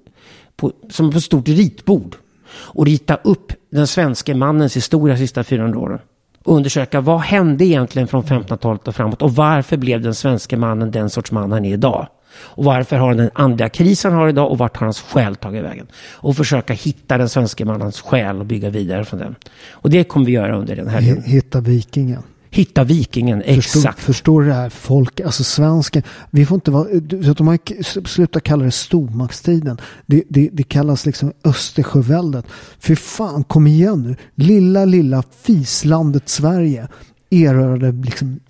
på, 0.59 0.73
som 0.91 1.11
på 1.11 1.19
ett 1.19 1.25
stort 1.25 1.49
ritbord. 1.49 2.17
Och 2.51 2.87
rita 2.87 3.15
upp 3.15 3.53
den 3.71 3.87
svenska 3.87 4.35
mannens 4.35 4.77
historia 4.77 5.15
de 5.15 5.19
sista 5.21 5.45
400 5.45 5.79
åren. 5.79 5.99
Och 6.45 6.57
undersöka 6.57 7.01
vad 7.01 7.21
hände 7.21 7.65
egentligen 7.65 8.09
från 8.09 8.23
1500-talet 8.23 8.89
och 8.89 8.95
framåt. 8.95 9.23
Och 9.23 9.35
varför 9.35 9.77
blev 9.77 10.01
den 10.01 10.15
svenska 10.15 10.57
mannen 10.57 10.91
den 10.91 11.11
sorts 11.11 11.33
man 11.33 11.53
han 11.53 11.65
är 11.65 11.73
idag. 11.73 12.09
Och 12.39 12.65
varför 12.65 12.97
har 12.97 13.09
han 13.09 13.17
den 13.17 13.31
andliga 13.35 13.69
krisen 13.69 14.13
han 14.13 14.21
har 14.21 14.29
idag 14.29 14.51
och 14.51 14.59
vart 14.59 14.77
har 14.77 14.87
hans 14.87 15.01
själ 15.01 15.37
tagit 15.37 15.65
vägen? 15.65 15.87
Och 16.15 16.37
försöka 16.37 16.73
hitta 16.73 17.19
den 17.19 17.29
svenska 17.29 17.65
mannens 17.65 18.01
själ 18.01 18.41
och 18.41 18.47
bygga 18.47 18.71
vidare 18.71 19.05
från 19.05 19.21
den. 19.21 19.35
Och 19.71 19.91
det 19.91 20.05
kommer 20.05 20.27
vi 20.27 20.33
göra 20.33 20.57
under 20.57 20.77
den 20.77 20.89
här 20.89 21.01
Hitta 21.01 21.61
vikingen. 21.61 22.23
Hitta 22.51 22.85
vikingen, 22.85 23.43
exakt. 23.45 24.01
Förstår, 24.01 24.43
du 24.43 24.49
det 24.49 24.55
här? 24.55 24.69
Folk, 24.69 25.21
alltså 25.21 25.45
svensken. 25.45 26.03
Vi 26.31 26.47
får 26.47 26.55
inte 26.55 26.71
vara, 26.71 26.89
så 27.25 27.31
att 27.31 27.37
de 27.37 27.47
har 27.47 27.59
slutat 28.07 28.43
kalla 28.43 28.65
det 28.65 28.71
stormaktstiden. 28.71 29.79
Det, 30.07 30.25
det, 30.29 30.49
det 30.53 30.63
kallas 30.63 31.07
liksom 31.07 31.33
Östersjöväldet. 31.45 32.47
För 32.79 32.95
fan, 32.95 33.45
kom 33.45 33.67
igen 33.67 34.03
nu. 34.03 34.17
Lilla, 34.35 34.85
lilla 34.85 35.23
fislandet 35.43 36.29
Sverige 36.29 36.89
erövrade 37.31 37.93
liksom 37.93 38.41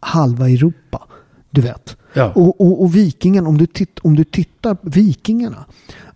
halva 0.00 0.48
Europa. 0.48 1.02
Du 1.50 1.60
vet. 1.60 1.96
Ja. 2.12 2.32
Och, 2.34 2.60
och, 2.60 2.82
och, 2.82 2.96
vikingen, 2.96 3.46
om 3.46 3.58
du, 3.58 3.66
titt, 3.66 3.98
om 3.98 4.16
du 4.16 4.24
tittar 4.24 4.76
vikingarna. 4.82 5.64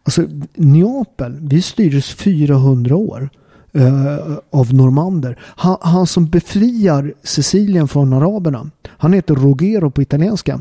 Alltså 0.03 0.27
Neapel, 0.55 1.39
vi 1.41 1.63
styrdes 1.63 2.09
400 2.09 2.97
år. 2.97 3.31
Uh, 3.77 4.39
av 4.51 4.75
normander. 4.75 5.39
Han, 5.43 5.77
han, 5.81 6.07
som 6.07 6.27
befriar 6.27 7.15
Sicilien 7.23 7.89
från 7.89 8.13
araberna. 8.13 8.71
Han 8.89 9.13
heter 9.13 9.35
Rogero 9.35 9.91
på 9.91 10.03
italienska. 10.03 10.61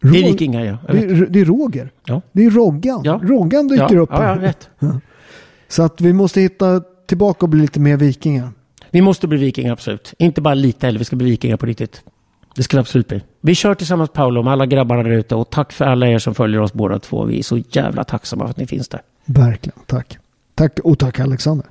Rog, 0.00 0.12
det 0.12 0.18
är 0.18 0.32
vikingar 0.32 0.64
ja. 0.64 0.78
Det, 0.92 1.26
det, 1.26 1.40
är 1.40 1.44
Roger. 1.44 1.90
Ja. 2.04 2.22
Det 2.32 2.44
är 2.44 2.50
Roggan. 2.50 3.00
Ja. 3.04 3.20
Roggan 3.22 3.68
dyker 3.68 3.94
ja, 3.94 4.00
upp. 4.00 4.10
Ja, 4.12 4.36
rätt. 4.40 4.68
Så 5.68 5.82
att 5.82 6.00
vi 6.00 6.12
måste 6.12 6.40
hitta 6.40 6.80
tillbaka 7.06 7.46
och 7.46 7.50
bli 7.50 7.60
lite 7.60 7.80
mer 7.80 7.96
vikingar. 7.96 8.50
Vi 8.90 9.00
måste 9.00 9.28
bli 9.28 9.38
vikingar 9.38 9.72
absolut. 9.72 10.14
Inte 10.18 10.40
bara 10.40 10.54
lite 10.54 10.86
heller, 10.86 10.98
vi 10.98 11.04
ska 11.04 11.16
bli 11.16 11.30
vikingar 11.30 11.56
på 11.56 11.66
riktigt. 11.66 12.02
Det 12.54 12.62
ska 12.62 12.76
det 12.76 12.80
absolut 12.80 13.08
bli. 13.08 13.22
Vi 13.40 13.54
kör 13.54 13.74
tillsammans 13.74 14.10
Paolo 14.10 14.42
med 14.42 14.52
alla 14.52 14.66
grabbarna 14.66 15.02
där 15.02 15.10
ute 15.10 15.34
och 15.34 15.50
tack 15.50 15.72
för 15.72 15.84
alla 15.84 16.08
er 16.08 16.18
som 16.18 16.34
följer 16.34 16.60
oss 16.60 16.72
båda 16.72 16.98
två. 16.98 17.24
Vi 17.24 17.38
är 17.38 17.42
så 17.42 17.58
jävla 17.70 18.04
tacksamma 18.04 18.44
för 18.44 18.50
att 18.50 18.56
ni 18.56 18.66
finns 18.66 18.88
där. 18.88 19.00
Verkligen, 19.24 19.78
tack. 19.86 20.18
Tack 20.60 20.78
och 20.84 20.98
tack 20.98 21.20
Alexander. 21.20 21.66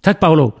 Tack 0.00 0.20
Paolo. 0.20 0.60